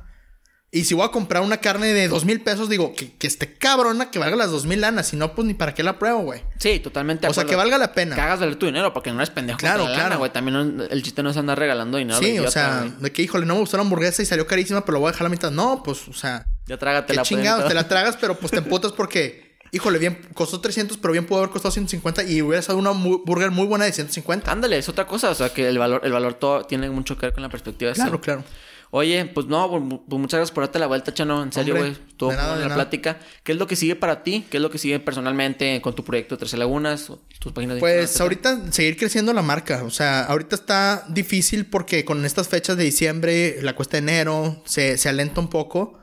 Y 0.77 0.85
si 0.85 0.93
voy 0.93 1.05
a 1.05 1.09
comprar 1.09 1.41
una 1.43 1.57
carne 1.57 1.87
de 1.87 2.07
dos 2.07 2.23
mil 2.25 2.41
pesos, 2.41 2.69
digo, 2.69 2.93
que, 2.93 3.11
que 3.17 3.27
esté 3.27 3.53
cabrona, 3.53 4.11
que 4.11 4.19
valga 4.19 4.35
las 4.35 4.51
dos 4.51 4.65
mil 4.65 4.81
lanas. 4.81 5.07
Si 5.07 5.15
no, 5.15 5.33
pues 5.33 5.47
ni 5.47 5.53
para 5.53 5.73
qué 5.73 5.83
la 5.83 5.97
pruebo, 5.99 6.19
güey. 6.19 6.43
Sí, 6.59 6.79
totalmente. 6.79 7.27
O 7.27 7.33
sea, 7.33 7.45
que 7.45 7.55
valga 7.55 7.77
la 7.77 7.93
pena. 7.93 8.15
Que 8.15 8.21
hagas 8.21 8.39
valer 8.39 8.55
tu 8.57 8.65
dinero 8.67 8.93
porque 8.93 9.11
no 9.11 9.17
eres 9.17 9.29
pendejo. 9.29 9.57
Claro, 9.57 9.87
la 9.87 9.93
claro. 9.95 10.17
güey. 10.19 10.31
También 10.31 10.87
el 10.89 11.03
chiste 11.03 11.23
no 11.23 11.29
es 11.31 11.37
andar 11.37 11.57
regalando 11.59 11.97
dinero. 11.97 12.19
Sí, 12.19 12.37
o 12.39 12.49
sea, 12.51 12.83
de 12.99 13.11
que, 13.11 13.21
híjole, 13.23 13.45
no 13.45 13.55
me 13.55 13.59
gustó 13.61 13.77
la 13.77 13.83
hamburguesa 13.83 14.21
y 14.21 14.25
salió 14.25 14.45
carísima, 14.47 14.81
pero 14.85 14.93
lo 14.93 14.99
voy 15.01 15.09
a 15.09 15.11
dejar 15.11 15.23
a 15.25 15.29
la 15.29 15.31
mitad. 15.31 15.51
No, 15.51 15.81
pues, 15.83 16.07
o 16.07 16.13
sea, 16.13 16.45
Ya 16.67 16.77
trágatela. 16.77 17.23
Qué 17.23 17.27
pues, 17.27 17.29
chingados, 17.29 17.67
te 17.67 17.73
la 17.73 17.87
tragas, 17.89 18.17
pero 18.19 18.35
pues 18.37 18.51
te 18.51 18.57
emputas 18.59 18.91
porque, 18.91 19.57
híjole, 19.71 19.97
bien, 19.99 20.19
costó 20.33 20.59
300, 20.61 20.97
pero 20.97 21.11
bien 21.13 21.25
pudo 21.25 21.39
haber 21.39 21.49
costado 21.49 21.71
150 21.71 22.23
y 22.23 22.41
hubiera 22.41 22.61
sido 22.61 22.77
una 22.77 22.91
mu- 22.93 23.23
burger 23.25 23.51
muy 23.51 23.65
buena 23.65 23.85
de 23.85 23.93
150. 23.93 24.51
Ándale, 24.51 24.77
es 24.77 24.87
otra 24.89 25.07
cosa. 25.07 25.29
O 25.31 25.35
sea, 25.35 25.49
que 25.49 25.67
el 25.67 25.77
valor, 25.79 26.01
el 26.03 26.11
valor 26.11 26.35
todo 26.35 26.63
tiene 26.65 26.89
mucho 26.89 27.17
que 27.17 27.25
ver 27.27 27.33
con 27.33 27.41
la 27.43 27.49
perspectiva. 27.49 27.89
de 27.91 27.95
Claro, 27.95 28.21
claro. 28.21 28.43
Oye, 28.89 29.25
pues 29.25 29.47
no, 29.47 29.69
pues, 29.69 30.19
muchas 30.19 30.37
gracias 30.37 30.51
por 30.51 30.63
darte 30.63 30.79
la 30.79 30.87
vuelta, 30.87 31.13
Chano. 31.13 31.43
En 31.43 31.51
serio, 31.51 31.75
güey. 31.75 31.91
Estuvo 31.91 32.31
de 32.31 32.37
nada, 32.37 32.53
buena 32.53 32.69
la 32.69 32.75
plática. 32.75 33.19
¿Qué 33.43 33.51
es 33.51 33.57
lo 33.57 33.67
que 33.67 33.75
sigue 33.75 33.95
para 33.95 34.23
ti? 34.23 34.45
¿Qué 34.49 34.57
es 34.57 34.63
lo 34.63 34.71
que 34.71 34.77
sigue 34.77 34.99
personalmente 34.99 35.81
con 35.81 35.93
tu 35.93 36.03
proyecto 36.03 36.35
de 36.35 36.39
Tercer 36.39 36.59
Lagunas? 36.59 37.09
o 37.09 37.21
tus 37.39 37.51
páginas 37.51 37.75
de 37.75 37.79
Pues 37.81 38.19
ahorita 38.21 38.71
seguir 38.71 38.97
creciendo 38.97 39.33
la 39.33 39.41
marca. 39.41 39.83
O 39.83 39.89
sea, 39.89 40.23
ahorita 40.23 40.55
está 40.55 41.05
difícil 41.09 41.65
porque 41.65 42.05
con 42.05 42.25
estas 42.25 42.47
fechas 42.47 42.77
de 42.77 42.85
diciembre, 42.85 43.59
la 43.61 43.75
cuesta 43.75 43.97
de 43.97 44.03
enero, 44.03 44.63
se, 44.65 44.97
se 44.97 45.09
alenta 45.09 45.41
un 45.41 45.49
poco. 45.49 45.99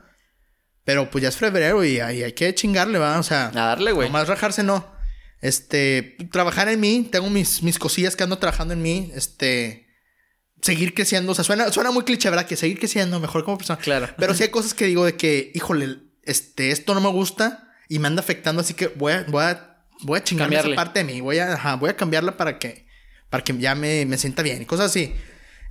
Pero 0.83 1.09
pues 1.09 1.23
ya 1.23 1.29
es 1.29 1.35
febrero 1.37 1.83
y 1.83 1.99
hay, 1.99 2.21
hay 2.21 2.33
que 2.33 2.53
chingarle, 2.53 2.99
¿va? 2.99 3.17
O 3.17 3.23
sea, 3.23 3.47
A 3.47 3.51
darle, 3.51 3.91
güey. 3.91 4.07
nomás 4.07 4.27
rajarse 4.27 4.61
no. 4.61 4.85
Este, 5.41 6.15
trabajar 6.31 6.69
en 6.69 6.79
mí, 6.79 7.07
tengo 7.11 7.29
mis, 7.29 7.63
mis 7.63 7.79
cosillas 7.79 8.15
que 8.15 8.23
ando 8.23 8.37
trabajando 8.37 8.73
en 8.75 8.81
mí. 8.83 9.11
Este, 9.15 9.84
seguir 10.65 10.95
creciendo. 10.95 11.31
O 11.31 11.35
sea, 11.35 11.43
suena, 11.43 11.71
suena 11.71 11.91
muy 11.91 12.03
cliché, 12.03 12.27
¿verdad? 12.29 12.47
Que 12.47 12.55
seguir 12.55 12.79
creciendo 12.79 13.19
mejor 13.19 13.43
como 13.43 13.57
persona. 13.57 13.77
Claro. 13.79 14.09
Pero 14.17 14.33
sí 14.33 14.43
hay 14.43 14.49
cosas 14.49 14.73
que 14.73 14.85
digo 14.85 15.05
de 15.05 15.15
que, 15.15 15.51
híjole, 15.53 15.99
este, 16.23 16.71
esto 16.71 16.95
no 16.95 17.01
me 17.01 17.09
gusta 17.09 17.69
y 17.87 17.99
me 17.99 18.07
anda 18.07 18.21
afectando, 18.21 18.61
así 18.61 18.73
que 18.73 18.87
voy 18.87 19.13
a, 19.13 19.25
voy 19.27 19.43
a, 19.43 19.77
voy 20.01 20.17
a 20.17 20.23
chingarme 20.23 20.57
esa 20.57 20.73
parte 20.73 20.99
de 20.99 21.05
mí. 21.05 21.21
Voy 21.21 21.37
a, 21.37 21.53
ajá, 21.53 21.75
voy 21.75 21.91
a 21.91 21.95
cambiarla 21.95 22.35
para 22.35 22.57
que, 22.57 22.87
para 23.29 23.43
que 23.43 23.55
ya 23.59 23.75
me, 23.75 24.07
me 24.07 24.17
sienta 24.17 24.41
bien 24.41 24.63
y 24.63 24.65
cosas 24.65 24.87
así. 24.87 25.13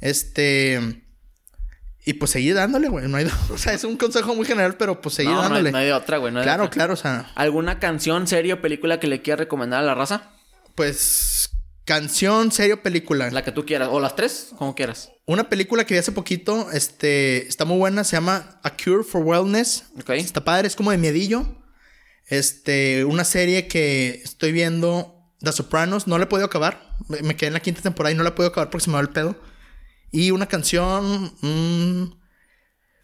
Este. 0.01 1.03
Y 2.07 2.13
pues 2.13 2.31
seguir 2.31 2.55
dándole, 2.55 2.89
güey. 2.89 3.09
No 3.09 3.17
hay, 3.17 3.27
o 3.51 3.59
sea, 3.59 3.73
es 3.73 3.83
un 3.83 3.97
consejo 3.97 4.37
muy 4.37 4.47
general, 4.47 4.77
pero 4.77 5.01
pues 5.01 5.17
seguir 5.17 5.33
no, 5.33 5.39
no 5.39 5.43
hay, 5.43 5.49
dándole. 5.49 5.73
no 5.73 5.79
hay 5.79 5.87
de 5.87 5.93
otra, 5.93 6.19
güey. 6.19 6.33
no 6.33 6.41
claro, 6.43 6.65
otra. 6.65 6.73
claro, 6.73 6.93
o 6.93 6.97
sea, 6.97 7.33
¿Alguna 7.35 7.81
canción, 7.81 8.29
serie 8.29 8.53
o 8.53 8.61
película 8.61 9.01
que 9.01 9.09
le 9.09 9.23
quieras 9.23 9.41
recomendar 9.41 9.81
a 9.81 9.87
la 9.87 9.95
raza? 9.97 10.31
pues 10.75 11.51
canción, 11.85 12.53
serio, 12.53 12.83
película. 12.83 13.31
La 13.31 13.45
que 13.45 13.53
tú 13.53 13.65
quieras. 13.65 13.89
O 13.91 14.01
las 14.01 14.17
tres, 14.17 14.51
como 14.57 14.75
quieras. 14.75 15.13
Una 15.27 15.49
película 15.49 15.85
que 15.85 15.95
vi 15.95 15.99
hace 15.99 16.13
poquito, 16.13 16.71
este, 16.73 17.47
está 17.47 17.65
muy 17.65 17.79
buena, 17.79 18.05
se 18.05 18.17
llama 18.17 18.61
A 18.63 18.77
Cure 18.77 19.05
for 19.05 19.23
Wellness. 19.23 19.85
Ok. 19.99 20.11
Está 20.11 20.45
padre, 20.45 20.69
es 20.69 20.77
como 20.77 20.91
de 20.91 20.99
miedillo. 20.99 21.47
Este, 22.27 23.05
una 23.05 23.25
serie 23.25 23.69
que 23.69 24.21
estoy 24.25 24.53
viendo, 24.53 25.15
The 25.41 25.53
Sopranos, 25.53 26.07
no 26.07 26.19
la 26.19 26.25
he 26.25 26.27
podido 26.27 26.47
acabar. 26.47 26.97
Me, 27.09 27.37
quedé 27.37 27.49
en 27.49 27.55
la 27.55 27.61
quinta 27.61 27.83
temporada 27.83 28.13
y 28.13 28.17
no 28.17 28.23
la 28.23 28.31
he 28.31 28.33
podido 28.33 28.51
acabar 28.51 28.71
porque 28.71 28.85
se 28.85 28.91
me 28.91 28.95
va 28.95 29.01
el 29.01 29.11
pedo. 29.11 29.37
Y 30.11 30.31
una 30.31 30.47
canción, 30.47 31.33
mm, 31.41 32.13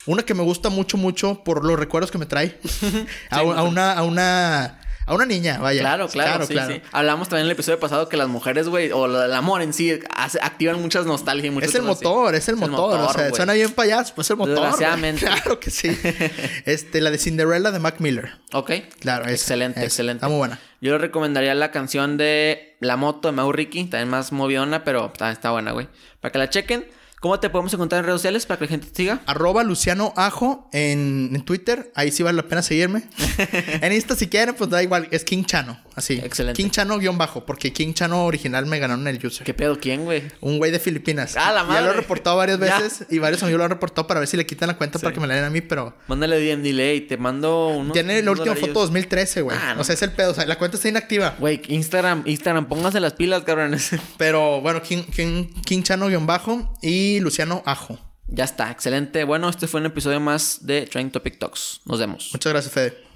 una 0.07 0.23
que 0.23 0.35
me 0.35 0.43
gusta 0.43 0.69
mucho, 0.69 0.97
mucho 0.97 1.43
por 1.45 1.65
los 1.65 1.79
recuerdos 1.79 2.11
que 2.11 2.19
me 2.19 2.27
trae. 2.27 2.59
a, 3.31 3.39
a 3.39 3.63
una, 3.63 3.93
a 3.93 4.03
una, 4.05 4.80
a 5.07 5.15
una 5.15 5.27
niña, 5.27 5.59
vaya. 5.59 5.81
Claro, 5.81 6.09
claro, 6.09 6.47
sí, 6.47 6.55
sí. 6.69 6.81
Hablamos 6.93 7.29
también 7.29 7.47
en 7.47 7.47
el 7.47 7.53
episodio 7.53 7.81
pasado 7.81 8.09
que 8.09 8.17
las 8.17 8.29
mujeres, 8.29 8.69
güey, 8.69 8.93
o 8.93 9.07
el 9.25 9.33
amor 9.33 9.63
en 9.63 9.73
sí, 9.73 9.99
hace- 10.15 10.39
activan 10.41 10.81
muchas 10.81 11.07
nostalgia 11.07 11.49
y 11.49 11.51
muchos 11.51 11.71
Es 11.71 11.75
el 11.75 11.81
temas 11.83 11.97
así. 11.97 12.05
motor, 12.05 12.35
es 12.35 12.49
el 12.49 12.57
motor. 12.57 13.01
o 13.01 13.13
sea, 13.13 13.31
suena 13.35 13.53
bien 13.55 13.73
payaso, 13.73 14.15
pues 14.15 14.27
es 14.27 14.31
el 14.33 14.37
motor. 14.37 14.55
Desgraciadamente. 14.55 15.27
Claro 15.27 15.59
que 15.59 15.71
sí. 15.71 15.89
este, 16.65 17.01
la 17.01 17.11
de 17.11 17.19
Cinderella 17.19 17.71
de 17.71 17.79
Mac 17.79 17.97
Miller. 17.99 18.33
Ok. 18.53 18.71
Claro, 19.01 19.25
esa, 19.25 19.33
Excelente, 19.33 19.83
excelente. 19.85 20.19
Está 20.19 20.29
muy 20.29 20.39
buena. 20.39 20.59
Yo 20.81 20.93
le 20.93 20.99
recomendaría 20.99 21.55
la 21.55 21.71
canción 21.71 22.17
de 22.17 22.77
La 22.81 22.97
Moto 22.97 23.29
de 23.29 23.33
Mau 23.33 23.53
Ricky, 23.53 23.85
también 23.85 24.09
más 24.09 24.33
movidona, 24.33 24.85
pero 24.85 25.07
está, 25.13 25.31
está 25.31 25.51
buena, 25.51 25.73
güey. 25.73 25.89
Para 26.21 26.33
que 26.33 26.39
la 26.39 26.49
chequen. 26.51 26.87
¿Cómo 27.21 27.39
te 27.39 27.51
podemos 27.51 27.75
encontrar 27.75 27.99
en 27.99 28.07
redes 28.07 28.21
sociales 28.21 28.47
para 28.47 28.59
que 28.59 28.65
la 28.65 28.71
gente 28.71 28.87
te 28.87 28.97
siga? 28.97 29.21
Arroba 29.27 29.63
Luciano 29.63 30.15
Ajo 30.17 30.71
en, 30.73 31.31
en 31.35 31.43
Twitter. 31.45 31.93
Ahí 31.95 32.11
sí 32.13 32.23
vale 32.23 32.37
la 32.37 32.49
pena 32.49 32.63
seguirme. 32.63 33.03
en 33.83 33.93
Insta, 33.93 34.15
si 34.17 34.29
quieren, 34.29 34.55
pues 34.55 34.71
da 34.71 34.83
igual. 34.83 35.07
Es 35.11 35.25
King 35.25 35.45
Chano. 35.45 35.79
Así. 35.95 36.15
Excelente. 36.15 36.63
King 36.63 36.71
Chano 36.71 36.97
guion 36.99 37.19
bajo. 37.19 37.45
Porque 37.45 37.75
King 37.75 37.93
Chano 37.93 38.25
original 38.25 38.65
me 38.65 38.79
ganaron 38.79 39.07
el 39.07 39.25
user. 39.25 39.45
¿Qué 39.45 39.53
pedo? 39.53 39.79
¿Quién, 39.79 40.05
güey? 40.07 40.23
Un 40.41 40.57
güey 40.57 40.71
de 40.73 40.79
Filipinas. 40.79 41.37
¡Ah, 41.37 41.53
la 41.53 41.61
Ya 41.61 41.67
lo 41.67 41.69
madre! 41.69 41.91
he 41.91 41.93
reportado 41.93 42.39
varias 42.39 42.59
veces. 42.59 43.05
Y 43.11 43.19
varios 43.19 43.43
amigos 43.43 43.59
lo 43.59 43.65
han 43.65 43.71
reportado 43.71 44.07
para 44.07 44.21
ver 44.21 44.27
si 44.27 44.39
le 44.39 44.47
quitan 44.47 44.69
la 44.69 44.79
cuenta 44.79 44.99
para 44.99 45.13
que 45.13 45.21
me 45.21 45.27
la 45.27 45.35
den 45.35 45.45
a 45.45 45.51
mí. 45.51 45.61
Pero 45.61 45.95
Mándale 46.09 46.41
DM, 46.41 46.63
dile, 46.63 46.95
y 46.95 47.01
te 47.03 47.19
mando 47.19 47.69
unos. 47.69 47.93
tiene 47.93 48.23
la 48.23 48.31
última 48.31 48.55
foto 48.57 48.81
2013, 48.81 49.43
güey. 49.43 49.59
Ah, 49.61 49.75
no. 49.75 49.83
O 49.83 49.85
sea, 49.85 49.93
es 49.95 50.01
el 50.01 50.13
pedo. 50.13 50.31
O 50.31 50.35
sea, 50.35 50.47
la 50.47 50.57
cuenta 50.57 50.79
está 50.79 50.89
inactiva. 50.89 51.37
Güey, 51.39 51.61
Instagram, 51.69 52.23
Instagram, 52.25 52.67
pónganse 52.67 52.99
las 52.99 53.13
pilas, 53.13 53.43
cabrones. 53.43 53.91
Pero 54.17 54.63
bueno, 54.63 54.81
King, 54.81 55.03
King, 55.15 55.49
King 55.67 55.83
Chano 55.83 56.09
guion 56.09 56.25
bajo 56.27 56.73
y 56.81 57.10
Luciano 57.19 57.63
Ajo. 57.67 57.99
ya 58.29 58.45
está, 58.45 58.71
excelente. 58.71 59.25
Bueno, 59.25 59.49
este 59.49 59.67
fue 59.67 59.81
un 59.81 59.87
episodio 59.87 60.21
más 60.21 60.65
de 60.67 60.87
Trying 60.87 61.11
Topic 61.11 61.39
Talks. 61.39 61.81
Nos 61.87 61.99
vemos. 61.99 62.31
Muchas 62.33 62.53
gracias, 62.53 62.73
Fede. 62.73 63.10